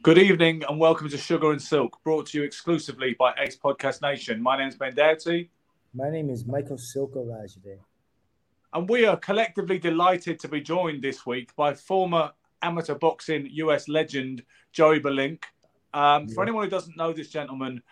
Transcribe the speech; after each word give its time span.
Good 0.00 0.18
evening 0.18 0.62
and 0.68 0.78
welcome 0.78 1.08
to 1.08 1.18
Sugar 1.18 1.50
and 1.50 1.60
Silk, 1.60 1.98
brought 2.04 2.26
to 2.26 2.38
you 2.38 2.44
exclusively 2.44 3.16
by 3.18 3.34
Ace 3.36 3.56
Podcast 3.56 4.00
Nation. 4.00 4.40
My 4.40 4.56
name 4.56 4.68
is 4.68 4.76
Ben 4.76 4.94
Doughty, 4.94 5.50
My 5.92 6.08
name 6.08 6.30
is 6.30 6.46
Michael 6.46 6.76
Silko 6.76 7.28
and 8.74 8.88
we 8.88 9.06
are 9.06 9.16
collectively 9.16 9.76
delighted 9.76 10.38
to 10.38 10.46
be 10.46 10.60
joined 10.60 11.02
this 11.02 11.26
week 11.26 11.54
by 11.56 11.74
former 11.74 12.30
amateur 12.62 12.94
boxing 12.94 13.48
US 13.50 13.88
legend 13.88 14.44
Joey 14.70 15.00
Belinc. 15.00 15.42
Um, 15.92 16.28
For 16.28 16.44
anyone 16.44 16.62
who 16.62 16.70
doesn't 16.70 16.96
know 16.96 17.12
this 17.12 17.28
gentleman, 17.28 17.82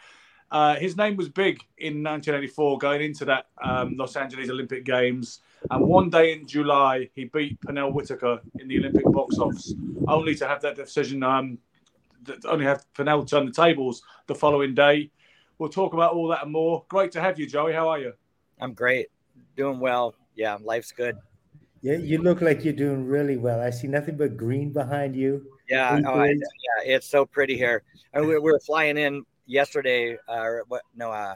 uh, 0.53 0.77
his 0.77 0.97
name 0.97 1.17
was 1.17 1.29
big 1.29 1.61
in 1.79 2.05
1984 2.05 2.79
going 2.79 3.03
into 3.03 3.25
that 3.25 3.49
um, 3.62 3.97
Los 3.97 4.15
Angeles 4.15 4.49
Olympic 4.49 4.84
Games. 4.84 5.41
And 5.71 5.84
one 5.84 6.09
day 6.09 6.34
in 6.34 6.47
July, 6.47 7.11
he 7.15 7.25
beat 7.25 7.61
Pernell 7.62 7.93
Whitaker 7.93 8.41
in 8.61 8.69
the 8.69 8.79
Olympic 8.79 9.05
box 9.07 9.39
office, 9.39 9.75
only 10.07 10.37
to 10.37 10.47
have 10.47 10.62
that 10.62 10.77
decision, 10.77 11.25
um, 11.25 11.59
only 12.44 12.64
have 12.64 12.84
Pernell 12.94 13.28
turn 13.28 13.47
the 13.47 13.53
tables 13.53 14.03
the 14.26 14.34
following 14.34 14.75
day. 14.75 15.10
We'll 15.59 15.70
talk 15.70 15.94
about 15.94 16.12
all 16.12 16.28
that 16.28 16.42
and 16.42 16.53
more. 16.53 16.84
Great 16.88 17.12
to 17.12 17.20
have 17.20 17.38
you, 17.38 17.47
Joey. 17.47 17.72
How 17.72 17.88
are 17.88 17.98
you? 17.98 18.12
I'm 18.60 18.75
great, 18.75 19.09
doing 19.56 19.81
well. 19.81 20.14
Yeah, 20.34 20.59
life's 20.62 20.92
good. 20.92 21.16
Yeah, 21.82 21.97
you 21.97 22.19
look 22.19 22.41
like 22.41 22.64
you're 22.64 22.75
doing 22.75 23.06
really 23.06 23.37
well. 23.37 23.60
I 23.60 23.70
see 23.70 23.87
nothing 23.87 24.16
but 24.16 24.37
green 24.37 24.72
behind 24.72 25.14
you. 25.14 25.47
Yeah, 25.69 26.00
oh, 26.06 26.20
I, 26.20 26.28
yeah, 26.28 26.37
it's 26.84 27.06
so 27.09 27.25
pretty 27.26 27.56
here. 27.56 27.82
And 28.12 28.26
we, 28.26 28.34
we 28.34 28.53
were 28.53 28.60
flying 28.60 28.97
in 28.98 29.25
yesterday. 29.47 30.16
Uh, 30.28 30.41
or 30.41 30.64
what? 30.69 30.82
No, 30.94 31.10
uh, 31.10 31.34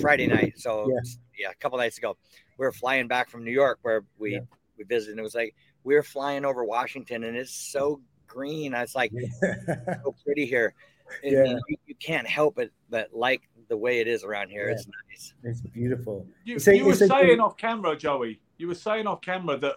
Friday 0.00 0.26
night. 0.26 0.54
So 0.58 0.88
Yeah. 0.88 1.00
yeah. 1.38 1.50
a 1.50 1.54
couple 1.56 1.78
nights 1.78 1.98
ago, 1.98 2.16
we 2.58 2.66
were 2.66 2.72
flying 2.72 3.08
back 3.08 3.28
from 3.28 3.44
New 3.44 3.52
York 3.52 3.78
where 3.82 4.04
we 4.18 4.34
Yeah. 4.34 4.40
we 4.78 4.84
visited. 4.84 5.12
And 5.12 5.20
it 5.20 5.22
was 5.22 5.34
like 5.34 5.54
we 5.84 5.94
were 5.94 6.02
flying 6.02 6.44
over 6.44 6.64
Washington, 6.64 7.24
and 7.24 7.36
it's 7.36 7.54
so 7.54 8.00
green. 8.36 8.74
It's 8.74 8.94
like 8.94 9.12
so 10.02 10.14
pretty 10.24 10.46
here. 10.46 10.74
And 11.22 11.32
Yeah. 11.32 11.58
you, 11.68 11.76
you 11.86 11.94
can't 11.96 12.26
help 12.26 12.58
it 12.58 12.72
but 12.88 13.10
like 13.12 13.42
the 13.68 13.76
way 13.76 14.00
it 14.00 14.08
is 14.08 14.24
around 14.24 14.48
here. 14.50 14.68
Yeah. 14.68 14.74
It's 14.74 14.86
nice. 15.10 15.34
it's 15.44 15.60
beautiful. 15.60 16.26
You, 16.44 16.56
It's 16.56 16.66
like- 16.66 16.76
you 16.78 16.84
were 16.84 16.90
it's 16.92 17.00
saying 17.06 17.36
the- 17.36 17.42
off 17.42 17.56
camera, 17.56 17.96
Joey. 17.96 18.40
You 18.58 18.68
were 18.68 18.74
saying 18.74 19.06
off 19.06 19.20
camera 19.20 19.56
that 19.58 19.76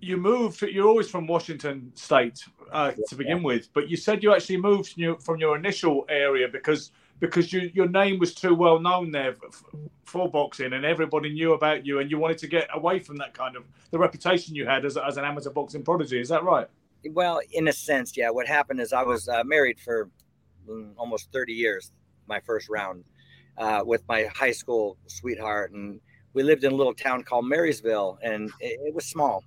you 0.00 0.16
moved. 0.16 0.62
You're 0.62 0.88
always 0.88 1.08
from 1.10 1.26
Washington 1.26 1.92
State 1.94 2.42
uh, 2.72 2.92
to 3.08 3.14
begin 3.14 3.42
with, 3.42 3.68
but 3.74 3.88
you 3.90 3.96
said 3.96 4.22
you 4.22 4.34
actually 4.34 4.56
moved 4.56 4.90
from 4.92 5.02
your, 5.02 5.18
from 5.20 5.38
your 5.38 5.56
initial 5.56 6.04
area 6.08 6.48
because 6.48 6.92
because 7.20 7.52
you, 7.52 7.70
your 7.74 7.86
name 7.88 8.18
was 8.18 8.34
too 8.34 8.54
well 8.54 8.80
known 8.80 9.12
there 9.12 9.36
f- 9.46 9.62
for 10.04 10.28
boxing, 10.30 10.72
and 10.72 10.84
everybody 10.84 11.32
knew 11.32 11.52
about 11.52 11.84
you, 11.86 12.00
and 12.00 12.10
you 12.10 12.18
wanted 12.18 12.38
to 12.38 12.48
get 12.48 12.68
away 12.74 12.98
from 12.98 13.16
that 13.18 13.32
kind 13.34 13.54
of 13.54 13.64
the 13.90 13.98
reputation 13.98 14.54
you 14.56 14.66
had 14.66 14.84
as, 14.84 14.96
as 14.96 15.18
an 15.18 15.24
amateur 15.24 15.50
boxing 15.50 15.82
prodigy. 15.84 16.18
Is 16.20 16.28
that 16.30 16.42
right? 16.42 16.66
Well, 17.10 17.40
in 17.50 17.68
a 17.68 17.72
sense, 17.72 18.16
yeah. 18.16 18.30
What 18.30 18.46
happened 18.46 18.80
is 18.80 18.92
I 18.92 19.02
was 19.02 19.28
uh, 19.28 19.42
married 19.44 19.80
for 19.80 20.10
mm, 20.68 20.92
almost 20.96 21.32
30 21.32 21.52
years, 21.52 21.92
my 22.26 22.40
first 22.40 22.68
round, 22.68 23.04
uh, 23.58 23.82
with 23.84 24.02
my 24.08 24.24
high 24.24 24.52
school 24.52 24.96
sweetheart. 25.06 25.72
And 25.72 26.00
we 26.32 26.42
lived 26.42 26.64
in 26.64 26.72
a 26.72 26.76
little 26.76 26.94
town 26.94 27.24
called 27.24 27.46
Marysville, 27.46 28.18
and 28.22 28.50
it, 28.60 28.78
it 28.86 28.94
was 28.94 29.06
small. 29.06 29.44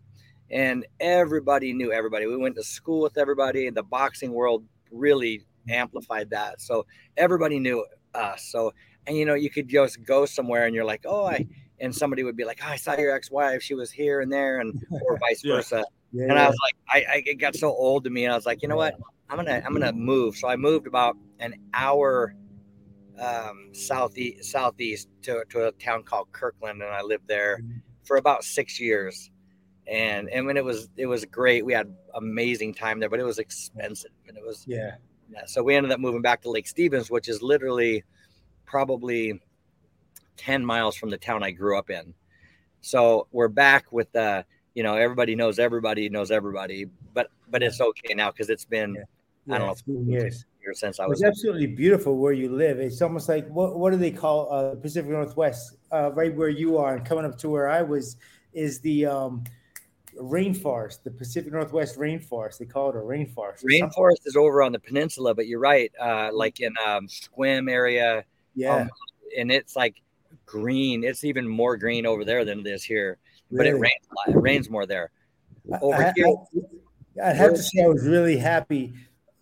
And 0.51 0.85
everybody 0.99 1.73
knew 1.73 1.91
everybody. 1.91 2.27
We 2.27 2.37
went 2.37 2.55
to 2.55 2.63
school 2.63 3.01
with 3.01 3.17
everybody. 3.17 3.67
And 3.67 3.75
the 3.75 3.83
boxing 3.83 4.31
world 4.33 4.63
really 4.91 5.41
amplified 5.69 6.29
that. 6.29 6.61
So 6.61 6.85
everybody 7.17 7.59
knew 7.59 7.85
us. 8.13 8.47
So, 8.51 8.73
and 9.07 9.17
you 9.17 9.25
know, 9.25 9.33
you 9.33 9.49
could 9.49 9.67
just 9.67 10.03
go 10.03 10.25
somewhere 10.25 10.65
and 10.65 10.75
you're 10.75 10.85
like, 10.85 11.03
oh, 11.05 11.25
I, 11.25 11.47
and 11.79 11.93
somebody 11.93 12.23
would 12.23 12.37
be 12.37 12.45
like, 12.45 12.59
oh, 12.63 12.69
I 12.69 12.75
saw 12.75 12.95
your 12.97 13.13
ex 13.15 13.31
wife. 13.31 13.61
She 13.61 13.73
was 13.73 13.91
here 13.91 14.21
and 14.21 14.31
there, 14.31 14.59
and 14.59 14.81
or 14.91 15.17
vice 15.17 15.41
Yeah. 15.43 15.55
versa 15.55 15.85
Yeah, 16.15 16.29
and 16.29 16.39
I 16.39 16.47
was 16.47 16.57
like, 16.63 16.75
I, 16.89 17.13
I 17.13 17.23
it 17.25 17.35
got 17.35 17.55
so 17.55 17.69
old 17.69 18.05
to 18.05 18.09
me, 18.09 18.23
and 18.23 18.31
I 18.33 18.35
was 18.35 18.45
like, 18.45 18.61
you 18.61 18.69
know 18.69 18.77
what, 18.77 18.95
I'm 19.29 19.35
gonna 19.37 19.61
I'm 19.65 19.73
gonna 19.73 19.91
move. 19.91 20.37
So 20.37 20.47
I 20.47 20.55
moved 20.55 20.87
about 20.87 21.17
an 21.39 21.55
hour 21.73 22.35
um, 23.19 23.69
southeast 23.73 24.51
southeast 24.51 25.09
to, 25.23 25.43
to 25.49 25.67
a 25.67 25.71
town 25.73 26.03
called 26.03 26.31
Kirkland, 26.31 26.81
and 26.81 26.91
I 26.91 27.01
lived 27.01 27.27
there 27.27 27.59
for 28.03 28.17
about 28.17 28.43
six 28.45 28.79
years. 28.79 29.29
And 29.87 30.29
and 30.29 30.45
when 30.45 30.55
it 30.57 30.63
was 30.63 30.89
it 30.95 31.05
was 31.05 31.25
great, 31.25 31.65
we 31.65 31.73
had 31.73 31.93
amazing 32.13 32.73
time 32.73 32.99
there, 32.99 33.09
but 33.09 33.19
it 33.19 33.25
was 33.25 33.39
expensive, 33.39 34.11
and 34.27 34.37
it 34.37 34.43
was 34.45 34.63
yeah, 34.65 34.95
yeah. 35.29 35.45
So 35.45 35.61
we 35.63 35.75
ended 35.75 35.91
up 35.91 35.99
moving 35.99 36.21
back 36.21 36.41
to 36.43 36.49
Lake 36.49 36.67
Stevens, 36.67 37.11
which 37.11 37.27
is 37.27 37.41
literally 37.41 38.03
probably 38.65 39.41
10 40.37 40.65
miles 40.65 40.95
from 40.95 41.09
the 41.09 41.17
town 41.17 41.43
I 41.43 41.51
grew 41.51 41.77
up 41.77 41.89
in. 41.89 42.13
So 42.81 43.27
we're 43.31 43.47
back 43.47 43.91
with 43.91 44.11
the, 44.11 44.45
you 44.75 44.83
know, 44.83 44.95
everybody 44.95 45.35
knows 45.35 45.57
everybody 45.57 46.09
knows 46.09 46.29
everybody, 46.29 46.85
but 47.13 47.29
but 47.49 47.63
it's 47.63 47.81
okay 47.81 48.13
now 48.13 48.29
because 48.29 48.49
it's 48.49 48.65
been 48.65 48.95
yeah. 49.47 49.55
I 49.55 49.57
don't 49.57 49.87
know 49.87 50.03
years. 50.03 50.45
years 50.61 50.79
since 50.79 50.99
I 50.99 51.05
It's 51.05 51.21
was 51.21 51.23
absolutely 51.23 51.67
beautiful 51.67 52.17
where 52.17 52.33
you 52.33 52.49
live. 52.49 52.79
It's 52.79 53.01
almost 53.01 53.29
like 53.29 53.47
what 53.47 53.79
what 53.79 53.91
do 53.91 53.97
they 53.97 54.11
call 54.11 54.51
uh, 54.51 54.75
Pacific 54.75 55.09
Northwest? 55.09 55.77
Uh, 55.91 56.11
right 56.11 56.35
where 56.35 56.49
you 56.49 56.77
are 56.77 56.95
and 56.95 57.05
coming 57.05 57.25
up 57.25 57.37
to 57.39 57.49
where 57.49 57.69
I 57.69 57.81
was 57.81 58.17
is 58.53 58.81
the 58.81 59.05
um, 59.05 59.45
rainforest, 60.17 61.03
the 61.03 61.11
Pacific 61.11 61.53
Northwest 61.53 61.97
rainforest. 61.97 62.57
They 62.57 62.65
call 62.65 62.89
it 62.89 62.95
a 62.95 62.99
rainforest. 62.99 63.63
rainforest 63.63 64.25
is 64.25 64.35
over 64.35 64.61
on 64.61 64.73
the 64.73 64.79
peninsula, 64.79 65.33
but 65.33 65.47
you're 65.47 65.59
right, 65.59 65.91
uh, 66.01 66.31
like 66.33 66.59
in 66.59 66.73
um, 66.85 67.07
Sequim 67.07 67.71
area, 67.71 68.25
Yeah, 68.55 68.75
um, 68.75 68.89
and 69.37 69.51
it's 69.51 69.75
like 69.77 70.01
green. 70.45 71.05
It's 71.05 71.23
even 71.23 71.47
more 71.47 71.77
green 71.77 72.05
over 72.05 72.25
there 72.25 72.43
than 72.43 72.59
it 72.59 72.67
is 72.67 72.83
here, 72.83 73.19
but 73.51 73.67
it 73.67 73.73
rains 73.73 74.05
a 74.11 74.15
lot. 74.15 74.35
It 74.35 74.39
rains 74.39 74.69
more 74.69 74.85
there. 74.85 75.11
Over 75.81 75.95
I, 75.95 76.13
here, 76.15 76.27
I, 76.27 77.27
would 77.27 77.35
have 77.37 77.53
to 77.53 77.63
say 77.63 77.83
I 77.83 77.87
was 77.87 78.05
really 78.05 78.37
happy. 78.37 78.93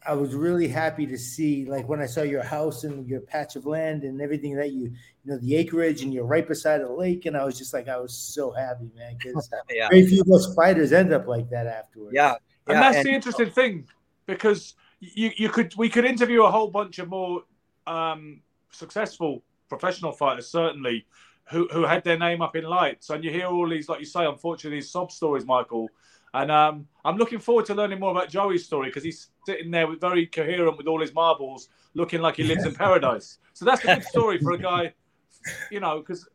I 0.06 0.14
was 0.14 0.36
really 0.36 0.68
happy 0.68 1.06
to 1.08 1.18
see, 1.18 1.66
like 1.66 1.88
when 1.88 2.02
I 2.02 2.06
saw 2.06 2.22
your 2.24 2.44
house 2.44 2.84
and 2.84 3.08
your 3.08 3.22
patch 3.22 3.56
of 3.56 3.66
land 3.66 4.04
and 4.04 4.22
everything 4.22 4.56
that 4.56 4.72
you, 4.72 4.84
you 4.84 5.32
know, 5.32 5.38
the 5.38 5.56
acreage 5.56 6.02
and 6.02 6.14
you're 6.14 6.26
right 6.26 6.48
beside 6.48 6.82
the 6.82 6.92
lake, 6.92 7.26
and 7.26 7.38
I 7.38 7.46
was 7.46 7.58
just 7.58 7.74
like, 7.74 7.88
I 7.88 7.98
was 7.98 8.14
so 8.14 8.52
happy, 8.52 8.92
man, 8.96 9.16
because 9.18 9.50
yeah, 9.70 9.90
very 9.90 10.06
few 10.06 10.22
of 10.22 10.30
us 10.32 10.54
fighters 10.56 10.92
end 10.92 11.14
up 11.14 11.28
like 11.28 11.50
that 11.50 11.68
afterwards. 11.68 12.14
yeah, 12.14 12.36
and 12.68 12.78
that's 12.78 12.98
and- 12.98 13.06
the 13.06 13.12
interesting 13.12 13.50
thing 13.50 13.88
because 14.26 14.76
you 15.00 15.32
you 15.36 15.50
could 15.50 15.74
we 15.76 15.90
could 15.90 16.06
interview 16.06 16.44
a 16.44 16.52
whole 16.52 16.70
bunch 16.70 17.00
of 17.00 17.10
more 17.10 17.44
um, 17.88 18.42
successful 18.72 19.44
professional 19.70 20.12
fighters 20.12 20.48
certainly 20.50 21.06
who 21.50 21.68
who 21.72 21.86
had 21.86 22.04
their 22.04 22.18
name 22.18 22.42
up 22.42 22.56
in 22.56 22.64
lights. 22.64 23.10
And 23.10 23.24
you 23.24 23.32
hear 23.32 23.48
all 23.48 23.70
these, 23.70 23.90
like 23.90 24.00
you 24.00 24.06
say, 24.06 24.26
unfortunately, 24.26 24.78
these 24.78 24.90
sob 24.90 25.12
stories, 25.12 25.46
Michael. 25.46 25.90
And 26.34 26.50
um, 26.50 26.88
I'm 27.06 27.18
looking 27.18 27.40
forward 27.40 27.66
to 27.68 27.76
learning 27.76 28.00
more 28.00 28.12
about 28.12 28.30
Joey's 28.30 28.66
story 28.66 28.90
because 28.90 29.04
he's 29.04 29.30
sitting 29.46 29.70
there 29.70 29.88
with 29.88 30.02
very 30.02 30.26
coherent 30.26 30.78
with 30.78 30.88
all 30.88 31.00
his 31.00 31.14
marbles, 31.14 31.70
looking 31.94 32.22
like 32.22 32.38
he 32.38 32.44
lives 32.44 32.66
in 32.66 32.74
paradise. 32.74 33.38
So 33.54 33.66
that's 33.66 33.84
a 33.84 33.96
good 33.96 34.04
story 34.04 34.40
for 34.40 34.54
a 34.54 34.58
guy, 34.58 34.94
you 35.70 35.80
know, 35.80 36.00
because 36.00 36.28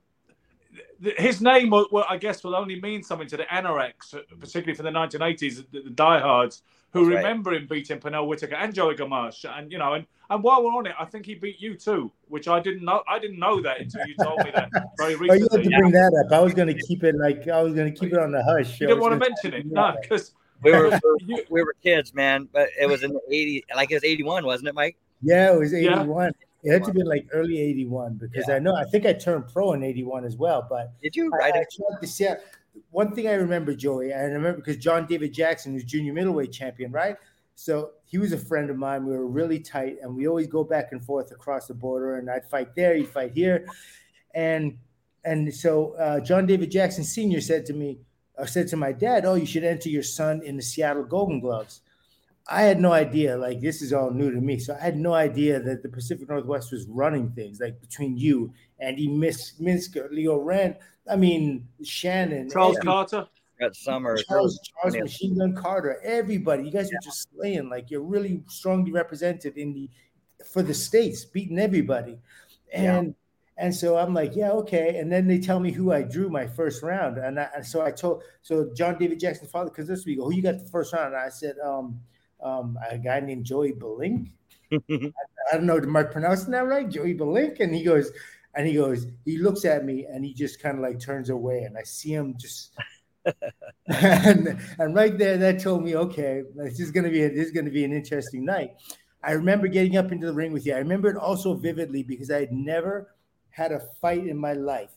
his 1.16 1.40
name, 1.40 1.70
will, 1.70 2.05
I 2.08 2.16
guess, 2.16 2.44
will 2.44 2.55
only 2.55 2.81
mean 2.81 3.02
something 3.02 3.26
to 3.28 3.37
the 3.37 3.44
anoraks, 3.44 4.14
particularly 4.38 4.75
for 4.75 4.84
the 4.84 4.90
1980s, 4.90 5.64
the, 5.72 5.82
the 5.82 5.90
diehards 5.90 6.62
who 6.90 7.05
That's 7.05 7.17
right. 7.17 7.23
remember 7.25 7.55
him 7.55 7.67
beating 7.69 7.99
Pernell 8.00 8.26
Whitaker 8.26 8.55
and 8.55 8.75
Joey 8.75 8.94
Gamache. 8.94 9.44
And 9.58 9.70
you 9.70 9.79
know, 9.79 9.94
and, 9.94 10.06
and 10.31 10.43
while 10.43 10.64
we're 10.64 10.73
on 10.73 10.87
it, 10.87 10.94
I 10.99 11.05
think 11.05 11.26
he 11.26 11.35
beat 11.35 11.61
you 11.61 11.75
too, 11.75 12.11
which 12.29 12.49
I 12.49 12.61
didn't 12.61 12.85
know. 12.85 13.02
I 13.08 13.19
didn't 13.19 13.38
know 13.38 13.61
that 13.62 13.81
until 13.81 14.06
you 14.06 14.14
told 14.23 14.38
me 14.44 14.50
that 14.55 14.70
very 14.99 15.14
Oh, 15.31 15.35
you 15.35 15.49
had 15.52 15.62
to 15.62 15.70
bring 15.70 15.93
that 15.93 16.25
up. 16.26 16.32
I 16.32 16.40
was 16.40 16.55
going 16.55 16.69
to 16.69 16.82
keep 16.87 17.05
it 17.05 17.14
like 17.17 17.46
I 17.49 17.62
was 17.62 17.75
going 17.75 17.93
to 17.93 17.99
keep 17.99 18.12
it 18.12 18.19
on 18.19 18.32
the 18.32 18.43
hush. 18.43 18.81
You 18.81 18.87
I 18.87 18.90
didn't 18.90 19.02
want 19.02 19.14
to 19.14 19.29
mention 19.29 19.55
it, 19.55 19.67
no, 19.67 19.94
because 20.00 20.32
We 20.62 20.73
were 20.73 20.99
we 21.50 21.62
were 21.62 21.75
kids, 21.82 22.14
man. 22.14 22.49
But 22.52 22.69
it 22.81 22.88
was 22.88 23.02
in 23.02 23.12
the 23.12 23.20
'80s, 23.31 23.62
like 23.76 23.91
it 23.91 23.94
was 23.94 24.05
'81, 24.05 24.44
wasn't 24.44 24.69
it, 24.69 24.75
Mike? 24.75 24.96
Yeah, 25.23 25.52
it 25.52 25.58
was 25.58 25.73
Yeah. 25.73 26.00
81. 26.00 26.32
It 26.64 26.73
had 26.73 26.84
to 26.84 26.93
be 26.93 27.05
like 27.05 27.29
early 27.32 27.61
81 27.61 28.14
because 28.14 28.50
I 28.50 28.58
know 28.58 28.75
I 28.75 28.84
think 28.84 29.06
I 29.06 29.12
turned 29.12 29.46
pro 29.46 29.75
in 29.75 29.84
81 29.84 30.25
as 30.25 30.37
well. 30.37 30.67
But 30.69 30.93
Did 31.00 31.14
you 31.14 31.31
I, 31.32 31.37
write 31.37 31.55
I 31.55 31.64
tried 31.73 32.00
to 32.00 32.06
see 32.06 32.26
one 32.91 33.15
thing 33.15 33.29
I 33.29 33.35
remember, 33.35 33.75
Joey, 33.75 34.13
I 34.13 34.23
remember 34.23 34.55
because 34.55 34.77
John 34.77 35.07
David 35.07 35.33
Jackson 35.33 35.75
was 35.75 35.85
junior 35.85 36.13
middleweight 36.13 36.53
champion, 36.53 36.93
right? 36.93 37.17
So 37.55 37.91
he 38.05 38.19
was 38.19 38.33
a 38.33 38.39
friend 38.39 38.71
of 38.71 38.77
mine. 38.77 39.05
We 39.05 39.13
were 39.13 39.27
really 39.27 39.59
tight, 39.59 39.97
and 40.01 40.15
we 40.15 40.29
always 40.29 40.47
go 40.47 40.63
back 40.63 40.93
and 40.93 41.05
forth 41.05 41.33
across 41.33 41.67
the 41.67 41.75
border. 41.75 42.17
And 42.17 42.31
I'd 42.31 42.49
fight 42.49 42.75
there, 42.77 42.95
he'd 42.95 43.09
fight 43.09 43.33
here, 43.33 43.67
and 44.35 44.79
and 45.25 45.53
so 45.53 45.93
uh, 45.95 46.21
John 46.21 46.47
David 46.47 46.71
Jackson 46.71 47.05
Senior 47.05 47.41
said 47.41 47.67
to 47.67 47.73
me, 47.73 47.99
or 48.37 48.47
said 48.47 48.69
to 48.69 48.77
my 48.77 48.93
dad, 48.93 49.25
"Oh, 49.25 49.35
you 49.35 49.47
should 49.47 49.65
enter 49.65 49.89
your 49.89 50.05
son 50.05 50.43
in 50.43 50.57
the 50.57 50.63
Seattle 50.63 51.05
Golden 51.05 51.41
Gloves." 51.41 51.81
I 52.49 52.63
had 52.63 52.81
no 52.81 52.93
idea. 52.93 53.37
Like 53.37 53.61
this 53.61 53.83
is 53.83 53.93
all 53.93 54.11
new 54.11 54.31
to 54.31 54.41
me, 54.41 54.59
so 54.59 54.75
I 54.75 54.85
had 54.85 54.97
no 54.97 55.13
idea 55.13 55.61
that 55.61 55.83
the 55.83 55.89
Pacific 55.89 56.29
Northwest 56.29 56.73
was 56.73 56.87
running 56.87 57.31
things 57.31 57.61
like 57.61 57.81
between 57.81 58.17
you, 58.17 58.53
Andy 58.79 59.09
Mis- 59.09 59.55
Minsker, 59.61 60.11
Leo 60.11 60.39
Rand. 60.39 60.77
I 61.10 61.16
mean 61.16 61.66
Shannon, 61.82 62.50
Charles 62.50 62.76
every- 62.76 62.87
Carter. 62.87 63.26
Got 63.60 63.75
summer. 63.75 64.16
Charles, 64.16 64.60
Charles 64.62 64.94
Yeah. 64.94 65.02
Machine 65.02 65.37
Gun 65.37 65.52
Carter, 65.52 66.00
everybody. 66.05 66.62
You 66.62 66.70
guys 66.70 66.93
are 66.93 66.99
just 67.02 67.28
slaying. 67.34 67.69
Like 67.69 67.90
you're 67.90 68.02
really 68.02 68.40
strongly 68.46 68.93
represented 68.93 69.56
in 69.56 69.72
the 69.75 69.90
for 70.52 70.62
the 70.62 70.72
states, 70.75 71.25
beating 71.25 71.58
everybody. 71.58 72.19
Yeah. 72.72 72.99
And 72.99 73.14
and 73.56 73.75
so 73.75 73.96
I'm 73.96 74.14
like, 74.14 74.37
yeah, 74.37 74.52
okay. 74.52 74.99
And 74.99 75.10
then 75.10 75.26
they 75.26 75.40
tell 75.40 75.58
me 75.58 75.72
who 75.72 75.90
I 75.90 76.02
drew 76.02 76.28
my 76.28 76.46
first 76.46 76.81
round, 76.84 77.19
and, 77.19 77.40
I, 77.40 77.49
and 77.56 77.66
so 77.66 77.82
I 77.82 77.90
told 77.90 78.22
so 78.43 78.70
John 78.76 78.96
David 78.96 79.19
Jackson's 79.19 79.50
father, 79.50 79.70
because 79.70 79.88
this 79.88 80.06
week, 80.06 80.19
who 80.19 80.32
you 80.32 80.43
got 80.43 80.60
the 80.60 80.70
first 80.70 80.93
round? 80.93 81.12
And 81.14 81.16
I 81.16 81.28
said, 81.28 81.56
um, 81.58 82.00
um, 82.40 82.78
a 82.88 82.96
guy 82.96 83.19
named 83.19 83.44
Joey 83.44 83.72
Belinc. 83.72 84.31
I 84.72 85.12
don't 85.52 85.64
know, 85.64 85.78
am 85.78 85.96
I 85.96 86.05
pronouncing 86.05 86.52
that 86.52 86.66
right? 86.66 86.88
Joey 86.88 87.14
Belinc. 87.16 87.58
And 87.58 87.75
he 87.75 87.82
goes, 87.82 88.12
and 88.58 88.66
he 88.66 88.75
goes, 88.75 89.06
he 89.25 89.38
looks 89.38 89.64
at 89.64 89.84
me 89.84 90.05
and 90.10 90.25
he 90.25 90.34
just 90.34 90.60
kind 90.60 90.76
of 90.76 90.82
like 90.82 90.99
turns 90.99 91.31
away, 91.31 91.60
and 91.60 91.78
I 91.78 91.84
see 91.84 92.12
him 92.12 92.34
just. 92.37 92.75
and, 93.87 94.58
and 94.81 94.94
right 94.96 95.16
there, 95.16 95.37
that 95.37 95.60
told 95.60 95.84
me, 95.84 95.94
okay, 95.94 96.43
this 96.56 96.81
is 96.81 96.90
gonna 96.90 97.08
be 97.08 97.22
a, 97.22 97.28
this 97.28 97.46
is 97.46 97.52
gonna 97.52 97.70
be 97.70 97.84
an 97.84 97.93
interesting 97.93 98.44
night. 98.44 98.72
I 99.22 99.32
remember 99.32 99.69
getting 99.69 99.96
up 99.96 100.10
into 100.10 100.26
the 100.26 100.32
ring 100.32 100.52
with 100.52 100.66
you. 100.66 100.75
I 100.75 100.78
remember 100.78 101.08
it 101.08 101.16
also 101.16 101.55
vividly 101.55 102.02
because 102.02 102.32
I 102.32 102.40
had 102.40 102.52
never 102.52 103.14
had 103.50 103.70
a 103.70 103.78
fight 104.00 104.26
in 104.26 104.37
my 104.37 104.55
life, 104.55 104.90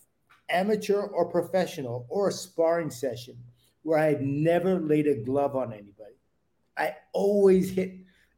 amateur 0.49 0.99
or 0.99 1.29
professional, 1.29 2.07
or 2.09 2.29
a 2.29 2.31
sparring 2.31 2.89
session 2.89 3.37
where 3.83 3.99
I 3.99 4.05
had 4.05 4.23
never 4.23 4.79
laid 4.79 5.05
a 5.05 5.23
glove 5.23 5.55
on 5.55 5.71
anybody. 5.71 6.17
I 6.75 6.95
always 7.13 7.69
hit 7.69 7.93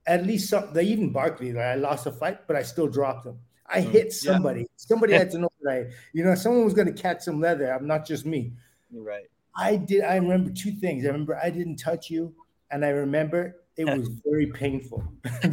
at 0.06 0.28
least 0.28 0.50
some. 0.50 0.74
They 0.74 0.84
even 0.84 1.14
Barkley, 1.14 1.58
I 1.58 1.76
lost 1.76 2.08
a 2.08 2.12
fight, 2.12 2.46
but 2.46 2.58
I 2.58 2.64
still 2.64 2.88
dropped 2.88 3.24
them. 3.24 3.40
I 3.68 3.82
hit 3.82 4.14
somebody. 4.14 4.68
Somebody 4.76 5.14
had 5.14 5.32
to 5.32 5.38
know 5.40 5.50
that 5.62 5.72
I, 5.72 5.86
you 6.14 6.24
know, 6.24 6.36
someone 6.36 6.66
was 6.66 6.74
going 6.74 6.94
to 6.94 7.02
catch 7.02 7.22
some 7.22 7.40
leather. 7.40 7.72
I'm 7.74 7.88
not 7.88 8.06
just 8.06 8.26
me. 8.26 8.54
You're 8.92 9.04
right. 9.04 9.26
I 9.56 9.76
did. 9.78 10.04
I 10.04 10.16
remember 10.18 10.52
two 10.52 10.72
things. 10.72 11.06
I 11.06 11.08
remember 11.08 11.40
I 11.42 11.50
didn't 11.50 11.78
touch 11.78 12.10
you, 12.10 12.34
and 12.72 12.84
I 12.84 12.90
remember 12.90 13.58
it 13.78 13.86
was 13.86 14.08
very 14.26 14.48
painful. 14.48 15.04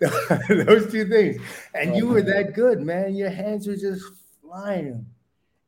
Those 0.00 0.90
two 0.90 1.08
things, 1.08 1.40
and 1.74 1.92
oh, 1.92 1.96
you 1.96 2.06
were 2.08 2.22
that 2.22 2.54
good, 2.54 2.80
man. 2.80 3.14
Your 3.14 3.30
hands 3.30 3.66
were 3.66 3.76
just 3.76 4.04
flying. 4.40 5.04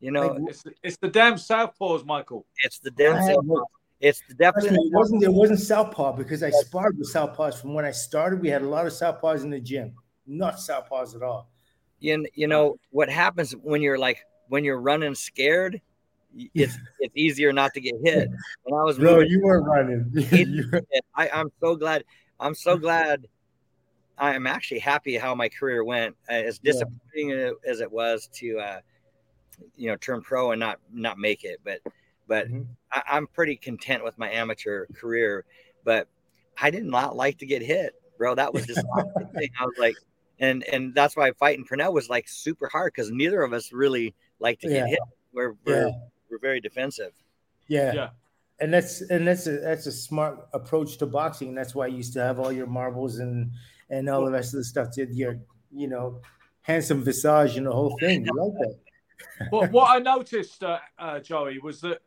You 0.01 0.11
know, 0.11 0.29
Like, 0.33 0.43
It's, 0.49 0.65
it's 0.83 0.97
the 0.97 1.09
damn 1.09 1.35
southpaws, 1.35 2.05
Michael. 2.05 2.45
it's 2.65 2.79
the 2.81 2.91
damn. 2.91 3.17
I- 3.17 3.37
It's 4.01 4.21
the 4.29 4.35
definitely 4.35 4.79
it 4.89 4.93
wasn't. 4.93 5.23
It 5.23 5.33
wasn't 5.33 5.61
southpaw 5.61 6.13
because 6.17 6.43
I 6.43 6.51
sparred 6.51 6.99
with 6.99 7.13
southpaws 7.13 7.61
from 7.61 7.75
when 7.75 7.85
I 7.85 7.93
started. 7.93 8.41
We 8.41 8.49
had 8.49 8.63
a 8.63 8.69
lot 8.69 8.85
of 8.87 8.93
southpaws 8.93 9.43
in 9.45 9.51
the 9.51 9.61
gym, 9.61 9.95
not 10.27 10.55
southpaws 10.57 11.15
at 11.17 11.23
all. 11.23 11.49
you, 12.01 12.27
you 12.35 12.47
know 12.47 12.77
what 12.91 13.09
happens 13.09 13.53
when 13.53 13.83
you're 13.83 13.99
like 13.99 14.19
when 14.49 14.65
you're 14.65 14.81
running 14.81 15.15
scared 15.15 15.81
it's 16.55 16.79
it's 17.01 17.13
easier 17.17 17.53
not 17.53 17.73
to 17.75 17.81
get 17.81 17.95
hit 18.03 18.29
when 18.65 18.81
i 18.81 18.85
was 18.85 18.99
moving, 18.99 19.29
you 19.29 19.41
weren't 19.43 19.67
running. 19.67 20.11
You 20.33 20.65
were- 20.73 20.83
I, 21.15 21.29
i'm 21.31 21.51
so 21.61 21.77
glad 21.77 22.05
i'm 22.41 22.55
so 22.55 22.77
glad 22.79 23.27
i 24.19 24.35
am 24.35 24.47
actually 24.47 24.81
happy 24.81 25.17
how 25.17 25.35
my 25.35 25.49
career 25.49 25.85
went 25.85 26.17
uh, 26.31 26.35
as 26.35 26.59
Yeah. 26.63 26.73
disappointing 26.73 27.55
as 27.67 27.81
it 27.81 27.91
was 27.91 28.29
to 28.35 28.59
uh 28.59 28.81
you 29.77 29.89
know 29.89 29.97
turn 29.97 30.23
pro 30.23 30.53
and 30.53 30.61
not 30.61 30.79
not 30.93 31.19
make 31.19 31.45
it 31.45 31.61
but 31.65 31.81
but 32.27 32.49
Mhm. 32.49 32.67
I, 32.91 33.03
i'm 33.11 33.27
pretty 33.27 33.57
content 33.57 34.03
with 34.05 34.17
my 34.19 34.31
amateur 34.31 34.87
career 34.95 35.45
but 35.85 36.09
i 36.61 36.71
did 36.71 36.85
not 36.85 37.15
like 37.17 37.39
to 37.39 37.47
get 37.47 37.61
hit 37.63 37.93
bro 38.19 38.35
that 38.35 38.53
was 38.55 38.65
just 38.67 38.85
i 38.97 39.65
was 39.65 39.75
like 39.79 39.97
and 40.43 40.65
and 40.65 40.95
that's 40.95 41.17
why 41.17 41.31
fighting 41.33 41.65
Pernell 41.65 41.93
was 41.93 42.11
like 42.11 42.29
super 42.29 42.69
hard 42.69 42.93
because 42.95 43.11
neither 43.11 43.43
of 43.43 43.53
us 43.53 43.73
really 43.73 44.15
like 44.41 44.59
to 44.61 44.69
get 44.69 44.77
Yeah. 44.77 44.87
hit. 44.89 44.99
We're 45.33 45.55
we're, 45.65 45.87
Yeah. 45.89 45.93
we're 46.31 46.39
very 46.39 46.61
defensive. 46.61 47.13
Yeah. 47.69 47.93
Yeah. 47.95 48.09
And 48.61 48.75
that's 48.75 49.01
and 49.03 49.27
that's 49.27 49.47
a 49.47 49.59
that's 49.59 49.87
a 49.87 49.93
smart 49.93 50.49
approach 50.53 50.99
to 50.99 51.07
boxing. 51.07 51.49
And 51.49 51.57
that's 51.57 51.75
why 51.75 51.87
you 51.87 51.97
used 51.99 52.13
to 52.15 52.21
have 52.21 52.39
all 52.39 52.53
your 52.53 52.67
marbles 52.67 53.19
and 53.19 53.53
and 53.89 54.09
all 54.09 54.25
the 54.25 54.33
rest 54.33 54.53
of 54.53 54.59
the 54.59 54.65
stuff 54.65 54.91
to 54.93 55.07
your 55.13 55.39
you 55.71 55.87
know 55.89 56.21
handsome 56.63 57.03
visage 57.03 57.57
and 57.57 57.67
the 57.67 57.73
whole 57.73 57.97
thing. 57.99 58.27
You 58.27 58.33
like 58.35 58.53
that. 58.61 58.77
what, 59.51 59.71
what 59.71 59.91
I 59.91 59.99
noticed, 60.01 60.63
uh, 60.65 60.79
uh, 60.99 61.21
Joey, 61.21 61.59
was 61.61 61.81
that 61.83 62.01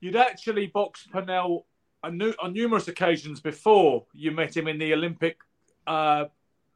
you'd 0.00 0.16
actually 0.16 0.66
boxed 0.66 1.10
Pernell 1.10 1.64
on, 2.02 2.18
nu- 2.18 2.34
on 2.42 2.52
numerous 2.52 2.88
occasions 2.88 3.40
before 3.40 4.04
you 4.12 4.30
met 4.30 4.54
him 4.54 4.68
in 4.68 4.78
the 4.78 4.92
Olympic 4.92 5.38
uh, 5.86 6.26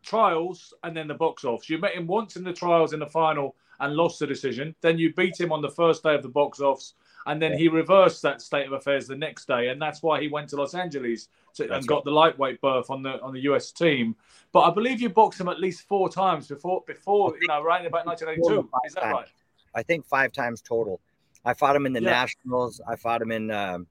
trials 0.03 0.73
and 0.83 0.97
then 0.97 1.09
the 1.09 1.15
box 1.15 1.45
offs. 1.45 1.69
You 1.69 1.79
met 1.79 1.95
him 1.95 2.07
once 2.07 2.37
in 2.37 2.45
the 2.45 2.53
trials 2.53 2.93
in 2.93 3.01
the 3.01 3.07
final 3.07 3.57
and 3.81 3.95
lost 3.95 4.19
the 4.19 4.27
decision. 4.27 4.75
Then 4.81 4.99
you 4.99 5.13
beat 5.15 5.39
him 5.39 5.53
on 5.53 5.63
the 5.63 5.71
first 5.71 6.03
day 6.03 6.15
of 6.15 6.23
the 6.23 6.29
box 6.29 6.61
offs, 6.61 6.95
and 7.27 7.41
then 7.41 7.57
he 7.57 7.69
reversed 7.69 8.23
that 8.23 8.41
state 8.41 8.67
of 8.67 8.73
affairs 8.73 9.07
the 9.07 9.17
next 9.17 9.47
day, 9.47 9.69
and 9.69 9.81
that's 9.81 10.03
why 10.03 10.21
he 10.21 10.29
went 10.29 10.49
to 10.51 10.57
Los 10.57 10.75
Angeles 10.75 11.29
to, 11.55 11.65
and 11.65 11.73
That's 11.73 11.87
got 11.87 12.05
the 12.05 12.11
lightweight 12.11 12.61
berth 12.61 12.91
on 12.91 13.03
the 13.03 13.21
on 13.21 13.33
the 13.33 13.41
US 13.41 13.71
team. 13.71 14.17
But 14.53 14.61
I 14.61 14.71
believe 14.71 15.01
you 15.01 15.11
boxed 15.11 15.41
him 15.41 15.49
at 15.49 15.61
least 15.61 15.87
four 15.87 16.09
times 16.09 16.49
before 16.49 16.83
before 16.87 17.35
you 17.41 17.47
know 17.49 17.63
right 17.63 17.85
about 17.85 18.07
1982. 18.07 18.71
Is 18.87 18.95
that 18.95 19.13
right? 19.13 19.27
I 19.75 19.83
think 19.83 20.07
five 20.07 20.33
times 20.33 20.63
total. 20.63 21.01
I 21.45 21.55
fought 21.55 21.77
him 21.77 21.87
in 21.87 21.93
the 21.93 22.01
Yeah. 22.01 22.11
nationals. 22.11 22.81
I 22.89 22.97
fought 22.97 23.23
him 23.23 23.31
in. 23.31 23.51
Um, 23.51 23.87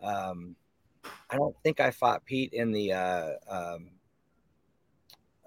um, 0.00 0.56
I 1.30 1.36
don't 1.36 1.56
think 1.62 1.80
I 1.80 1.90
fought 1.90 2.24
Pete 2.24 2.52
in 2.54 2.72
the 2.72 2.92
uh, 2.92 3.32
um, 3.48 3.90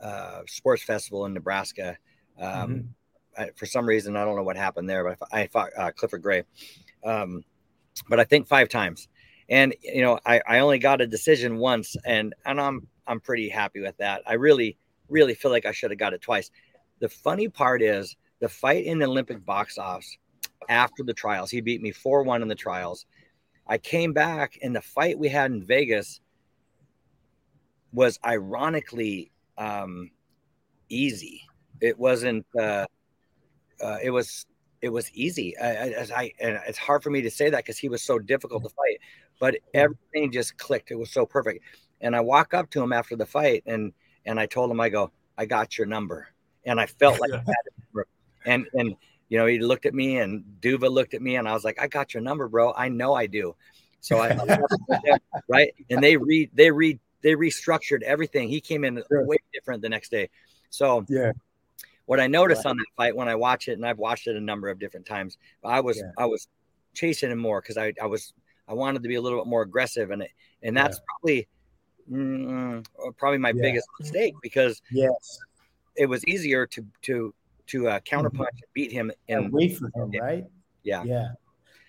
uh, 0.02 0.42
sports 0.48 0.84
festival 0.84 1.26
in 1.26 1.34
Nebraska. 1.34 1.98
Um, 2.40 2.96
I, 3.38 3.50
for 3.56 3.66
some 3.66 3.86
reason, 3.86 4.18
I 4.18 4.26
don't 4.26 4.36
know 4.36 4.44
what 4.44 4.58
happened 4.58 4.90
there, 4.90 5.04
but 5.04 5.12
I 5.12 5.16
fought, 5.16 5.30
I 5.32 5.48
fought 5.48 5.70
uh, 5.78 5.92
Clifford 5.92 6.22
Gray. 6.22 6.44
Um, 7.04 7.44
but 8.10 8.20
I 8.20 8.24
think 8.24 8.48
five 8.48 8.70
times, 8.70 9.08
and 9.50 9.76
you 9.82 10.02
know, 10.02 10.20
I, 10.26 10.42
I 10.48 10.60
only 10.60 10.80
got 10.80 11.02
a 11.02 11.08
decision 11.08 11.58
once, 11.58 11.96
and 12.06 12.34
and 12.46 12.60
I'm 12.60 12.88
I'm 13.08 13.20
pretty 13.20 13.50
happy 13.50 13.82
with 13.82 13.98
that. 13.98 14.22
I 14.26 14.34
really 14.34 14.78
really 15.10 15.36
feel 15.36 15.52
like 15.52 15.66
I 15.66 15.72
should 15.72 15.92
have 15.92 16.00
got 16.00 16.14
it 16.14 16.22
twice. 16.22 16.50
The 17.00 17.10
funny 17.10 17.50
part 17.50 17.82
is 17.82 18.16
the 18.40 18.50
fight 18.50 18.86
in 18.86 19.00
the 19.00 19.06
Olympic 19.06 19.46
box 19.46 19.78
offs 19.78 20.18
after 20.70 21.04
the 21.04 21.14
trials. 21.14 21.52
He 21.52 21.62
beat 21.62 21.82
me 21.82 21.92
4 21.92 22.24
1 22.24 22.42
in 22.42 22.48
the 22.48 22.56
trials. 22.56 23.06
I 23.68 23.78
came 23.78 24.14
back, 24.14 24.58
and 24.62 24.76
the 24.76 24.82
fight 24.82 25.18
we 25.18 25.30
had 25.30 25.52
in 25.52 25.64
Vegas 25.64 26.22
was 27.94 28.20
ironically 28.26 29.32
um, 29.62 30.12
easy. 30.90 31.42
It 31.82 31.98
wasn't, 31.98 32.46
uh, 32.60 32.86
uh, 33.84 33.98
it 34.04 34.12
was, 34.12 34.46
it 34.82 34.90
was 34.90 35.12
easy. 35.14 35.58
I, 35.58 35.70
I, 35.70 36.08
I, 36.16 36.32
and 36.40 36.60
it's 36.68 36.78
hard 36.78 37.04
for 37.04 37.10
me 37.10 37.22
to 37.22 37.32
say 37.32 37.50
that 37.50 37.58
because 37.58 37.78
he 37.78 37.90
was 37.90 38.02
so 38.02 38.18
difficult 38.18 38.64
to 38.64 38.70
fight, 38.70 39.00
but 39.40 39.56
everything 39.74 40.32
just 40.32 40.58
clicked. 40.58 40.92
It 40.92 40.96
was 40.96 41.12
so 41.12 41.26
perfect. 41.26 41.64
And 42.02 42.16
I 42.16 42.22
walk 42.22 42.54
up 42.54 42.70
to 42.72 42.82
him 42.82 42.92
after 42.92 43.16
the 43.16 43.28
fight, 43.28 43.62
and 43.68 43.94
and 44.26 44.40
I 44.40 44.48
told 44.48 44.72
him, 44.72 44.80
I 44.80 44.90
go, 44.90 45.12
I 45.38 45.46
got 45.46 45.78
your 45.78 45.86
number, 45.86 46.28
and 46.66 46.80
I 46.80 46.88
felt 46.88 47.20
like 47.20 47.32
I 47.32 47.38
had 47.38 47.46
his 47.46 47.86
number. 47.86 48.08
and 48.46 48.66
and 48.74 48.96
you 49.32 49.38
know, 49.38 49.46
he 49.46 49.60
looked 49.60 49.86
at 49.86 49.94
me 49.94 50.18
and 50.18 50.44
Duva 50.60 50.92
looked 50.92 51.14
at 51.14 51.22
me 51.22 51.38
and 51.38 51.48
I 51.48 51.54
was 51.54 51.64
like, 51.64 51.80
I 51.82 51.88
got 51.88 52.14
your 52.14 52.22
number, 52.22 52.50
bro. 52.50 52.74
I 52.74 52.90
know 52.90 53.14
I 53.14 53.28
do. 53.28 53.56
So 54.02 54.20
I, 54.20 54.38
right. 55.48 55.74
And 55.90 56.04
they 56.04 56.18
read, 56.18 56.50
they 56.54 56.70
read, 56.70 57.00
they 57.22 57.36
restructured 57.36 58.02
everything. 58.04 58.50
He 58.50 58.62
came 58.62 58.84
in 58.84 59.02
Sure. 59.08 59.26
way 59.26 59.38
different 59.54 59.82
the 59.82 59.90
next 59.90 60.10
day. 60.10 60.30
So 60.70 61.06
Yeah. 61.10 61.32
what 62.06 62.20
I 62.20 62.28
noticed 62.28 62.66
Right. 62.66 62.72
on 62.72 62.78
that 62.78 62.86
fight 62.98 63.16
when 63.16 63.28
I 63.28 63.36
watch 63.36 63.68
it, 63.68 63.74
and 63.74 63.86
I've 63.86 64.00
watched 64.00 64.28
it 64.28 64.36
a 64.36 64.42
number 64.42 64.70
of 64.70 64.80
different 64.80 65.06
times, 65.06 65.38
I 65.64 65.80
was 65.80 65.98
Yeah. 65.98 66.12
I 66.18 66.26
was 66.26 66.48
chasing 66.94 67.32
him 67.32 67.38
more 67.40 67.62
because 67.62 67.78
I, 67.78 67.94
I 68.02 68.06
was 68.06 68.34
I 68.68 68.74
wanted 68.74 69.04
to 69.04 69.10
be 69.10 69.16
a 69.16 69.22
little 69.22 69.40
bit 69.40 69.48
more 69.48 69.62
aggressive, 69.64 70.12
and 70.12 70.22
it, 70.24 70.32
and 70.64 70.76
that's 70.76 71.00
probably 71.08 71.48
mm, 72.10 72.86
probably 73.18 73.38
my 73.38 73.50
Yeah. 73.50 73.62
biggest 73.62 73.88
mistake 74.00 74.34
because 74.42 74.82
Yes. 74.92 75.40
it 75.96 76.06
was 76.08 76.26
easier 76.26 76.66
to 76.68 76.86
to 77.04 77.34
to 77.68 77.88
uh, 77.88 78.00
Mm-hmm. 78.00 78.42
and 78.42 78.50
beat 78.74 78.92
him 78.92 79.12
And 79.30 79.52
wait 79.54 79.78
for 79.78 79.90
him, 79.96 80.12
right? 80.20 80.46
yeah 80.84 81.04
Yeah. 81.04 81.30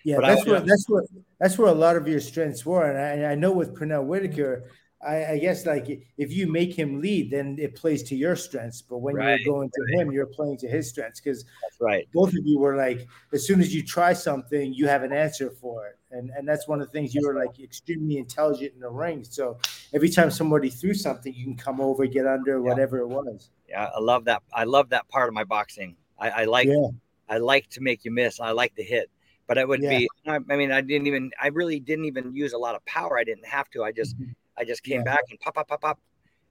Yeah, 0.05 0.17
But 0.17 0.25
I- 0.25 0.35
that's 0.35 0.45
where 0.47 0.59
that's 0.61 0.89
where 0.89 1.03
that's 1.39 1.57
where 1.57 1.69
a 1.69 1.73
lot 1.73 1.95
of 1.95 2.07
your 2.07 2.19
strengths 2.19 2.65
were, 2.65 2.83
and 2.89 3.25
I, 3.25 3.31
I 3.31 3.35
know 3.35 3.51
with 3.51 3.73
Pernell 3.73 4.05
Whitaker, 4.05 4.69
I, 5.05 5.33
I 5.33 5.37
guess 5.39 5.65
like 5.65 6.07
if 6.17 6.31
you 6.31 6.47
make 6.47 6.73
him 6.73 7.01
lead, 7.01 7.31
then 7.31 7.57
it 7.59 7.75
plays 7.75 8.03
to 8.03 8.15
your 8.15 8.35
strengths. 8.35 8.81
But 8.81 8.99
when 8.99 9.15
Right, 9.15 9.39
you're 9.39 9.53
going 9.53 9.69
to 9.69 9.97
him, 9.97 10.11
you're 10.11 10.25
playing 10.25 10.57
to 10.59 10.67
his 10.67 10.89
strengths. 10.89 11.19
Because 11.19 11.45
right. 11.79 12.07
both 12.13 12.29
of 12.29 12.39
you 12.45 12.59
were 12.59 12.75
like, 12.75 13.07
as 13.33 13.45
soon 13.45 13.59
as 13.61 13.73
you 13.73 13.83
try 13.83 14.13
something, 14.13 14.73
you 14.73 14.87
have 14.87 15.03
an 15.03 15.11
answer 15.13 15.49
for 15.49 15.87
it, 15.87 15.97
and 16.11 16.29
and 16.31 16.47
that's 16.47 16.67
one 16.67 16.81
of 16.81 16.87
the 16.87 16.91
things 16.91 17.13
you 17.13 17.25
were 17.27 17.35
like 17.35 17.59
extremely 17.59 18.17
intelligent 18.17 18.73
in 18.73 18.79
the 18.79 18.89
ring. 18.89 19.23
So 19.23 19.57
every 19.93 20.09
time 20.09 20.31
somebody 20.31 20.69
threw 20.69 20.93
something, 20.93 21.33
you 21.33 21.43
can 21.45 21.57
come 21.57 21.81
over, 21.81 22.05
get 22.05 22.25
under, 22.25 22.61
whatever 22.61 22.99
it 22.99 23.07
was. 23.07 23.49
yeah 23.67 23.89
I 23.95 23.99
love 23.99 24.25
that 24.25 24.43
I 24.53 24.63
love 24.65 24.89
that 24.89 25.07
part 25.09 25.27
of 25.27 25.33
my 25.33 25.43
boxing. 25.43 25.95
I, 26.19 26.29
I 26.29 26.43
like 26.45 26.67
Yeah. 26.67 26.87
I 27.29 27.37
like 27.37 27.69
to 27.71 27.81
make 27.81 28.05
you 28.05 28.11
miss 28.11 28.39
I 28.39 28.51
like 28.51 28.75
to 28.75 28.83
hit. 28.83 29.09
But 29.47 29.57
it 29.57 29.67
would 29.67 29.81
Yeah. 29.81 29.97
be 29.97 30.09
I, 30.27 30.39
I 30.49 30.55
mean 30.55 30.71
I 30.71 30.81
didn't 30.81 31.07
even 31.07 31.31
I 31.41 31.47
really 31.47 31.79
didn't 31.79 32.05
even 32.05 32.35
use 32.35 32.53
a 32.53 32.57
lot 32.57 32.75
of 32.75 32.85
power. 32.85 33.17
I 33.17 33.23
didn't 33.23 33.45
have 33.45 33.69
to. 33.71 33.83
I 33.83 33.91
just 33.91 34.15
mm-hmm. 34.15 34.31
I 34.57 34.63
just 34.65 34.83
came 34.83 34.99
Mm-hmm. 35.01 35.07
Yeah. 35.07 35.15
back 35.15 35.23
and 35.29 35.39
pop 35.39 35.55
pop 35.55 35.67
pop 35.67 35.81
pop 35.81 35.99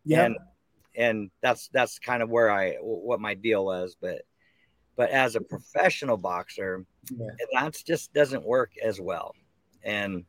Yeah. 0.05 0.25
and 0.27 0.37
and 0.95 1.31
that's 1.41 1.69
that's 1.73 1.99
kind 1.99 2.23
of 2.23 2.29
where 2.31 2.51
I 2.51 2.75
what 2.81 3.21
my 3.21 3.35
deal 3.35 3.65
was. 3.65 3.97
But 4.01 4.23
but 4.97 5.11
as 5.11 5.37
a 5.37 5.41
professional 5.41 6.17
boxer, 6.17 6.85
Yeah. 7.11 7.27
that 7.55 7.83
just 7.87 8.13
doesn't 8.13 8.45
work 8.45 8.73
as 8.83 9.01
well. 9.01 9.35
And 9.85 10.25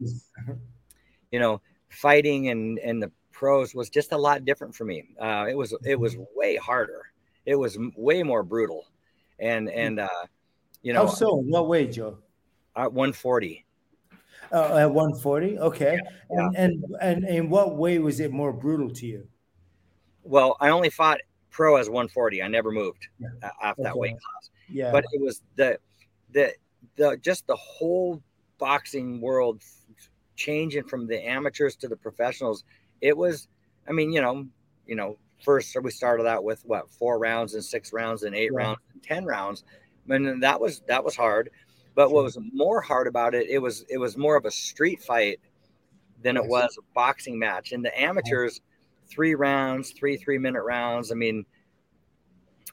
you 1.32 1.39
know, 1.39 1.62
fighting 1.89 2.50
and 2.50 2.80
and 2.80 3.01
the 3.01 3.12
pros 3.32 3.74
was 3.75 3.89
just 3.89 4.12
a 4.13 4.18
lot 4.18 4.46
different 4.46 4.74
for 4.75 4.86
me. 4.86 5.03
Uh, 5.20 5.48
it 5.50 5.56
was 5.58 5.75
it 5.84 6.00
was 6.00 6.15
way 6.36 6.56
harder. 6.56 7.01
It 7.46 7.56
was 7.56 7.77
way 7.98 8.24
more 8.24 8.44
brutal. 8.44 8.86
And 9.39 9.70
and 9.70 10.00
uh, 10.00 10.08
you 10.82 10.94
know, 10.94 11.08
How 11.08 11.13
so? 11.13 11.36
What 11.36 11.68
way, 11.68 11.88
Joe? 11.88 12.20
at 12.75 12.92
140. 12.92 13.65
Uh, 14.53 14.77
at 14.77 14.91
140. 14.91 15.57
Okay. 15.60 16.00
Yeah. 16.31 16.48
And, 16.55 16.55
and 16.57 16.86
and 17.01 17.25
in 17.27 17.50
what 17.50 17.75
way 17.75 17.98
was 18.00 18.19
it 18.19 18.31
more 18.31 18.53
brutal 18.53 18.89
to 18.91 19.05
you? 19.07 19.27
Well, 20.24 20.55
I 20.60 20.69
only 20.69 20.89
fought 20.89 21.19
pro 21.50 21.75
as 21.77 21.89
140. 21.89 22.41
I 22.43 22.48
never 22.48 22.72
moved 22.72 23.07
Yeah. 23.19 23.29
after 23.62 23.83
that 23.83 23.91
Okay. 23.91 24.00
weight 24.00 24.12
class. 24.12 24.50
Yeah. 24.69 24.91
but 24.91 25.03
it 25.12 25.22
was 25.22 25.41
the 25.55 25.77
the 26.31 26.53
the 26.95 27.17
just 27.22 27.45
the 27.48 27.55
whole 27.55 28.22
boxing 28.60 29.19
world 29.22 29.62
changing 30.36 30.83
from 30.86 31.05
the 31.07 31.22
amateurs 31.27 31.75
to 31.75 31.88
the 31.88 31.95
professionals 31.95 32.63
it 33.01 33.15
was 33.15 33.48
i 33.88 33.91
mean 33.91 34.12
you 34.12 34.22
know 34.22 34.48
you 34.88 34.95
know 34.95 35.17
first 35.43 35.75
we 35.83 35.91
started 35.91 36.25
out 36.25 36.43
with 36.43 36.63
what 36.65 36.89
four 36.91 37.19
rounds 37.19 37.53
and 37.55 37.63
six 37.63 37.93
rounds 37.93 38.24
and 38.24 38.33
eight 38.33 38.50
Yeah. 38.53 38.57
rounds 38.57 38.79
and 38.93 39.03
ten 39.03 39.25
rounds 39.25 39.63
and 40.10 40.41
that 40.41 40.60
was 40.60 40.79
that 40.88 41.03
was 41.03 41.15
hard 41.15 41.50
but 41.95 42.12
what 42.12 42.23
was 42.23 42.38
more 42.53 42.81
hard 42.81 43.07
about 43.07 43.33
it 43.35 43.47
it 43.50 43.59
was 43.59 43.85
it 43.89 43.97
was 43.97 44.17
more 44.17 44.35
of 44.35 44.45
a 44.45 44.51
street 44.51 45.01
fight 45.01 45.39
than 46.21 46.38
it 46.38 46.45
was 46.45 46.77
a 46.77 46.81
boxing 46.93 47.38
match 47.38 47.71
and 47.71 47.83
the 47.83 48.01
amateurs 48.01 48.62
three 49.07 49.35
rounds 49.35 49.91
three 49.91 50.17
three 50.17 50.38
minute 50.38 50.63
rounds 50.63 51.12
i 51.12 51.15
mean 51.15 51.45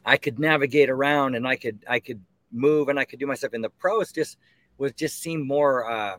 I 0.05 0.17
could 0.17 0.39
navigate 0.39 0.89
around 0.89 1.35
and 1.35 1.47
I 1.47 1.57
could 1.57 1.85
I 1.89 2.01
could 2.01 2.21
move 2.53 2.89
and 2.89 2.99
I 2.99 3.05
could 3.05 3.19
do 3.19 3.27
myself. 3.27 3.51
stuff. 3.51 3.53
And 3.53 3.63
the 3.63 3.71
pros 3.71 4.13
just 4.13 4.39
was 4.79 4.93
just 4.93 5.21
seemed 5.21 5.47
more 5.47 5.91
uh, 5.91 6.17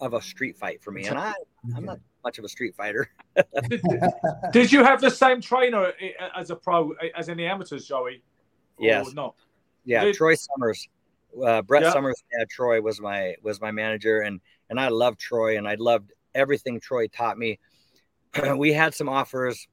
of 0.00 0.14
a 0.14 0.20
street 0.20 0.56
fight 0.56 0.82
for 0.82 0.90
me. 0.90 1.04
And 1.06 1.18
I 1.18 1.32
I'm 1.76 1.84
not 1.84 2.00
much 2.24 2.38
of 2.38 2.44
a 2.44 2.48
street 2.48 2.74
fighter. 2.74 3.08
Did, 3.68 3.82
did 4.52 4.72
you 4.72 4.82
have 4.82 5.00
the 5.00 5.10
same 5.10 5.40
trainer 5.40 5.92
as 6.36 6.50
a 6.50 6.56
pro 6.56 6.92
as 7.16 7.28
in 7.28 7.36
the 7.36 7.46
amateurs, 7.46 7.86
Joey? 7.86 8.22
Or 8.78 8.84
Yes. 8.86 9.12
not. 9.14 9.34
Yeah, 9.84 10.04
Did- 10.04 10.16
Troy 10.16 10.34
Summers, 10.34 10.88
uh, 11.44 11.62
Brett 11.62 11.82
Yeah. 11.82 11.92
Summers' 11.92 12.22
dad 12.36 12.48
Troy 12.50 12.80
was 12.80 13.00
my 13.00 13.34
was 13.42 13.60
my 13.60 13.70
manager, 13.70 14.20
and 14.20 14.40
and 14.68 14.78
I 14.80 14.88
loved 14.88 15.18
Troy, 15.18 15.56
and 15.58 15.66
I 15.68 15.74
loved 15.76 16.12
everything 16.34 16.80
Troy 16.80 17.06
taught 17.08 17.38
me. 17.38 17.58
we 18.56 18.72
had 18.72 18.94
some 18.94 19.08
offers 19.08 19.66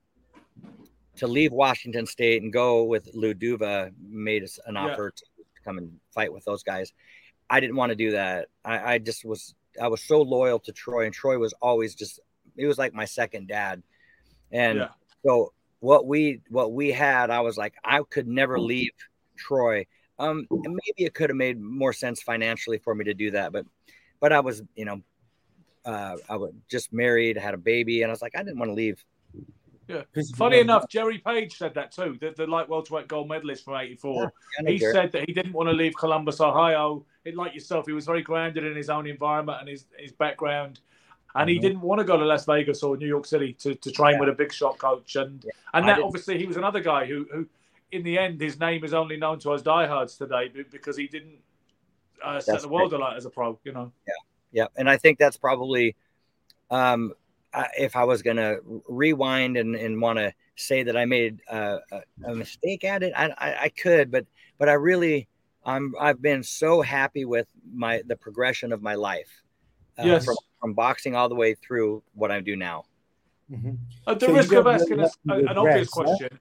to 1.17 1.27
leave 1.27 1.51
Washington 1.51 2.05
State 2.05 2.41
and 2.43 2.53
go 2.53 2.83
with 2.83 3.09
Lou 3.13 3.33
Duva. 3.33 3.91
Made 4.07 4.43
us 4.43 4.59
an 4.65 4.75
Yeah. 4.75 4.85
offer 4.91 5.11
to 5.11 5.23
come 5.63 5.77
and 5.77 5.99
fight 6.13 6.31
with 6.31 6.45
those 6.45 6.63
guys. 6.63 6.93
I 7.49 7.59
didn't 7.59 7.75
want 7.75 7.91
to 7.91 7.95
do 7.95 8.11
that. 8.11 8.47
I, 8.65 8.93
I 8.93 8.97
just 8.97 9.25
was 9.25 9.55
I 9.81 9.87
was 9.87 10.01
so 10.03 10.21
loyal 10.21 10.59
to 10.59 10.71
Troy, 10.71 11.05
and 11.05 11.13
Troy 11.13 11.37
was 11.37 11.53
always 11.61 11.95
just 11.95 12.19
he 12.55 12.65
was 12.65 12.77
like 12.77 12.93
my 12.93 13.05
second 13.05 13.47
dad, 13.47 13.83
and 14.51 14.79
Yeah. 14.79 14.89
so 15.25 15.53
what 15.79 16.07
we 16.07 16.41
what 16.49 16.71
we 16.73 16.91
had, 16.91 17.29
I 17.29 17.41
was 17.41 17.57
like 17.57 17.75
I 17.83 18.01
could 18.09 18.27
never 18.27 18.59
leave 18.59 18.91
Troy. 19.37 19.85
Um, 20.19 20.47
and 20.49 20.63
maybe 20.73 21.05
it 21.05 21.13
could 21.13 21.29
have 21.29 21.37
made 21.37 21.59
more 21.61 21.93
sense 21.93 22.21
financially 22.21 22.77
for 22.79 22.95
me 22.95 23.05
to 23.05 23.13
do 23.13 23.31
that, 23.31 23.51
but 23.51 23.65
but 24.19 24.33
I 24.33 24.39
was 24.39 24.63
you 24.75 24.85
know 24.85 25.01
uh, 25.85 26.17
I 26.29 26.35
was 26.35 26.53
just 26.69 26.91
married, 26.91 27.37
had 27.37 27.53
a 27.53 27.57
baby, 27.57 28.01
and 28.01 28.09
I 28.09 28.13
was 28.13 28.21
like 28.21 28.35
I 28.35 28.43
didn't 28.43 28.59
want 28.59 28.69
to 28.69 28.73
leave. 28.75 29.03
Yeah. 29.87 30.01
'Cause- 30.13 30.31
Funny 30.31 30.59
enough, 30.59 30.89
Jerry 30.89 31.19
Page 31.19 31.57
said 31.57 31.73
that 31.75 31.91
too. 31.93 32.17
The, 32.19 32.31
the 32.35 32.45
light 32.45 32.67
welterweight 32.67 33.07
gold 33.07 33.29
medalist 33.29 33.63
from 33.63 33.75
'84. 33.75 34.33
I 34.59 34.61
know 34.63 34.71
He 34.71 34.79
Garrett. 34.79 34.95
said 34.95 35.11
that 35.13 35.27
he 35.29 35.33
didn't 35.33 35.53
want 35.53 35.69
to 35.69 35.73
leave 35.73 35.93
Columbus, 35.95 36.41
Ohio. 36.41 37.05
It, 37.23 37.35
like 37.35 37.53
yourself, 37.53 37.85
he 37.85 37.93
was 37.93 38.05
very 38.05 38.21
grounded 38.21 38.65
in 38.65 38.75
his 38.75 38.89
own 38.89 39.07
environment 39.07 39.59
and 39.61 39.69
his, 39.69 39.85
his 39.97 40.11
background. 40.11 40.81
And 41.35 41.49
he 41.49 41.57
Mhm. 41.57 41.61
didn't 41.61 41.81
want 41.81 41.99
to 41.99 42.05
go 42.05 42.17
to 42.17 42.25
Las 42.25 42.45
Vegas 42.45 42.83
or 42.83 42.97
New 42.97 43.07
York 43.07 43.25
City 43.25 43.53
to, 43.53 43.75
to 43.75 43.91
train 43.91 44.15
Yeah. 44.15 44.21
with 44.21 44.29
a 44.29 44.33
big 44.33 44.51
shot 44.51 44.77
coach. 44.77 45.15
And 45.15 45.45
I 45.73 45.77
and 45.79 45.87
that 45.87 45.95
didn't- 45.95 46.07
obviously 46.07 46.37
he 46.37 46.45
was 46.47 46.57
another 46.57 46.79
guy 46.81 47.05
who, 47.05 47.25
who, 47.31 47.47
in 47.91 48.03
the 48.03 48.17
end, 48.17 48.41
his 48.41 48.59
name 48.59 48.83
is 48.83 48.93
only 48.93 49.17
known 49.17 49.39
to 49.39 49.51
us 49.51 49.61
diehards 49.61 50.17
today 50.17 50.51
because 50.71 50.97
he 50.97 51.07
didn't 51.07 51.39
uh, 52.23 52.39
set 52.39 52.61
the 52.61 52.67
world 52.67 52.93
alight 52.93 53.17
as 53.17 53.25
a 53.25 53.29
pro. 53.29 53.59
You 53.63 53.73
know. 53.73 53.91
yeah 54.07 54.13
yeah, 54.51 54.67
and 54.77 54.89
i 54.89 54.97
think 54.97 55.19
that's 55.19 55.37
probably 55.37 55.95
um 56.71 57.13
I- 57.53 57.69
if 57.77 57.95
i 57.95 58.03
was 58.03 58.21
gonna 58.21 58.57
rewind 58.87 59.57
and, 59.57 59.75
and 59.75 60.01
want 60.01 60.19
to 60.19 60.33
say 60.55 60.83
that 60.83 60.97
i 60.97 61.05
made 61.05 61.41
uh, 61.49 61.77
a, 61.91 62.01
a 62.25 62.35
mistake 62.35 62.83
at 62.83 63.03
it 63.03 63.13
I, 63.15 63.27
I 63.37 63.63
i 63.63 63.69
could 63.69 64.09
but 64.11 64.25
but 64.57 64.69
i 64.69 64.73
really 64.73 65.27
i'm 65.65 65.93
i've 65.99 66.21
been 66.21 66.43
so 66.43 66.81
happy 66.81 67.25
with 67.25 67.47
my 67.73 68.01
the 68.07 68.15
progression 68.15 68.71
of 68.73 68.81
my 68.81 68.95
life 68.95 69.43
uh, 69.97 70.05
Yes. 70.05 70.25
from, 70.25 70.35
from 70.61 70.73
boxing 70.73 71.15
all 71.15 71.29
the 71.29 71.35
way 71.35 71.53
through 71.55 72.03
what 72.13 72.31
i 72.31 72.39
do 72.39 72.55
now 72.55 72.85
Mhm. 73.51 73.77
At 74.05 74.19
the 74.19 74.25
So 74.25 74.33
risk 74.33 74.53
of 74.53 74.67
asking 74.67 74.97
really 74.97 75.03
us 75.03 75.17
have 75.29 75.37
any 75.37 75.47
an 75.47 75.57
obvious 75.57 75.89
regrets, 75.95 76.21
huh? 76.21 76.37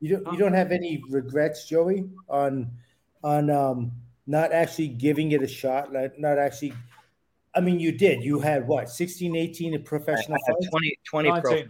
Question, 0.00 0.08
You 0.10 0.16
don't 0.24 0.32
you 0.32 0.38
don't 0.38 0.54
have 0.54 0.72
any 0.72 1.04
regrets, 1.08 1.66
Joey, 1.68 2.08
on 2.28 2.70
on 3.22 3.50
um 3.50 3.92
not 4.26 4.52
actually 4.52 4.88
giving 4.88 5.32
it 5.32 5.42
a 5.42 5.48
shot, 5.48 5.92
like 5.92 6.18
not 6.18 6.38
actually 6.38 6.72
I 7.54 7.60
mean 7.60 7.80
you 7.80 7.92
did. 7.92 8.22
You 8.22 8.40
had 8.40 8.66
what, 8.68 8.88
16, 8.90 9.34
18 9.34 9.74
in 9.74 9.82
professional 9.82 10.38
I 10.38 10.40
had 10.46 10.54
fights? 10.56 10.70
20 10.70 10.98
20 11.04 11.40
pro 11.40 11.62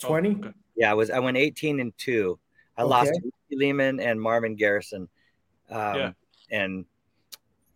20? 0.00 0.28
Oh, 0.28 0.32
okay. 0.46 0.50
yeah 0.76 0.90
i 0.90 0.94
was 0.94 1.10
i 1.10 1.18
went 1.18 1.36
18 1.36 1.80
and 1.80 1.92
2 1.98 2.38
i 2.76 2.82
lost 2.84 3.10
Okay. 3.10 3.18
to 3.50 3.56
lehman 3.56 3.98
and 3.98 4.20
marvin 4.20 4.54
garrison 4.54 5.08
um 5.70 5.96
Yeah. 5.96 6.12
and 6.52 6.84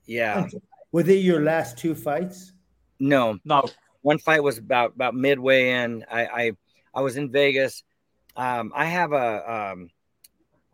yeah 0.07 0.47
Were 0.93 1.03
they 1.03 1.17
your 1.17 1.41
last 1.41 1.79
two 1.79 1.95
fights? 1.95 2.53
no 3.01 3.39
No. 3.45 3.65
one 4.03 4.19
fight 4.19 4.43
was 4.43 4.59
about 4.59 4.93
about 4.95 5.15
midway 5.15 5.71
in. 5.71 6.05
I 6.11 6.27
I, 6.27 6.53
I 6.95 7.01
was 7.01 7.17
in 7.17 7.31
Vegas. 7.33 7.83
Um, 8.37 8.73
I 8.75 8.87
have 8.87 9.13
a 9.13 9.53
um, 9.73 9.91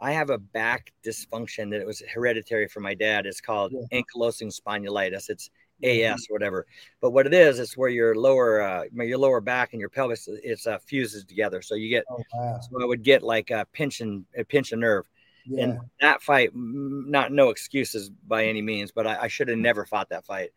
I 0.01 0.13
have 0.13 0.31
a 0.31 0.39
back 0.39 0.93
dysfunction 1.05 1.71
that 1.71 1.81
it 1.81 1.87
was 1.87 2.03
hereditary 2.13 2.69
from 2.69 2.85
my 2.85 2.95
dad. 2.95 3.27
It's 3.27 3.41
called 3.41 3.73
Yeah. 3.73 4.01
ankylosing 4.01 4.53
spondylitis. 4.57 5.29
It's 5.29 5.51
AS 5.83 6.27
or 6.29 6.35
whatever. 6.35 6.67
But 7.01 7.11
what 7.11 7.27
it 7.27 7.35
is, 7.35 7.59
it's 7.59 7.77
where 7.77 7.89
your 7.89 8.15
lower 8.15 8.61
uh, 8.63 8.85
your 8.93 9.19
lower 9.19 9.41
back 9.41 9.73
and 9.73 9.81
your 9.81 9.89
pelvis 9.89 10.29
it's 10.29 10.67
uh, 10.67 10.79
fuses 10.79 11.25
together. 11.25 11.63
So 11.63 11.75
you 11.75 11.89
get 11.89 12.05
Oh 12.11 12.23
wow. 12.35 12.61
so 12.61 12.83
I 12.83 12.85
would 12.85 13.03
get 13.03 13.23
like 13.23 13.51
a 13.51 13.67
pinch 13.73 14.01
and 14.01 14.25
a 14.37 14.45
pinch 14.45 14.73
a 14.73 14.77
nerve. 14.77 15.07
Yeah. 15.47 15.65
And 15.65 15.79
that 16.01 16.23
fight, 16.23 16.55
mm, 16.55 17.07
not 17.07 17.33
no 17.33 17.49
excuses 17.51 18.11
by 18.11 18.45
any 18.47 18.61
means, 18.61 18.93
but 18.93 19.07
I, 19.07 19.23
I 19.23 19.29
should 19.29 19.49
have 19.49 19.59
never 19.59 19.87
fought 19.87 20.11
that 20.11 20.27
fight. 20.27 20.51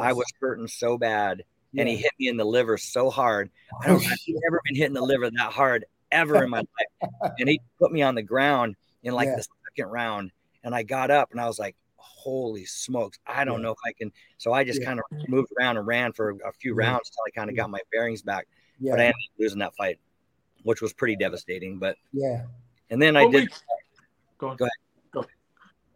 I 0.00 0.12
was 0.12 0.26
hurting 0.40 0.68
so 0.68 0.96
bad 0.98 1.44
and 1.76 1.88
he 1.88 1.96
hit 1.96 2.12
me 2.18 2.28
in 2.28 2.36
the 2.36 2.44
liver 2.44 2.76
so 2.78 3.08
hard. 3.10 3.50
I 3.82 3.88
don't, 3.88 4.04
I've 4.06 4.18
never 4.28 4.60
been 4.64 4.76
hit 4.76 4.86
in 4.86 4.94
the 4.94 5.02
liver 5.02 5.30
that 5.30 5.52
hard 5.52 5.84
ever 6.12 6.44
in 6.44 6.50
my 6.50 6.58
life. 6.58 7.32
And 7.38 7.48
he 7.48 7.60
put 7.80 7.90
me 7.90 8.02
on 8.02 8.14
the 8.14 8.22
ground 8.22 8.76
in 9.02 9.14
like 9.14 9.26
Yeah. 9.26 9.36
the 9.36 9.46
second 9.76 9.90
round, 9.90 10.30
and 10.62 10.74
I 10.74 10.82
got 10.84 11.10
up 11.10 11.32
and 11.32 11.40
I 11.40 11.46
was 11.46 11.58
like, 11.58 11.74
holy 11.96 12.64
smokes, 12.64 13.18
I 13.26 13.44
don't 13.44 13.58
Yeah. 13.58 13.62
know 13.64 13.70
if 13.72 13.78
I 13.84 13.92
can. 13.92 14.12
So 14.38 14.52
I 14.52 14.62
just 14.64 14.80
Yeah. 14.80 14.86
kind 14.86 15.00
of 15.00 15.28
moved 15.28 15.52
around 15.58 15.76
and 15.78 15.86
ran 15.86 16.12
for 16.12 16.30
a 16.30 16.52
few 16.60 16.78
Yeah. 16.78 16.86
rounds 16.88 17.08
until 17.10 17.24
I 17.26 17.30
kind 17.30 17.50
of 17.50 17.56
got 17.56 17.70
my 17.70 17.80
bearings 17.90 18.22
back. 18.22 18.46
Yeah. 18.78 18.92
But 18.92 19.00
I 19.00 19.04
ended 19.06 19.14
up 19.32 19.40
losing 19.40 19.58
that 19.60 19.74
fight, 19.76 19.98
which 20.62 20.80
was 20.82 20.92
pretty 20.92 21.16
devastating. 21.16 21.78
But 21.78 21.96
yeah. 22.12 22.46
and 22.90 23.00
then 23.00 23.16
I 23.16 23.22
did. 23.28 23.44
we- 23.44 23.48
Go 24.38 24.48
on. 24.48 24.56
Go 24.56 24.64
ahead. 24.64 24.72
Go. 25.12 25.24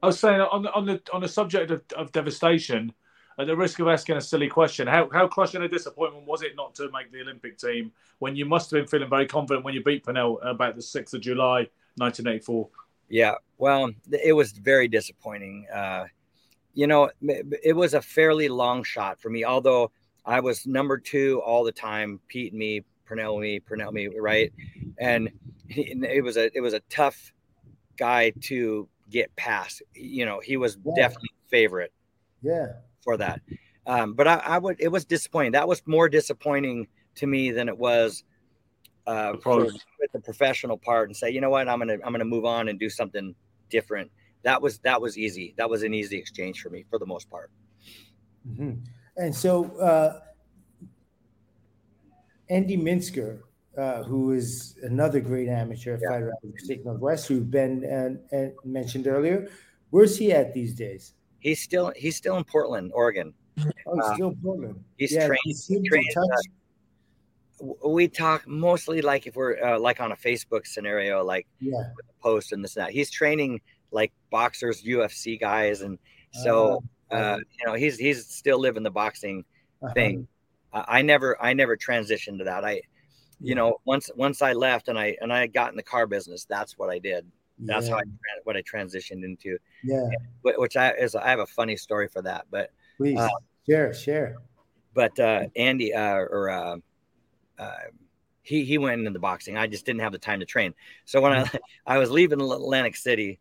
I 0.02 0.06
was 0.06 0.18
saying 0.20 0.40
on 0.40 0.62
the 0.62 0.72
on 0.72 0.86
the 0.86 1.02
on 1.12 1.20
the 1.20 1.28
subject 1.28 1.70
of, 1.70 1.82
of 1.96 2.12
devastation, 2.12 2.92
at 3.38 3.46
the 3.46 3.56
risk 3.56 3.78
of 3.80 3.88
asking 3.88 4.16
a 4.16 4.20
silly 4.20 4.48
question, 4.48 4.86
how 4.86 5.08
how 5.12 5.28
crushing 5.28 5.62
a 5.62 5.68
disappointment 5.68 6.26
was 6.26 6.42
it 6.42 6.56
not 6.56 6.74
to 6.76 6.90
make 6.90 7.12
the 7.12 7.20
Olympic 7.20 7.58
team 7.58 7.92
when 8.18 8.34
you 8.36 8.46
must 8.46 8.70
have 8.70 8.78
been 8.78 8.86
feeling 8.86 9.10
very 9.10 9.26
confident 9.26 9.64
when 9.64 9.74
you 9.74 9.82
beat 9.84 10.04
Pernell 10.04 10.38
about 10.42 10.76
the 10.76 10.82
sixth 10.82 11.14
of 11.14 11.20
July, 11.20 11.68
nineteen 11.98 12.26
eighty 12.26 12.40
four? 12.40 12.68
Yeah, 13.08 13.34
well, 13.58 13.90
it 14.10 14.32
was 14.32 14.52
very 14.52 14.88
disappointing. 14.88 15.66
Uh, 15.72 16.06
you 16.74 16.86
know, 16.86 17.10
it 17.22 17.74
was 17.74 17.94
a 17.94 18.02
fairly 18.02 18.48
long 18.48 18.82
shot 18.82 19.20
for 19.20 19.30
me, 19.30 19.44
although 19.44 19.90
I 20.24 20.40
was 20.40 20.66
number 20.66 20.98
two 20.98 21.40
all 21.44 21.62
the 21.62 21.72
time. 21.72 22.20
Pete 22.28 22.52
and 22.52 22.58
me, 22.58 22.84
Pernell 23.08 23.40
me, 23.40 23.60
Pernell 23.60 23.92
me, 23.92 24.08
right? 24.18 24.52
And 24.98 25.30
and 25.76 26.04
it 26.04 26.22
was 26.22 26.36
a 26.36 26.50
it 26.56 26.60
was 26.60 26.74
a 26.74 26.80
tough 26.90 27.32
guy 27.96 28.30
to 28.42 28.88
get 29.10 29.34
past. 29.36 29.82
You 29.94 30.26
know, 30.26 30.40
he 30.40 30.56
was 30.56 30.78
Yeah. 30.84 30.94
definitely 30.96 31.30
favorite 31.48 31.92
Yeah. 32.42 32.72
For 33.06 33.16
that. 33.16 33.40
Um, 33.86 34.14
but 34.14 34.26
I, 34.26 34.34
I 34.34 34.58
would 34.58 34.76
it 34.80 34.88
was 34.88 35.04
disappointing. 35.04 35.52
That 35.52 35.68
was 35.68 35.80
more 35.86 36.08
disappointing 36.08 36.88
to 37.14 37.26
me 37.26 37.52
than 37.52 37.68
it 37.68 37.78
was 37.78 38.24
uh, 39.06 39.34
for, 39.42 39.60
with 39.60 40.12
the 40.12 40.20
professional 40.20 40.76
part 40.76 41.08
and 41.08 41.16
say, 41.16 41.30
you 41.30 41.40
know 41.40 41.50
what, 41.50 41.68
I'm 41.68 41.78
gonna 41.78 41.98
I'm 42.04 42.12
gonna 42.12 42.24
move 42.24 42.44
on 42.44 42.68
and 42.68 42.78
do 42.80 42.90
something 42.90 43.34
different. 43.70 44.10
That 44.42 44.60
was 44.60 44.78
that 44.80 45.00
was 45.00 45.16
easy. 45.16 45.54
That 45.56 45.70
was 45.70 45.84
an 45.84 45.94
easy 45.94 46.18
exchange 46.18 46.60
for 46.60 46.68
me 46.68 46.84
for 46.90 46.98
the 46.98 47.06
most 47.06 47.30
part. 47.30 47.50
hmm 48.44 48.72
And 49.16 49.34
so, 49.34 49.76
uh, 49.78 50.20
Andy 52.50 52.76
Minsker, 52.76 53.42
uh, 53.78 54.02
who 54.02 54.32
is 54.32 54.76
another 54.82 55.20
great 55.20 55.48
amateur 55.48 55.98
Yeah. 56.00 56.08
fighter 56.08 56.30
out 56.30 56.38
of 56.42 56.50
the 56.50 56.52
Pacific 56.58 56.84
Northwest, 56.84 57.28
who 57.28 57.40
Ben 57.40 57.84
and, 57.84 58.18
and 58.32 58.52
mentioned 58.64 59.06
earlier, 59.06 59.48
where's 59.90 60.16
he 60.18 60.32
at 60.32 60.54
these 60.54 60.74
days? 60.74 61.15
He's 61.46 61.60
still 61.62 61.92
he's 61.94 62.16
still 62.16 62.36
in 62.38 62.44
Portland, 62.44 62.90
Oregon. 62.92 63.32
Oh, 63.58 63.62
he's 63.94 64.04
Uh, 64.04 64.14
still 64.14 64.28
in 64.30 64.36
Portland. 64.42 64.84
he's 64.98 65.12
yeah, 65.12 65.26
trained- 65.28 65.40
he's 65.44 65.70
in 65.70 65.84
trained, 65.84 66.10
touch. 66.12 66.46
uh, 67.84 67.88
We 67.88 68.08
talk 68.08 68.46
mostly 68.48 69.00
like 69.00 69.28
if 69.28 69.36
we're 69.36 69.62
uh, 69.62 69.78
like 69.78 70.00
on 70.00 70.10
a 70.10 70.16
Facebook 70.16 70.66
scenario, 70.66 71.22
like 71.24 71.46
yeah. 71.60 71.92
post 72.20 72.50
and 72.52 72.64
this 72.64 72.76
and 72.76 72.84
that. 72.86 72.92
He's 72.92 73.10
training 73.10 73.60
like 73.92 74.12
boxers, 74.30 74.82
UFC 74.82 75.38
guys, 75.38 75.82
and 75.82 75.98
so 76.32 76.82
Oh, 77.12 77.16
uh, 77.16 77.38
you 77.38 77.66
know 77.66 77.74
he's 77.74 77.96
he's 77.96 78.26
still 78.26 78.58
living 78.58 78.82
the 78.82 78.90
boxing 78.90 79.44
uh-huh. 79.82 79.94
thing. 79.94 80.26
I, 80.72 80.98
I 80.98 81.02
never 81.02 81.40
I 81.40 81.52
never 81.54 81.76
transitioned 81.76 82.38
to 82.38 82.44
that. 82.44 82.64
I 82.64 82.82
you 83.40 83.54
know 83.54 83.78
once 83.84 84.10
once 84.16 84.42
I 84.42 84.52
left 84.52 84.88
and 84.88 84.98
I 84.98 85.16
and 85.20 85.32
I 85.32 85.46
got 85.46 85.70
in 85.70 85.76
the 85.76 85.82
car 85.84 86.08
business, 86.08 86.44
that's 86.44 86.76
what 86.76 86.90
I 86.90 86.98
did. 86.98 87.24
That's 87.58 87.88
yeah. 87.88 87.94
how 87.94 87.98
I 88.00 88.02
what 88.44 88.56
I 88.56 88.62
transitioned 88.62 89.24
into. 89.24 89.58
Yeah. 89.82 90.08
Wh- 90.42 90.58
Which 90.58 90.76
I 90.76 90.90
is 90.92 91.14
I 91.14 91.28
have 91.28 91.38
a 91.38 91.46
funny 91.46 91.76
story 91.76 92.08
for 92.08 92.22
that, 92.22 92.46
but 92.50 92.70
Please 92.96 93.18
uh, 93.18 93.28
share, 93.68 93.92
share. 93.94 94.36
but 94.94 95.18
uh, 95.18 95.44
Andy 95.56 95.94
uh, 95.94 96.14
or 96.16 96.50
uh, 96.50 96.76
uh, 97.58 97.76
he 98.42 98.64
he 98.64 98.78
went 98.78 98.98
into 99.00 99.10
the 99.10 99.18
boxing. 99.18 99.56
I 99.56 99.66
just 99.66 99.86
didn't 99.86 100.00
have 100.00 100.12
the 100.12 100.18
time 100.18 100.40
to 100.40 100.46
train. 100.46 100.74
So 101.04 101.20
when 101.20 101.32
I 101.32 101.50
I 101.86 101.98
was 101.98 102.10
leaving 102.10 102.40
Atlantic 102.40 102.96
City 102.96 103.40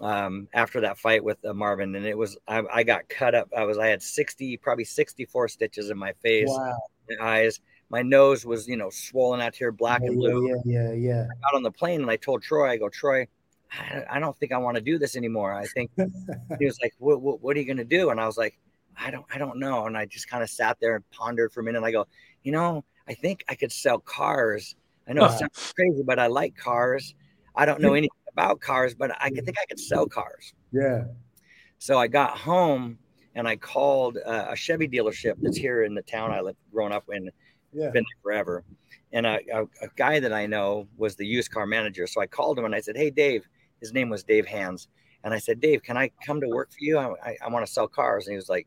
um, 0.00 0.48
after 0.54 0.80
that 0.82 0.98
fight 0.98 1.22
with 1.22 1.44
uh, 1.44 1.52
Marvin, 1.52 1.94
and 1.94 2.06
it 2.06 2.16
was 2.16 2.38
I, 2.48 2.62
I 2.72 2.82
got 2.82 3.08
cut 3.08 3.34
up. 3.34 3.50
I 3.56 3.64
was 3.64 3.78
I 3.78 3.88
had 3.88 4.02
sixty 4.02 4.56
probably 4.56 4.84
sixty 4.84 5.24
four 5.24 5.48
stitches 5.48 5.90
in 5.90 5.98
my 5.98 6.12
face, 6.22 6.48
Wow. 6.48 6.78
my 7.10 7.26
eyes. 7.26 7.60
My 7.90 8.02
nose 8.02 8.46
was 8.46 8.68
you 8.68 8.76
know 8.76 8.88
swollen 8.90 9.40
out 9.40 9.54
here, 9.54 9.72
black 9.72 10.00
yeah, 10.02 10.08
and 10.08 10.16
blue. 10.16 10.48
Yeah, 10.64 10.90
yeah, 10.90 10.92
yeah. 10.92 11.22
I 11.24 11.34
got 11.50 11.56
on 11.56 11.62
the 11.62 11.72
plane 11.72 12.00
and 12.02 12.10
I 12.10 12.16
told 12.16 12.42
Troy, 12.42 12.70
I 12.70 12.76
go, 12.76 12.88
Troy, 12.88 13.26
I, 13.72 14.04
I 14.10 14.20
don't 14.20 14.36
think 14.38 14.52
I 14.52 14.58
want 14.58 14.76
to 14.76 14.82
do 14.82 14.98
this 14.98 15.16
anymore. 15.16 15.52
I 15.52 15.66
think 15.66 15.90
he 16.58 16.66
was 16.66 16.78
like, 16.82 16.94
what, 16.98 17.20
what, 17.20 17.40
what 17.42 17.56
are 17.56 17.60
you 17.60 17.66
going 17.66 17.76
to 17.76 17.84
do? 17.84 18.10
And 18.10 18.20
I 18.20 18.26
was 18.26 18.36
like, 18.36 18.58
I 18.96 19.10
don't, 19.10 19.24
I 19.32 19.38
don't 19.38 19.58
know. 19.58 19.86
And 19.86 19.96
I 19.96 20.06
just 20.06 20.28
kind 20.28 20.42
of 20.42 20.50
sat 20.50 20.78
there 20.80 20.96
and 20.96 21.10
pondered 21.10 21.52
for 21.52 21.60
a 21.60 21.62
minute. 21.64 21.78
And 21.78 21.86
I 21.86 21.90
go, 21.90 22.06
you 22.42 22.52
know, 22.52 22.84
I 23.08 23.14
think 23.14 23.44
I 23.48 23.54
could 23.54 23.72
sell 23.72 23.98
cars. 23.98 24.74
I 25.08 25.12
know 25.12 25.24
it 25.24 25.32
sounds 25.32 25.72
crazy, 25.74 26.02
but 26.04 26.18
I 26.18 26.26
like 26.26 26.56
cars. 26.56 27.14
I 27.54 27.64
don't 27.66 27.80
know 27.80 27.94
anything 27.94 28.10
about 28.32 28.60
cars, 28.60 28.94
but 28.94 29.10
I 29.20 29.30
think 29.30 29.56
I 29.60 29.66
could 29.68 29.80
sell 29.80 30.06
cars. 30.06 30.54
yeah. 30.72 31.04
So 31.78 31.98
I 31.98 32.08
got 32.08 32.36
home 32.36 32.98
and 33.34 33.48
I 33.48 33.56
called 33.56 34.18
uh, 34.24 34.46
a 34.50 34.56
Chevy 34.56 34.86
dealership 34.86 35.34
that's 35.40 35.56
here 35.56 35.84
in 35.84 35.94
the 35.94 36.02
town 36.02 36.30
I 36.30 36.40
lived, 36.40 36.58
growing 36.72 36.92
up 36.92 37.04
in 37.10 37.30
Yeah. 37.72 37.90
been 37.90 38.04
there 38.04 38.22
forever. 38.22 38.64
And 39.12 39.26
a, 39.26 39.40
a, 39.52 39.62
a 39.62 39.88
guy 39.96 40.20
that 40.20 40.32
I 40.32 40.46
know 40.46 40.88
was 40.96 41.16
the 41.16 41.26
used 41.26 41.50
car 41.50 41.66
manager. 41.66 42.06
So 42.06 42.20
I 42.20 42.26
called 42.26 42.58
him 42.58 42.64
and 42.64 42.74
I 42.74 42.80
said, 42.80 42.96
Hey, 42.96 43.10
Dave, 43.10 43.48
his 43.80 43.92
name 43.92 44.08
was 44.08 44.22
Dave 44.22 44.46
Hands. 44.46 44.86
And 45.24 45.34
I 45.34 45.38
said, 45.38 45.60
Dave, 45.60 45.82
can 45.82 45.96
I 45.96 46.10
come 46.24 46.40
to 46.40 46.48
work 46.48 46.70
for 46.70 46.78
you? 46.80 46.98
I, 46.98 47.12
I, 47.24 47.36
I 47.42 47.48
want 47.48 47.66
to 47.66 47.72
sell 47.72 47.88
cars. 47.88 48.26
And 48.26 48.32
he 48.32 48.36
was 48.36 48.48
like, 48.48 48.66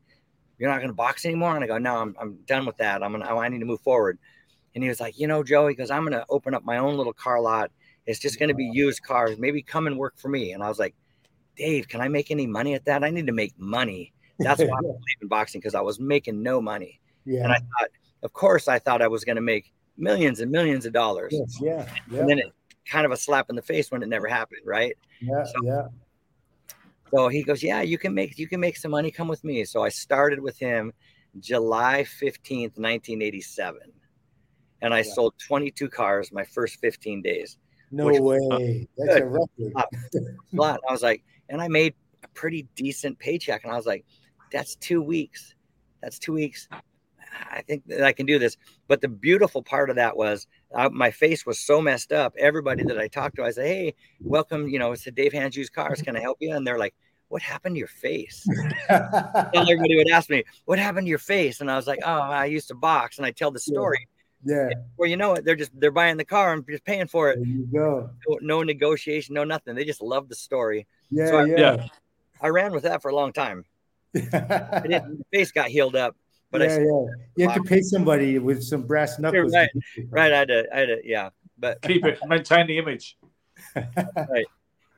You're 0.58 0.70
not 0.70 0.78
going 0.78 0.88
to 0.88 0.94
box 0.94 1.24
anymore? 1.24 1.54
And 1.54 1.64
I 1.64 1.66
go, 1.66 1.78
No, 1.78 1.96
I'm, 1.96 2.14
I'm 2.20 2.38
done 2.46 2.66
with 2.66 2.76
that. 2.78 3.02
I'm 3.02 3.12
going 3.12 3.24
to, 3.24 3.30
I 3.30 3.48
need 3.48 3.60
to 3.60 3.66
move 3.66 3.80
forward. 3.80 4.18
And 4.74 4.82
he 4.82 4.88
was 4.88 5.00
like, 5.00 5.18
You 5.18 5.26
know, 5.26 5.42
Joe, 5.42 5.66
he 5.66 5.74
goes, 5.74 5.90
I'm 5.90 6.02
going 6.02 6.12
to 6.12 6.24
open 6.28 6.54
up 6.54 6.64
my 6.64 6.78
own 6.78 6.96
little 6.96 7.12
car 7.12 7.40
lot. 7.40 7.70
It's 8.06 8.18
just 8.18 8.38
going 8.38 8.50
to 8.50 8.54
be 8.54 8.70
used 8.72 9.02
cars. 9.02 9.38
Maybe 9.38 9.62
come 9.62 9.86
and 9.86 9.98
work 9.98 10.18
for 10.18 10.28
me. 10.28 10.52
And 10.52 10.62
I 10.62 10.68
was 10.68 10.78
like, 10.78 10.94
Dave, 11.56 11.88
can 11.88 12.00
I 12.00 12.08
make 12.08 12.30
any 12.30 12.46
money 12.46 12.74
at 12.74 12.84
that? 12.84 13.02
I 13.04 13.10
need 13.10 13.26
to 13.26 13.32
make 13.32 13.58
money. 13.58 14.12
That's 14.38 14.60
why 14.60 14.66
I'm 14.66 14.84
leaving 14.84 14.98
boxing 15.28 15.60
because 15.60 15.74
I 15.74 15.80
was 15.80 16.00
making 16.00 16.42
no 16.42 16.60
money. 16.60 17.00
Yeah. 17.24 17.44
And 17.44 17.52
I 17.52 17.56
thought, 17.56 17.88
of 18.22 18.32
course, 18.32 18.68
I 18.68 18.78
thought 18.78 19.00
I 19.00 19.08
was 19.08 19.24
going 19.24 19.36
to 19.36 19.42
make 19.42 19.72
millions 19.96 20.40
and 20.40 20.50
millions 20.50 20.86
of 20.86 20.92
dollars. 20.92 21.32
yes, 21.32 21.58
yeah. 21.60 21.88
Yeah. 22.10 22.20
And 22.20 22.28
then 22.28 22.38
it 22.38 22.52
kind 22.86 23.06
of 23.06 23.12
a 23.12 23.16
slap 23.16 23.50
in 23.50 23.56
the 23.56 23.62
face 23.62 23.90
when 23.90 24.02
it 24.02 24.08
never 24.08 24.28
happened, 24.28 24.62
right? 24.64 24.96
yeah. 25.20 25.44
so- 25.44 25.52
yeah. 25.64 25.88
So 27.10 27.28
he 27.28 27.44
goes, 27.44 27.62
"Yeah, 27.62 27.80
you 27.82 27.96
can 27.96 28.12
make 28.12 28.38
you 28.38 28.48
can 28.48 28.58
make 28.58 28.76
some 28.76 28.90
money. 28.90 29.10
Come 29.10 29.28
with 29.28 29.44
me." 29.44 29.64
So 29.64 29.82
I 29.84 29.88
started 29.88 30.40
with 30.40 30.58
him 30.58 30.92
July 31.38 32.02
15th, 32.20 32.76
1987. 32.76 33.80
And 34.82 34.92
I 34.92 35.02
sold 35.02 35.34
22 35.38 35.88
cars 35.88 36.32
my 36.32 36.44
first 36.44 36.80
15 36.80 37.22
days. 37.22 37.58
No 37.92 38.06
way. 38.20 38.88
That's 38.98 39.20
a 39.20 39.24
record. 39.26 39.72
A 39.76 39.84
lot. 40.52 40.80
I 40.88 40.92
was 40.92 41.02
like, 41.02 41.22
and 41.48 41.62
I 41.62 41.68
made 41.68 41.94
a 42.24 42.28
pretty 42.28 42.66
decent 42.74 43.18
paycheck. 43.18 43.62
And 43.64 43.72
I 43.72 43.76
was 43.76 43.86
like, 43.86 44.04
that's 44.50 44.74
two 44.76 45.00
weeks. 45.00 45.54
That's 46.02 46.18
two 46.18 46.32
weeks. 46.32 46.68
I 47.50 47.62
think 47.62 47.86
that 47.86 48.02
I 48.02 48.12
can 48.12 48.26
do 48.26 48.38
this. 48.38 48.56
But 48.88 49.00
the 49.00 49.08
beautiful 49.08 49.62
part 49.62 49.90
of 49.90 49.96
that 49.96 50.16
was 50.16 50.46
uh, 50.74 50.88
my 50.90 51.10
face 51.10 51.44
was 51.46 51.58
so 51.58 51.80
messed 51.80 52.12
up. 52.12 52.34
Everybody 52.38 52.82
that 52.84 52.98
I 52.98 53.08
talked 53.08 53.36
to, 53.36 53.44
I 53.44 53.50
said, 53.50 53.66
Hey, 53.66 53.94
welcome. 54.20 54.68
You 54.68 54.78
know, 54.78 54.92
it's 54.92 55.04
the 55.04 55.10
Dave 55.10 55.32
Hands 55.32 55.54
Used 55.56 55.72
Cars. 55.72 56.00
Can 56.02 56.16
I 56.16 56.20
help 56.20 56.38
you? 56.40 56.54
And 56.54 56.66
they're 56.66 56.78
like, 56.78 56.94
What 57.28 57.42
happened 57.42 57.74
to 57.76 57.78
your 57.78 57.88
face? 57.88 58.46
And 58.88 59.68
everybody 59.68 59.96
would 59.96 60.10
ask 60.10 60.30
me, 60.30 60.44
What 60.64 60.78
happened 60.78 61.06
to 61.06 61.10
your 61.10 61.18
face? 61.18 61.60
And 61.60 61.70
I 61.70 61.76
was 61.76 61.86
like, 61.86 62.00
Oh, 62.04 62.10
I 62.10 62.46
used 62.46 62.68
to 62.68 62.74
box. 62.74 63.18
And 63.18 63.26
I 63.26 63.30
tell 63.30 63.50
the 63.50 63.60
story. 63.60 64.06
yeah. 64.44 64.68
Well, 64.96 65.08
you 65.08 65.16
know 65.16 65.30
what? 65.30 65.44
They're 65.44 65.56
just, 65.56 65.72
they're 65.80 65.90
buying 65.90 66.16
the 66.16 66.24
car 66.24 66.52
and 66.52 66.64
just 66.68 66.84
paying 66.84 67.06
for 67.06 67.30
it. 67.30 67.36
There 67.38 67.46
you 67.46 67.66
go. 67.72 68.10
No, 68.28 68.38
no 68.42 68.62
negotiation, 68.62 69.34
no 69.34 69.44
nothing. 69.44 69.74
They 69.74 69.84
just 69.84 70.02
love 70.02 70.28
the 70.28 70.34
story. 70.34 70.86
Yeah, 71.10 71.26
So 71.26 71.38
I- 71.38 71.44
yeah. 71.46 71.86
I 72.40 72.48
ran 72.48 72.72
with 72.72 72.82
that 72.82 73.00
for 73.00 73.10
a 73.10 73.14
long 73.14 73.32
time. 73.32 73.64
I 74.14 74.82
my 74.88 75.02
face 75.32 75.50
got 75.50 75.68
healed 75.68 75.96
up, 75.96 76.14
but 76.50 76.62
I 76.62 76.66
yeah. 76.66 77.06
You 77.36 77.48
have 77.48 77.54
to 77.54 77.62
pay 77.62 77.80
somebody 77.80 78.38
with 78.38 78.62
some 78.62 78.82
brass 78.82 79.18
knuckles. 79.18 79.52
to 79.52 79.58
right, 79.58 79.70
right. 80.10 80.32
I 80.32 80.38
had 80.38 80.48
to, 80.48 80.66
I 80.72 80.78
had 80.80 80.86
to, 80.86 81.00
yeah. 81.04 81.30
But 81.58 81.82
Keep 81.82 82.04
it, 82.04 82.18
maintain 82.26 82.66
the 82.66 82.78
image. 82.78 83.16
Right, 83.76 84.46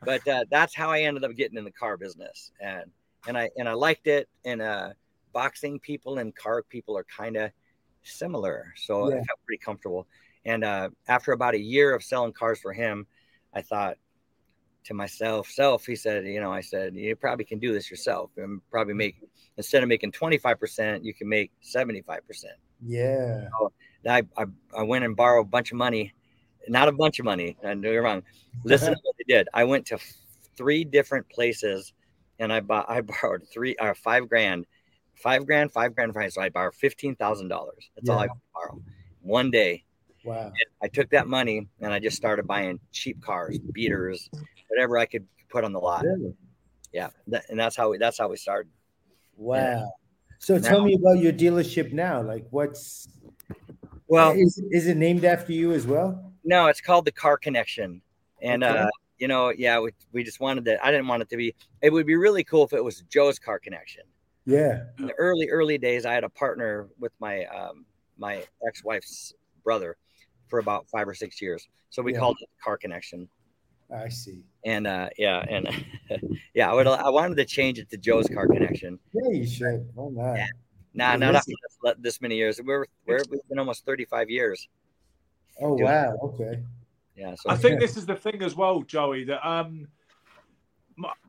but 0.02 0.26
uh, 0.26 0.44
that's 0.50 0.74
how 0.74 0.90
I 0.90 1.02
ended 1.02 1.24
up 1.24 1.34
getting 1.34 1.58
in 1.58 1.64
the 1.64 1.72
car 1.72 1.96
business, 1.96 2.52
and 2.60 2.84
and 3.26 3.36
I 3.36 3.50
and 3.56 3.68
I 3.68 3.72
liked 3.72 4.06
it. 4.06 4.28
And 4.44 4.62
uh, 4.62 4.90
boxing 5.32 5.78
people 5.78 6.18
and 6.18 6.34
car 6.34 6.62
people 6.62 6.96
are 6.96 7.04
kind 7.04 7.36
of 7.36 7.50
similar, 8.02 8.72
so 8.76 9.08
I 9.08 9.16
felt 9.16 9.40
pretty 9.44 9.60
comfortable. 9.62 10.06
And 10.44 10.64
uh, 10.64 10.90
after 11.08 11.32
about 11.32 11.54
a 11.54 11.60
year 11.60 11.94
of 11.94 12.02
selling 12.02 12.32
cars 12.32 12.60
for 12.60 12.72
him, 12.72 13.06
I 13.52 13.62
thought 13.62 13.98
to 14.86 14.94
myself, 14.94 15.48
self, 15.48 15.84
he 15.84 15.96
said, 15.96 16.24
you 16.26 16.40
know, 16.40 16.52
I 16.52 16.60
said, 16.60 16.94
you 16.94 17.16
probably 17.16 17.44
can 17.44 17.58
do 17.58 17.72
this 17.72 17.90
yourself 17.90 18.30
and 18.36 18.60
probably 18.70 18.94
mm. 18.94 18.98
make 18.98 19.16
instead 19.56 19.82
of 19.82 19.88
making 19.88 20.12
25%, 20.12 21.04
you 21.04 21.14
can 21.14 21.28
make 21.28 21.50
75%. 21.62 22.20
Yeah. 22.84 23.48
I, 24.08 24.22
I, 24.36 24.44
I 24.76 24.82
went 24.82 25.04
and 25.04 25.16
borrowed 25.16 25.46
a 25.46 25.48
bunch 25.48 25.72
of 25.72 25.78
money, 25.78 26.12
not 26.68 26.88
a 26.88 26.92
bunch 26.92 27.18
of 27.18 27.24
money. 27.24 27.56
Uh, 27.64 27.68
I 27.68 27.74
know 27.74 27.90
you're 27.90 28.02
wrong. 28.02 28.22
Listen 28.64 28.92
to 28.92 29.00
what 29.02 29.14
I 29.20 29.24
did. 29.26 29.48
I 29.52 29.64
went 29.64 29.86
to 29.86 29.94
f- 29.94 30.12
three 30.56 30.84
different 30.84 31.28
places 31.28 31.92
and 32.38 32.52
I 32.52 32.60
bought, 32.60 32.86
I 32.88 33.00
borrowed 33.00 33.42
three 33.52 33.76
or 33.80 33.94
five 33.94 34.28
grand, 34.28 34.66
five 35.14 35.46
grand, 35.46 35.72
five 35.72 35.94
grand, 35.94 36.14
five. 36.14 36.32
So 36.32 36.42
I 36.42 36.48
borrowed 36.50 36.74
$15,000. 36.74 37.18
That's 37.96 38.08
all 38.08 38.18
I 38.18 38.28
borrowed 38.54 38.82
one 39.22 39.50
day. 39.50 39.84
Wow. 40.24 40.52
I 40.82 40.88
took 40.88 41.10
that 41.10 41.28
money 41.28 41.68
and 41.80 41.92
I 41.92 41.98
just 42.00 42.16
started 42.16 42.46
buying 42.46 42.80
cheap 42.92 43.22
cars, 43.22 43.58
beaters, 43.72 44.28
whatever 44.68 44.98
I 44.98 45.06
could 45.06 45.26
put 45.48 45.64
on 45.64 45.72
the 45.72 45.80
lot. 45.80 46.04
Really? 46.04 46.34
yeah, 46.92 47.10
that, 47.28 47.44
and 47.50 47.58
that's 47.58 47.76
how 47.76 47.90
we 47.90 47.98
that's 47.98 48.18
how 48.18 48.28
we 48.28 48.36
started. 48.36 48.70
Wow. 49.36 49.92
So 50.38 50.56
Now- 50.58 50.68
tell 50.68 50.84
me 50.84 50.94
about 50.94 51.18
your 51.18 51.32
dealership 51.32 51.92
now. 51.92 52.22
Like, 52.22 52.46
what's 52.50 53.08
Well, 54.08 54.32
is, 54.32 54.62
is 54.70 54.86
it 54.86 54.96
named 54.96 55.24
after 55.24 55.52
you 55.52 55.72
as 55.72 55.86
well? 55.86 56.32
No, 56.44 56.66
it's 56.68 56.80
called 56.80 57.04
the 57.04 57.12
Car 57.12 57.36
Connection, 57.36 58.00
and 58.40 58.62
Okay. 58.62 58.78
uh, 58.78 58.88
you 59.18 59.28
know, 59.28 59.48
yeah, 59.50 59.80
we, 59.80 59.90
we 60.12 60.22
just 60.22 60.40
wanted 60.40 60.64
that. 60.66 60.84
I 60.84 60.90
didn't 60.90 61.08
want 61.08 61.22
it 61.22 61.28
to 61.30 61.36
be. 61.36 61.54
It 61.82 61.90
would 61.90 62.06
be 62.06 62.14
really 62.16 62.44
cool 62.44 62.64
if 62.64 62.72
it 62.72 62.84
was 62.84 63.02
Joe's 63.10 63.38
Car 63.38 63.58
Connection. 63.58 64.02
Yeah. 64.44 64.84
In 64.98 65.06
the 65.06 65.14
early 65.14 65.48
early 65.48 65.76
days, 65.78 66.06
I 66.06 66.12
had 66.12 66.22
a 66.22 66.28
partner 66.28 66.86
with 67.00 67.12
my 67.18 67.44
um, 67.46 67.84
my 68.16 68.44
ex 68.66 68.84
wife's 68.84 69.34
brother 69.64 69.96
for 70.48 70.60
about 70.60 70.88
five 70.88 71.08
or 71.08 71.14
six 71.14 71.42
years, 71.42 71.66
so 71.90 72.00
we 72.02 72.12
Yeah. 72.12 72.20
called 72.20 72.36
it 72.40 72.48
Car 72.62 72.76
Connection. 72.76 73.28
I 73.94 74.08
see. 74.08 74.44
And 74.64 74.86
uh, 74.86 75.08
yeah, 75.16 75.44
and 75.48 75.68
yeah, 76.54 76.70
I 76.70 76.74
would 76.74 76.86
I 76.86 77.08
wanted 77.08 77.36
to 77.36 77.44
change 77.44 77.78
it 77.78 77.88
to 77.90 77.96
Joe's 77.96 78.28
Car 78.28 78.46
Connection. 78.46 78.98
Yeah, 79.12 79.30
you 79.30 79.46
should. 79.46 79.88
Why 79.94 80.08
not? 80.10 80.36
Yeah. 80.36 80.46
Nah, 80.94 81.12
Hey, 81.12 81.18
not 81.18 81.34
after 81.36 81.52
this, 81.84 81.94
this 81.98 82.20
many 82.20 82.36
years. 82.36 82.60
We're 82.62 82.86
we're 83.06 83.20
we've 83.30 83.48
been 83.48 83.58
almost 83.58 83.84
thirty 83.84 84.04
five 84.04 84.30
years. 84.30 84.68
Oh 85.60 85.76
doing- 85.76 85.90
wow. 85.90 86.16
Okay. 86.22 86.62
Yeah, 87.14 87.34
so 87.34 87.48
I 87.48 87.56
think 87.56 87.80
this 87.80 87.96
is 87.96 88.04
the 88.04 88.14
thing 88.14 88.42
as 88.42 88.54
well, 88.54 88.82
Joey. 88.82 89.24
That 89.24 89.46
um, 89.48 89.88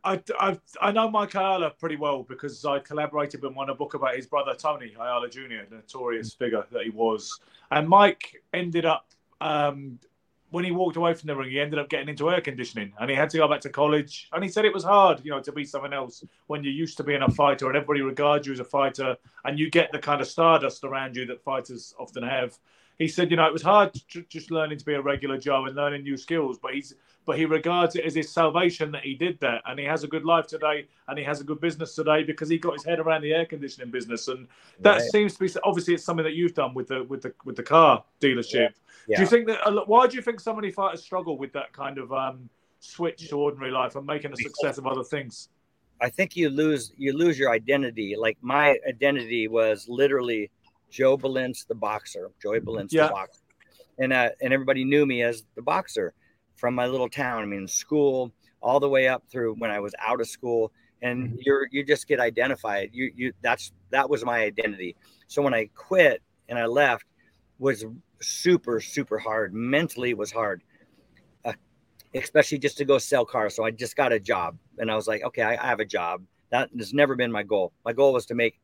I, 0.04 0.22
I, 0.40 0.58
I 0.82 0.92
know 0.92 1.10
Mike 1.10 1.36
Ayala 1.36 1.72
pretty 1.72 1.96
well 1.96 2.24
because 2.24 2.64
I 2.66 2.80
collaborated 2.80 3.42
with 3.42 3.52
him 3.52 3.58
on 3.58 3.70
a 3.70 3.76
book 3.76 3.94
about 3.94 4.16
his 4.16 4.26
brother 4.26 4.54
Tony 4.54 4.94
Ayala 5.00 5.30
Jr., 5.30 5.66
the 5.70 5.76
notorious 5.78 6.34
figure 6.34 6.66
that 6.72 6.84
he 6.84 6.90
was. 6.90 7.40
And 7.72 7.88
Mike 7.88 8.44
ended 8.54 8.86
up, 8.86 9.08
um, 9.42 10.00
when 10.50 10.64
he 10.64 10.72
walked 10.72 10.96
away 10.96 11.14
from 11.14 11.28
the 11.28 11.36
ring, 11.36 11.52
he 11.52 11.60
ended 11.60 11.80
up 11.80 11.90
getting 11.90 12.08
into 12.08 12.30
air 12.30 12.40
conditioning 12.40 12.94
and 13.00 13.10
he 13.10 13.16
had 13.16 13.30
to 13.30 13.38
go 13.38 13.48
back 13.48 13.62
to 13.62 13.70
college. 13.70 14.30
And 14.32 14.44
he 14.44 14.50
said 14.50 14.66
it 14.66 14.74
was 14.74 14.84
hard, 14.84 15.24
you 15.24 15.32
know, 15.32 15.42
to 15.42 15.52
be 15.52 15.66
someone 15.66 15.94
else 15.94 16.24
when 16.48 16.64
you're 16.64 16.74
used 16.74 16.98
to 16.98 17.04
being 17.04 17.22
a 17.22 17.30
fighter 17.30 17.68
and 17.68 17.76
everybody 17.76 18.02
regards 18.02 18.48
you 18.48 18.54
as 18.54 18.60
a 18.60 18.66
fighter 18.66 19.18
and 19.44 19.60
you 19.60 19.70
get 19.70 19.92
the 19.92 20.00
kind 20.00 20.22
of 20.22 20.28
stardust 20.28 20.84
around 20.84 21.16
you 21.16 21.26
that 21.26 21.44
fighters 21.44 21.94
often 22.00 22.24
have 22.24 22.58
he 22.98 23.08
said, 23.08 23.30
you 23.30 23.38
know, 23.38 23.46
it 23.46 23.54
was 23.54 23.62
hard 23.62 23.94
to, 23.94 24.22
just 24.24 24.50
learning 24.52 24.78
to 24.80 24.86
be 24.86 24.94
a 24.94 25.02
regular 25.02 25.38
Joe 25.38 25.66
and 25.66 25.76
learning 25.76 26.04
new 26.04 26.18
skills, 26.18 26.58
but 26.58 26.74
he's 26.74 26.96
but 27.26 27.38
he 27.38 27.46
regards 27.46 27.96
it 27.98 28.06
as 28.06 28.16
his 28.16 28.32
salvation 28.32 28.90
that 28.94 29.04
he 29.04 29.14
did 29.14 29.38
that, 29.42 29.62
and 29.66 29.78
he 29.78 29.86
has 29.86 30.04
a 30.06 30.08
good 30.08 30.24
life 30.24 30.48
today, 30.48 30.88
and 31.10 31.20
he 31.20 31.26
has 31.26 31.42
a 31.42 31.44
good 31.44 31.60
business 31.60 31.94
today 31.94 32.24
because 32.24 32.48
he 32.48 32.58
got 32.58 32.74
his 32.74 32.86
head 32.86 33.00
around 33.00 33.22
the 33.22 33.34
air 33.34 33.46
conditioning 33.46 33.92
business, 33.92 34.30
and 34.30 34.48
that 34.80 35.02
seems 35.02 35.34
to 35.36 35.40
be 35.40 35.50
obviously 35.64 35.94
it's 35.94 36.06
something 36.06 36.24
that 36.24 36.34
you've 36.34 36.54
done 36.54 36.74
with 36.74 36.88
the 36.88 37.04
with 37.04 37.22
the 37.22 37.34
with 37.44 37.56
the 37.56 37.64
car 37.64 38.04
dealership. 38.22 38.70
Do 38.70 38.74
Yeah. 39.10 39.22
you 39.22 39.28
think 39.28 39.48
that? 39.48 39.88
Why 39.88 40.08
do 40.08 40.16
you 40.16 40.22
think 40.22 40.40
so 40.40 40.56
many 40.56 40.72
fighters 40.72 41.04
struggle 41.04 41.38
with 41.38 41.52
that 41.54 41.74
kind 41.74 41.98
of 41.98 42.12
um, 42.14 42.50
switch 42.80 43.30
to 43.30 43.38
ordinary 43.38 43.72
life 43.72 43.96
and 43.96 44.06
making 44.06 44.34
a 44.34 44.38
success 44.38 44.78
of 44.78 44.88
other 44.88 45.04
things? 45.04 45.50
I 46.00 46.10
think 46.10 46.36
you 46.36 46.50
lose 46.50 46.94
you 46.98 47.14
lose 47.14 47.38
your 47.38 47.52
identity. 47.52 48.16
Like 48.18 48.38
my 48.42 48.78
identity 48.88 49.48
was 49.48 49.88
literally 49.90 50.50
Joe 50.90 51.18
Belinc, 51.18 51.68
the 51.68 51.76
boxer, 51.76 52.32
Joey 52.42 52.60
Belinc, 52.60 52.92
Yeah. 52.92 53.08
the 53.08 53.14
boxer, 53.14 53.42
and 54.00 54.14
uh, 54.14 54.30
and 54.42 54.54
everybody 54.54 54.84
knew 54.84 55.06
me 55.06 55.24
as 55.24 55.44
the 55.56 55.62
boxer 55.62 56.14
from 56.56 56.76
my 56.76 56.88
little 56.88 57.10
town. 57.10 57.44
I 57.44 57.46
mean, 57.46 57.68
school 57.68 58.32
all 58.62 58.80
the 58.80 58.90
way 58.90 59.08
up 59.08 59.24
through 59.30 59.56
when 59.56 59.72
I 59.72 59.80
was 59.80 59.94
out 60.00 60.22
of 60.22 60.28
school, 60.28 60.72
and 61.02 61.38
you're 61.42 61.68
you 61.72 61.84
just 61.84 62.08
get 62.08 62.20
identified. 62.20 62.90
You 62.94 63.12
you 63.16 63.34
that's 63.42 63.72
that 63.92 64.10
was 64.10 64.24
my 64.26 64.40
identity. 64.40 64.96
So 65.28 65.42
when 65.42 65.54
I 65.54 65.70
quit 65.76 66.22
and 66.50 66.58
I 66.58 66.66
left, 66.66 67.06
was 67.60 67.86
super 68.22 68.80
super 68.80 69.18
hard. 69.18 69.54
Mentally, 69.54 70.14
was 70.14 70.32
hard 70.32 70.64
especially 72.14 72.58
just 72.58 72.78
to 72.78 72.86
go 72.86 72.98
sell 72.98 73.26
cars. 73.26 73.56
So 73.56 73.64
I 73.64 73.72
just 73.72 73.96
got 73.96 74.12
a 74.12 74.20
job 74.20 74.58
and 74.78 74.92
I 74.92 74.96
was 74.96 75.08
like, 75.08 75.24
okay, 75.24 75.42
I, 75.42 75.54
I 75.54 75.68
have 75.68 75.80
a 75.80 75.86
job. 75.86 76.24
That 76.50 76.70
has 76.78 76.94
never 76.94 77.16
been 77.16 77.32
my 77.32 77.44
goal. 77.44 77.74
My 77.86 77.94
goal 77.94 78.14
was 78.14 78.26
to 78.28 78.36
make 78.36 78.60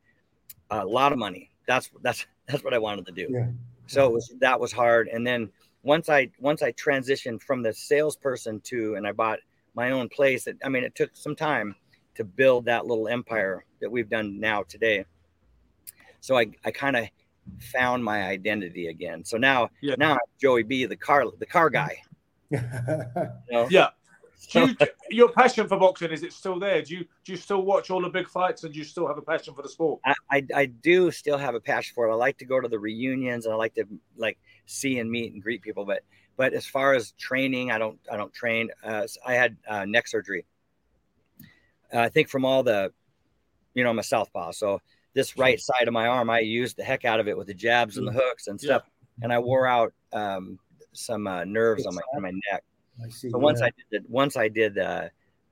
a 0.70 0.84
lot 0.84 1.12
of 1.12 1.18
money. 1.18 1.50
That's 1.66 1.90
that's 2.02 2.26
that's 2.48 2.62
what 2.64 2.74
I 2.74 2.78
wanted 2.78 3.06
to 3.06 3.12
do. 3.12 3.28
Yeah. 3.30 3.46
So 3.86 4.06
it 4.06 4.12
was 4.12 4.34
that 4.40 4.58
was 4.58 4.72
hard. 4.72 5.08
And 5.08 5.26
then 5.26 5.50
once 5.82 6.08
I 6.08 6.30
once 6.38 6.62
I 6.62 6.72
transitioned 6.72 7.42
from 7.42 7.62
the 7.62 7.72
salesperson 7.72 8.60
to 8.60 8.94
and 8.96 9.06
I 9.06 9.12
bought 9.12 9.40
my 9.74 9.90
own 9.90 10.08
place, 10.08 10.46
it, 10.46 10.56
I 10.64 10.68
mean 10.68 10.84
it 10.84 10.94
took 10.94 11.10
some 11.14 11.36
time 11.36 11.74
to 12.14 12.24
build 12.24 12.64
that 12.66 12.86
little 12.86 13.08
empire 13.08 13.64
that 13.80 13.90
we've 13.90 14.08
done 14.08 14.38
now 14.38 14.62
today. 14.62 15.04
So 16.20 16.38
I, 16.38 16.46
I 16.64 16.70
kind 16.70 16.96
of 16.96 17.08
found 17.60 18.02
my 18.02 18.22
identity 18.24 18.86
again. 18.86 19.24
So 19.24 19.36
now 19.36 19.68
Yeah. 19.82 19.96
now 19.98 20.12
I'm 20.12 20.18
Joey 20.40 20.62
B, 20.62 20.86
the 20.86 20.96
car 20.96 21.24
the 21.38 21.46
car 21.46 21.70
guy. 21.70 21.98
You 22.50 22.60
know? 23.50 23.68
Yeah. 23.70 23.88
Do 24.46 24.60
you, 24.68 24.76
your 25.10 25.28
passion 25.30 25.68
for 25.68 25.78
boxing 25.78 26.10
is 26.10 26.22
it 26.22 26.32
still 26.32 26.58
there? 26.58 26.82
Do 26.82 26.94
you 26.94 27.04
do 27.24 27.32
you 27.32 27.36
still 27.36 27.62
watch 27.62 27.90
all 27.90 28.02
the 28.02 28.08
big 28.08 28.28
fights 28.28 28.64
and 28.64 28.72
do 28.72 28.78
you 28.78 28.84
still 28.84 29.06
have 29.06 29.18
a 29.18 29.22
passion 29.22 29.54
for 29.54 29.62
the 29.62 29.68
sport? 29.68 30.00
I, 30.04 30.14
I, 30.30 30.46
I 30.54 30.66
do 30.66 31.10
still 31.10 31.38
have 31.38 31.54
a 31.54 31.60
passion 31.60 31.92
for 31.94 32.08
it. 32.08 32.12
I 32.12 32.14
like 32.14 32.38
to 32.38 32.44
go 32.44 32.60
to 32.60 32.68
the 32.68 32.78
reunions 32.78 33.46
and 33.46 33.54
I 33.54 33.56
like 33.56 33.74
to 33.74 33.84
like 34.16 34.38
see 34.66 34.98
and 34.98 35.10
meet 35.10 35.32
and 35.32 35.42
greet 35.42 35.62
people. 35.62 35.84
But 35.84 36.02
but 36.36 36.52
as 36.52 36.66
far 36.66 36.94
as 36.94 37.12
training, 37.12 37.70
I 37.70 37.78
don't 37.78 37.98
I 38.10 38.16
don't 38.16 38.32
train. 38.32 38.70
Uh, 38.82 39.06
I 39.26 39.34
had 39.34 39.56
uh, 39.68 39.84
neck 39.84 40.08
surgery. 40.08 40.44
Uh, 41.92 42.00
I 42.00 42.08
think 42.08 42.28
from 42.28 42.44
all 42.44 42.62
the, 42.62 42.92
you 43.74 43.84
know, 43.84 43.90
I'm 43.90 43.98
a 43.98 44.02
southpaw, 44.02 44.52
so 44.52 44.80
this 45.14 45.38
right 45.38 45.60
side 45.60 45.86
of 45.86 45.94
my 45.94 46.08
arm, 46.08 46.28
I 46.28 46.40
used 46.40 46.76
the 46.76 46.82
heck 46.82 47.04
out 47.04 47.20
of 47.20 47.28
it 47.28 47.38
with 47.38 47.46
the 47.46 47.54
jabs 47.54 47.98
and 47.98 48.06
the 48.06 48.12
hooks 48.12 48.48
and 48.48 48.60
stuff, 48.60 48.82
and 49.22 49.32
I 49.32 49.38
wore 49.38 49.66
out 49.66 49.92
um, 50.12 50.58
some 50.92 51.28
uh, 51.28 51.44
nerves 51.44 51.86
on 51.86 51.94
my 51.94 52.02
on 52.16 52.22
my 52.22 52.32
neck. 52.50 52.64
I 53.02 53.08
see. 53.08 53.30
So 53.30 53.38
once 53.38 53.60
yeah. 53.60 53.66
I 53.66 53.70
did 53.70 54.04
the, 54.04 54.08
once 54.12 54.36
I 54.36 54.48
did 54.48 54.78
uh, 54.78 55.08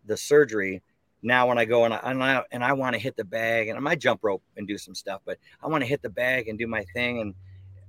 the 0.06 0.16
surgery, 0.16 0.82
now 1.22 1.48
when 1.48 1.58
I 1.58 1.64
go 1.64 1.84
and 1.84 1.94
I 1.94 2.00
and 2.04 2.22
I, 2.22 2.42
and 2.50 2.64
I 2.64 2.72
want 2.72 2.94
to 2.94 3.00
hit 3.00 3.16
the 3.16 3.24
bag 3.24 3.68
and 3.68 3.76
I 3.76 3.80
might 3.80 3.98
jump 3.98 4.20
rope 4.22 4.42
and 4.56 4.66
do 4.66 4.78
some 4.78 4.94
stuff, 4.94 5.20
but 5.24 5.38
I 5.62 5.68
want 5.68 5.82
to 5.82 5.88
hit 5.88 6.02
the 6.02 6.10
bag 6.10 6.48
and 6.48 6.58
do 6.58 6.66
my 6.66 6.84
thing. 6.94 7.20
And 7.20 7.34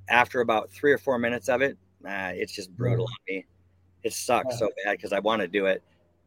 after 0.10 0.42
about 0.42 0.72
three 0.72 0.92
or 0.92 0.98
four 0.98 1.18
minutes 1.18 1.50
of 1.50 1.62
it, 1.62 1.78
uh, 2.06 2.32
it's 2.34 2.54
just 2.54 2.76
brutal 2.76 3.06
on 3.06 3.18
me. 3.28 3.46
It 4.04 4.14
sucks 4.14 4.60
so 4.60 4.70
bad 4.84 4.98
because 4.98 5.14
I 5.14 5.20
want 5.20 5.42
to 5.42 5.48
do 5.48 5.66
it. 5.66 5.82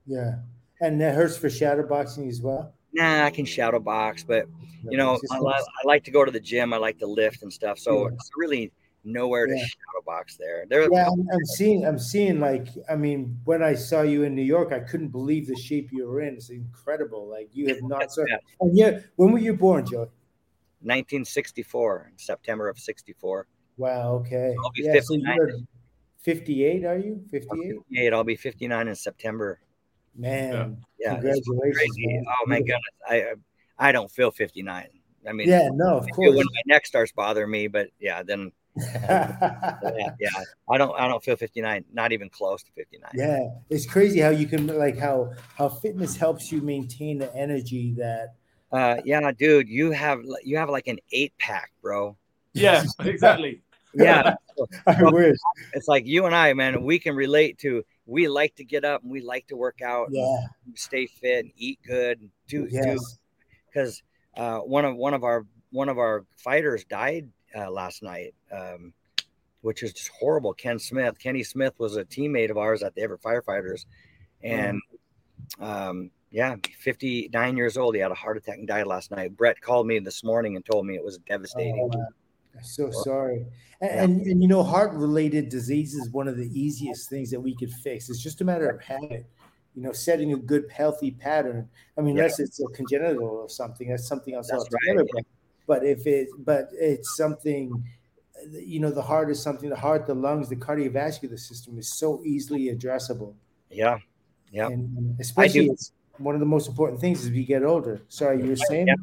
yeah, 0.07 0.37
and 0.81 1.01
that 1.01 1.15
hurts 1.15 1.37
for 1.37 1.51
shadow 1.51 1.87
boxing 1.87 2.29
as 2.29 2.41
well. 2.41 2.73
Nah, 2.93 3.25
I 3.25 3.31
can 3.31 3.45
shadow 3.45 3.79
box, 3.79 4.25
but 4.25 4.47
you 4.89 4.97
know, 4.97 5.19
I, 5.31 5.37
I 5.37 5.63
like 5.85 6.05
to 6.05 6.11
go 6.11 6.25
to 6.25 6.31
the 6.31 6.41
gym. 6.41 6.73
I 6.73 6.79
like 6.79 6.99
to 7.01 7.07
lift 7.07 7.43
and 7.43 7.53
stuff. 7.53 7.79
So 7.79 8.05
Yeah. 8.09 8.15
it's 8.15 8.31
really 8.37 8.73
nowhere 9.07 9.47
to 9.47 9.53
Yeah. 9.55 9.59
shadow 9.65 10.03
box 10.05 10.37
there. 10.37 10.67
There, 10.69 10.89
yeah, 10.93 11.07
I'm, 11.07 11.21
I'm 11.33 11.45
seeing. 11.45 11.87
I'm 11.87 11.99
seeing. 11.99 12.41
Like, 12.41 12.67
I 12.91 12.97
mean, 12.97 13.39
when 13.45 13.63
I 13.63 13.75
saw 13.75 14.03
you 14.03 14.25
in 14.25 14.35
New 14.35 14.43
York, 14.43 14.73
I 14.73 14.81
couldn't 14.81 15.09
believe 15.09 15.47
the 15.47 15.57
shape 15.57 15.91
you 15.93 16.07
were 16.09 16.21
in. 16.21 16.35
It's 16.35 16.51
incredible. 16.51 17.29
Like, 17.29 17.49
you 17.53 17.69
have 17.69 17.79
not. 17.83 18.13
So, 18.13 18.25
Yeah. 18.29 18.37
and 18.61 18.77
yeah, 18.77 19.01
when 19.17 19.33
were 19.33 19.39
you 19.39 19.55
born, 19.55 19.87
Joe? 19.87 20.11
1964, 20.83 22.13
September 22.17 22.69
of 22.69 22.79
64. 22.79 23.47
Wow. 23.79 24.15
Okay. 24.17 24.55
I'll 24.63 24.71
be 24.73 24.83
yeah, 24.83 24.93
so 25.01 25.15
59. 25.15 25.37
you're 25.37 25.51
58. 26.21 26.85
Are 26.85 26.99
you 26.99 27.23
58? 27.31 27.75
58. 27.91 28.13
I'll 28.13 28.25
be 28.25 28.37
59 28.37 28.89
in 28.89 28.95
September. 28.95 29.61
Man, 30.15 30.79
Yeah, 30.99 31.15
it's 31.17 31.23
congratulations. 31.47 31.77
crazy. 31.77 32.07
man. 32.07 32.25
Oh 32.29 32.47
my 32.47 32.59
goodness, 32.61 32.81
I 33.07 33.25
I 33.79 33.93
don't 33.93 34.11
feel 34.11 34.31
59. 34.31 34.89
I 35.29 35.33
mean, 35.33 35.49
Yeah, 35.49 35.69
no, 35.75 35.99
of 35.99 36.09
course. 36.11 36.35
when 36.37 36.47
my 36.47 36.63
neck 36.75 36.87
starts 36.87 37.13
bothering 37.13 37.51
me, 37.51 37.67
but 37.69 37.89
yeah, 37.99 38.23
then 38.23 38.51
yeah, 38.93 40.11
yeah, 40.21 40.29
I 40.69 40.79
don't 40.79 40.99
I 40.99 41.09
don't 41.09 41.23
feel 41.23 41.37
59, 41.37 41.85
not 41.93 42.13
even 42.13 42.29
close 42.29 42.63
to 42.65 42.73
59. 42.73 43.11
Yeah, 43.15 43.49
it's 43.71 43.87
crazy 43.87 44.21
how 44.21 44.29
you 44.31 44.47
can 44.47 44.67
like 44.67 44.99
how 44.99 45.33
how 45.57 45.69
fitness 45.69 46.17
helps 46.17 46.53
you 46.53 46.61
maintain 46.61 47.19
the 47.19 47.35
energy 47.35 47.95
that. 47.97 48.35
Uh, 48.73 48.97
yeah, 49.05 49.31
dude, 49.33 49.69
you 49.69 49.93
have 49.93 50.21
you 50.45 50.57
have 50.59 50.69
like 50.69 50.89
an 50.89 50.99
eight 51.13 51.33
pack, 51.39 51.73
bro. 51.81 52.17
Yeah, 52.53 52.85
exactly. 53.01 53.63
Yeah, 53.95 54.35
I 54.87 55.03
wish. 55.05 55.37
it's 55.73 55.89
like 55.89 56.07
you 56.07 56.27
and 56.27 56.35
I, 56.35 56.53
man. 56.53 56.83
We 56.83 56.99
can 56.99 57.15
relate 57.17 57.59
to. 57.59 57.83
We 58.05 58.29
like 58.29 58.55
to 58.57 58.65
get 58.65 58.85
up 58.85 59.03
and 59.03 59.11
we 59.11 59.21
like 59.21 59.47
to 59.49 59.57
work 59.57 59.81
out, 59.83 60.09
Yeah. 60.13 60.37
stay 60.75 61.07
fit, 61.07 61.45
and 61.47 61.53
eat 61.57 61.79
good, 61.87 62.21
and 62.21 62.31
do 62.47 62.69
do 62.69 62.77
Yes. 62.77 63.19
because 63.69 64.03
uh, 64.37 64.59
one 64.59 64.85
of 64.85 64.97
one 64.97 65.15
of 65.15 65.25
our 65.25 65.47
one 65.71 65.89
of 65.89 65.99
our 65.99 66.25
fighters 66.37 66.85
died 66.85 67.29
uh, 67.57 67.71
last 67.71 68.03
night, 68.03 68.35
um, 68.53 68.93
which 69.63 69.83
is 69.83 69.93
just 69.93 70.09
horrible. 70.09 70.53
Ken 70.53 70.79
Smith, 70.79 71.19
Kenny 71.19 71.43
Smith 71.43 71.75
was 71.79 71.97
a 71.97 72.05
teammate 72.05 72.51
of 72.51 72.59
ours 72.59 72.83
at 72.83 72.95
the 72.95 73.03
Everett 73.03 73.23
Firefighters, 73.23 73.87
and 74.43 74.81
um, 75.61 76.11
yeah, 76.31 76.57
59 76.79 77.57
years 77.57 77.77
old. 77.77 77.95
He 77.95 78.01
had 78.01 78.11
a 78.11 78.15
heart 78.15 78.37
attack 78.37 78.59
and 78.59 78.69
died 78.69 78.87
last 78.87 79.11
night. 79.11 79.37
Brett 79.37 79.61
called 79.61 79.87
me 79.87 79.99
this 79.99 80.23
morning 80.25 80.57
and 80.57 80.65
told 80.65 80.87
me 80.87 80.95
it 80.95 81.05
was 81.05 81.19
devastating. 81.29 81.79
Oh, 81.81 81.97
wow. 81.97 82.07
So 82.63 82.91
sorry. 82.91 83.47
And, 83.81 83.91
and, 83.91 84.27
and 84.27 84.43
you 84.43 84.49
know, 84.49 84.63
heart 84.63 84.93
related 84.93 85.49
disease 85.49 85.95
is 85.95 86.11
one 86.11 86.27
of 86.27 86.37
the 86.37 86.49
easiest 86.59 87.11
things 87.11 87.31
that 87.31 87.41
we 87.41 87.55
could 87.55 87.71
fix. 87.71 88.09
It's 88.09 88.23
just 88.23 88.41
a 88.41 88.45
matter 88.45 88.69
of 88.69 88.81
habit. 88.81 89.27
You 89.75 89.83
know, 89.83 89.93
setting 89.93 90.33
a 90.33 90.37
good, 90.37 90.71
healthy 90.71 91.11
pattern. 91.11 91.69
I 91.99 92.01
mean, 92.01 92.17
Yeah. 92.17 92.23
unless 92.23 92.41
it's 92.41 92.61
a 92.61 92.67
congenital 92.69 93.29
or 93.29 93.49
something, 93.51 93.89
that's 93.91 94.09
something 94.09 94.35
else 94.35 94.49
That's 94.51 94.65
right, 94.73 94.97
yeah. 94.97 95.03
But, 95.13 95.25
but 95.67 95.85
if 95.85 96.07
it, 96.07 96.29
but 96.39 96.69
it's 96.73 97.17
something, 97.17 97.85
you 98.51 98.81
know, 98.81 98.91
the 98.91 99.03
heart 99.03 99.31
is 99.31 99.43
something. 99.43 99.69
The 99.69 99.77
heart, 99.77 100.07
the 100.07 100.15
lungs, 100.15 100.49
the 100.49 100.57
cardiovascular 100.57 101.39
system 101.39 101.79
is 101.79 101.93
so 101.93 102.23
easily 102.25 102.75
addressable. 102.75 103.35
Yeah, 103.71 103.99
yeah. 104.53 104.69
And, 104.69 105.19
especially, 105.21 105.67
it's, 105.67 105.93
one 106.19 106.35
of 106.35 106.41
the 106.41 106.47
most 106.47 106.69
important 106.69 107.01
things 107.01 107.25
as 107.25 107.31
we 107.31 107.45
get 107.45 107.63
older. 107.63 108.01
Sorry, 108.09 108.41
you 108.43 108.49
were 108.49 108.57
saying? 108.57 108.87
Yeah. 108.87 108.95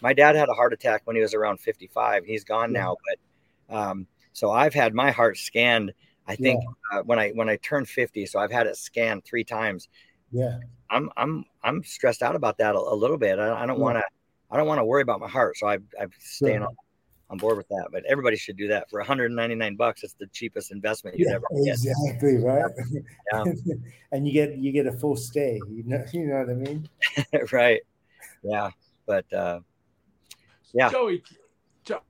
My 0.00 0.12
dad 0.12 0.36
had 0.36 0.48
a 0.48 0.54
heart 0.54 0.72
attack 0.72 1.02
when 1.04 1.16
he 1.16 1.22
was 1.22 1.34
around 1.34 1.60
55. 1.60 2.24
He's 2.24 2.44
gone 2.44 2.72
Yeah. 2.72 2.80
now, 2.80 2.96
but 3.06 3.76
um, 3.76 4.06
so 4.32 4.50
I've 4.50 4.74
had 4.74 4.94
my 4.94 5.10
heart 5.10 5.38
scanned. 5.38 5.92
I 6.26 6.36
think 6.36 6.62
uh, 6.92 7.02
when 7.02 7.18
I 7.18 7.30
when 7.30 7.48
I 7.48 7.56
turned 7.56 7.88
50, 7.88 8.26
so 8.26 8.38
I've 8.38 8.50
had 8.50 8.66
it 8.66 8.76
scanned 8.76 9.24
three 9.24 9.44
times. 9.44 9.88
Yeah. 10.32 10.58
I'm 10.90 11.10
I'm 11.16 11.44
I'm 11.62 11.82
stressed 11.84 12.22
out 12.22 12.34
about 12.34 12.58
that 12.58 12.74
a, 12.74 12.78
a 12.78 12.94
little 12.94 13.18
bit. 13.18 13.38
I, 13.38 13.62
I 13.62 13.66
don't 13.66 13.78
Yeah. 13.78 13.82
want 13.84 13.98
to 13.98 14.04
I 14.50 14.56
don't 14.56 14.66
want 14.66 14.78
to 14.78 14.84
worry 14.84 15.02
about 15.02 15.20
my 15.20 15.28
heart, 15.28 15.56
so 15.56 15.66
I 15.66 15.74
I'm 16.00 16.10
staying 16.18 16.58
Sure. 16.60 16.66
on, 16.68 16.76
on 17.30 17.38
board 17.38 17.56
with 17.56 17.68
that. 17.68 17.88
But 17.90 18.04
everybody 18.04 18.36
should 18.36 18.56
do 18.56 18.68
that 18.68 18.88
for 18.90 18.98
199 19.00 19.76
bucks. 19.76 20.02
It's 20.04 20.14
the 20.14 20.26
cheapest 20.28 20.70
investment 20.70 21.18
you'd 21.18 21.28
Yeah, 21.28 21.34
ever 21.36 21.46
get. 21.64 21.74
exactly 21.74 22.36
right. 22.36 22.64
Yeah. 23.32 23.44
and 24.12 24.26
you 24.26 24.32
get 24.32 24.56
you 24.56 24.70
get 24.72 24.86
a 24.86 24.92
full 24.92 25.16
stay. 25.16 25.60
You 25.68 25.82
know, 25.84 26.04
you 26.12 26.26
know 26.26 26.38
what 26.40 26.50
I 26.50 26.54
mean? 26.54 26.88
right. 27.52 27.80
Yeah. 28.42 28.70
But 29.06 29.32
uh, 29.32 29.60
yeah. 30.72 30.90
Joey, 30.90 31.22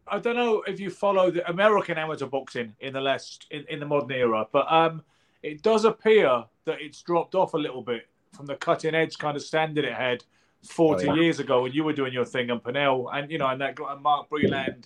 I 0.06 0.18
don't 0.20 0.36
know 0.36 0.62
if 0.62 0.78
you 0.78 0.90
follow 0.90 1.30
the 1.30 1.48
American 1.50 1.98
amateur 1.98 2.26
boxing 2.26 2.74
in 2.80 2.92
the 2.92 3.00
last 3.00 3.46
in, 3.50 3.64
in 3.68 3.80
the 3.80 3.86
modern 3.86 4.12
era, 4.12 4.46
but 4.52 4.70
um, 4.70 5.02
it 5.42 5.62
does 5.62 5.84
appear 5.84 6.44
that 6.64 6.80
it's 6.80 7.02
dropped 7.02 7.34
off 7.34 7.54
a 7.54 7.58
little 7.58 7.82
bit 7.82 8.08
from 8.32 8.46
the 8.46 8.54
cutting 8.56 8.94
edge 8.94 9.18
kind 9.18 9.36
of 9.36 9.42
standard 9.42 9.84
it 9.84 9.92
had 9.94 10.24
40 10.64 11.08
Oh, 11.08 11.14
yeah. 11.14 11.22
years 11.22 11.40
ago 11.40 11.62
when 11.62 11.72
you 11.72 11.84
were 11.84 11.92
doing 11.92 12.12
your 12.12 12.24
thing 12.24 12.50
and 12.50 12.62
Pernell 12.62 13.08
and 13.14 13.30
you 13.30 13.38
know 13.38 13.46
and 13.48 13.60
that 13.60 13.78
and 13.78 14.02
Mark 14.02 14.28
Breland 14.30 14.84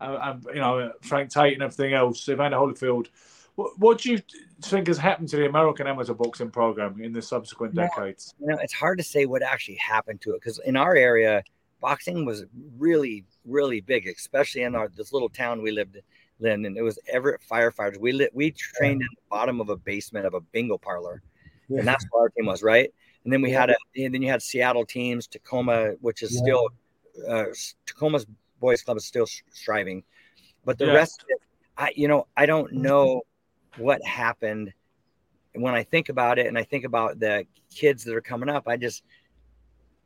uh, 0.00 0.18
and 0.22 0.44
you 0.54 0.60
know 0.60 0.92
Frank 1.02 1.30
Tate 1.30 1.54
and 1.54 1.62
everything 1.62 1.94
else, 1.94 2.28
Evander 2.28 2.56
Holyfield. 2.56 3.08
What, 3.56 3.78
what 3.78 3.98
do 4.00 4.12
you 4.12 4.20
think 4.62 4.86
has 4.86 4.98
happened 4.98 5.28
to 5.30 5.36
the 5.36 5.46
American 5.46 5.86
amateur 5.88 6.14
boxing 6.14 6.50
program 6.50 7.00
in 7.02 7.12
the 7.12 7.20
subsequent 7.22 7.74
Yeah. 7.74 7.88
decades? 7.88 8.32
you 8.40 8.46
know, 8.46 8.56
it's 8.62 8.72
hard 8.72 8.98
to 8.98 9.04
say 9.04 9.26
what 9.26 9.42
actually 9.42 9.76
happened 9.76 10.20
to 10.22 10.30
it 10.32 10.40
because 10.40 10.60
in 10.64 10.76
our 10.76 10.94
area, 10.94 11.42
boxing 11.80 12.24
was 12.24 12.44
really, 12.78 13.24
really 13.44 13.80
big, 13.80 14.06
especially 14.06 14.62
in 14.62 14.74
our 14.74 14.88
this 14.88 15.12
little 15.12 15.28
town 15.28 15.60
we 15.62 15.72
lived 15.72 15.98
in, 16.40 16.64
and 16.66 16.76
it 16.76 16.82
was 16.82 16.98
Everett 17.08 17.40
firefighters. 17.50 17.98
We 17.98 18.12
lit, 18.12 18.30
we 18.32 18.52
trained 18.52 19.00
in 19.02 19.08
the 19.10 19.22
bottom 19.28 19.60
of 19.60 19.68
a 19.70 19.76
basement 19.76 20.24
of 20.26 20.34
a 20.34 20.40
bingo 20.40 20.78
parlor, 20.78 21.20
Yeah. 21.68 21.80
and 21.80 21.88
that's 21.88 22.06
where 22.10 22.22
our 22.22 22.28
team 22.28 22.46
was, 22.46 22.62
right? 22.62 22.92
And 23.24 23.32
then 23.32 23.42
we 23.42 23.50
had 23.50 23.70
a, 23.70 23.76
and 23.96 24.14
then 24.14 24.22
you 24.22 24.30
had 24.30 24.42
Seattle 24.42 24.86
teams, 24.86 25.26
Tacoma, 25.26 25.92
which 26.00 26.22
is 26.22 26.32
Yeah. 26.34 26.40
still 26.40 26.68
uh, 27.28 27.44
Tacoma's 27.84 28.26
boys 28.60 28.82
club 28.82 28.96
is 28.96 29.04
still 29.04 29.26
striving, 29.50 30.04
but 30.64 30.78
the 30.78 30.86
Yeah. 30.86 30.92
rest, 30.94 31.22
of 31.22 31.28
it, 31.30 31.42
I 31.76 31.92
you 31.96 32.08
know, 32.08 32.26
I 32.36 32.46
don't 32.46 32.72
know 32.72 33.22
what 33.76 34.04
happened 34.04 34.72
when 35.54 35.74
I 35.74 35.82
think 35.82 36.08
about 36.08 36.38
it, 36.38 36.46
and 36.46 36.56
I 36.56 36.64
think 36.64 36.84
about 36.84 37.18
the 37.18 37.44
kids 37.74 38.04
that 38.04 38.14
are 38.14 38.20
coming 38.20 38.48
up. 38.48 38.68
I 38.68 38.76
just 38.76 39.02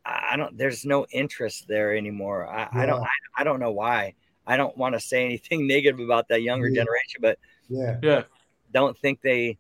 I 0.05 0.31
I 0.33 0.37
don't. 0.37 0.57
There's 0.57 0.85
no 0.85 1.07
interest 1.12 1.68
there 1.68 1.96
anymore. 1.96 2.46
I, 2.48 2.68
I 2.72 2.87
don't. 2.87 3.03
I, 3.03 3.09
I 3.38 3.44
don't 3.44 3.61
know 3.61 3.72
why. 3.72 4.14
I 4.46 4.57
don't 4.57 4.77
want 4.77 4.94
to 4.94 5.01
say 5.01 5.25
anything 5.25 5.66
negative 5.75 6.01
about 6.01 6.29
that 6.29 6.42
younger 6.42 6.68
Yeah. 6.68 6.81
generation, 6.83 7.20
but 7.20 7.38
Yeah. 7.68 7.98
Yeah, 8.03 8.22
don't 8.72 8.98
think 8.98 9.20
they. 9.22 9.59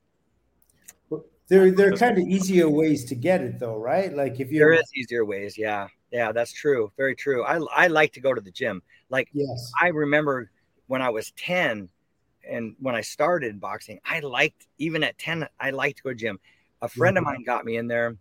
There 1.48 1.70
there 1.70 1.92
are 1.92 1.96
kind 1.96 2.16
of 2.18 2.26
easier 2.26 2.68
ways 2.68 3.04
to 3.06 3.14
get 3.14 3.42
it 3.42 3.58
though, 3.58 3.76
right? 3.76 4.12
Like 4.14 4.40
if 4.40 4.50
you're 4.50 4.72
is 4.72 4.90
easier 4.94 5.24
ways. 5.24 5.58
Yeah, 5.58 5.88
yeah, 6.10 6.32
that's 6.32 6.52
true. 6.52 6.92
Very 6.96 7.14
true. 7.14 7.44
I 7.44 7.58
I 7.74 7.86
like 7.88 8.12
to 8.14 8.20
go 8.20 8.32
to 8.32 8.40
the 8.40 8.50
gym. 8.50 8.82
Like 9.10 9.28
yes. 9.32 9.70
I 9.80 9.88
remember 9.88 10.50
when 10.86 11.02
I 11.02 11.10
was 11.10 11.32
ten, 11.32 11.88
and 12.48 12.74
when 12.80 12.94
I 12.94 13.00
started 13.02 13.60
boxing, 13.60 14.00
I 14.04 14.20
liked 14.20 14.66
even 14.78 15.02
at 15.02 15.18
ten, 15.18 15.46
I 15.60 15.70
liked 15.70 15.98
to 15.98 16.02
go 16.04 16.10
to 16.10 16.14
gym. 16.14 16.40
A 16.80 16.88
friend 16.88 17.18
of 17.18 17.24
mine 17.24 17.44
got 17.44 17.64
me 17.64 17.76
in 17.76 17.86
there, 17.86 18.16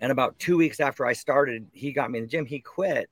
and 0.00 0.10
about 0.12 0.38
two 0.38 0.56
weeks 0.56 0.80
after 0.80 1.06
I 1.06 1.12
started, 1.12 1.68
he 1.72 1.92
got 1.92 2.10
me 2.10 2.18
in 2.18 2.24
the 2.24 2.30
gym. 2.30 2.46
He 2.46 2.60
quit, 2.60 3.08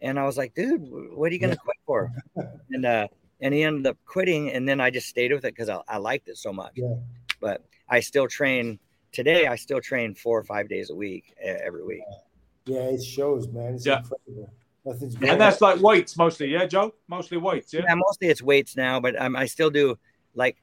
and 0.00 0.18
I 0.18 0.24
was 0.24 0.36
like, 0.36 0.54
"Dude, 0.54 0.82
what 1.14 1.30
are 1.30 1.34
you 1.34 1.38
gonna 1.40 1.52
Yeah. 1.52 1.56
quit 1.56 1.76
for?" 1.86 2.12
and 2.70 2.84
uh, 2.84 3.08
and 3.40 3.54
he 3.54 3.62
ended 3.62 3.86
up 3.86 3.98
quitting, 4.04 4.50
and 4.50 4.68
then 4.68 4.80
I 4.80 4.90
just 4.90 5.08
stayed 5.08 5.32
with 5.32 5.44
it 5.44 5.54
because 5.54 5.68
I, 5.68 5.80
I 5.88 5.98
liked 5.98 6.28
it 6.28 6.38
so 6.38 6.52
much. 6.52 6.72
Yeah. 6.74 6.94
But 7.40 7.64
I 7.88 8.00
still 8.00 8.26
train 8.28 8.78
today. 9.12 9.46
I 9.46 9.56
still 9.56 9.80
train 9.80 10.14
four 10.14 10.38
or 10.38 10.44
five 10.44 10.68
days 10.68 10.90
a 10.90 10.94
week, 10.94 11.34
every 11.42 11.84
week. 11.84 12.02
Yeah, 12.66 12.80
it 12.80 13.02
shows, 13.02 13.48
man. 13.48 13.74
It's 13.74 13.86
Yeah. 13.86 13.98
incredible. 13.98 14.50
Nothing's 14.84 15.14
Yeah. 15.14 15.20
better. 15.20 15.32
and 15.32 15.40
that's 15.40 15.60
like 15.60 15.80
weights 15.80 16.16
mostly, 16.16 16.48
yeah, 16.48 16.66
Joe. 16.66 16.94
Mostly 17.08 17.36
weights, 17.38 17.72
yeah. 17.72 17.82
Yeah, 17.86 17.94
mostly 17.94 18.28
it's 18.28 18.42
weights 18.42 18.76
now, 18.76 19.00
but 19.00 19.20
um, 19.20 19.36
I 19.36 19.46
still 19.46 19.70
do 19.70 19.98
like 20.34 20.56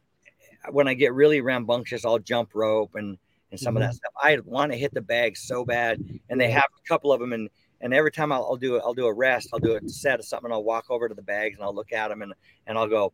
when 0.72 0.88
I 0.88 0.94
get 0.96 1.14
really 1.14 1.42
rambunctious, 1.42 2.06
I'll 2.06 2.20
jump 2.20 2.52
rope 2.54 2.96
and 2.96 3.18
and 3.52 3.60
some 3.60 3.78
of 3.78 3.82
that 3.84 3.94
stuff. 3.94 4.12
I 4.22 4.40
want 4.44 4.72
to 4.72 4.78
hit 4.78 4.94
the 4.94 5.02
bag 5.02 5.38
so 5.38 5.64
bad, 5.64 6.04
and 6.30 6.42
they 6.42 6.50
have 6.50 6.64
a 6.64 6.88
couple 6.88 7.14
of 7.14 7.20
them, 7.20 7.34
and 7.34 7.50
and 7.82 7.94
every 7.94 8.12
time 8.12 8.32
I'll, 8.32 8.44
I'll 8.46 8.56
do 8.56 8.76
it, 8.78 8.82
I'll 8.84 8.94
do 8.96 9.06
a 9.06 9.14
rest, 9.14 9.50
I'll 9.54 9.60
do 9.60 9.76
a 9.76 9.88
set 9.88 10.20
of 10.20 10.26
something, 10.26 10.52
I'll 10.52 10.64
walk 10.64 10.86
over 10.90 11.08
to 11.08 11.14
the 11.14 11.22
bags 11.22 11.56
and 11.58 11.64
I'll 11.64 11.76
look 11.76 11.94
at 11.94 12.08
them 12.08 12.22
and 12.24 12.34
and 12.66 12.78
I'll 12.78 12.88
go, 12.88 13.14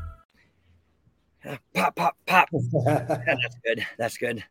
Pop, 1.73 1.95
pop, 1.95 2.17
pop. 2.25 2.49
Yeah, 2.53 3.23
that's 3.25 3.57
good. 3.65 3.85
That's 3.97 4.17
good. 4.17 4.43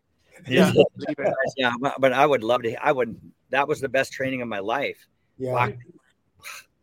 Yeah. 0.48 0.72
yeah. 1.56 1.72
But, 1.80 2.00
but 2.00 2.12
I 2.12 2.26
would 2.26 2.42
love 2.42 2.62
to. 2.62 2.74
I 2.84 2.92
would. 2.92 3.20
That 3.50 3.68
was 3.68 3.80
the 3.80 3.88
best 3.88 4.12
training 4.12 4.42
of 4.42 4.48
my 4.48 4.58
life. 4.60 5.06
yeah. 5.38 5.52
Wow. 5.52 5.72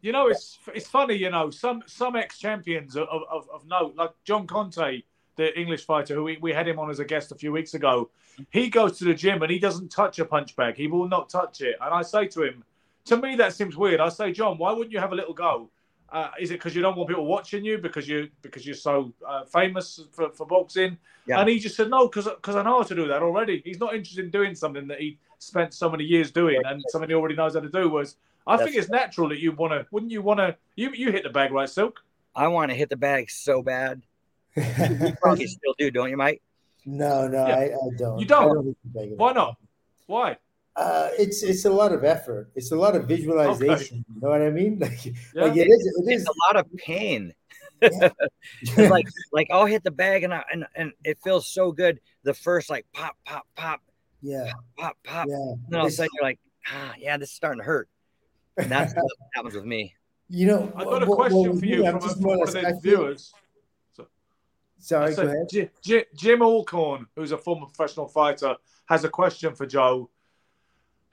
You 0.01 0.11
know, 0.11 0.27
it's 0.27 0.59
it's 0.75 0.87
funny. 0.87 1.15
You 1.15 1.31
know, 1.31 1.49
some 1.49 1.81
some 1.87 2.15
ex 2.15 2.37
champions 2.37 2.95
of, 2.95 3.07
of, 3.09 3.49
of 3.49 3.65
note, 3.65 3.95
like 3.95 4.11
John 4.23 4.45
Conteh, 4.45 5.03
the 5.35 5.59
English 5.59 5.85
fighter, 5.85 6.13
who 6.13 6.23
we, 6.23 6.37
we 6.37 6.53
had 6.53 6.67
him 6.67 6.77
on 6.79 6.89
as 6.89 6.99
a 6.99 7.05
guest 7.05 7.31
a 7.31 7.35
few 7.35 7.51
weeks 7.51 7.73
ago. 7.73 8.09
He 8.51 8.69
goes 8.69 8.99
to 8.99 9.05
the 9.05 9.15
gym 9.15 9.41
and 9.41 9.51
he 9.51 9.57
doesn't 9.57 9.89
touch 9.89 10.19
a 10.19 10.25
punch 10.25 10.55
bag. 10.55 10.77
He 10.77 10.87
will 10.87 11.07
not 11.07 11.29
touch 11.29 11.61
it. 11.61 11.75
And 11.81 11.93
I 11.93 12.03
say 12.03 12.27
to 12.27 12.43
him, 12.43 12.63
to 13.05 13.17
me 13.17 13.35
that 13.37 13.53
seems 13.53 13.75
weird. 13.75 13.99
I 13.99 14.09
say, 14.09 14.31
John, 14.31 14.59
why 14.59 14.71
wouldn't 14.71 14.91
you 14.91 14.99
have 14.99 15.11
a 15.11 15.15
little 15.15 15.33
go? 15.33 15.71
Uh, 16.09 16.29
is 16.39 16.51
it 16.51 16.53
because 16.55 16.73
you 16.75 16.81
don't 16.81 16.95
want 16.95 17.09
people 17.09 17.25
watching 17.25 17.65
you 17.65 17.77
because 17.77 18.07
you 18.07 18.29
because 18.41 18.65
you're 18.65 18.75
so 18.75 19.13
uh, 19.27 19.43
famous 19.45 19.99
for, 20.11 20.29
for 20.31 20.45
boxing? 20.45 20.97
Yeah. 21.27 21.39
And 21.41 21.49
he 21.49 21.59
just 21.59 21.75
said 21.75 21.89
no 21.89 22.07
because 22.07 22.25
because 22.25 22.55
I 22.55 22.63
know 22.63 22.77
how 22.77 22.83
to 22.83 22.95
do 22.95 23.07
that 23.09 23.21
already. 23.21 23.61
He's 23.65 23.79
not 23.79 23.93
interested 23.93 24.23
in 24.25 24.31
doing 24.31 24.55
something 24.55 24.87
that 24.87 24.99
he 25.01 25.17
spent 25.39 25.73
so 25.73 25.89
many 25.89 26.05
years 26.05 26.31
doing 26.31 26.61
and 26.65 26.81
something 26.87 27.09
he 27.09 27.13
already 27.15 27.35
knows 27.35 27.55
how 27.55 27.59
to 27.59 27.69
do. 27.69 27.89
Was 27.89 28.15
I 28.45 28.55
think 28.55 28.69
That's- 28.69 28.83
it's 28.85 28.89
natural 28.91 29.27
that 29.29 29.39
you 29.39 29.51
want 29.51 29.73
to. 29.73 29.85
Wouldn't 29.91 30.11
you 30.11 30.21
want 30.21 30.39
to? 30.39 30.55
You 30.75 30.91
you 30.93 31.11
hit 31.11 31.23
the 31.23 31.29
bag 31.29 31.51
right, 31.51 31.69
Silk? 31.69 31.99
I 32.33 32.47
want 32.47 32.71
to 32.71 32.75
hit 32.77 32.89
the 32.89 32.95
bag 32.97 33.29
so 33.29 33.61
bad. 33.61 34.01
You 34.55 35.13
probably 35.21 35.47
still 35.47 35.73
do, 35.77 35.91
don't 35.91 36.09
you, 36.09 36.17
Mike? 36.17 36.41
no, 36.85 37.27
no, 37.27 37.45
Yeah. 37.47 37.55
I, 37.55 37.63
I 37.65 37.89
don't. 37.97 38.19
You 38.19 38.25
don't? 38.25 38.43
I 38.43 38.53
don't 38.53 38.63
think 38.63 38.77
the 38.85 38.99
bag 38.99 39.11
of 39.11 39.17
Why 39.19 39.31
it. 39.31 39.33
not? 39.35 39.57
Why? 40.05 40.37
Uh, 40.77 41.09
it's 41.17 41.41
it's 41.41 41.65
a 41.65 41.69
lot 41.71 41.91
of 41.91 42.03
effort. 42.03 42.51
It's 42.55 42.71
a 42.71 42.75
lot 42.75 42.95
of 42.95 43.07
visualization. 43.07 44.05
You 44.13 44.21
know 44.21 44.29
what 44.29 44.41
I 44.43 44.51
mean? 44.51 44.77
Like, 44.81 45.05
Yeah. 45.05 45.13
like 45.43 45.57
it 45.57 45.67
is. 45.67 45.85
It 45.87 46.11
It's 46.13 46.21
is. 46.21 46.27
a 46.27 46.33
lot 46.47 46.55
of 46.63 46.71
pain. 46.77 47.33
Yeah. 47.81 48.09
Like 48.89 49.07
like 49.31 49.47
I'll 49.51 49.65
hit 49.65 49.83
the 49.83 49.91
bag 49.91 50.23
and 50.23 50.33
I, 50.33 50.43
and 50.51 50.65
and 50.75 50.91
it 51.03 51.17
feels 51.23 51.47
so 51.47 51.71
good. 51.71 51.99
The 52.23 52.33
first 52.33 52.69
like 52.69 52.85
pop 52.93 53.15
pop 53.25 53.47
pop 53.55 53.81
yeah, 54.21 54.51
pop 54.77 54.97
pop. 55.03 55.27
yeah. 55.27 55.35
And 55.35 55.59
then 55.69 55.79
all 55.79 55.85
of 55.87 55.91
a 55.91 55.93
It's- 55.93 55.95
sudden 55.97 56.09
you're 56.13 56.23
like, 56.23 56.39
ah, 56.71 56.93
yeah, 56.99 57.17
this 57.17 57.29
is 57.29 57.35
starting 57.35 57.59
to 57.59 57.65
hurt. 57.65 57.89
And 58.57 58.69
that's 58.69 58.93
what 58.93 59.05
happens 59.33 59.55
with 59.55 59.65
me. 59.65 59.95
You 60.29 60.45
know, 60.47 60.73
I 60.75 60.83
got 60.83 61.01
a 61.03 61.05
what- 61.05 61.07
what 61.07 61.17
question 61.31 61.51
with 61.51 61.59
for 61.61 61.65
you 61.65 61.85
I'm 61.87 61.93
from, 61.93 62.01
a, 62.01 62.01
just 62.01 62.13
from 62.15 62.23
more 62.23 62.35
or 62.35 62.39
one 62.39 62.47
of 62.49 62.53
the 62.53 62.59
I 62.67 62.71
feel- 62.71 62.79
viewers. 62.81 63.33
Sorry, 64.79 65.13
So 65.13 65.23
go 65.23 65.29
ahead. 65.29 65.47
J- 65.49 65.69
J- 65.83 66.05
Jim 66.15 66.41
Alcorn, 66.43 67.07
who's 67.15 67.31
a 67.31 67.37
former 67.37 67.65
professional 67.65 68.07
fighter, 68.07 68.55
has 68.85 69.03
a 69.03 69.09
question 69.09 69.55
for 69.55 69.65
Joe. 69.65 70.09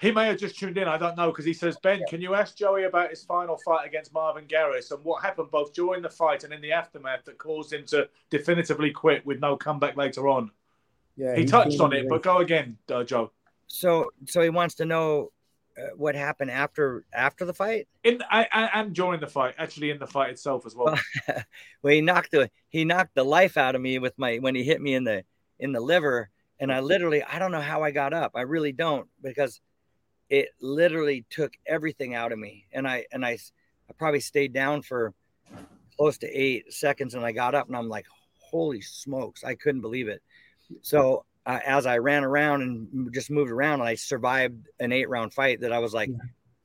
He 0.00 0.11
may 0.11 0.26
have 0.26 0.38
just 0.38 0.59
tuned 0.59 0.76
in. 0.76 0.88
I 0.88 0.98
don't 0.98 1.16
know 1.16 1.30
because 1.30 1.44
he 1.44 1.52
says, 1.52 1.76
Ben, 1.83 2.02
can 2.09 2.20
you 2.20 2.35
ask 2.35 2.57
Joey 2.57 2.85
about 2.85 3.11
his 3.11 3.24
final 3.24 3.57
fight 3.64 3.87
against 3.87 4.12
Marvin 4.12 4.44
Garris 4.46 4.90
and 4.90 5.02
what 5.04 5.22
happened 5.22 5.50
both 5.50 5.72
during 5.72 6.02
the 6.02 6.11
fight 6.11 6.44
and 6.44 6.52
in 6.52 6.61
the 6.61 6.72
aftermath 6.72 7.24
that 7.24 7.38
caused 7.38 7.72
him 7.72 7.85
to 7.87 8.09
definitively 8.28 8.90
quit 8.90 9.24
with 9.24 9.40
no 9.40 9.57
comeback 9.57 9.96
later 9.96 10.28
on? 10.28 10.50
Yeah, 11.16 11.37
He 11.37 11.42
he's 11.42 11.50
touched 11.50 11.80
on 11.80 11.92
it, 11.92 12.00
great. 12.00 12.09
but 12.11 12.22
go 12.22 12.38
again, 12.38 12.76
uh, 12.92 13.04
Joe. 13.04 13.30
So 13.66 14.11
so 14.26 14.40
he 14.40 14.50
wants 14.50 14.74
to 14.76 14.85
know 14.85 15.30
uh, 15.78 15.88
what 15.96 16.14
happened 16.14 16.50
after 16.50 17.04
after 17.12 17.44
the 17.44 17.54
fight. 17.54 17.88
In 18.02 18.22
I, 18.30 18.46
I, 18.52 18.80
and 18.80 18.94
during 18.94 19.20
the 19.20 19.26
fight, 19.26 19.54
actually 19.59 19.90
in 19.90 19.98
the 19.98 20.07
fight 20.07 20.30
itself 20.30 20.66
as 20.66 20.74
well. 20.74 20.98
well, 21.83 21.94
he 21.94 22.00
knocked 22.00 22.33
the 22.33 22.50
he 22.68 22.85
knocked 22.85 23.14
the 23.14 23.24
life 23.24 23.57
out 23.57 23.74
of 23.74 23.80
me 23.80 23.98
with 23.98 24.18
my 24.18 24.37
when 24.38 24.54
he 24.54 24.64
hit 24.64 24.80
me 24.80 24.94
in 24.94 25.04
the 25.04 25.24
in 25.59 25.72
the 25.72 25.80
liver, 25.80 26.30
and 26.59 26.72
I 26.72 26.80
literally 26.80 27.22
I 27.22 27.38
don't 27.38 27.52
know 27.52 27.61
how 27.61 27.83
I 27.83 27.90
got 27.90 28.12
up. 28.12 28.33
I 28.35 28.42
really 28.42 28.72
don't 28.72 29.09
because 29.22 29.61
it 30.28 30.48
literally 30.60 31.24
took 31.30 31.54
everything 31.66 32.14
out 32.14 32.32
of 32.32 32.38
me. 32.38 32.66
And 32.72 32.87
I 32.87 33.06
and 33.12 33.24
I 33.24 33.38
I 33.88 33.92
probably 33.98 34.20
stayed 34.20 34.52
down 34.52 34.82
for 34.82 35.12
close 35.96 36.18
to 36.18 36.26
eight 36.28 36.72
seconds, 36.72 37.14
and 37.14 37.24
I 37.24 37.32
got 37.32 37.54
up 37.54 37.66
and 37.66 37.76
I'm 37.76 37.88
like, 37.88 38.06
holy 38.38 38.80
smokes, 38.80 39.44
I 39.44 39.54
couldn't 39.54 39.80
believe 39.80 40.08
it. 40.08 40.22
So 40.82 41.24
uh, 41.46 41.60
as 41.64 41.87
I 41.87 41.98
ran 41.98 42.24
around 42.24 42.62
and 42.62 43.12
just 43.12 43.30
moved 43.30 43.50
around, 43.50 43.80
and 43.80 43.88
I 43.88 43.94
survived 43.94 44.66
an 44.80 44.92
eight 44.92 45.08
round 45.08 45.34
fight 45.34 45.60
that 45.60 45.72
I 45.72 45.78
was 45.78 45.92
like, 45.92 46.08
yeah. 46.08 46.16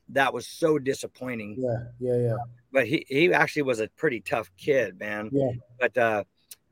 that 0.09 0.33
was 0.33 0.47
so 0.47 0.79
disappointing. 0.79 1.57
Yeah, 1.59 1.83
yeah, 1.99 2.17
yeah. 2.17 2.37
But 2.71 2.87
he 2.87 3.05
he 3.07 3.33
actually 3.33 3.63
was 3.63 3.79
a 3.79 3.89
pretty 3.89 4.21
tough 4.21 4.49
kid, 4.57 4.99
man. 4.99 5.29
Yeah. 5.31 5.51
But 5.79 5.97
uh, 5.97 6.23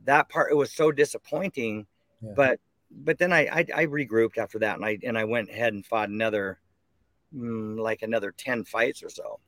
that 0.05 0.29
part 0.29 0.51
it 0.51 0.55
was 0.55 0.71
so 0.71 0.91
disappointing. 0.91 1.85
Yeah. 2.21 2.31
But 2.35 2.59
but 2.89 3.17
then 3.17 3.33
I, 3.33 3.47
I, 3.47 3.65
I 3.75 3.85
regrouped 3.85 4.37
after 4.37 4.59
that, 4.59 4.77
and 4.77 4.85
I 4.85 4.97
and 5.03 5.17
I 5.17 5.25
went 5.25 5.49
ahead 5.49 5.73
and 5.73 5.85
fought 5.85 6.09
another 6.09 6.59
mm, 7.35 7.79
like 7.79 8.01
another 8.01 8.31
ten 8.31 8.63
fights 8.63 9.03
or 9.03 9.09
so. 9.09 9.39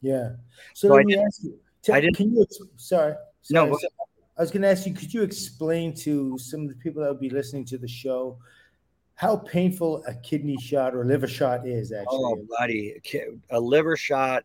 Yeah. 0.00 0.30
So, 0.74 0.88
so 0.88 0.94
let 0.94 1.00
I 1.00 1.04
me 1.04 1.14
did, 1.14 1.24
ask 1.24 1.42
you. 1.42 1.58
I 1.92 2.00
didn't. 2.00 2.16
Can 2.16 2.34
you? 2.34 2.46
Sorry. 2.76 3.14
sorry 3.42 3.70
no. 3.70 3.78
I 4.36 4.42
was 4.42 4.52
going 4.52 4.62
to 4.62 4.68
ask 4.68 4.86
you, 4.86 4.94
could 4.94 5.12
you 5.12 5.22
explain 5.22 5.92
to 5.96 6.38
some 6.38 6.62
of 6.62 6.68
the 6.68 6.76
people 6.76 7.02
that 7.02 7.08
would 7.08 7.20
be 7.20 7.30
listening 7.30 7.64
to 7.66 7.78
the 7.78 7.88
show 7.88 8.38
how 9.16 9.36
painful 9.36 10.04
a 10.06 10.14
kidney 10.14 10.56
shot 10.60 10.94
or 10.94 11.04
liver 11.04 11.26
shot 11.26 11.66
is 11.66 11.90
actually? 11.90 12.06
Oh, 12.12 12.46
buddy, 12.56 13.00
a 13.50 13.58
liver 13.58 13.96
shot 13.96 14.44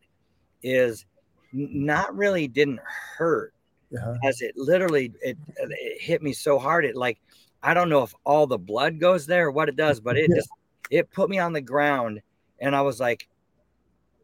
is 0.64 1.06
not 1.52 2.16
really 2.16 2.48
didn't 2.48 2.80
hurt 3.18 3.54
uh-huh. 3.96 4.16
as 4.24 4.42
it 4.42 4.58
literally 4.58 5.14
it, 5.22 5.38
it 5.58 6.02
hit 6.02 6.24
me 6.24 6.34
so 6.34 6.58
hard 6.58 6.86
it 6.86 6.96
like 6.96 7.20
I 7.62 7.74
don't 7.74 7.90
know 7.90 8.02
if 8.02 8.14
all 8.26 8.48
the 8.48 8.58
blood 8.58 9.00
goes 9.00 9.26
there 9.26 9.48
or 9.48 9.52
what 9.52 9.70
it 9.70 9.76
does, 9.76 10.00
but 10.00 10.18
it 10.18 10.28
yeah. 10.30 10.38
just 10.38 10.50
it 10.90 11.12
put 11.12 11.30
me 11.30 11.40
on 11.40 11.54
the 11.54 11.62
ground 11.62 12.22
and 12.60 12.76
I 12.76 12.82
was 12.82 13.00
like 13.00 13.28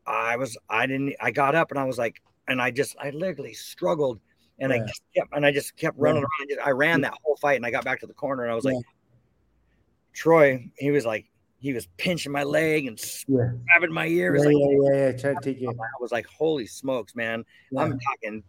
I 0.05 0.37
was 0.37 0.57
I 0.69 0.87
didn't 0.87 1.15
I 1.19 1.31
got 1.31 1.55
up 1.55 1.71
and 1.71 1.79
I 1.79 1.85
was 1.85 1.97
like 1.97 2.21
and 2.47 2.61
I 2.61 2.71
just 2.71 2.95
I 2.99 3.11
literally 3.11 3.53
struggled 3.53 4.19
and 4.59 4.71
yeah. 4.71 4.83
I 4.83 4.87
just 4.87 5.01
kept 5.15 5.33
and 5.33 5.45
I 5.45 5.51
just 5.51 5.75
kept 5.77 5.97
running 5.97 6.23
yeah. 6.49 6.55
around. 6.55 6.67
I 6.67 6.71
ran 6.71 7.01
that 7.01 7.13
whole 7.23 7.35
fight 7.37 7.55
and 7.57 7.65
I 7.65 7.71
got 7.71 7.85
back 7.85 7.99
to 8.01 8.07
the 8.07 8.13
corner 8.13 8.43
and 8.43 8.51
I 8.51 8.55
was 8.55 8.65
like, 8.65 8.75
Troy, 10.13 10.69
he 10.77 10.91
was 10.91 11.05
like, 11.05 11.25
he 11.59 11.73
was 11.73 11.87
pinching 11.97 12.31
my 12.31 12.43
leg 12.43 12.87
and 12.87 12.99
grabbing 13.27 13.93
my 13.93 14.07
ear. 14.07 14.35
Yeah, 14.35 14.43
like, 14.43 14.55
yeah, 14.57 14.67
yeah, 14.69 15.05
yeah, 15.05 15.11
trying 15.17 15.35
to 15.35 15.41
take 15.41 15.61
you. 15.61 15.69
I 15.69 16.01
was 16.01 16.11
like, 16.11 16.25
holy 16.25 16.65
smokes, 16.65 17.15
man. 17.15 17.43
I'm 17.77 17.99
talking, 17.99 18.43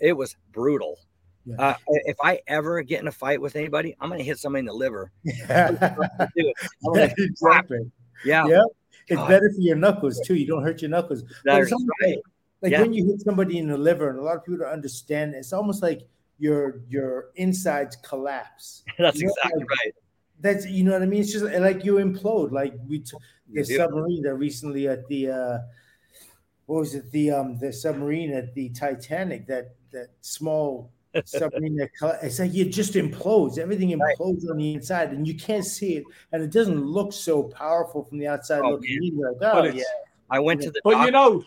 it 0.00 0.12
was 0.12 0.36
brutal. 0.52 0.98
Yeah. 1.44 1.56
Uh, 1.58 1.74
if 1.86 2.16
I 2.22 2.40
ever 2.48 2.82
get 2.82 3.00
in 3.00 3.06
a 3.06 3.12
fight 3.12 3.40
with 3.40 3.54
anybody, 3.54 3.94
I'm 4.00 4.08
going 4.08 4.18
to 4.18 4.24
hit 4.24 4.38
somebody 4.38 4.60
in 4.60 4.66
the 4.66 4.72
liver. 4.72 5.12
Yeah. 5.24 5.94
exactly. 7.18 7.90
Yeah. 8.24 8.46
Yeah. 8.48 8.64
It's 9.08 9.16
God. 9.16 9.28
better 9.28 9.50
for 9.50 9.60
your 9.60 9.76
knuckles 9.76 10.20
too. 10.20 10.34
You 10.34 10.46
don't 10.46 10.62
hurt 10.62 10.82
your 10.82 10.90
knuckles. 10.90 11.22
That's 11.44 11.72
right. 12.02 12.18
Like 12.62 12.72
yeah. 12.72 12.80
when 12.80 12.92
you 12.92 13.06
hit 13.06 13.20
somebody 13.20 13.58
in 13.58 13.68
the 13.68 13.76
liver, 13.76 14.10
and 14.10 14.18
a 14.18 14.22
lot 14.22 14.36
of 14.36 14.44
people 14.44 14.58
don't 14.58 14.72
understand, 14.72 15.34
it's 15.34 15.52
almost 15.52 15.82
like 15.82 16.02
your 16.38 16.80
your 16.88 17.30
insides 17.36 17.96
collapse. 17.96 18.82
That's 18.98 19.20
you 19.20 19.26
know, 19.26 19.32
exactly 19.32 19.60
like, 19.60 19.70
right. 19.70 19.94
That's 20.40 20.66
you 20.66 20.84
know 20.84 20.92
what 20.92 21.02
I 21.02 21.06
mean. 21.06 21.20
It's 21.20 21.32
just 21.32 21.44
like 21.44 21.84
you 21.84 21.94
implode. 21.94 22.52
Like 22.52 22.74
we 22.88 23.00
t- 23.00 23.16
the 23.52 23.64
submarine 23.64 24.22
that 24.22 24.34
recently 24.34 24.88
at 24.88 25.06
the 25.08 25.30
uh 25.30 25.58
what 26.66 26.80
was 26.80 26.94
it 26.94 27.10
the 27.12 27.30
um 27.30 27.58
the 27.58 27.72
submarine 27.72 28.32
at 28.32 28.54
the 28.54 28.70
Titanic 28.70 29.46
that 29.46 29.76
that 29.92 30.08
small 30.20 30.90
submarine 31.24 31.76
that 31.76 31.90
it's 32.22 32.38
like 32.38 32.54
it 32.54 32.70
just 32.70 32.94
implodes. 32.94 33.58
Everything 33.58 33.90
implodes 33.90 34.44
right. 34.44 34.50
on 34.50 34.56
the 34.58 34.74
inside, 34.74 35.10
and 35.10 35.26
you 35.26 35.34
can't 35.34 35.64
see 35.64 35.96
it, 35.96 36.04
and 36.32 36.42
it 36.42 36.50
doesn't 36.50 36.84
look 36.84 37.12
so 37.12 37.44
powerful 37.44 38.04
from 38.04 38.18
the 38.18 38.26
outside 38.26 38.60
oh, 38.62 38.72
looking. 38.72 39.18
Like, 39.18 39.54
oh 39.54 39.64
yeah. 39.64 39.82
I 40.30 40.38
went 40.38 40.62
to 40.62 40.70
the. 40.70 40.80
But 40.84 41.04
you 41.04 41.10
know, 41.10 41.44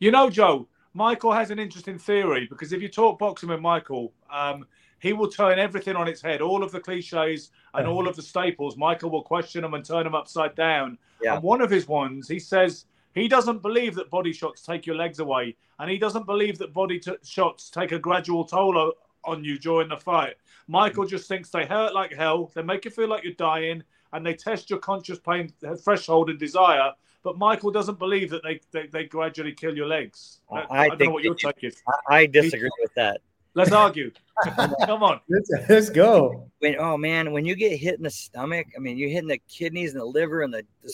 you 0.00 0.10
know, 0.10 0.30
Joe, 0.30 0.68
Michael 0.94 1.32
has 1.32 1.50
an 1.50 1.58
interesting 1.58 1.98
theory 1.98 2.46
because 2.48 2.72
if 2.72 2.82
you 2.82 2.88
talk 2.88 3.18
boxing 3.18 3.48
with 3.48 3.60
Michael, 3.60 4.12
um, 4.30 4.66
he 4.98 5.12
will 5.12 5.28
turn 5.28 5.58
everything 5.58 5.96
on 5.96 6.06
its 6.08 6.22
head. 6.22 6.40
All 6.40 6.62
of 6.62 6.70
the 6.70 6.80
cliches 6.80 7.50
and 7.74 7.86
all 7.86 8.06
of 8.06 8.14
the 8.16 8.22
staples, 8.22 8.76
Michael 8.76 9.10
will 9.10 9.22
question 9.22 9.62
them 9.62 9.74
and 9.74 9.84
turn 9.84 10.04
them 10.04 10.14
upside 10.14 10.54
down. 10.54 10.98
Yeah. 11.22 11.34
And 11.34 11.42
one 11.42 11.60
of 11.60 11.70
his 11.70 11.88
ones, 11.88 12.28
he 12.28 12.38
says 12.38 12.86
he 13.14 13.28
doesn't 13.28 13.62
believe 13.62 13.94
that 13.96 14.10
body 14.10 14.32
shots 14.32 14.62
take 14.62 14.86
your 14.86 14.96
legs 14.96 15.18
away, 15.18 15.56
and 15.78 15.90
he 15.90 15.98
doesn't 15.98 16.26
believe 16.26 16.58
that 16.58 16.72
body 16.72 16.98
t- 16.98 17.12
shots 17.24 17.70
take 17.70 17.92
a 17.92 17.98
gradual 17.98 18.44
toll 18.44 18.92
on 19.24 19.44
you 19.44 19.58
during 19.58 19.88
the 19.88 19.96
fight. 19.96 20.34
Michael 20.68 21.06
just 21.06 21.28
thinks 21.28 21.50
they 21.50 21.66
hurt 21.66 21.94
like 21.94 22.12
hell, 22.12 22.50
they 22.54 22.62
make 22.62 22.84
you 22.84 22.90
feel 22.90 23.08
like 23.08 23.24
you're 23.24 23.34
dying, 23.34 23.82
and 24.12 24.24
they 24.24 24.34
test 24.34 24.70
your 24.70 24.78
conscious 24.78 25.18
pain 25.18 25.52
uh, 25.66 25.74
threshold 25.74 26.30
and 26.30 26.38
desire. 26.38 26.92
But 27.22 27.38
Michael 27.38 27.70
doesn't 27.70 27.98
believe 27.98 28.30
that 28.30 28.42
they, 28.42 28.60
they, 28.72 28.86
they 28.88 29.04
gradually 29.04 29.52
kill 29.52 29.76
your 29.76 29.86
legs. 29.86 30.40
I, 30.50 30.56
I, 30.56 30.64
I 30.70 30.88
don't 30.88 31.00
know 31.00 31.10
what 31.10 31.22
your 31.22 31.34
take 31.34 31.62
is. 31.62 31.80
I 32.08 32.26
disagree 32.26 32.70
with 32.80 32.92
that. 32.94 33.20
Let's 33.54 33.70
argue. 33.70 34.10
Come 34.86 35.02
on. 35.02 35.20
Let's, 35.28 35.50
let's 35.68 35.90
go. 35.90 36.48
When, 36.60 36.76
oh, 36.78 36.96
man, 36.96 37.32
when 37.32 37.44
you 37.44 37.54
get 37.54 37.78
hit 37.78 37.96
in 37.96 38.02
the 38.02 38.10
stomach, 38.10 38.66
I 38.76 38.80
mean, 38.80 38.96
you're 38.96 39.10
hitting 39.10 39.28
the 39.28 39.40
kidneys 39.48 39.92
and 39.92 40.00
the 40.00 40.06
liver 40.06 40.42
and 40.42 40.52
the, 40.52 40.64
the 40.82 40.92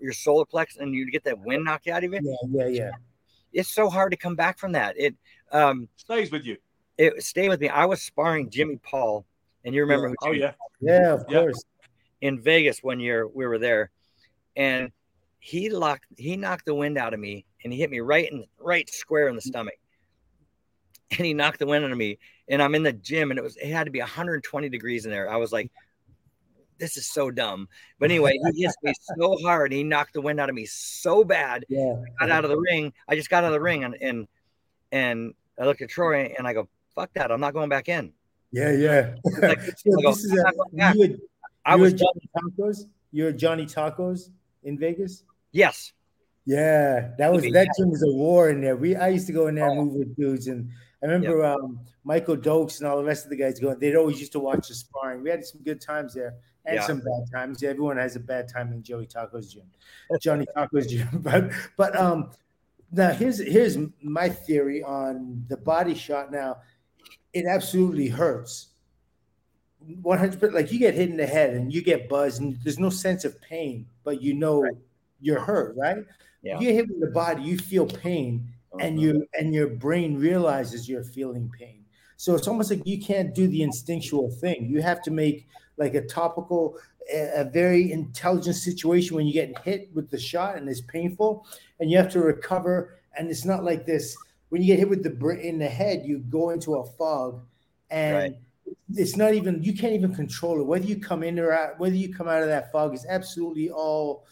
your 0.00 0.12
solar 0.12 0.44
plex 0.44 0.78
and 0.78 0.94
you 0.94 1.10
get 1.10 1.24
that 1.24 1.38
wind 1.38 1.64
knocked 1.64 1.88
out 1.88 2.04
of 2.04 2.12
you. 2.12 2.20
Yeah, 2.22 2.66
yeah, 2.66 2.68
yeah. 2.68 2.90
It's 3.52 3.70
so 3.70 3.88
hard 3.88 4.12
to 4.12 4.16
come 4.16 4.36
back 4.36 4.58
from 4.58 4.72
that. 4.72 4.94
It 4.98 5.14
um, 5.52 5.88
stays 5.96 6.30
with 6.30 6.44
you. 6.44 6.56
It 6.96 7.22
stayed 7.22 7.48
with 7.48 7.60
me. 7.60 7.68
I 7.68 7.86
was 7.86 8.02
sparring 8.02 8.50
Jimmy 8.50 8.76
Paul, 8.76 9.24
and 9.64 9.74
you 9.74 9.80
remember 9.82 10.08
yeah. 10.08 10.14
who? 10.20 10.28
Oh 10.28 10.32
yeah, 10.32 10.52
yeah, 10.80 11.12
of 11.12 11.26
course. 11.26 11.64
In 12.20 12.40
Vegas 12.40 12.82
one 12.82 13.00
year, 13.00 13.26
we 13.26 13.46
were 13.46 13.58
there, 13.58 13.90
and 14.56 14.92
he 15.40 15.70
locked 15.70 16.06
he 16.18 16.36
knocked 16.36 16.66
the 16.66 16.74
wind 16.74 16.98
out 16.98 17.14
of 17.14 17.18
me 17.18 17.46
and 17.64 17.72
he 17.72 17.78
hit 17.78 17.90
me 17.90 18.00
right 18.00 18.30
in 18.30 18.44
right 18.58 18.88
square 18.90 19.28
in 19.28 19.34
the 19.34 19.40
stomach 19.40 19.74
and 21.10 21.26
he 21.26 21.34
knocked 21.34 21.58
the 21.58 21.66
wind 21.66 21.84
out 21.84 21.90
of 21.90 21.96
me 21.96 22.18
and 22.48 22.62
i'm 22.62 22.74
in 22.74 22.82
the 22.82 22.92
gym 22.92 23.30
and 23.30 23.38
it 23.38 23.42
was 23.42 23.56
it 23.56 23.72
had 23.72 23.84
to 23.84 23.90
be 23.90 24.00
120 24.00 24.68
degrees 24.68 25.06
in 25.06 25.10
there 25.10 25.30
i 25.30 25.36
was 25.36 25.50
like 25.50 25.72
this 26.80 26.96
is 26.96 27.06
so 27.06 27.30
dumb 27.30 27.68
but 27.98 28.10
anyway 28.10 28.32
he 28.54 28.62
hits 28.62 28.74
me 28.82 28.92
so 29.16 29.36
hard 29.42 29.72
he 29.72 29.84
knocked 29.84 30.14
the 30.14 30.20
wind 30.20 30.40
out 30.40 30.48
of 30.48 30.54
me 30.54 30.66
so 30.66 31.22
bad 31.22 31.64
yeah 31.68 31.94
I 32.20 32.26
got 32.26 32.30
out 32.30 32.44
of 32.44 32.50
the 32.50 32.58
ring 32.58 32.92
i 33.08 33.14
just 33.14 33.30
got 33.30 33.44
out 33.44 33.48
of 33.48 33.52
the 33.52 33.60
ring 33.60 33.84
and 33.84 33.96
and 34.00 34.28
and 34.90 35.34
i 35.58 35.64
looked 35.64 35.82
at 35.82 35.90
troy 35.90 36.34
and 36.36 36.46
i 36.46 36.52
go 36.52 36.68
fuck 36.94 37.12
that 37.14 37.30
i'm 37.30 37.40
not 37.40 37.54
going 37.54 37.68
back 37.68 37.88
in 37.88 38.12
yeah 38.50 38.72
yeah 38.72 39.14
like, 39.40 39.60
so 39.76 39.98
I, 39.98 40.02
go, 40.02 40.10
this 40.10 40.24
is 40.24 40.32
a, 40.32 40.52
you 40.72 40.82
had, 40.82 41.20
I 41.64 41.76
was 41.76 41.92
Johnny 41.92 42.28
Tocco's. 42.36 42.86
You're 43.12 43.32
Johnny 43.32 43.66
Tocco's 43.66 44.30
in 44.62 44.78
Vegas. 44.78 45.24
Yes. 45.52 45.92
Yeah, 46.46 47.10
that 47.18 47.32
was 47.32 47.42
that 47.42 47.68
gym 47.78 47.90
was 47.90 48.02
a 48.02 48.12
war 48.12 48.50
in 48.50 48.60
there. 48.60 48.76
We 48.76 48.96
I 48.96 49.08
used 49.08 49.26
to 49.26 49.32
go 49.32 49.46
in 49.48 49.54
there 49.54 49.68
and 49.68 49.78
move 49.78 49.94
with 49.94 50.16
dudes, 50.16 50.46
and 50.48 50.70
I 51.02 51.06
remember 51.06 51.42
yep. 51.42 51.58
um, 51.58 51.80
Michael 52.02 52.36
Dokes 52.36 52.78
and 52.78 52.88
all 52.88 52.96
the 52.96 53.04
rest 53.04 53.24
of 53.24 53.30
the 53.30 53.36
guys 53.36 53.60
going. 53.60 53.78
They'd 53.78 53.94
always 53.94 54.18
used 54.18 54.32
to 54.32 54.40
watch 54.40 54.68
the 54.68 54.74
sparring. 54.74 55.22
We 55.22 55.30
had 55.30 55.44
some 55.44 55.62
good 55.62 55.80
times 55.80 56.14
there 56.14 56.34
and 56.64 56.76
yeah. 56.76 56.86
some 56.86 57.00
bad 57.00 57.24
times. 57.32 57.62
Everyone 57.62 57.96
has 57.96 58.16
a 58.16 58.20
bad 58.20 58.48
time 58.48 58.72
in 58.72 58.82
Joey 58.82 59.06
Tocco's 59.06 59.52
gym, 59.52 59.64
Johnny 60.20 60.46
Tocco's 60.56 60.86
gym. 60.86 61.08
But 61.22 61.50
but 61.76 61.96
um, 61.96 62.30
now 62.92 63.12
here's 63.12 63.38
here's 63.38 63.78
my 64.02 64.28
theory 64.28 64.82
on 64.82 65.44
the 65.48 65.56
body 65.56 65.94
shot. 65.94 66.32
Now, 66.32 66.58
it 67.32 67.46
absolutely 67.46 68.08
hurts. 68.08 68.68
100 70.02 70.52
like 70.52 70.70
you 70.70 70.78
get 70.78 70.92
hit 70.92 71.08
in 71.08 71.16
the 71.16 71.26
head 71.26 71.54
and 71.54 71.72
you 71.72 71.82
get 71.82 72.06
buzzed 72.06 72.42
and 72.42 72.58
there's 72.62 72.78
no 72.78 72.90
sense 72.90 73.24
of 73.24 73.40
pain 73.40 73.86
but 74.04 74.20
you 74.20 74.34
know 74.34 74.60
right 74.60 74.76
you're 75.20 75.40
hurt, 75.40 75.76
right? 75.76 76.04
Yeah. 76.42 76.58
You 76.58 76.72
hit 76.72 76.88
with 76.88 77.00
the 77.00 77.10
body, 77.10 77.42
you 77.42 77.58
feel 77.58 77.86
pain, 77.86 78.48
uh-huh. 78.72 78.86
and 78.86 79.00
you 79.00 79.26
and 79.38 79.54
your 79.54 79.68
brain 79.68 80.18
realizes 80.18 80.88
you're 80.88 81.04
feeling 81.04 81.50
pain. 81.56 81.84
So 82.16 82.34
it's 82.34 82.48
almost 82.48 82.70
like 82.70 82.82
you 82.84 83.00
can't 83.00 83.34
do 83.34 83.46
the 83.46 83.62
instinctual 83.62 84.30
thing. 84.30 84.68
You 84.68 84.82
have 84.82 85.02
to 85.02 85.10
make 85.10 85.46
like 85.80 85.94
a 85.94 86.02
topical, 86.02 86.76
a, 87.12 87.40
a 87.40 87.44
very 87.44 87.90
intelligent 87.90 88.54
situation 88.54 89.16
when 89.16 89.26
you 89.26 89.32
get 89.32 89.58
hit 89.60 89.90
with 89.94 90.10
the 90.10 90.18
shot 90.18 90.56
and 90.56 90.68
it's 90.68 90.82
painful, 90.82 91.46
and 91.80 91.90
you 91.90 91.96
have 91.96 92.12
to 92.12 92.20
recover. 92.20 93.00
And 93.18 93.28
it's 93.28 93.44
not 93.44 93.64
like 93.64 93.86
this. 93.86 94.16
When 94.50 94.62
you 94.62 94.68
get 94.68 94.78
hit 94.78 94.88
with 94.88 95.02
the 95.02 95.28
in 95.40 95.58
the 95.58 95.68
head, 95.68 96.02
you 96.04 96.18
go 96.18 96.50
into 96.50 96.76
a 96.76 96.84
fog, 96.84 97.42
and 97.90 98.16
right. 98.16 98.36
it's 98.94 99.16
not 99.16 99.34
even 99.34 99.62
you 99.64 99.74
can't 99.74 99.94
even 99.94 100.14
control 100.14 100.60
it. 100.60 100.64
Whether 100.64 100.86
you 100.86 101.00
come 101.00 101.24
in 101.24 101.38
or 101.40 101.52
out, 101.52 101.80
whether 101.80 101.96
you 101.96 102.14
come 102.14 102.28
out 102.28 102.42
of 102.42 102.48
that 102.48 102.70
fog 102.70 102.94
is 102.94 103.04
absolutely 103.08 103.70
all 103.70 104.24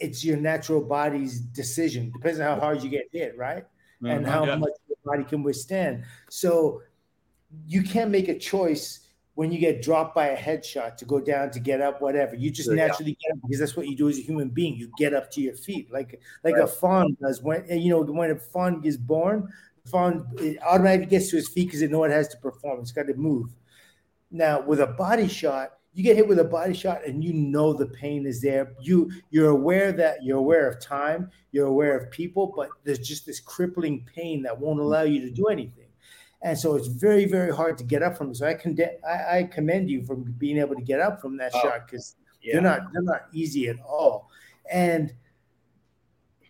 it's 0.00 0.24
your 0.24 0.36
natural 0.36 0.80
body's 0.80 1.40
decision. 1.40 2.10
Depends 2.12 2.38
on 2.40 2.46
how 2.46 2.60
hard 2.60 2.82
you 2.82 2.88
get 2.90 3.08
hit, 3.12 3.36
right? 3.36 3.64
Mm-hmm. 4.02 4.06
And 4.06 4.26
how 4.26 4.44
yeah. 4.46 4.56
much 4.56 4.70
your 4.88 4.96
body 5.04 5.24
can 5.24 5.42
withstand. 5.42 6.04
So 6.30 6.82
you 7.66 7.82
can't 7.82 8.10
make 8.10 8.28
a 8.28 8.38
choice 8.38 9.07
when 9.38 9.52
you 9.52 9.58
get 9.60 9.80
dropped 9.82 10.16
by 10.16 10.30
a 10.30 10.36
headshot 10.36 10.96
to 10.96 11.04
go 11.04 11.20
down 11.20 11.48
to 11.48 11.60
get 11.60 11.80
up, 11.80 12.02
whatever. 12.02 12.34
You 12.34 12.50
just 12.50 12.68
yeah. 12.68 12.88
naturally 12.88 13.16
get 13.22 13.36
up 13.36 13.38
because 13.42 13.60
that's 13.60 13.76
what 13.76 13.86
you 13.86 13.94
do 13.94 14.08
as 14.08 14.18
a 14.18 14.20
human 14.20 14.48
being. 14.48 14.74
You 14.74 14.90
get 14.98 15.14
up 15.14 15.30
to 15.30 15.40
your 15.40 15.54
feet, 15.54 15.92
like 15.92 16.20
like 16.42 16.56
right. 16.56 16.64
a 16.64 16.66
fawn 16.66 17.16
does. 17.22 17.40
When 17.40 17.64
you 17.70 17.88
know 17.88 18.02
when 18.02 18.32
a 18.32 18.36
fawn 18.36 18.82
is 18.84 18.96
born, 18.96 19.48
the 19.84 19.90
fawn 19.90 20.26
it 20.38 20.58
automatically 20.60 21.06
gets 21.06 21.30
to 21.30 21.36
his 21.36 21.46
feet 21.46 21.66
because 21.66 21.82
it 21.82 21.92
know 21.92 22.02
it 22.02 22.10
has 22.10 22.26
to 22.30 22.36
perform. 22.38 22.80
It's 22.80 22.90
got 22.90 23.06
to 23.06 23.14
move. 23.14 23.54
Now 24.32 24.60
with 24.60 24.80
a 24.80 24.88
body 24.88 25.28
shot, 25.28 25.74
you 25.94 26.02
get 26.02 26.16
hit 26.16 26.26
with 26.26 26.40
a 26.40 26.44
body 26.44 26.74
shot 26.74 27.06
and 27.06 27.22
you 27.22 27.32
know 27.32 27.72
the 27.72 27.86
pain 27.86 28.26
is 28.26 28.42
there. 28.42 28.72
You 28.80 29.08
you're 29.30 29.50
aware 29.50 29.92
that 29.92 30.24
you're 30.24 30.38
aware 30.38 30.68
of 30.68 30.80
time, 30.80 31.30
you're 31.52 31.68
aware 31.68 31.96
of 31.96 32.10
people, 32.10 32.52
but 32.56 32.70
there's 32.82 32.98
just 32.98 33.24
this 33.24 33.38
crippling 33.38 34.04
pain 34.12 34.42
that 34.42 34.58
won't 34.58 34.80
allow 34.80 35.02
you 35.02 35.20
to 35.20 35.30
do 35.30 35.46
anything. 35.46 35.87
And 36.42 36.56
so 36.56 36.76
it's 36.76 36.86
very, 36.86 37.24
very 37.24 37.54
hard 37.54 37.76
to 37.78 37.84
get 37.84 38.02
up 38.02 38.16
from. 38.16 38.34
So 38.34 38.46
I 38.46 38.54
can 38.54 38.78
I, 39.06 39.38
I 39.38 39.42
commend 39.44 39.90
you 39.90 40.04
for 40.04 40.14
being 40.14 40.58
able 40.58 40.76
to 40.76 40.82
get 40.82 41.00
up 41.00 41.20
from 41.20 41.36
that 41.38 41.50
oh, 41.54 41.60
shot 41.60 41.86
because 41.86 42.16
yeah. 42.42 42.54
they're 42.54 42.62
not 42.62 42.92
they're 42.92 43.02
not 43.02 43.26
easy 43.32 43.68
at 43.68 43.76
all. 43.80 44.30
And 44.70 45.12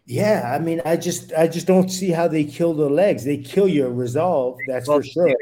yeah, 0.04 0.54
I 0.54 0.58
mean, 0.58 0.80
I 0.84 0.96
just 0.96 1.32
I 1.32 1.46
just 1.48 1.66
don't 1.66 1.90
see 1.90 2.10
how 2.10 2.28
they 2.28 2.44
kill 2.44 2.74
the 2.74 2.88
legs. 2.88 3.24
They 3.24 3.38
kill 3.38 3.68
your 3.68 3.90
resolve, 3.90 4.58
that's 4.66 4.88
well, 4.88 4.98
for 4.98 5.04
sure. 5.04 5.28
Yeah, 5.28 5.34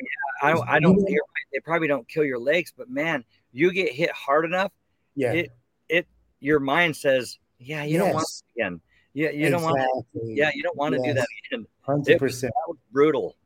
I, 0.43 0.53
don't 0.53 0.69
I 0.69 0.81
don't. 0.81 1.05
They 1.53 1.61
probably 1.61 1.89
don't 1.89 2.07
kill 2.09 2.25
your 2.25 2.39
legs, 2.39 2.73
but 2.77 2.91
man, 2.91 3.25
you 3.53 3.73
get 3.73 3.93
hit 3.93 4.11
hard 4.11 4.45
enough. 4.45 4.73
Yeah, 5.15 5.33
it 5.33 5.53
it 5.89 6.07
your 6.41 6.61
mind 6.61 6.97
says, 6.97 7.39
yeah, 7.59 7.85
you 7.85 7.95
yes. 7.95 8.03
don't 8.03 8.15
want 8.15 8.27
it 8.27 8.61
again. 8.61 8.81
Yeah, 9.15 9.31
you 9.31 9.47
exactly. 9.47 9.51
don't 9.51 9.63
want. 9.63 10.07
To, 10.15 10.21
yeah, 10.35 10.51
you 10.55 10.63
don't 10.63 10.77
want 10.77 10.95
to 10.95 11.01
yes. 11.01 11.07
do 11.07 11.15
that 11.15 11.29
again. 11.47 11.67
Hundred 11.83 12.19
percent. 12.19 12.53
Brutal. 12.93 13.37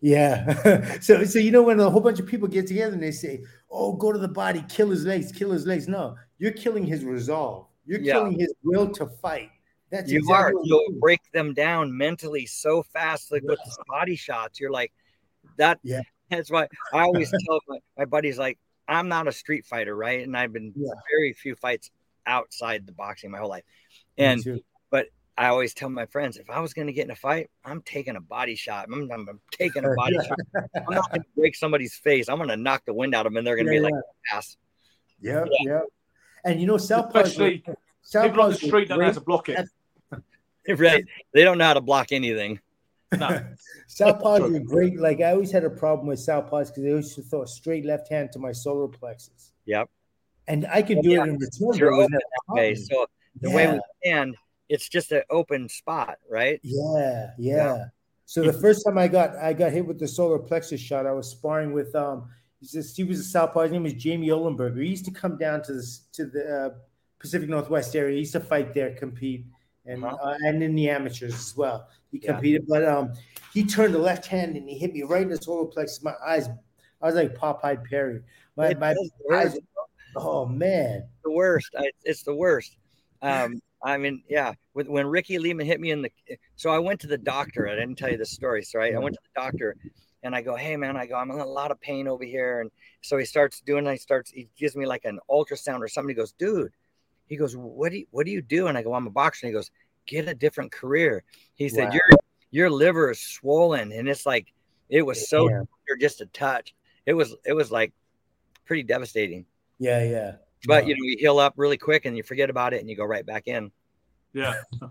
Yeah. 0.00 0.98
so 1.00 1.24
so 1.24 1.38
you 1.38 1.50
know 1.50 1.62
when 1.62 1.80
a 1.80 1.90
whole 1.90 2.00
bunch 2.00 2.20
of 2.20 2.26
people 2.26 2.48
get 2.48 2.66
together 2.66 2.92
and 2.92 3.02
they 3.02 3.10
say, 3.10 3.42
"Oh, 3.70 3.92
go 3.92 4.12
to 4.12 4.18
the 4.18 4.28
body, 4.28 4.64
kill 4.68 4.90
his 4.90 5.04
legs, 5.04 5.32
kill 5.32 5.50
his 5.50 5.66
legs." 5.66 5.88
No, 5.88 6.16
you're 6.38 6.52
killing 6.52 6.84
his 6.84 7.04
resolve. 7.04 7.66
You're 7.86 8.00
yeah. 8.00 8.14
killing 8.14 8.38
his 8.38 8.52
will 8.62 8.90
to 8.92 9.06
fight. 9.06 9.50
That's 9.90 10.10
you 10.10 10.18
exactly 10.18 10.60
are. 10.60 10.64
You'll 10.64 11.00
break 11.00 11.20
them 11.32 11.54
down 11.54 11.96
mentally 11.96 12.46
so 12.46 12.82
fast, 12.82 13.30
like 13.30 13.42
with 13.42 13.58
the 13.64 13.84
body 13.88 14.16
shots. 14.16 14.58
You're 14.60 14.70
like, 14.70 14.92
that. 15.56 15.78
Yeah. 15.82 16.00
That's 16.28 16.50
why 16.50 16.66
I 16.92 17.02
always 17.02 17.30
tell 17.30 17.60
my, 17.68 17.78
my 17.96 18.04
buddies, 18.04 18.36
like, 18.36 18.58
I'm 18.88 19.06
not 19.06 19.28
a 19.28 19.32
street 19.32 19.64
fighter, 19.64 19.94
right? 19.94 20.26
And 20.26 20.36
I've 20.36 20.52
been 20.52 20.72
yeah. 20.74 20.90
very 21.08 21.32
few 21.34 21.54
fights 21.54 21.92
outside 22.26 22.84
the 22.84 22.92
boxing 22.92 23.30
my 23.30 23.38
whole 23.38 23.48
life. 23.48 23.62
And 24.18 24.44
I 25.38 25.48
always 25.48 25.74
tell 25.74 25.90
my 25.90 26.06
friends, 26.06 26.38
if 26.38 26.48
I 26.48 26.60
was 26.60 26.72
going 26.72 26.86
to 26.86 26.92
get 26.92 27.04
in 27.04 27.10
a 27.10 27.16
fight, 27.16 27.50
I'm 27.64 27.82
taking 27.82 28.16
a 28.16 28.20
body 28.20 28.54
shot. 28.54 28.86
I'm, 28.90 29.10
I'm, 29.12 29.28
I'm 29.28 29.40
taking 29.50 29.84
a 29.84 29.94
body 29.96 30.16
shot. 30.16 30.38
I'm 30.74 30.94
not 30.94 31.10
going 31.10 31.22
to 31.22 31.28
break 31.36 31.54
somebody's 31.54 31.94
face. 31.94 32.28
I'm 32.28 32.38
going 32.38 32.48
to 32.48 32.56
knock 32.56 32.84
the 32.86 32.94
wind 32.94 33.14
out 33.14 33.26
of 33.26 33.32
them, 33.32 33.38
and 33.38 33.46
they're 33.46 33.56
going 33.56 33.66
to 33.66 33.74
yeah, 33.74 33.80
be 33.80 33.84
like, 33.84 33.94
"Pass." 34.30 34.56
Yeah, 35.20 35.44
yeah, 35.50 35.70
yeah. 35.72 35.80
And 36.44 36.60
you 36.60 36.66
know, 36.66 36.78
Southpaw. 36.78 37.20
Especially 37.20 37.64
people 38.12 38.40
on 38.42 38.50
the 38.50 38.56
street 38.56 38.88
don't 38.88 38.98
know 38.98 39.06
how 39.06 39.12
to 39.12 39.20
block 39.20 39.48
it. 39.48 39.68
right. 40.78 41.04
They 41.32 41.44
don't 41.44 41.58
know 41.58 41.64
how 41.64 41.74
to 41.74 41.80
block 41.80 42.12
anything. 42.12 42.60
No. 43.12 43.44
Southpaws 43.88 44.56
are 44.56 44.60
great. 44.60 44.98
Like 44.98 45.20
I 45.20 45.32
always 45.32 45.50
had 45.50 45.64
a 45.64 45.70
problem 45.70 46.06
with 46.06 46.18
Southpaws 46.18 46.68
because 46.68 46.82
they 46.82 46.90
always 46.90 47.14
throw 47.14 47.42
a 47.42 47.46
straight 47.46 47.84
left 47.84 48.08
hand 48.10 48.30
to 48.32 48.38
my 48.38 48.52
solar 48.52 48.88
plexus. 48.88 49.52
Yep. 49.66 49.88
And 50.48 50.66
I 50.66 50.82
could 50.82 50.98
oh, 50.98 51.02
do 51.02 51.10
yeah. 51.10 51.22
it 51.22 51.28
in 51.28 51.38
return. 51.38 51.78
You're 51.78 51.94
open 51.94 52.12
that 52.12 52.54
way. 52.54 52.74
So 52.74 53.06
the 53.40 53.50
yeah. 53.50 53.56
way 53.56 53.72
we 53.72 53.80
stand, 54.04 54.36
it's 54.68 54.88
just 54.88 55.12
an 55.12 55.22
open 55.30 55.68
spot, 55.68 56.18
right? 56.30 56.60
Yeah, 56.62 57.30
yeah. 57.38 57.56
yeah. 57.56 57.84
So 58.24 58.42
the 58.42 58.52
first 58.52 58.84
time 58.84 58.98
I 58.98 59.06
got 59.06 59.36
I 59.36 59.52
got 59.52 59.72
hit 59.72 59.86
with 59.86 60.00
the 60.00 60.08
solar 60.08 60.38
plexus 60.38 60.80
shot, 60.80 61.06
I 61.06 61.12
was 61.12 61.30
sparring 61.30 61.72
with 61.72 61.94
um 61.94 62.28
he 62.60 63.04
was 63.04 63.20
a 63.20 63.24
southpaw. 63.24 63.62
His 63.62 63.72
name 63.72 63.84
was 63.84 63.94
Jamie 63.94 64.28
Olenberger. 64.28 64.82
He 64.82 64.88
used 64.88 65.04
to 65.04 65.10
come 65.10 65.38
down 65.38 65.62
to 65.62 65.74
the 65.74 65.98
to 66.12 66.26
the 66.26 66.56
uh, 66.56 66.70
Pacific 67.18 67.48
Northwest 67.48 67.94
area. 67.94 68.14
He 68.14 68.20
used 68.20 68.32
to 68.32 68.40
fight 68.40 68.74
there, 68.74 68.94
compete, 68.94 69.46
and 69.84 70.04
uh-huh. 70.04 70.16
uh, 70.16 70.38
and 70.40 70.62
in 70.62 70.74
the 70.74 70.90
amateurs 70.90 71.34
as 71.34 71.56
well. 71.56 71.88
He 72.10 72.18
competed, 72.18 72.64
yeah. 72.66 72.80
but 72.80 72.88
um, 72.88 73.12
he 73.52 73.64
turned 73.64 73.94
the 73.94 73.98
left 73.98 74.26
hand 74.26 74.56
and 74.56 74.68
he 74.68 74.78
hit 74.78 74.92
me 74.92 75.02
right 75.02 75.22
in 75.22 75.28
the 75.28 75.36
solar 75.36 75.66
plexus. 75.66 76.02
My 76.02 76.14
eyes, 76.26 76.48
I 77.00 77.06
was 77.06 77.14
like 77.14 77.34
Popeye 77.34 77.84
Perry. 77.88 78.22
My 78.56 78.74
my 78.74 78.94
eyes. 79.32 79.56
Oh 80.16 80.46
man, 80.46 81.06
the 81.24 81.30
worst. 81.30 81.74
I, 81.78 81.90
it's 82.04 82.22
the 82.22 82.34
worst. 82.34 82.76
Um, 83.22 83.60
I 83.86 83.98
mean, 83.98 84.24
yeah. 84.28 84.52
With, 84.74 84.88
when 84.88 85.06
Ricky 85.06 85.38
Lehman 85.38 85.64
hit 85.64 85.80
me 85.80 85.92
in 85.92 86.02
the, 86.02 86.10
so 86.56 86.70
I 86.70 86.78
went 86.78 87.00
to 87.02 87.06
the 87.06 87.16
doctor. 87.16 87.68
I 87.68 87.76
didn't 87.76 87.96
tell 87.96 88.10
you 88.10 88.18
the 88.18 88.26
story, 88.26 88.64
so 88.64 88.80
I, 88.80 88.90
I 88.90 88.98
went 88.98 89.14
to 89.14 89.20
the 89.22 89.40
doctor, 89.40 89.76
and 90.24 90.34
I 90.34 90.42
go, 90.42 90.56
"Hey, 90.56 90.76
man," 90.76 90.96
I 90.96 91.06
go, 91.06 91.14
"I'm 91.14 91.30
in 91.30 91.38
a 91.38 91.46
lot 91.46 91.70
of 91.70 91.80
pain 91.80 92.08
over 92.08 92.24
here," 92.24 92.60
and 92.60 92.70
so 93.00 93.16
he 93.16 93.24
starts 93.24 93.60
doing. 93.60 93.86
He 93.86 93.96
starts. 93.96 94.30
He 94.32 94.48
gives 94.58 94.74
me 94.74 94.86
like 94.86 95.04
an 95.04 95.20
ultrasound 95.30 95.80
or 95.80 95.88
something. 95.88 96.08
He 96.08 96.14
goes, 96.14 96.32
"Dude," 96.32 96.72
he 97.28 97.36
goes, 97.36 97.56
"What 97.56 97.92
do 97.92 97.98
you 97.98 98.06
What 98.10 98.26
do 98.26 98.32
you 98.32 98.42
do?" 98.42 98.66
And 98.66 98.76
I 98.76 98.82
go, 98.82 98.92
"I'm 98.92 99.06
a 99.06 99.10
boxer." 99.10 99.46
And 99.46 99.54
he 99.54 99.56
goes, 99.56 99.70
"Get 100.06 100.28
a 100.28 100.34
different 100.34 100.72
career." 100.72 101.22
He 101.54 101.68
said, 101.68 101.88
wow. 101.88 101.94
"Your 101.94 102.18
Your 102.50 102.70
liver 102.70 103.12
is 103.12 103.20
swollen, 103.20 103.92
and 103.92 104.08
it's 104.08 104.26
like 104.26 104.52
it 104.88 105.02
was 105.02 105.28
so 105.30 105.48
yeah. 105.48 105.62
just 106.00 106.20
a 106.20 106.26
touch. 106.26 106.74
It 107.06 107.14
was 107.14 107.36
It 107.44 107.52
was 107.52 107.70
like 107.70 107.92
pretty 108.64 108.82
devastating." 108.82 109.46
Yeah, 109.78 110.02
yeah. 110.02 110.32
But 110.66 110.86
you 110.86 110.94
know, 110.94 111.04
you 111.04 111.16
heal 111.18 111.38
up 111.38 111.54
really 111.56 111.78
quick 111.78 112.04
and 112.04 112.16
you 112.16 112.22
forget 112.22 112.50
about 112.50 112.74
it 112.74 112.80
and 112.80 112.90
you 112.90 112.96
go 112.96 113.04
right 113.04 113.24
back 113.24 113.46
in. 113.46 113.70
Yeah. 114.36 114.54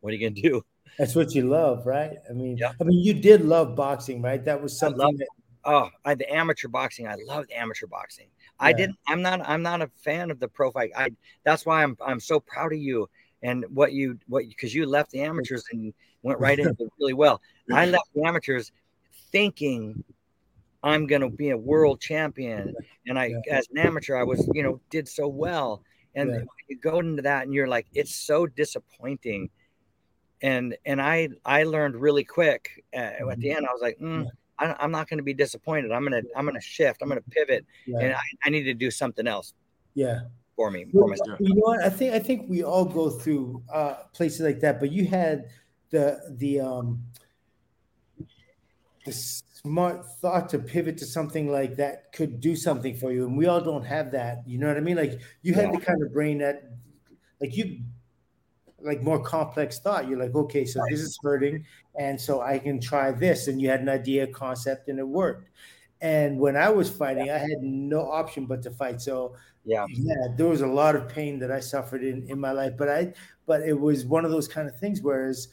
what 0.00 0.12
are 0.12 0.12
you 0.12 0.28
gonna 0.28 0.40
do? 0.40 0.62
That's 0.98 1.14
what 1.14 1.34
you 1.34 1.48
love, 1.48 1.86
right? 1.86 2.18
I 2.28 2.32
mean, 2.34 2.58
yeah. 2.58 2.72
I 2.78 2.84
mean, 2.84 2.98
you 2.98 3.14
did 3.14 3.44
love 3.44 3.74
boxing, 3.74 4.20
right? 4.20 4.44
That 4.44 4.62
was 4.62 4.78
something. 4.78 5.16
That... 5.16 5.26
Oh, 5.64 5.88
I 6.04 6.14
the 6.14 6.30
amateur 6.32 6.68
boxing. 6.68 7.08
I 7.08 7.16
loved 7.26 7.50
amateur 7.52 7.86
boxing. 7.86 8.26
Yeah. 8.38 8.66
I 8.66 8.72
didn't. 8.74 8.96
I'm 9.08 9.22
not. 9.22 9.40
I'm 9.48 9.62
not 9.62 9.80
a 9.80 9.90
fan 9.96 10.30
of 10.30 10.38
the 10.38 10.48
pro 10.48 10.70
fight. 10.70 10.90
I. 10.94 11.08
That's 11.44 11.64
why 11.64 11.82
I'm. 11.82 11.96
I'm 12.04 12.20
so 12.20 12.38
proud 12.38 12.74
of 12.74 12.78
you 12.78 13.08
and 13.42 13.64
what 13.70 13.92
you 13.92 14.18
what 14.28 14.44
because 14.46 14.74
you 14.74 14.86
left 14.86 15.10
the 15.10 15.22
amateurs 15.22 15.64
and 15.72 15.94
went 16.22 16.38
right 16.38 16.58
into 16.58 16.70
it 16.78 16.92
really 17.00 17.14
well. 17.14 17.40
I 17.72 17.86
left 17.86 18.10
the 18.14 18.24
amateurs 18.24 18.72
thinking 19.32 20.04
I'm 20.82 21.06
going 21.06 21.22
to 21.22 21.30
be 21.30 21.50
a 21.50 21.56
world 21.56 22.00
champion. 22.00 22.74
And 23.06 23.18
I, 23.18 23.26
yeah. 23.26 23.56
as 23.56 23.66
an 23.72 23.78
amateur, 23.78 24.16
I 24.16 24.22
was, 24.22 24.48
you 24.52 24.62
know, 24.62 24.80
did 24.90 25.08
so 25.08 25.26
well. 25.26 25.82
And 26.16 26.30
yeah. 26.30 26.40
you 26.68 26.78
go 26.78 26.98
into 26.98 27.22
that 27.22 27.44
and 27.44 27.54
you're 27.54 27.68
like, 27.68 27.86
it's 27.94 28.14
so 28.14 28.46
disappointing. 28.46 29.50
And, 30.42 30.76
and 30.84 31.00
I, 31.00 31.28
I 31.44 31.62
learned 31.62 31.94
really 31.94 32.24
quick 32.24 32.84
uh, 32.92 32.96
at 32.96 33.18
the 33.18 33.24
mm-hmm. 33.24 33.56
end, 33.56 33.66
I 33.66 33.72
was 33.72 33.82
like, 33.82 33.98
mm, 33.98 34.24
yeah. 34.24 34.30
I, 34.58 34.84
am 34.84 34.90
not 34.90 35.08
going 35.08 35.18
to 35.18 35.22
be 35.22 35.34
disappointed. 35.34 35.92
I'm 35.92 36.08
going 36.08 36.22
to, 36.22 36.28
I'm 36.34 36.44
going 36.44 36.56
to 36.56 36.60
shift. 36.60 37.02
I'm 37.02 37.08
going 37.08 37.22
to 37.22 37.30
pivot 37.30 37.64
and 37.86 38.14
I, 38.14 38.20
I 38.44 38.50
need 38.50 38.64
to 38.64 38.74
do 38.74 38.90
something 38.90 39.26
else. 39.26 39.54
Yeah. 39.94 40.20
For 40.56 40.70
me, 40.70 40.86
for 40.90 41.06
myself. 41.06 41.38
You 41.38 41.54
know 41.54 41.60
what? 41.60 41.82
I 41.82 41.90
think, 41.90 42.14
I 42.14 42.18
think 42.18 42.48
we 42.48 42.64
all 42.64 42.86
go 42.86 43.10
through 43.10 43.62
uh, 43.70 43.96
places 44.14 44.40
like 44.40 44.58
that, 44.60 44.80
but 44.80 44.90
you 44.90 45.06
had 45.06 45.50
the, 45.90 46.18
the, 46.38 46.60
um, 46.60 47.02
the 49.06 49.12
smart 49.12 50.04
thought 50.20 50.50
to 50.50 50.58
pivot 50.58 50.98
to 50.98 51.06
something 51.06 51.50
like 51.50 51.76
that 51.76 52.12
could 52.12 52.40
do 52.40 52.54
something 52.54 52.94
for 52.94 53.10
you. 53.10 53.26
And 53.26 53.36
we 53.36 53.46
all 53.46 53.60
don't 53.60 53.84
have 53.84 54.12
that. 54.12 54.42
You 54.46 54.58
know 54.58 54.68
what 54.68 54.76
I 54.76 54.80
mean? 54.80 54.96
Like 54.96 55.20
you 55.42 55.54
had 55.54 55.72
yeah. 55.72 55.78
the 55.78 55.84
kind 55.84 56.02
of 56.02 56.12
brain 56.12 56.38
that, 56.38 56.70
like 57.40 57.56
you, 57.56 57.80
like 58.80 59.02
more 59.02 59.22
complex 59.22 59.78
thought. 59.78 60.08
You're 60.08 60.18
like, 60.18 60.34
okay, 60.34 60.64
so 60.64 60.80
right. 60.80 60.90
this 60.90 61.00
is 61.00 61.18
hurting, 61.22 61.64
and 61.98 62.20
so 62.20 62.42
I 62.42 62.58
can 62.58 62.80
try 62.80 63.10
this. 63.10 63.48
And 63.48 63.60
you 63.60 63.68
had 63.68 63.80
an 63.80 63.88
idea, 63.88 64.26
concept, 64.26 64.88
and 64.88 64.98
it 64.98 65.08
worked. 65.08 65.50
And 66.00 66.38
when 66.38 66.56
I 66.56 66.68
was 66.68 66.90
fighting, 66.90 67.30
I 67.30 67.38
had 67.38 67.62
no 67.62 68.10
option 68.10 68.44
but 68.44 68.62
to 68.62 68.70
fight. 68.70 69.00
So 69.00 69.34
yeah, 69.64 69.86
yeah, 69.88 70.28
there 70.36 70.46
was 70.46 70.60
a 70.60 70.66
lot 70.66 70.94
of 70.94 71.08
pain 71.08 71.38
that 71.38 71.50
I 71.50 71.60
suffered 71.60 72.04
in 72.04 72.26
in 72.28 72.38
my 72.38 72.52
life. 72.52 72.74
But 72.76 72.88
I, 72.88 73.14
but 73.46 73.62
it 73.62 73.78
was 73.78 74.04
one 74.04 74.24
of 74.24 74.30
those 74.30 74.46
kind 74.46 74.68
of 74.68 74.78
things. 74.78 75.00
Whereas 75.00 75.48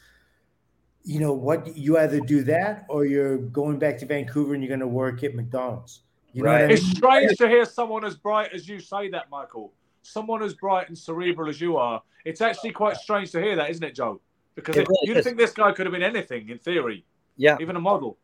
you 1.04 1.20
know 1.20 1.34
what 1.34 1.76
you 1.76 1.98
either 1.98 2.20
do 2.22 2.44
that 2.44 2.86
or 2.90 3.06
you're 3.06 3.38
going 3.38 3.78
back 3.78 3.98
to 4.00 4.06
Vancouver 4.06 4.54
and 4.54 4.64
you're 4.64 4.70
going 4.70 4.80
to 4.80 4.88
work 4.88 5.24
at 5.24 5.36
McDonald's. 5.36 6.02
You 6.32 6.44
right. 6.44 6.64
I 6.64 6.68
mean? 6.68 6.72
It's 6.72 6.90
strange 6.90 7.38
to 7.38 7.48
hear 7.48 7.66
someone 7.66 8.06
as 8.06 8.16
bright 8.16 8.52
as 8.54 8.68
you 8.68 8.80
say 8.80 9.10
that, 9.10 9.30
Michael. 9.30 9.74
Someone 10.02 10.42
as 10.42 10.54
bright 10.54 10.88
and 10.88 10.98
cerebral 10.98 11.50
as 11.50 11.62
you 11.62 11.78
are. 11.78 12.02
It's 12.26 12.42
actually 12.42 12.72
quite 12.72 12.98
strange 12.98 13.32
to 13.32 13.42
hear 13.42 13.56
that, 13.56 13.70
isn't 13.70 13.84
it, 13.84 13.96
Joe? 13.96 14.22
Because 14.56 14.76
it, 14.78 14.88
really 14.88 15.16
you'd 15.16 15.24
think 15.24 15.38
this 15.38 15.52
guy 15.52 15.72
could 15.72 15.86
have 15.86 15.94
been 15.94 16.04
anything 16.04 16.50
in 16.50 16.58
theory. 16.58 17.06
Yeah. 17.38 17.58
Even 17.60 17.76
a 17.76 17.82
model. 17.82 18.18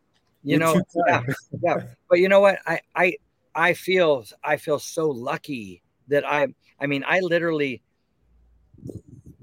You 0.44 0.58
know, 0.58 0.82
yeah, 1.08 1.22
yeah. 1.62 1.82
But 2.10 2.20
you 2.20 2.30
know 2.30 2.40
what? 2.40 2.60
I 2.66 2.80
I 2.96 3.18
I 3.54 3.74
feel 3.74 4.24
I 4.42 4.56
feel 4.56 4.80
so 4.80 5.10
lucky 5.10 5.82
that 6.08 6.26
I 6.26 6.48
I 6.80 6.88
mean 6.88 7.04
I 7.06 7.20
literally 7.20 7.82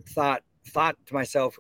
thought 0.08 0.42
thought 0.66 0.96
to 1.06 1.14
myself, 1.14 1.58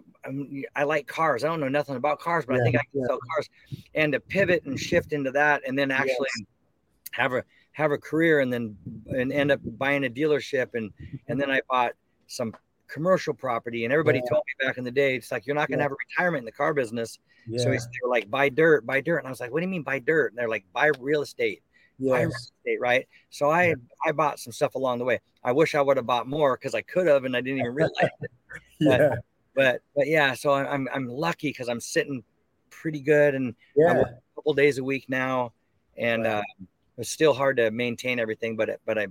I 0.74 0.84
like 0.84 1.06
cars. 1.06 1.44
I 1.44 1.48
don't 1.48 1.60
know 1.60 1.68
nothing 1.68 1.96
about 1.96 2.18
cars, 2.18 2.44
but 2.46 2.54
yeah, 2.54 2.60
I 2.60 2.64
think 2.64 2.76
I 2.76 2.82
can 2.92 3.00
yeah. 3.00 3.06
sell 3.06 3.18
cars. 3.34 3.48
And 3.94 4.12
to 4.12 4.20
pivot 4.20 4.64
and 4.64 4.78
shift 4.78 5.12
into 5.12 5.30
that, 5.32 5.62
and 5.66 5.78
then 5.78 5.90
actually 5.90 6.28
yes. 6.38 6.46
have 7.12 7.32
a 7.32 7.44
have 7.72 7.92
a 7.92 7.98
career, 7.98 8.40
and 8.40 8.52
then 8.52 8.76
and 9.08 9.32
end 9.32 9.50
up 9.50 9.60
buying 9.78 10.04
a 10.04 10.10
dealership, 10.10 10.74
and 10.74 10.92
and 11.28 11.40
then 11.40 11.48
mm-hmm. 11.48 11.58
I 11.58 11.60
bought 11.68 11.92
some 12.26 12.54
commercial 12.88 13.34
property. 13.34 13.84
And 13.84 13.92
everybody 13.92 14.18
yeah. 14.18 14.30
told 14.30 14.42
me 14.46 14.66
back 14.66 14.78
in 14.78 14.84
the 14.84 14.90
day, 14.90 15.16
it's 15.16 15.32
like 15.32 15.46
you're 15.46 15.56
not 15.56 15.68
going 15.68 15.78
to 15.78 15.84
have 15.84 15.92
a 15.92 15.96
retirement 16.08 16.42
in 16.42 16.46
the 16.46 16.52
car 16.52 16.74
business. 16.74 17.18
So 17.56 17.70
they 17.70 17.78
were 18.02 18.10
like, 18.10 18.28
buy 18.28 18.48
dirt, 18.48 18.84
buy 18.84 19.00
dirt, 19.00 19.18
and 19.18 19.26
I 19.28 19.30
was 19.30 19.38
like, 19.38 19.52
what 19.52 19.60
do 19.60 19.66
you 19.66 19.70
mean 19.70 19.82
buy 19.84 20.00
dirt? 20.00 20.32
And 20.32 20.38
they're 20.38 20.48
like, 20.48 20.64
buy 20.72 20.90
real 20.98 21.22
estate. 21.22 21.62
Yes. 21.98 22.30
Estate, 22.30 22.80
right? 22.80 23.06
So 23.30 23.50
I 23.50 23.74
I 24.04 24.12
bought 24.12 24.38
some 24.38 24.52
stuff 24.52 24.74
along 24.74 24.98
the 24.98 25.04
way. 25.04 25.20
I 25.42 25.52
wish 25.52 25.74
I 25.74 25.80
would 25.80 25.96
have 25.96 26.06
bought 26.06 26.28
more 26.28 26.56
because 26.56 26.74
I 26.74 26.82
could 26.82 27.06
have, 27.06 27.24
and 27.24 27.36
I 27.36 27.40
didn't 27.40 27.60
even 27.60 27.74
realize 27.74 28.10
it. 28.20 28.30
But, 28.78 29.00
yeah 29.00 29.14
but 29.56 29.80
but 29.96 30.06
yeah, 30.06 30.34
so 30.34 30.52
I'm 30.52 30.86
I'm 30.94 31.08
lucky 31.08 31.48
because 31.48 31.68
I'm 31.68 31.80
sitting 31.80 32.22
pretty 32.70 33.00
good 33.00 33.34
and 33.34 33.54
yeah. 33.74 34.02
a 34.02 34.04
couple 34.36 34.52
days 34.52 34.78
a 34.78 34.84
week 34.84 35.06
now, 35.08 35.52
and 35.96 36.26
uh, 36.26 36.42
it's 36.98 37.10
still 37.10 37.32
hard 37.32 37.56
to 37.56 37.70
maintain 37.70 38.20
everything, 38.20 38.54
but 38.54 38.68
it, 38.68 38.80
but 38.84 38.98
I 38.98 39.08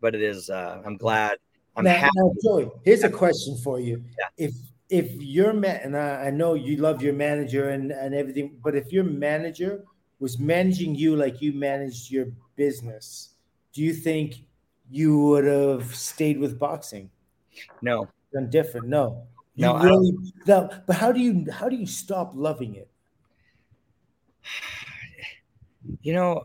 but 0.00 0.14
it 0.14 0.22
is. 0.22 0.50
Uh, 0.50 0.82
I'm 0.84 0.96
glad. 0.96 1.36
I'm 1.76 1.84
now, 1.84 1.94
happy. 1.94 2.12
now, 2.16 2.32
Joey, 2.42 2.70
here's 2.84 3.04
a 3.04 3.10
question 3.10 3.56
for 3.58 3.78
you. 3.78 4.02
Yeah. 4.18 4.46
If 4.46 4.54
if 4.88 5.12
your 5.22 5.52
man, 5.52 5.80
and 5.84 5.96
I, 5.96 6.26
I 6.26 6.30
know 6.30 6.54
you 6.54 6.78
love 6.78 7.02
your 7.02 7.12
manager 7.12 7.68
and, 7.68 7.92
and 7.92 8.14
everything, 8.14 8.58
but 8.64 8.74
if 8.74 8.90
your 8.90 9.04
manager 9.04 9.84
was 10.20 10.38
managing 10.38 10.94
you 10.94 11.16
like 11.16 11.40
you 11.40 11.52
managed 11.52 12.10
your 12.10 12.26
business, 12.56 13.30
do 13.72 13.82
you 13.82 13.92
think 13.92 14.46
you 14.90 15.18
would 15.18 15.44
have 15.44 15.94
stayed 15.94 16.38
with 16.38 16.58
boxing? 16.58 17.10
No, 17.82 18.08
Done 18.32 18.50
different? 18.50 18.88
No. 18.88 19.26
You 19.54 19.66
No, 19.66 19.78
really 19.78 20.12
no, 20.46 20.70
but 20.86 20.96
how 20.96 21.10
do 21.10 21.20
you 21.20 21.50
how 21.50 21.68
do 21.68 21.76
you 21.76 21.86
stop 21.86 22.32
loving 22.34 22.76
it? 22.76 22.88
you 26.02 26.12
know, 26.12 26.44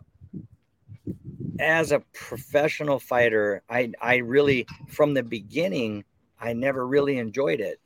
as 1.59 1.91
a 1.91 1.99
professional 2.13 2.99
fighter, 2.99 3.61
I 3.69 3.91
I 4.01 4.17
really 4.17 4.65
from 4.89 5.13
the 5.13 5.23
beginning 5.23 6.03
I 6.39 6.53
never 6.53 6.87
really 6.87 7.17
enjoyed 7.19 7.59
it. 7.59 7.79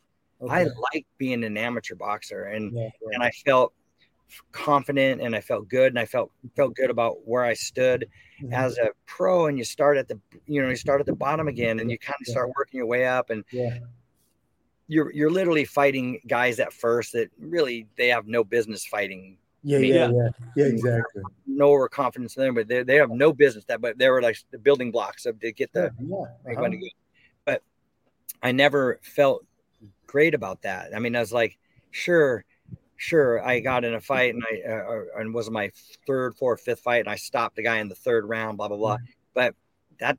I 0.47 0.63
Okay. 0.63 0.71
liked 0.93 1.07
being 1.17 1.43
an 1.43 1.57
amateur 1.57 1.95
boxer 1.95 2.43
and 2.43 2.73
Yeah, 2.73 2.89
and 3.11 3.23
I 3.23 3.31
felt 3.45 3.73
confident 4.51 5.21
and 5.21 5.35
I 5.35 5.41
felt 5.41 5.67
good 5.69 5.91
and 5.91 5.99
I 5.99 6.05
felt 6.05 6.31
felt 6.55 6.75
good 6.75 6.89
about 6.89 7.27
where 7.27 7.43
I 7.43 7.53
stood 7.53 8.09
Mhm. 8.41 8.53
as 8.53 8.77
a 8.77 8.89
pro 9.05 9.47
and 9.47 9.57
you 9.57 9.63
start 9.63 9.97
at 9.97 10.07
the 10.07 10.19
you 10.45 10.61
know 10.61 10.69
you 10.69 10.75
start 10.75 10.99
at 10.99 11.05
the 11.05 11.15
bottom 11.15 11.47
again 11.47 11.79
and 11.79 11.89
you 11.89 11.97
kind 11.97 12.17
of 12.19 12.27
start 12.27 12.51
working 12.57 12.77
your 12.77 12.87
way 12.87 13.05
up 13.05 13.29
and 13.29 13.43
yeah, 13.51 13.77
you're 14.87 15.11
you're 15.13 15.31
literally 15.31 15.65
fighting 15.65 16.19
guys 16.27 16.59
at 16.59 16.73
first 16.73 17.13
that 17.13 17.29
really 17.39 17.87
they 17.97 18.07
have 18.09 18.27
no 18.27 18.43
business 18.43 18.85
fighting 18.85 19.37
yeah, 19.63 19.79
Me. 19.79 19.93
yeah, 19.93 20.11
yeah, 20.11 20.29
yeah, 20.55 20.65
exactly. 20.65 21.23
no 21.45 21.69
overconfidence 21.71 22.37
in 22.37 22.43
them 22.43 22.53
but 22.55 22.67
they, 22.67 22.83
they 22.83 22.95
have 22.95 23.09
no 23.09 23.33
business 23.33 23.65
that 23.65 23.81
but 23.81 23.97
they 23.97 24.09
were 24.09 24.21
like 24.21 24.37
the 24.51 24.57
building 24.57 24.91
blocks 24.91 25.25
of 25.25 25.39
to 25.39 25.51
get 25.51 25.71
the 25.73 25.91
Yeah, 25.99 26.25
make 26.45 26.57
uh-huh. 26.57 26.69
But 27.45 27.63
I 28.43 28.51
never 28.51 28.99
felt 29.03 29.45
great 30.05 30.33
about 30.33 30.61
that. 30.63 30.95
I 30.95 30.99
mean, 30.99 31.15
I 31.15 31.19
was 31.19 31.33
like, 31.33 31.57
sure, 31.91 32.45
sure. 32.97 33.45
I 33.45 33.59
got 33.59 33.85
in 33.85 33.93
a 33.93 34.01
fight 34.01 34.33
and 34.35 34.43
I 34.51 34.69
uh, 34.69 35.03
and 35.19 35.33
was 35.33 35.49
my 35.49 35.71
third, 36.05 36.35
fourth, 36.35 36.61
fifth 36.61 36.81
fight, 36.81 36.99
and 36.99 37.09
I 37.09 37.15
stopped 37.15 37.55
the 37.55 37.63
guy 37.63 37.77
in 37.77 37.87
the 37.89 37.95
third 37.95 38.25
round. 38.25 38.57
Blah 38.57 38.67
blah 38.67 38.77
blah. 38.77 38.97
But 39.33 39.55
that 39.99 40.17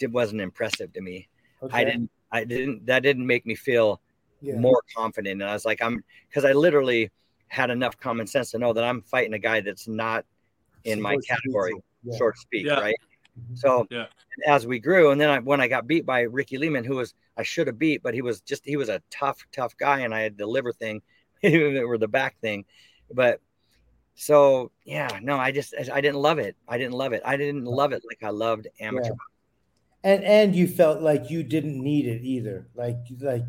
it 0.00 0.10
wasn't 0.12 0.40
impressive 0.40 0.92
to 0.92 1.00
me. 1.00 1.28
I 1.72 1.84
didn't. 1.84 2.10
I 2.30 2.44
didn't. 2.44 2.86
That 2.86 3.02
didn't 3.02 3.26
make 3.26 3.46
me 3.46 3.54
feel 3.54 4.00
Yeah. 4.40 4.56
more 4.56 4.80
confident. 4.94 5.40
And 5.40 5.50
I 5.50 5.54
was 5.54 5.64
like, 5.64 5.82
I'm 5.82 6.04
because 6.28 6.44
I 6.44 6.52
literally 6.52 7.10
had 7.48 7.70
enough 7.70 7.98
common 7.98 8.26
sense 8.26 8.50
to 8.50 8.58
know 8.58 8.72
that 8.74 8.84
I'm 8.84 9.00
fighting 9.02 9.32
a 9.32 9.38
guy 9.38 9.60
that's 9.60 9.88
not 9.88 10.24
in 10.84 11.00
my 11.00 11.12
Supposed 11.14 11.26
to 11.26 11.32
be 11.34 11.36
category, 11.40 11.72
so- 11.72 11.82
yeah. 12.04 12.18
so 12.18 12.30
to 12.30 12.36
speak, 12.38 12.66
Yeah. 12.66 12.80
right? 12.80 12.94
Mhm. 13.40 13.58
So 13.58 13.86
Yeah. 13.90 14.06
as 14.46 14.66
we 14.66 14.78
grew, 14.78 15.10
and 15.10 15.20
then 15.20 15.30
I, 15.30 15.38
when 15.38 15.60
I 15.60 15.66
got 15.66 15.86
beat 15.86 16.04
by 16.04 16.20
Ricky 16.22 16.58
Lehman, 16.58 16.84
who 16.84 16.96
was 16.96 17.14
I 17.38 17.42
should 17.42 17.66
have 17.68 17.78
beat, 17.78 18.02
but 18.02 18.12
he 18.14 18.20
was 18.22 18.40
just 18.42 18.64
he 18.64 18.76
was 18.76 18.88
a 18.88 19.00
tough, 19.10 19.44
tough 19.52 19.76
guy, 19.78 20.00
and 20.00 20.14
I 20.14 20.20
had 20.20 20.36
the 20.36 20.46
liver 20.46 20.72
thing, 20.72 21.00
or 21.44 21.98
the 21.98 22.08
back 22.08 22.40
thing, 22.40 22.64
but 23.12 23.40
so 24.20 24.72
yeah, 24.84 25.20
no, 25.22 25.36
I 25.36 25.52
just 25.52 25.74
I 25.92 26.00
didn't 26.00 26.20
love 26.20 26.40
it. 26.40 26.56
I 26.66 26.76
didn't 26.76 26.94
love 26.94 27.12
it. 27.12 27.22
I 27.24 27.36
didn't 27.36 27.66
love 27.66 27.92
it 27.92 28.02
like 28.04 28.22
I 28.24 28.30
loved 28.30 28.66
amateur. 28.80 29.10
Yeah. 29.10 29.14
And 30.02 30.24
and 30.24 30.56
you 30.56 30.66
felt 30.66 31.00
like 31.02 31.30
you 31.30 31.44
didn't 31.44 31.80
need 31.80 32.06
it 32.06 32.22
either. 32.22 32.66
Like 32.74 32.96
like 33.20 33.44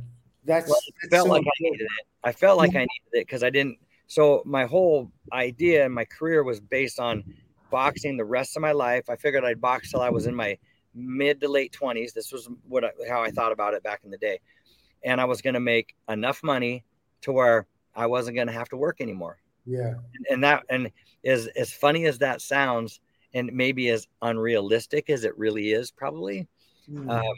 that's, 0.45 0.69
Well, 0.69 0.77
I 0.77 0.91
that's 1.01 1.11
felt 1.11 1.27
so 1.27 1.33
like 1.33 1.43
I 1.43 1.51
needed 1.59 1.81
it. 1.81 2.07
I 2.23 2.31
felt 2.33 2.59
like 2.59 2.75
I 2.75 2.81
needed 2.81 3.13
it 3.13 3.25
because 3.25 3.43
I 3.43 3.49
didn't. 3.49 3.79
So 4.05 4.43
my 4.45 4.65
whole 4.65 5.11
idea 5.33 5.85
and 5.85 5.93
my 5.93 6.05
career 6.05 6.43
was 6.43 6.59
based 6.59 6.99
on 6.99 7.23
boxing 7.71 8.15
the 8.15 8.25
rest 8.25 8.55
of 8.55 8.61
my 8.61 8.71
life. 8.71 9.09
I 9.09 9.15
figured 9.15 9.43
I'd 9.43 9.59
box 9.59 9.89
till 9.89 10.01
I 10.01 10.09
was 10.09 10.27
in 10.27 10.35
my 10.35 10.55
mid 10.93 11.41
to 11.41 11.47
late 11.47 11.71
twenties. 11.71 12.13
This 12.13 12.31
was 12.31 12.47
what 12.67 12.83
I, 12.83 12.91
how 13.09 13.23
I 13.23 13.31
thought 13.31 13.51
about 13.51 13.73
it 13.73 13.81
back 13.81 14.01
in 14.03 14.11
the 14.11 14.17
day, 14.19 14.39
and 15.03 15.19
I 15.19 15.25
was 15.25 15.41
going 15.41 15.55
to 15.55 15.59
make 15.59 15.95
enough 16.07 16.43
money 16.43 16.83
to 17.21 17.31
where 17.31 17.65
I 17.95 18.07
wasn't 18.07 18.35
going 18.35 18.47
to 18.47 18.53
have 18.53 18.69
to 18.69 18.77
work 18.77 19.01
anymore. 19.01 19.37
Yeah. 19.65 19.93
And, 20.13 20.25
and 20.31 20.43
that 20.43 20.63
and 20.69 20.91
as 21.25 21.47
as 21.55 21.71
funny 21.71 22.05
as 22.05 22.17
that 22.19 22.41
sounds, 22.41 22.99
and 23.33 23.51
maybe 23.53 23.89
as 23.89 24.07
unrealistic 24.21 25.09
as 25.09 25.23
it 25.23 25.37
really 25.37 25.71
is, 25.71 25.91
probably. 25.91 26.47
Mm. 26.89 27.09
Um, 27.09 27.35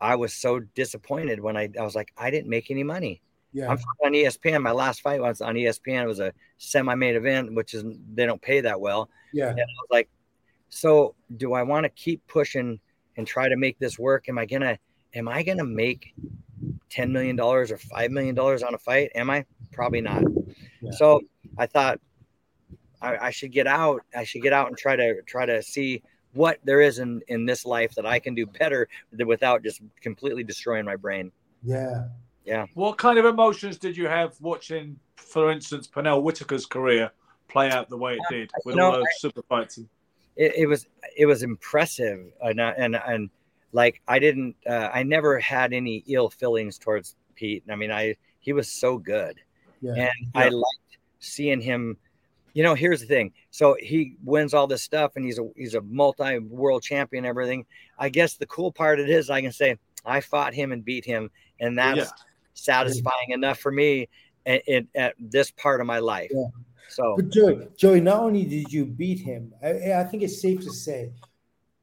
I 0.00 0.16
was 0.16 0.34
so 0.34 0.60
disappointed 0.74 1.40
when 1.40 1.56
I, 1.56 1.68
I 1.78 1.82
was 1.82 1.94
like, 1.94 2.12
I 2.16 2.30
didn't 2.30 2.50
make 2.50 2.70
any 2.70 2.82
money. 2.82 3.22
yeah. 3.52 3.68
I'm 3.68 3.78
on 4.04 4.12
ESPN. 4.12 4.62
My 4.62 4.72
last 4.72 5.00
fight 5.00 5.20
was 5.20 5.40
on 5.40 5.54
ESPN. 5.54 6.02
It 6.02 6.06
was 6.06 6.20
a 6.20 6.32
semi-main 6.58 7.14
event, 7.14 7.54
which 7.54 7.72
is 7.74 7.84
they 8.14 8.26
don't 8.26 8.42
pay 8.42 8.60
that 8.62 8.80
well. 8.80 9.08
yeah. 9.32 9.50
And 9.50 9.60
I 9.60 9.62
was 9.62 9.88
like, 9.90 10.08
so 10.70 11.14
do 11.36 11.52
I 11.52 11.62
want 11.62 11.84
to 11.84 11.90
keep 11.90 12.26
pushing 12.26 12.80
and 13.16 13.26
try 13.26 13.48
to 13.48 13.56
make 13.56 13.78
this 13.78 13.98
work? 13.98 14.28
Am 14.28 14.38
I 14.38 14.46
gonna 14.46 14.78
am 15.14 15.28
I 15.28 15.42
gonna 15.42 15.64
make 15.64 16.14
ten 16.92 17.10
million 17.10 17.36
dollars 17.36 17.72
or 17.72 17.78
five 17.78 18.10
million 18.10 18.34
dollars 18.34 18.62
on 18.62 18.74
a 18.74 18.78
fight? 18.78 19.10
Am 19.14 19.30
I? 19.30 19.44
Probably 19.72 20.02
not. 20.02 20.22
Yeah. 20.82 20.90
So 20.92 21.22
I 21.56 21.66
thought 21.66 21.98
I, 23.00 23.16
I 23.16 23.30
should 23.30 23.50
get 23.50 23.66
out. 23.66 24.02
I 24.14 24.24
should 24.24 24.42
get 24.42 24.52
out 24.52 24.68
and 24.68 24.76
try 24.76 24.94
to 24.94 25.22
try 25.22 25.46
to 25.46 25.62
see 25.62 26.02
what 26.34 26.58
there 26.64 26.82
is 26.82 26.98
in 26.98 27.22
in 27.28 27.46
this 27.46 27.64
life 27.64 27.94
that 27.94 28.04
I 28.04 28.18
can 28.18 28.34
do 28.34 28.46
better 28.46 28.88
without 29.26 29.62
just 29.62 29.80
completely 30.02 30.44
destroying 30.44 30.84
my 30.84 30.96
brain. 30.96 31.32
Yeah. 31.64 32.08
Yeah. 32.44 32.66
What 32.74 32.98
kind 32.98 33.18
of 33.18 33.24
emotions 33.24 33.78
did 33.78 33.96
you 33.96 34.08
have 34.08 34.34
watching, 34.40 34.98
for 35.16 35.50
instance, 35.50 35.88
Pernell 35.88 36.22
Whitaker's 36.22 36.66
career 36.66 37.10
play 37.48 37.70
out 37.70 37.88
the 37.88 37.96
way 37.96 38.14
it 38.14 38.20
uh, 38.20 38.30
did 38.30 38.50
with 38.64 38.74
you 38.74 38.80
know, 38.80 38.86
all 38.86 38.92
those 38.92 39.04
I- 39.04 39.18
super 39.18 39.42
fights? 39.42 39.78
it, 40.36 40.54
it 40.56 40.66
was 40.66 40.86
it 41.16 41.26
was 41.26 41.42
impressive 41.42 42.32
and 42.42 42.60
and 42.60 42.96
and 42.96 43.30
like 43.72 44.00
I 44.06 44.18
didn't 44.18 44.54
uh, 44.68 44.90
I 44.92 45.02
never 45.02 45.38
had 45.40 45.72
any 45.72 46.04
ill 46.06 46.28
feelings 46.30 46.78
towards 46.78 47.16
Pete. 47.34 47.64
I 47.70 47.76
mean 47.76 47.90
I 47.90 48.16
he 48.40 48.52
was 48.52 48.68
so 48.68 48.98
good 48.98 49.38
Yeah. 49.80 49.94
and 49.94 50.26
I 50.34 50.48
liked 50.48 50.98
seeing 51.20 51.60
him. 51.60 51.96
You 52.54 52.62
know, 52.62 52.74
here's 52.74 53.00
the 53.00 53.06
thing. 53.06 53.32
So 53.50 53.76
he 53.80 54.16
wins 54.24 54.52
all 54.52 54.66
this 54.66 54.82
stuff 54.82 55.12
and 55.16 55.24
he's 55.24 55.38
a 55.38 55.48
he's 55.56 55.74
a 55.74 55.80
multi 55.82 56.38
world 56.38 56.82
champion 56.82 57.24
everything. 57.24 57.64
I 57.98 58.08
guess 58.10 58.34
the 58.34 58.46
cool 58.46 58.70
part 58.70 59.00
of 59.00 59.08
it 59.08 59.10
is 59.10 59.30
I 59.30 59.40
can 59.40 59.52
say 59.52 59.78
I 60.04 60.20
fought 60.20 60.52
him 60.52 60.72
and 60.72 60.84
beat 60.84 61.04
him 61.04 61.30
and 61.60 61.78
that's 61.78 61.98
Yeah. 61.98 62.06
satisfying 62.54 63.30
enough 63.30 63.58
for 63.58 63.72
me 63.72 64.08
at, 64.44 64.68
at, 64.68 64.84
at 64.94 65.14
this 65.18 65.50
part 65.52 65.80
of 65.80 65.86
my 65.86 65.98
life. 66.00 66.30
Yeah. 66.34 66.44
So 66.88 67.14
But 67.16 67.30
Joey, 67.30 67.68
Joey, 67.76 68.00
not 68.02 68.20
only 68.20 68.44
did 68.44 68.70
you 68.70 68.84
beat 68.84 69.20
him, 69.20 69.54
I, 69.62 69.94
I 69.94 70.04
think 70.04 70.22
it's 70.22 70.42
safe 70.42 70.60
to 70.60 70.70
say 70.70 71.10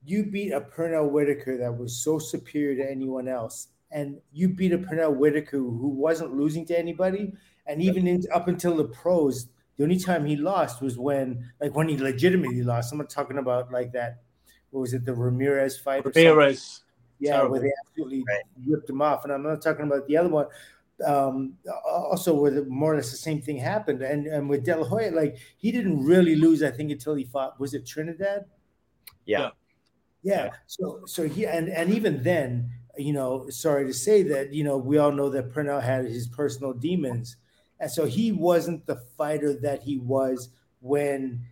you 0.05 0.25
beat 0.25 0.51
a 0.51 0.61
Pernell 0.61 1.09
Whitaker 1.11 1.57
that 1.57 1.77
was 1.77 1.95
so 1.95 2.19
superior 2.19 2.75
to 2.83 2.89
anyone 2.91 3.27
else, 3.27 3.67
and 3.91 4.19
you 4.31 4.49
beat 4.49 4.71
a 4.73 4.77
Pernell 4.77 5.15
Whitaker 5.15 5.57
who 5.57 5.89
wasn't 5.89 6.35
losing 6.35 6.65
to 6.67 6.77
anybody, 6.77 7.33
and 7.67 7.81
even 7.81 8.07
in, 8.07 8.23
up 8.33 8.47
until 8.47 8.75
the 8.77 8.85
pros, 8.85 9.47
the 9.77 9.83
only 9.83 9.99
time 9.99 10.25
he 10.25 10.35
lost 10.35 10.81
was 10.81 10.97
when, 10.97 11.49
like, 11.61 11.75
when 11.75 11.87
he 11.87 11.97
legitimately 11.97 12.63
lost. 12.63 12.91
I'm 12.91 12.97
not 12.97 13.09
talking 13.09 13.37
about 13.37 13.71
like 13.71 13.91
that. 13.93 14.21
What 14.71 14.81
was 14.81 14.93
it, 14.93 15.05
the 15.05 15.13
Ramirez 15.13 15.77
fight? 15.79 16.05
Ramirez. 16.05 16.81
Yeah, 17.19 17.33
Terrible. 17.37 17.51
where 17.51 17.61
they 17.61 17.71
absolutely 17.85 18.23
Right. 18.27 18.43
ripped 18.67 18.89
him 18.89 19.01
off. 19.01 19.23
And 19.23 19.33
I'm 19.33 19.43
not 19.43 19.61
talking 19.61 19.85
about 19.85 20.07
the 20.07 20.15
other 20.17 20.29
one. 20.29 20.47
Um, 21.05 21.53
also, 21.85 22.33
where 22.33 22.51
the, 22.51 22.65
more 22.65 22.93
or 22.93 22.95
less 22.97 23.11
the 23.11 23.17
same 23.17 23.41
thing 23.41 23.57
happened. 23.57 24.01
And 24.01 24.27
and 24.27 24.49
with 24.49 24.63
De 24.65 24.75
La 24.75 24.85
Hoya, 24.85 25.11
like 25.11 25.37
he 25.57 25.71
didn't 25.71 26.03
really 26.05 26.35
lose, 26.35 26.61
I 26.61 26.71
think, 26.71 26.91
until 26.91 27.15
he 27.15 27.23
fought. 27.23 27.59
Was 27.59 27.73
it 27.73 27.85
Trinidad? 27.85 28.45
yeah. 29.25 29.39
Yeah. 29.39 29.49
So 30.67 31.05
so 31.05 31.27
he 31.27 31.45
and 31.45 31.69
and 31.69 31.91
even 31.91 32.23
then, 32.23 32.71
you 32.97 33.13
know, 33.13 33.49
sorry 33.49 33.85
to 33.85 33.93
say 33.93 34.23
that, 34.23 34.53
you 34.53 34.63
know, 34.63 34.77
we 34.77 34.97
all 34.97 35.11
know 35.11 35.29
that 35.29 35.51
Pernell 35.53 35.81
had 35.81 36.05
his 36.05 36.27
personal 36.27 36.73
demons, 36.73 37.37
and 37.79 37.89
so 37.89 38.05
he 38.05 38.31
wasn't 38.31 38.85
the 38.85 38.97
fighter 39.17 39.53
that 39.61 39.81
he 39.83 39.97
was 39.97 40.49
when 40.81 41.45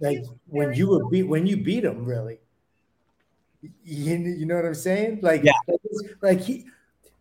like 0.00 0.24
when 0.46 0.72
you 0.72 0.88
were 0.88 1.04
beat 1.10 1.24
when 1.24 1.46
you 1.46 1.56
beat 1.56 1.84
him 1.84 2.04
really 2.04 2.38
you, 3.84 4.16
you 4.16 4.46
know 4.46 4.56
what 4.56 4.64
i'm 4.64 4.74
saying 4.74 5.18
like 5.22 5.44
Yeah. 5.44 5.52
like 6.22 6.40
he 6.40 6.66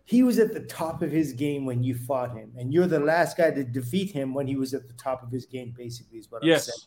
he 0.05 0.24
was 0.24 0.39
at 0.39 0.53
the 0.53 0.61
top 0.61 1.01
of 1.01 1.11
his 1.11 1.34
game 1.34 1.65
when 1.65 1.84
you 1.84 1.93
fought 1.95 2.32
him 2.32 2.53
and 2.57 2.74
you're 2.74 2.88
the 2.88 2.99
last 2.99 3.38
guy 3.38 3.51
to 3.51 3.63
defeat 3.63 4.11
him 4.11 4.34
when 4.34 4.47
he 4.47 4.55
was 4.55 4.74
at 4.74 4.88
the 4.88 4.93
top 4.93 5.22
of 5.24 5.32
his 5.32 5.45
game 5.45 5.74
basically 5.76 6.17
is 6.17 6.32
what 6.32 6.41
i'm 6.41 6.47
Yes, 6.47 6.65
saying 6.65 6.78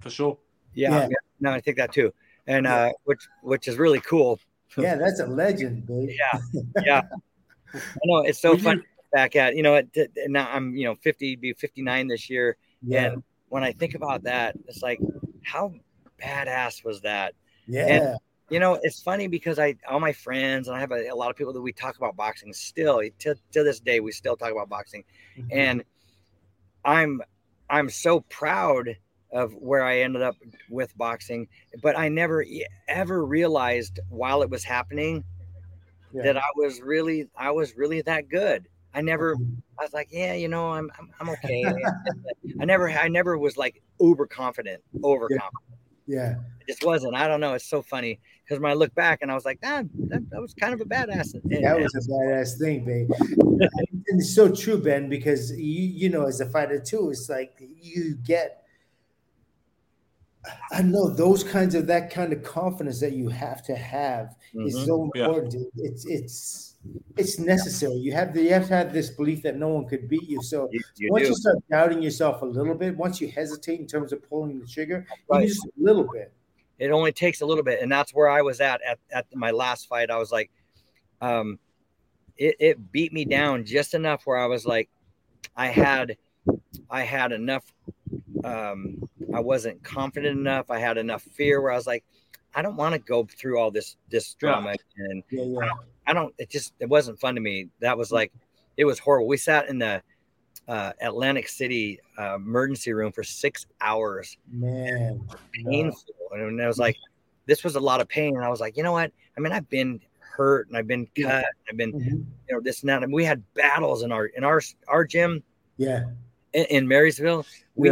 for 0.00 0.10
sure. 0.10 0.38
Yeah, 0.74 0.90
Yeah. 0.90 1.08
yeah. 1.10 1.16
No, 1.40 1.50
I 1.50 1.60
think 1.60 1.76
that 1.78 1.92
too. 1.92 2.12
And 2.52 2.64
Yeah. 2.66 2.76
uh 2.76 2.90
which 3.08 3.22
which 3.50 3.64
is 3.70 3.76
really 3.84 4.00
cool. 4.12 4.32
yeah 4.86 4.94
that's 5.02 5.20
a 5.20 5.26
legend 5.42 5.76
babe 5.86 6.10
Yeah. 6.22 6.38
Yeah. 6.90 7.02
I 7.74 8.04
know 8.08 8.18
it's 8.28 8.40
so 8.46 8.52
Were 8.52 8.58
fun 8.68 8.76
you- 8.78 8.84
back 9.12 9.34
at, 9.42 9.56
you 9.56 9.62
know, 9.66 9.74
it, 9.80 9.88
it- 9.94 10.12
now 10.38 10.46
I'm, 10.54 10.66
you 10.78 10.84
know, 10.86 10.94
50 11.02 11.36
be 11.36 11.52
59 11.52 12.06
this 12.08 12.24
year 12.30 12.56
yeah 12.92 13.12
and 13.12 13.22
when 13.52 13.62
I 13.64 13.72
think 13.80 13.92
about 14.00 14.20
that, 14.30 14.48
it's 14.68 14.82
like 14.88 15.00
how 15.52 15.64
badass 16.22 16.84
was 16.84 16.98
that? 17.10 17.34
yeah 17.66 18.16
You 18.54 18.58
know, 18.62 18.72
it's 18.86 19.00
funny 19.10 19.26
because 19.28 19.58
I 19.66 19.68
all 19.90 20.00
my 20.00 20.14
friends 20.26 20.62
and 20.68 20.76
I 20.76 20.80
have 20.84 20.92
a, 20.98 21.00
a 21.14 21.16
lot 21.22 21.30
of 21.30 21.36
people 21.36 21.52
that 21.56 21.60
we 21.68 21.72
talk 21.84 21.94
about 22.00 22.14
boxing 22.24 22.52
still 22.52 22.96
to, 23.22 23.30
to 23.54 23.60
this 23.68 23.78
day 23.90 23.98
we 24.00 24.12
still 24.22 24.36
talk 24.36 24.52
about 24.56 24.68
boxing 24.76 25.02
Mhm. 25.38 25.48
and 25.64 25.76
I'm 26.84 27.12
I'm 27.76 27.88
so 27.90 28.12
proud 28.40 28.96
of 29.32 29.52
where 29.54 29.82
I 29.82 30.00
ended 30.00 30.22
up 30.22 30.36
with 30.68 30.96
boxing, 30.96 31.48
but 31.82 31.98
I 31.98 32.08
never 32.08 32.44
ever 32.88 33.24
realized 33.24 34.00
while 34.08 34.42
it 34.42 34.50
was 34.50 34.64
happening 34.64 35.24
Yeah. 36.12 36.22
that 36.24 36.36
I 36.36 36.50
was 36.56 36.80
really 36.80 37.28
I 37.36 37.50
was 37.50 37.76
really 37.76 38.02
that 38.02 38.28
good. 38.28 38.68
I 38.92 39.00
never 39.02 39.36
I 39.78 39.84
was 39.84 39.92
like, 39.92 40.08
yeah, 40.10 40.34
you 40.34 40.48
know, 40.48 40.70
I'm 40.72 40.90
I'm, 40.98 41.10
I'm 41.20 41.28
okay. 41.36 41.64
I 42.60 42.64
never 42.64 42.90
I 42.90 43.08
never 43.08 43.38
was 43.38 43.56
like 43.56 43.82
uber 44.00 44.26
confident, 44.26 44.82
overconfident. 45.04 45.52
Yeah. 46.06 46.34
It 46.60 46.66
just 46.66 46.84
wasn't. 46.84 47.14
I 47.14 47.28
don't 47.28 47.40
know. 47.40 47.54
It's 47.54 47.68
so 47.68 47.82
funny 47.82 48.18
because 48.44 48.60
when 48.60 48.70
I 48.70 48.74
look 48.74 48.92
back 48.96 49.20
and 49.22 49.30
I 49.30 49.34
was 49.34 49.44
like, 49.44 49.60
ah, 49.62 49.82
that, 50.08 50.28
that 50.30 50.40
was 50.40 50.54
kind 50.54 50.74
of 50.74 50.80
a 50.80 50.84
badass. 50.84 51.32
That 51.44 51.78
was 51.80 51.94
a 51.94 52.10
badass 52.10 52.58
thing, 52.58 52.84
babe. 52.84 53.08
and 53.20 54.00
it's 54.20 54.34
so 54.34 54.52
true, 54.52 54.78
Ben, 54.82 55.08
because 55.08 55.52
you 55.52 55.82
you 55.82 56.08
know, 56.08 56.26
as 56.26 56.40
a 56.40 56.46
fighter 56.46 56.80
too, 56.80 57.10
it's 57.10 57.28
like 57.28 57.52
you 57.60 58.16
get 58.24 58.64
I 60.72 60.82
know 60.82 61.08
those 61.08 61.44
kinds 61.44 61.74
of 61.74 61.86
that 61.88 62.10
kind 62.10 62.32
of 62.32 62.42
confidence 62.42 62.98
that 63.00 63.12
you 63.12 63.28
have 63.28 63.62
to 63.64 63.74
have 63.76 64.36
is 64.54 64.74
Mhm. 64.76 64.86
so 64.86 65.10
Yeah. 65.14 65.24
important. 65.26 65.72
It's 65.76 66.04
it's 66.06 66.66
it's 67.16 67.38
necessary. 67.38 67.96
You 67.96 68.12
have 68.12 68.32
the, 68.32 68.42
you 68.42 68.50
have 68.54 68.68
to 68.68 68.74
have 68.74 68.92
this 68.92 69.10
belief 69.10 69.42
that 69.42 69.56
no 69.56 69.68
one 69.68 69.86
could 69.86 70.08
beat 70.08 70.26
you. 70.28 70.40
So 70.40 70.68
You, 70.72 70.80
you 70.96 71.10
once 71.10 71.24
do. 71.24 71.28
you 71.30 71.34
start 71.34 71.58
doubting 71.70 72.02
yourself 72.02 72.40
a 72.40 72.46
little 72.46 72.74
bit, 72.74 72.96
once 72.96 73.20
you 73.20 73.28
hesitate 73.28 73.78
in 73.80 73.86
terms 73.86 74.12
of 74.12 74.26
pulling 74.28 74.58
the 74.58 74.66
trigger, 74.66 75.06
Right. 75.28 75.46
just 75.46 75.66
a 75.66 75.70
little 75.76 76.04
bit. 76.10 76.32
it 76.78 76.90
only 76.90 77.12
takes 77.12 77.42
a 77.42 77.46
little 77.46 77.62
bit 77.62 77.82
and 77.82 77.92
that's 77.92 78.14
where 78.14 78.30
i 78.30 78.40
was 78.40 78.58
at 78.62 78.80
at, 78.82 78.98
at 79.12 79.26
my 79.34 79.50
last 79.50 79.86
fight 79.86 80.10
i 80.10 80.16
was 80.16 80.32
like 80.32 80.50
um 81.20 81.58
it, 82.38 82.56
it 82.58 82.90
beat 82.92 83.12
me 83.12 83.26
down 83.26 83.66
just 83.66 83.92
enough 83.92 84.22
where 84.26 84.38
i 84.38 84.46
was 84.46 84.64
like 84.64 84.88
i 85.56 85.66
had 85.66 86.16
i 86.88 87.02
had 87.02 87.32
enough 87.32 87.64
um 88.44 88.96
i 89.34 89.40
wasn't 89.40 89.82
confident 89.82 90.38
enough 90.38 90.70
i 90.70 90.78
had 90.78 90.96
enough 90.98 91.22
fear 91.22 91.60
where 91.60 91.72
i 91.72 91.76
was 91.76 91.86
like 91.86 92.04
i 92.54 92.62
don't 92.62 92.76
want 92.76 92.92
to 92.92 92.98
go 92.98 93.26
through 93.38 93.58
all 93.58 93.70
this 93.70 93.96
this 94.10 94.36
Yeah. 94.42 94.48
drama 94.48 94.74
and 94.96 95.22
Yeah, 95.30 95.44
yeah. 95.44 95.70
i 96.06 96.12
don't 96.12 96.34
it 96.38 96.50
just 96.50 96.72
it 96.80 96.88
wasn't 96.88 97.18
fun 97.20 97.34
to 97.34 97.40
me 97.40 97.68
that 97.80 97.96
was 97.96 98.10
like 98.12 98.32
it 98.76 98.84
was 98.84 98.98
horrible 98.98 99.26
we 99.28 99.36
sat 99.36 99.68
in 99.68 99.78
the 99.78 100.02
uh, 100.68 100.92
atlantic 101.02 101.48
city 101.48 101.98
uh, 102.18 102.36
emergency 102.36 102.92
room 102.92 103.10
for 103.10 103.24
six 103.24 103.66
hours 103.80 104.36
Man. 104.52 105.20
painful. 105.52 106.14
And 106.32 106.62
I 106.62 106.68
was 106.68 106.78
like, 106.78 106.96
this 107.46 107.64
was 107.64 107.74
a 107.74 107.80
lot 107.80 108.00
of 108.00 108.08
pain. 108.08 108.36
And 108.36 108.44
I 108.44 108.48
was 108.48 108.60
like, 108.60 108.76
you 108.76 108.84
know 108.84 108.92
what? 108.92 109.10
I 109.36 109.40
mean, 109.40 109.52
I've 109.52 109.68
been 109.68 110.00
hurt 110.20 110.68
and 110.68 110.76
I've 110.76 110.86
been 110.86 111.08
cut. 111.20 111.44
I've 111.68 111.76
been, 111.76 111.92
Mhm. 111.92 112.24
you 112.48 112.54
know, 112.54 112.60
this 112.60 112.82
and 112.82 112.88
that. 112.90 113.02
And 113.02 113.12
we 113.12 113.24
had 113.24 113.42
battles 113.54 114.04
in 114.04 114.12
our 114.12 114.26
in 114.26 114.44
our 114.44 114.60
our 114.86 115.04
gym 115.04 115.42
Yeah. 115.76 116.04
in, 116.52 116.64
in 116.66 116.86
Marysville. 116.88 117.44
We 117.74 117.88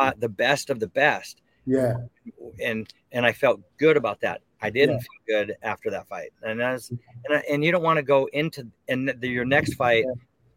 Yeah. 0.00 0.10
fought 0.10 0.20
the 0.20 0.28
best 0.28 0.70
of 0.70 0.80
the 0.80 0.86
best, 0.88 1.40
Yeah. 1.66 1.94
and 2.62 2.92
and 3.12 3.26
I 3.26 3.32
felt 3.32 3.60
good 3.78 3.96
about 3.96 4.20
that. 4.20 4.42
I 4.62 4.70
didn't 4.70 4.96
Yeah. 4.96 5.00
feel 5.00 5.46
good 5.46 5.56
after 5.62 5.90
that 5.90 6.08
fight, 6.08 6.32
and 6.42 6.60
as 6.62 6.90
and 6.90 6.98
I, 7.30 7.42
and 7.50 7.64
you 7.64 7.72
don't 7.72 7.82
want 7.82 7.98
to 7.98 8.02
go 8.02 8.28
into 8.32 8.66
and 8.88 9.08
the, 9.08 9.28
your 9.28 9.44
next 9.44 9.74
fight 9.74 10.04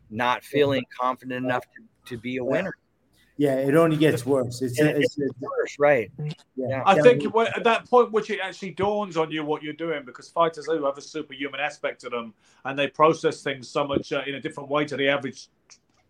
not 0.09 0.43
feeling 0.43 0.83
confident 0.99 1.43
enough 1.43 1.63
to, 1.75 2.15
to 2.15 2.17
be 2.21 2.37
a 2.37 2.43
winner. 2.43 2.75
Yeah. 3.35 3.55
It 3.55 3.73
only 3.73 3.97
gets 3.97 4.27
worse. 4.27 4.61
It's, 4.61 4.79
it 4.79 4.95
it's, 4.95 5.15
gets 5.15 5.31
worse, 5.39 5.79
right? 5.79 6.11
yeah. 6.55 6.83
I 6.85 7.01
think 7.01 7.33
we- 7.33 7.47
at 7.47 7.63
that 7.63 7.89
point, 7.89 8.11
which 8.11 8.29
it 8.29 8.39
actually 8.39 8.71
dawns 8.71 9.17
on 9.17 9.31
you 9.31 9.43
what 9.43 9.63
you're 9.63 9.73
doing, 9.73 10.05
because 10.05 10.29
fighters 10.29 10.67
do 10.67 10.85
have 10.85 10.99
a 10.99 11.01
superhuman 11.01 11.59
aspect 11.59 12.01
to 12.01 12.09
them, 12.09 12.35
and 12.65 12.77
they 12.77 12.87
process 12.87 13.41
things 13.41 13.67
so 13.67 13.87
much 13.87 14.13
uh, 14.13 14.21
in 14.27 14.35
a 14.35 14.39
different 14.39 14.69
way 14.69 14.85
to 14.85 14.95
the 14.95 15.07
average 15.07 15.47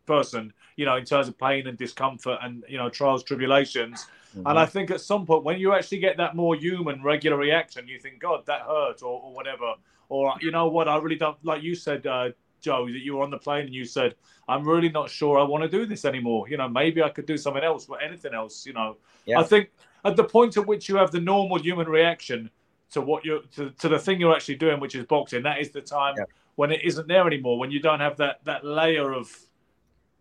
person. 0.06 0.54
You 0.76 0.86
know, 0.86 0.96
in 0.96 1.06
terms 1.06 1.28
of 1.28 1.38
pain 1.38 1.68
and 1.68 1.78
discomfort, 1.78 2.40
and 2.42 2.64
you 2.68 2.78
know, 2.78 2.90
trials, 2.90 3.24
tribulations. 3.24 4.08
Mm-hmm. 4.36 4.48
And 4.48 4.58
I 4.58 4.66
think 4.66 4.90
at 4.90 5.02
some 5.02 5.26
point, 5.26 5.44
when 5.44 5.60
you 5.60 5.74
actually 5.74 6.00
get 6.00 6.18
that 6.18 6.36
more 6.36 6.56
human, 6.56 7.04
regular 7.04 7.38
reaction, 7.38 7.88
you 7.88 8.00
think, 8.00 8.20
God, 8.20 8.46
that 8.48 8.62
hurt, 8.62 9.04
or, 9.04 9.22
or 9.22 9.32
whatever. 9.34 9.76
Or, 10.10 10.34
you 10.42 10.52
know 10.52 10.68
what, 10.68 10.88
I 10.88 10.98
really 10.98 11.16
don't, 11.16 11.38
like 11.44 11.64
you 11.64 11.76
said, 11.76 12.06
uh, 12.06 12.30
Joe, 12.60 12.86
that 12.86 13.00
you 13.00 13.16
were 13.16 13.24
on 13.24 13.32
the 13.32 13.38
plane 13.38 13.66
and 13.66 13.74
you 13.74 13.86
said, 13.86 14.16
I'm 14.48 14.68
really 14.68 14.90
not 14.90 15.10
sure 15.10 15.40
I 15.40 15.44
want 15.44 15.64
to 15.64 15.70
do 15.70 15.86
this 15.86 16.06
anymore. 16.06 16.50
You 16.50 16.58
know, 16.58 16.68
maybe 16.68 17.02
I 17.02 17.10
could 17.10 17.26
do 17.26 17.38
something 17.38 17.64
else, 17.64 17.86
but 17.86 18.00
anything 18.04 18.34
else, 18.34 18.66
you 18.66 18.74
know. 18.74 18.98
Yeah. 19.26 19.40
I 19.40 19.44
think 19.44 19.70
at 20.06 20.16
the 20.16 20.24
point 20.24 20.58
at 20.58 20.68
which 20.68 20.90
you 20.90 20.98
have 20.98 21.12
the 21.12 21.22
normal 21.22 21.60
human 21.60 21.88
reaction 21.88 22.50
to 22.92 23.02
what 23.02 23.26
you're, 23.26 23.42
to, 23.56 23.72
to 23.72 23.90
the 23.90 23.98
thing 23.98 24.20
you're 24.20 24.36
actually 24.36 24.56
doing, 24.56 24.80
which 24.80 24.94
is 24.96 25.06
boxing, 25.06 25.44
that 25.44 25.60
is 25.60 25.72
the 25.72 25.82
time 25.82 26.16
Yeah. 26.18 26.26
when 26.56 26.72
it 26.72 26.82
isn't 26.84 27.08
there 27.08 27.26
anymore, 27.26 27.58
when 27.58 27.72
you 27.72 27.80
don't 27.80 28.00
have 28.00 28.18
that, 28.18 28.40
that 28.44 28.66
layer 28.66 29.14
of, 29.14 29.32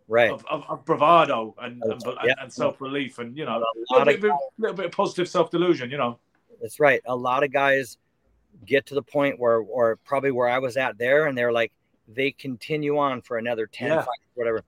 Right. 0.08 0.30
of, 0.30 0.44
of, 0.50 0.64
of 0.68 0.84
bravado 0.84 1.54
and, 1.60 1.82
and, 1.82 2.02
Yeah. 2.04 2.12
and, 2.22 2.34
and 2.42 2.52
self 2.52 2.80
relief 2.80 3.18
and, 3.18 3.36
you 3.36 3.44
know, 3.44 3.52
A 3.52 3.58
a 3.58 3.98
little 3.98 4.14
of 4.14 4.20
bit, 4.20 4.32
little 4.58 4.76
bit 4.76 4.86
of 4.86 4.92
positive 4.92 5.28
self 5.28 5.50
delusion, 5.50 5.90
you 5.90 5.96
know. 5.96 6.18
That's 6.60 6.78
right. 6.80 7.00
A 7.06 7.16
lot 7.16 7.42
of 7.44 7.52
guys 7.52 7.98
get 8.66 8.86
to 8.86 8.94
the 8.94 9.02
point 9.02 9.38
where, 9.38 9.58
or 9.58 9.96
probably 10.04 10.30
where 10.30 10.48
I 10.48 10.58
was 10.58 10.76
at 10.76 10.98
there, 10.98 11.26
and 11.26 11.36
they're 11.38 11.52
like, 11.52 11.72
they 12.08 12.30
continue 12.32 12.98
on 12.98 13.22
for 13.22 13.38
another 13.38 13.66
10 13.66 13.88
Yeah. 13.88 13.96
fights, 13.98 14.10
whatever. 14.34 14.62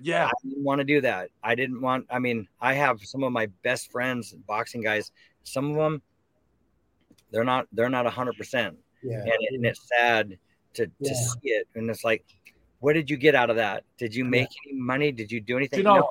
Yeah. 0.00 0.26
I 0.26 0.32
didn't 0.48 0.64
want 0.64 0.78
to 0.80 0.84
do 0.84 1.00
that. 1.02 1.30
I 1.42 1.54
didn't 1.54 1.80
want, 1.80 2.06
I 2.10 2.18
mean, 2.18 2.48
I 2.60 2.74
have 2.74 3.00
some 3.02 3.22
of 3.22 3.32
my 3.32 3.46
best 3.62 3.90
friends, 3.92 4.34
boxing 4.46 4.80
guys, 4.82 5.12
some 5.44 5.70
of 5.70 5.76
them, 5.76 6.02
they're 7.30 7.44
not, 7.44 7.66
they're 7.72 7.88
not 7.90 8.06
100%. 8.06 8.74
yeah. 9.02 9.20
And, 9.20 9.32
and 9.50 9.66
it's 9.66 9.86
sad 9.88 10.38
to, 10.74 10.86
to 10.86 10.92
Yeah. 11.00 11.12
see 11.14 11.48
it. 11.50 11.68
And 11.74 11.90
it's 11.90 12.04
like, 12.04 12.24
what 12.80 12.92
did 12.94 13.10
you 13.10 13.16
get 13.16 13.34
out 13.34 13.50
of 13.50 13.56
that? 13.56 13.84
Did 13.96 14.14
you 14.14 14.24
make 14.24 14.48
any 14.66 14.78
money? 14.78 15.12
Did 15.12 15.30
you 15.32 15.40
do 15.40 15.54
Do 15.54 15.56
anything? 15.56 15.78
you 15.80 15.84
know, 15.84 15.96
No. 15.96 16.10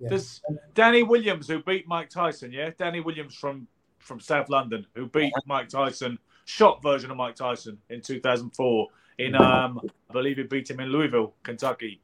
Yeah. 0.00 0.10
there's 0.10 0.40
Danny 0.74 1.02
Williams 1.02 1.48
who 1.48 1.62
beat 1.62 1.88
Mike 1.88 2.08
Tyson, 2.08 2.52
yeah? 2.52 2.70
Danny 2.78 3.00
Williams 3.00 3.34
from, 3.34 3.66
from 3.98 4.20
South 4.20 4.48
London 4.48 4.86
who 4.94 5.06
beat 5.06 5.32
Mike 5.46 5.68
Tyson, 5.68 6.18
shot 6.44 6.82
version 6.82 7.10
of 7.10 7.16
Mike 7.16 7.34
Tyson 7.34 7.78
in 7.90 8.00
2004 8.00 8.86
in, 9.18 9.34
um, 9.34 9.80
I 10.08 10.12
believe 10.12 10.36
he 10.36 10.44
beat 10.44 10.70
him 10.70 10.78
in 10.78 10.88
Louisville, 10.90 11.34
Kentucky. 11.42 12.00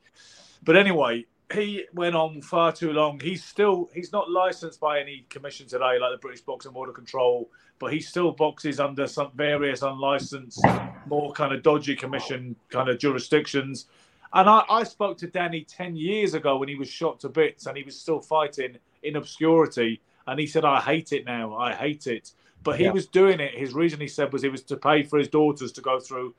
But 0.65 0.77
anyway, 0.77 1.25
he 1.55 1.87
went 1.95 2.17
on 2.17 2.43
far 2.43 2.73
too 2.73 2.93
long. 2.93 3.21
He's 3.21 3.45
still 3.45 3.91
he's 3.95 4.13
not 4.13 4.31
licensed 4.31 4.81
by 4.81 5.01
any 5.01 5.27
commission 5.31 5.69
today, 5.69 5.99
like 6.01 6.13
the 6.13 6.19
British 6.21 6.43
Boxing 6.43 6.73
Board 6.73 6.91
of 6.91 6.97
Control, 6.97 7.51
but 7.81 7.93
he 7.93 8.01
still 8.01 8.33
boxes 8.33 8.81
under 8.81 9.07
some 9.09 9.33
various 9.37 9.83
unlicensed, 9.83 10.83
more 11.07 11.33
kind 11.33 11.55
of 11.55 11.63
dodgy 11.63 11.97
commission 11.97 12.57
kind 12.71 12.89
of 12.91 12.99
jurisdictions. 12.99 13.87
And 14.35 14.51
I, 14.51 14.65
I 14.71 14.85
spoke 14.85 15.19
to 15.19 15.29
Danny 15.29 15.65
10 15.65 15.97
years 15.97 16.35
ago 16.35 16.59
when 16.59 16.69
he 16.69 16.77
was 16.77 16.91
shot 16.91 17.21
to 17.21 17.31
bits 17.31 17.67
and 17.67 17.77
he 17.77 17.85
was 17.85 17.99
still 18.01 18.21
fighting 18.21 18.79
in 19.03 19.17
obscurity. 19.17 20.03
And 20.27 20.41
he 20.41 20.47
said, 20.47 20.65
I 20.67 20.81
hate 20.81 21.13
it 21.13 21.27
now. 21.27 21.57
I 21.57 21.75
hate 21.75 22.07
it. 22.09 22.33
But 22.65 22.79
he 22.81 22.85
Yeah. 22.85 22.91
was 22.91 23.07
doing 23.09 23.41
it. 23.41 23.55
His 23.59 23.75
reason 23.75 24.01
he 24.01 24.09
said 24.09 24.33
was 24.33 24.45
it 24.45 24.53
was 24.53 24.63
to 24.65 24.77
pay 24.77 25.05
for 25.05 25.19
his 25.19 25.29
daughters 25.29 25.73
to 25.73 25.83
go 25.83 26.01
through 26.01 26.35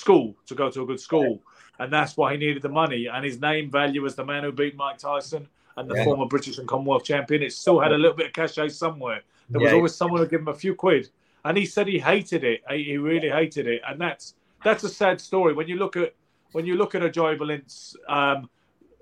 school, 0.00 0.34
to 0.46 0.54
go 0.54 0.70
to 0.70 0.82
a 0.82 0.86
good 0.86 1.00
school. 1.00 1.42
And 1.78 1.92
that's 1.92 2.16
why 2.16 2.32
he 2.32 2.38
needed 2.38 2.62
the 2.62 2.68
money. 2.68 3.06
And 3.06 3.24
his 3.24 3.40
name 3.40 3.70
value 3.70 4.04
as 4.06 4.14
the 4.14 4.24
man 4.24 4.42
who 4.44 4.52
beat 4.52 4.76
Mike 4.76 4.98
Tyson 4.98 5.48
and 5.76 5.88
the 5.88 5.94
Yeah. 5.96 6.04
former 6.04 6.26
British 6.26 6.58
and 6.58 6.66
Commonwealth 6.68 7.04
champion, 7.04 7.42
it 7.42 7.52
still 7.52 7.78
had 7.80 7.92
a 7.92 7.98
little 7.98 8.16
bit 8.16 8.26
of 8.26 8.32
cachet 8.32 8.68
somewhere. 8.70 9.20
There 9.50 9.60
was 9.60 9.70
Yeah. 9.70 9.76
always 9.76 9.94
someone 9.94 10.20
who 10.20 10.26
give 10.26 10.40
him 10.40 10.48
a 10.48 10.54
few 10.54 10.74
quid. 10.74 11.08
And 11.44 11.56
he 11.56 11.64
said 11.64 11.86
he 11.86 11.98
hated 11.98 12.44
it. 12.44 12.62
He 12.70 12.98
really 12.98 13.30
hated 13.30 13.66
it. 13.66 13.80
And 13.86 14.00
that's 14.00 14.34
that's 14.62 14.84
a 14.84 14.90
sad 14.90 15.20
story. 15.20 15.54
When 15.54 15.68
you 15.68 15.76
look 15.76 15.96
at 15.96 16.14
when 16.52 16.66
you 16.66 16.74
look 16.76 16.94
at 16.94 17.02
a 17.02 17.08
Joey 17.08 17.36
Belinc, 17.36 17.96
um, 18.08 18.50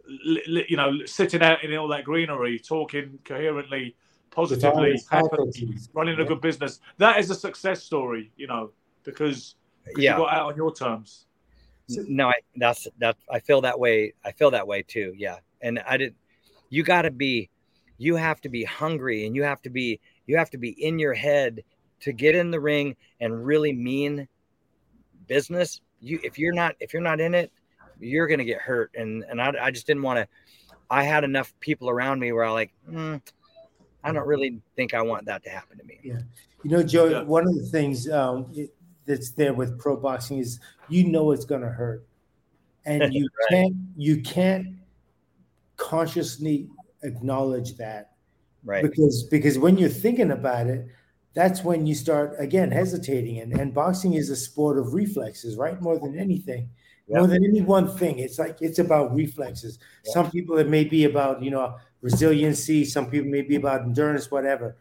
li, 0.07 0.65
you 0.69 0.77
know, 0.77 1.05
sitting 1.05 1.43
out 1.43 1.65
in 1.65 1.77
all 1.77 1.89
that 1.89 2.05
greenery, 2.05 2.59
talking 2.59 3.19
coherently, 3.25 3.97
positively, 4.31 4.93
his 4.93 5.09
happily, 5.09 5.31
faculties. 5.31 5.89
running 5.95 6.15
a 6.15 6.23
Yeah. 6.23 6.29
good 6.29 6.41
business, 6.41 6.81
that 6.99 7.19
is 7.19 7.29
a 7.31 7.35
success 7.35 7.83
story, 7.83 8.31
you 8.37 8.47
know, 8.47 8.71
because 9.03 9.57
Yeah. 9.97 10.13
you 10.13 10.25
got 10.25 10.33
out 10.35 10.53
on 10.53 10.57
your 10.57 10.73
terms. 10.75 11.27
no, 11.89 12.29
I, 12.29 12.35
that's 12.57 12.87
that. 12.99 13.17
I 13.31 13.41
feel 13.41 13.61
that 13.63 13.79
way. 13.79 14.13
I 14.25 14.33
feel 14.33 14.51
that 14.51 14.67
way 14.67 14.83
too. 14.83 15.15
Yeah, 15.17 15.39
and 15.63 15.81
I 15.87 15.97
did. 15.97 16.15
You 16.71 16.83
got 16.83 17.03
to 17.03 17.11
be, 17.11 17.49
you 17.97 18.17
have 18.17 18.41
to 18.43 18.49
be 18.51 18.63
hungry, 18.65 19.27
and 19.27 19.35
you 19.35 19.43
have 19.43 19.63
to 19.63 19.71
be, 19.71 20.01
you 20.27 20.37
have 20.37 20.51
to 20.51 20.59
be 20.59 20.71
in 20.71 20.99
your 20.99 21.15
head 21.15 21.63
to 22.01 22.13
get 22.13 22.35
in 22.35 22.51
the 22.51 22.61
ring 22.61 22.95
and 23.21 23.45
really 23.47 23.73
mean 23.73 24.29
business. 25.27 25.81
You, 26.01 26.21
if 26.23 26.39
you're 26.39 26.53
not, 26.53 26.77
if 26.81 26.93
you're 26.93 27.03
not 27.03 27.21
in 27.21 27.35
it, 27.35 27.51
you're 28.01 28.27
gonna 28.27 28.45
get 28.45 28.61
hurt. 28.61 28.91
And 28.95 29.25
and 29.31 29.41
I, 29.41 29.53
I 29.61 29.71
just 29.71 29.87
didn't 29.87 30.03
want 30.03 30.19
to. 30.19 30.29
I 30.91 31.03
had 31.05 31.25
enough 31.25 31.55
people 31.61 31.91
around 31.91 32.19
me 32.21 32.33
where 32.33 32.45
I 32.45 32.51
like, 32.51 32.73
mm, 32.91 33.21
I 34.05 34.13
don't 34.13 34.27
really 34.27 34.61
think 34.77 34.95
I 34.95 35.03
want 35.03 35.27
that 35.27 35.43
to 35.45 35.51
happen 35.51 35.79
to 35.79 35.85
me. 35.85 35.99
Yeah. 36.03 36.21
You 36.65 36.71
know, 36.71 36.83
Joe, 36.83 37.07
Yeah. 37.07 37.23
one 37.23 37.47
of 37.47 37.55
the 37.55 37.65
things 37.65 38.11
um, 38.11 38.47
it, 38.55 38.75
that's 39.09 39.33
there 39.33 39.55
with 39.55 39.79
pro 39.81 39.97
boxing 39.97 40.39
is 40.39 40.61
you 40.89 41.09
know 41.11 41.33
it's 41.33 41.47
going 41.47 41.63
to 41.63 41.71
hurt, 41.71 42.07
and 42.87 43.13
you 43.15 43.29
Right. 43.39 43.49
can't 43.51 43.77
you 43.97 44.23
can't 44.23 44.67
consciously 45.77 46.69
acknowledge 47.03 47.77
that 47.77 48.13
Right. 48.65 48.83
because 48.83 49.23
because 49.25 49.59
when 49.59 49.79
you're 49.79 49.89
thinking 49.89 50.33
about 50.33 50.67
it, 50.67 50.89
that's 51.35 51.63
when 51.65 51.87
you 51.87 51.95
start 51.95 52.35
again 52.39 52.71
hesitating. 52.73 53.39
And 53.41 53.53
and 53.55 53.73
boxing 53.75 54.15
is 54.15 54.31
a 54.31 54.37
sport 54.37 54.79
of 54.79 54.95
reflexes, 54.95 55.57
right? 55.57 55.81
More 55.81 55.99
than 55.99 56.19
anything. 56.19 56.71
More 57.09 57.27
than 57.27 57.43
any 57.45 57.63
one 57.63 57.89
thing, 57.97 58.19
it's 58.19 58.39
like 58.39 58.59
it's 58.61 58.79
about 58.81 59.15
reflexes. 59.15 59.79
Some 60.05 60.31
people 60.31 60.59
it 60.59 60.69
may 60.69 60.85
be 60.85 61.05
about 61.05 61.43
you 61.43 61.51
know 61.51 61.77
resiliency. 62.03 62.85
Some 62.85 63.11
people 63.11 63.31
may 63.31 63.43
be 63.43 63.57
about 63.57 63.83
endurance, 63.83 64.31
whatever. 64.31 64.77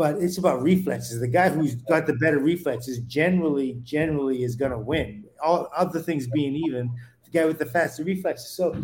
But 0.00 0.16
it's 0.16 0.38
about 0.38 0.62
reflexes. 0.62 1.20
The 1.20 1.28
guy 1.28 1.50
who's 1.50 1.74
got 1.74 2.06
the 2.06 2.14
better 2.14 2.38
reflexes 2.38 3.00
generally, 3.00 3.76
generally 3.82 4.44
is 4.44 4.56
going 4.56 4.70
to 4.70 4.78
win. 4.78 5.24
All 5.44 5.68
other 5.76 6.00
things 6.00 6.26
being 6.26 6.56
even, 6.56 6.90
the 7.22 7.30
guy 7.30 7.44
with 7.44 7.58
the 7.58 7.66
faster 7.66 8.02
reflexes. 8.02 8.48
So 8.48 8.82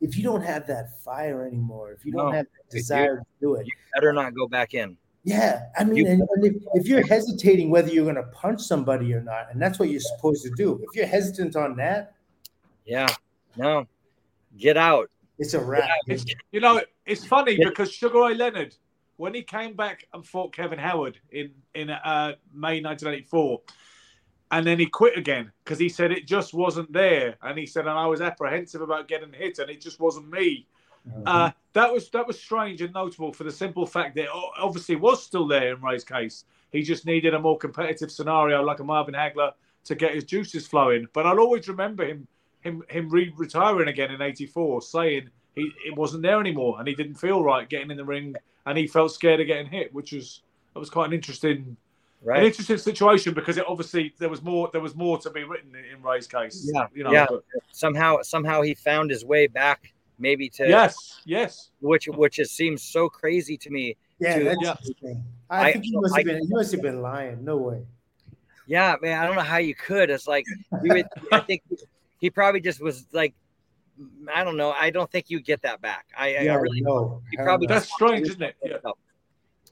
if 0.00 0.16
you 0.16 0.22
don't 0.22 0.42
have 0.42 0.68
that 0.68 1.02
fire 1.02 1.44
anymore, 1.44 1.90
if 1.90 2.06
you 2.06 2.12
don't 2.12 2.26
No. 2.26 2.30
have 2.30 2.44
that 2.46 2.72
You- 2.76 2.78
desire 2.80 3.16
to 3.16 3.24
do 3.40 3.54
it, 3.56 3.66
You 3.66 3.72
better 3.92 4.12
not 4.12 4.34
go 4.36 4.46
back 4.46 4.72
in. 4.72 4.96
yeah, 5.24 5.64
I 5.76 5.82
mean, 5.82 5.96
You- 5.96 6.06
and, 6.06 6.22
and 6.22 6.44
if, 6.46 6.62
if 6.74 6.86
you're 6.86 7.04
hesitating 7.04 7.68
whether 7.68 7.88
you're 7.92 8.04
going 8.04 8.14
to 8.24 8.30
punch 8.30 8.60
somebody 8.60 9.12
or 9.12 9.20
not, 9.20 9.48
and 9.52 9.60
that's 9.60 9.80
what 9.80 9.88
you're 9.88 9.98
supposed 9.98 10.44
to 10.44 10.50
do. 10.56 10.80
If 10.88 10.94
you're 10.94 11.06
hesitant 11.06 11.56
on 11.56 11.74
that, 11.78 12.14
Yeah. 12.86 13.08
No. 13.56 13.88
Get 14.56 14.76
out. 14.76 15.10
it's 15.40 15.54
a 15.54 15.60
wrap. 15.60 15.88
It's, 16.06 16.24
you 16.52 16.60
know, 16.60 16.80
it's 17.04 17.24
funny 17.26 17.56
because 17.58 17.90
Sugar 17.90 18.20
Ray 18.20 18.34
Leonard, 18.34 18.76
when 19.18 19.34
he 19.34 19.42
came 19.42 19.74
back 19.74 20.06
and 20.14 20.26
fought 20.26 20.54
Kevin 20.54 20.78
Howard 20.78 21.18
in 21.30 21.50
in 21.74 21.90
uh, 21.90 22.32
May 22.54 22.80
1984, 22.80 23.60
and 24.52 24.66
then 24.66 24.78
he 24.78 24.86
quit 24.86 25.18
again 25.18 25.52
because 25.62 25.78
he 25.78 25.88
said 25.88 26.10
it 26.10 26.26
just 26.26 26.54
wasn't 26.54 26.90
there, 26.92 27.36
and 27.42 27.58
he 27.58 27.66
said, 27.66 27.82
and 27.86 27.98
I 27.98 28.06
was 28.06 28.22
apprehensive 28.22 28.80
about 28.80 29.08
getting 29.08 29.32
hit, 29.32 29.58
and 29.58 29.68
it 29.70 29.82
just 29.82 30.00
wasn't 30.00 30.30
me. 30.30 30.66
Uh, 31.24 31.50
that 31.72 31.92
was 31.92 32.10
that 32.10 32.26
was 32.26 32.40
strange 32.40 32.80
and 32.82 32.92
notable 32.92 33.32
for 33.32 33.44
the 33.44 33.50
simple 33.50 33.86
fact 33.86 34.14
that 34.16 34.24
it 34.24 34.30
obviously 34.58 34.96
was 34.96 35.22
still 35.22 35.46
there 35.46 35.74
in 35.74 35.80
Ray's 35.80 36.04
case. 36.04 36.44
He 36.70 36.82
just 36.82 37.06
needed 37.06 37.34
a 37.34 37.38
more 37.38 37.56
competitive 37.56 38.10
scenario 38.10 38.62
like 38.62 38.80
a 38.80 38.84
Marvin 38.84 39.14
Hagler 39.14 39.52
to 39.84 39.94
get 39.94 40.14
his 40.14 40.24
juices 40.24 40.66
flowing. 40.66 41.06
But 41.14 41.26
I'll 41.26 41.40
always 41.40 41.66
remember 41.66 42.04
him 42.04 42.28
him 42.60 42.82
him 42.88 43.08
re- 43.08 43.32
retiring 43.36 43.88
again 43.88 44.10
in 44.10 44.20
'84, 44.20 44.82
saying 44.82 45.30
he 45.54 45.72
it 45.86 45.96
wasn't 45.96 46.22
there 46.22 46.40
anymore 46.40 46.76
and 46.78 46.86
he 46.86 46.94
didn't 46.94 47.16
feel 47.16 47.42
right 47.42 47.68
getting 47.68 47.90
in 47.90 47.96
the 47.96 48.04
ring 48.04 48.34
and 48.68 48.78
he 48.78 48.86
felt 48.86 49.12
scared 49.12 49.40
of 49.40 49.46
getting 49.46 49.66
hit, 49.66 49.92
which 49.94 50.12
was 50.12 50.42
that 50.74 50.80
was 50.80 50.90
quite 50.90 51.06
an 51.06 51.12
interesting. 51.14 51.76
An 52.26 52.42
interesting 52.42 52.78
situation 52.78 53.32
because 53.32 53.58
it 53.58 53.64
obviously 53.68 54.12
there 54.18 54.28
was 54.28 54.42
more 54.42 54.68
there 54.72 54.80
was 54.80 54.96
more 54.96 55.18
to 55.18 55.30
be 55.30 55.44
written 55.44 55.74
in, 55.76 55.84
in 55.96 56.02
Ray's 56.02 56.26
case. 56.26 56.68
Yeah. 56.74 56.86
you 56.92 57.04
know. 57.04 57.12
yeah. 57.12 57.26
but- 57.28 57.44
Somehow, 57.70 58.22
somehow 58.22 58.60
he 58.62 58.74
found 58.74 59.10
his 59.10 59.24
way 59.24 59.46
back, 59.46 59.92
maybe 60.18 60.48
to 60.50 60.66
yes, 60.68 61.20
yes. 61.24 61.70
which 61.80 62.06
which 62.08 62.40
is, 62.40 62.50
seems 62.50 62.82
so 62.82 63.08
crazy 63.08 63.56
to 63.58 63.70
me. 63.70 63.96
Yeah, 64.18 64.38
to- 64.38 64.44
that's 64.44 64.90
Yeah. 65.00 65.14
I, 65.48 65.68
I- 65.68 65.72
think 65.72 65.84
he 65.84 65.92
must 65.96 66.16
have 66.16 66.24
been. 66.26 66.42
He 66.42 66.48
must 66.48 66.72
have 66.72 66.82
been 66.82 67.00
lying. 67.02 67.44
No 67.44 67.56
way. 67.56 67.86
Yeah, 68.66 68.96
man, 69.00 69.22
I 69.22 69.26
don't 69.26 69.36
know 69.36 69.42
how 69.42 69.58
you 69.58 69.76
could. 69.76 70.10
It's 70.10 70.26
like 70.26 70.44
you 70.82 70.92
would, 70.94 71.06
I 71.32 71.38
think 71.40 71.62
he 72.18 72.30
probably 72.30 72.60
just 72.60 72.82
was 72.82 73.06
like, 73.12 73.32
I 74.34 74.44
don't 74.44 74.56
know. 74.56 74.70
I 74.72 74.90
don't 74.90 75.10
think 75.10 75.30
you 75.30 75.40
get 75.40 75.62
that 75.62 75.80
back. 75.80 76.06
I, 76.16 76.36
I- 76.36 76.38
I 76.38 76.42
Yeah, 76.42 76.54
really 76.56 76.80
no. 76.80 77.22
He 77.30 77.36
hell 77.36 77.46
probably 77.46 77.66
no. 77.66 77.74
That's 77.74 77.92
strange, 77.92 78.28
isn't 78.28 78.42
it? 78.42 78.56
Yeah. 78.64 78.76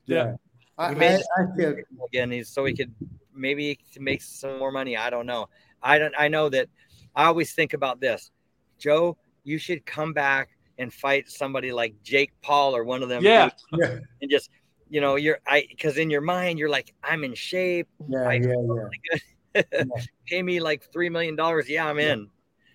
yeah. 0.06 0.34
I, 0.78 0.92
I, 0.92 1.22
I 1.38 1.56
feel 1.56 1.76
again. 2.08 2.30
He's 2.30 2.48
so 2.48 2.64
he 2.64 2.74
could 2.74 2.94
maybe 3.34 3.78
make 3.98 4.22
some 4.22 4.58
more 4.58 4.70
money. 4.72 4.96
I 4.96 5.10
don't 5.10 5.26
know. 5.26 5.48
I 5.82 5.98
don't. 5.98 6.14
I 6.18 6.28
know 6.28 6.48
that. 6.50 6.68
I 7.14 7.24
always 7.24 7.52
think 7.54 7.72
about 7.72 8.00
this, 8.00 8.30
Joe. 8.78 9.16
You 9.44 9.58
should 9.58 9.86
come 9.86 10.12
back 10.12 10.50
and 10.78 10.92
fight 10.92 11.30
somebody 11.30 11.72
like 11.72 11.94
Jake 12.02 12.32
Paul 12.42 12.76
or 12.76 12.84
one 12.84 13.02
of 13.02 13.08
them. 13.08 13.22
Yeah. 13.22 13.48
yeah, 13.72 13.98
and 14.20 14.30
just 14.30 14.50
you 14.90 15.00
know 15.00 15.16
you're 15.16 15.38
I 15.46 15.66
because 15.70 15.96
in 15.96 16.10
your 16.10 16.20
mind 16.20 16.58
you're 16.58 16.68
like 16.68 16.92
I'm 17.02 17.24
in 17.24 17.34
shape. 17.34 17.88
yeah, 18.08 18.28
I- 18.28 18.34
yeah, 18.34 19.22
yeah, 19.72 19.84
Pay 20.26 20.42
me 20.42 20.60
like 20.60 20.82
three 20.92 21.08
million 21.08 21.36
dollars. 21.36 21.68
Yeah, 21.70 21.86
I'm 21.86 21.98
in. 21.98 22.28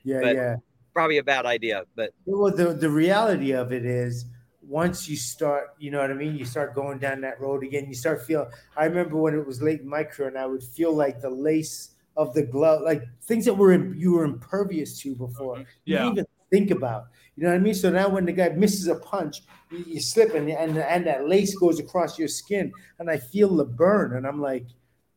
yeah, 0.04 0.20
But- 0.22 0.36
yeah. 0.36 0.56
Probably 0.94 1.18
a 1.18 1.24
bad 1.24 1.46
idea, 1.46 1.86
but 1.96 2.12
Well, 2.26 2.54
the 2.54 2.74
the 2.74 2.90
reality 2.90 3.52
of 3.52 3.72
it 3.72 3.86
is, 3.86 4.26
once 4.62 5.08
you 5.10 5.16
start, 5.16 5.70
you 5.80 5.90
know 5.90 6.00
what 6.00 6.12
I 6.12 6.14
mean. 6.14 6.36
You 6.36 6.46
start 6.46 6.76
going 6.76 7.00
down 7.00 7.22
that 7.22 7.40
road 7.40 7.64
again. 7.64 7.86
You 7.88 7.94
start 7.96 8.26
feeling. 8.26 8.50
I 8.76 8.86
remember 8.86 9.18
when 9.18 9.34
it 9.34 9.46
was 9.46 9.62
late 9.62 9.82
in 9.82 9.88
my 9.88 10.04
career, 10.04 10.28
and 10.28 10.38
I 10.38 10.46
would 10.46 10.64
feel 10.64 10.94
like 10.94 11.22
the 11.22 11.30
lace 11.30 11.96
of 12.18 12.34
the 12.34 12.44
glove, 12.44 12.82
like 12.82 13.04
things 13.24 13.46
that 13.46 13.54
were 13.54 13.72
in, 13.72 13.96
you 13.98 14.14
were 14.14 14.26
impervious 14.26 15.00
to 15.02 15.16
before. 15.16 15.56
Mm-hmm. 15.56 15.62
You 15.86 15.96
Yeah. 15.96 16.00
didn't 16.00 16.12
even 16.12 16.26
think 16.52 16.72
about. 16.72 17.06
You 17.38 17.44
know 17.44 17.50
what 17.52 17.56
I 17.56 17.60
mean? 17.60 17.74
So 17.74 17.90
now 17.90 18.10
when 18.10 18.26
the 18.26 18.34
guy 18.34 18.50
misses 18.50 18.88
a 18.88 18.96
punch, 18.96 19.44
you, 19.72 19.80
you 19.88 20.02
slip 20.02 20.34
and, 20.36 20.50
and 20.50 20.78
and 20.78 21.08
that 21.08 21.28
lace 21.30 21.56
goes 21.58 21.80
across 21.80 22.20
your 22.20 22.28
skin, 22.28 22.74
and 23.00 23.10
I 23.10 23.18
feel 23.18 23.56
the 23.56 23.66
burn, 23.66 24.16
and 24.18 24.28
I'm 24.28 24.42
like, 24.42 24.66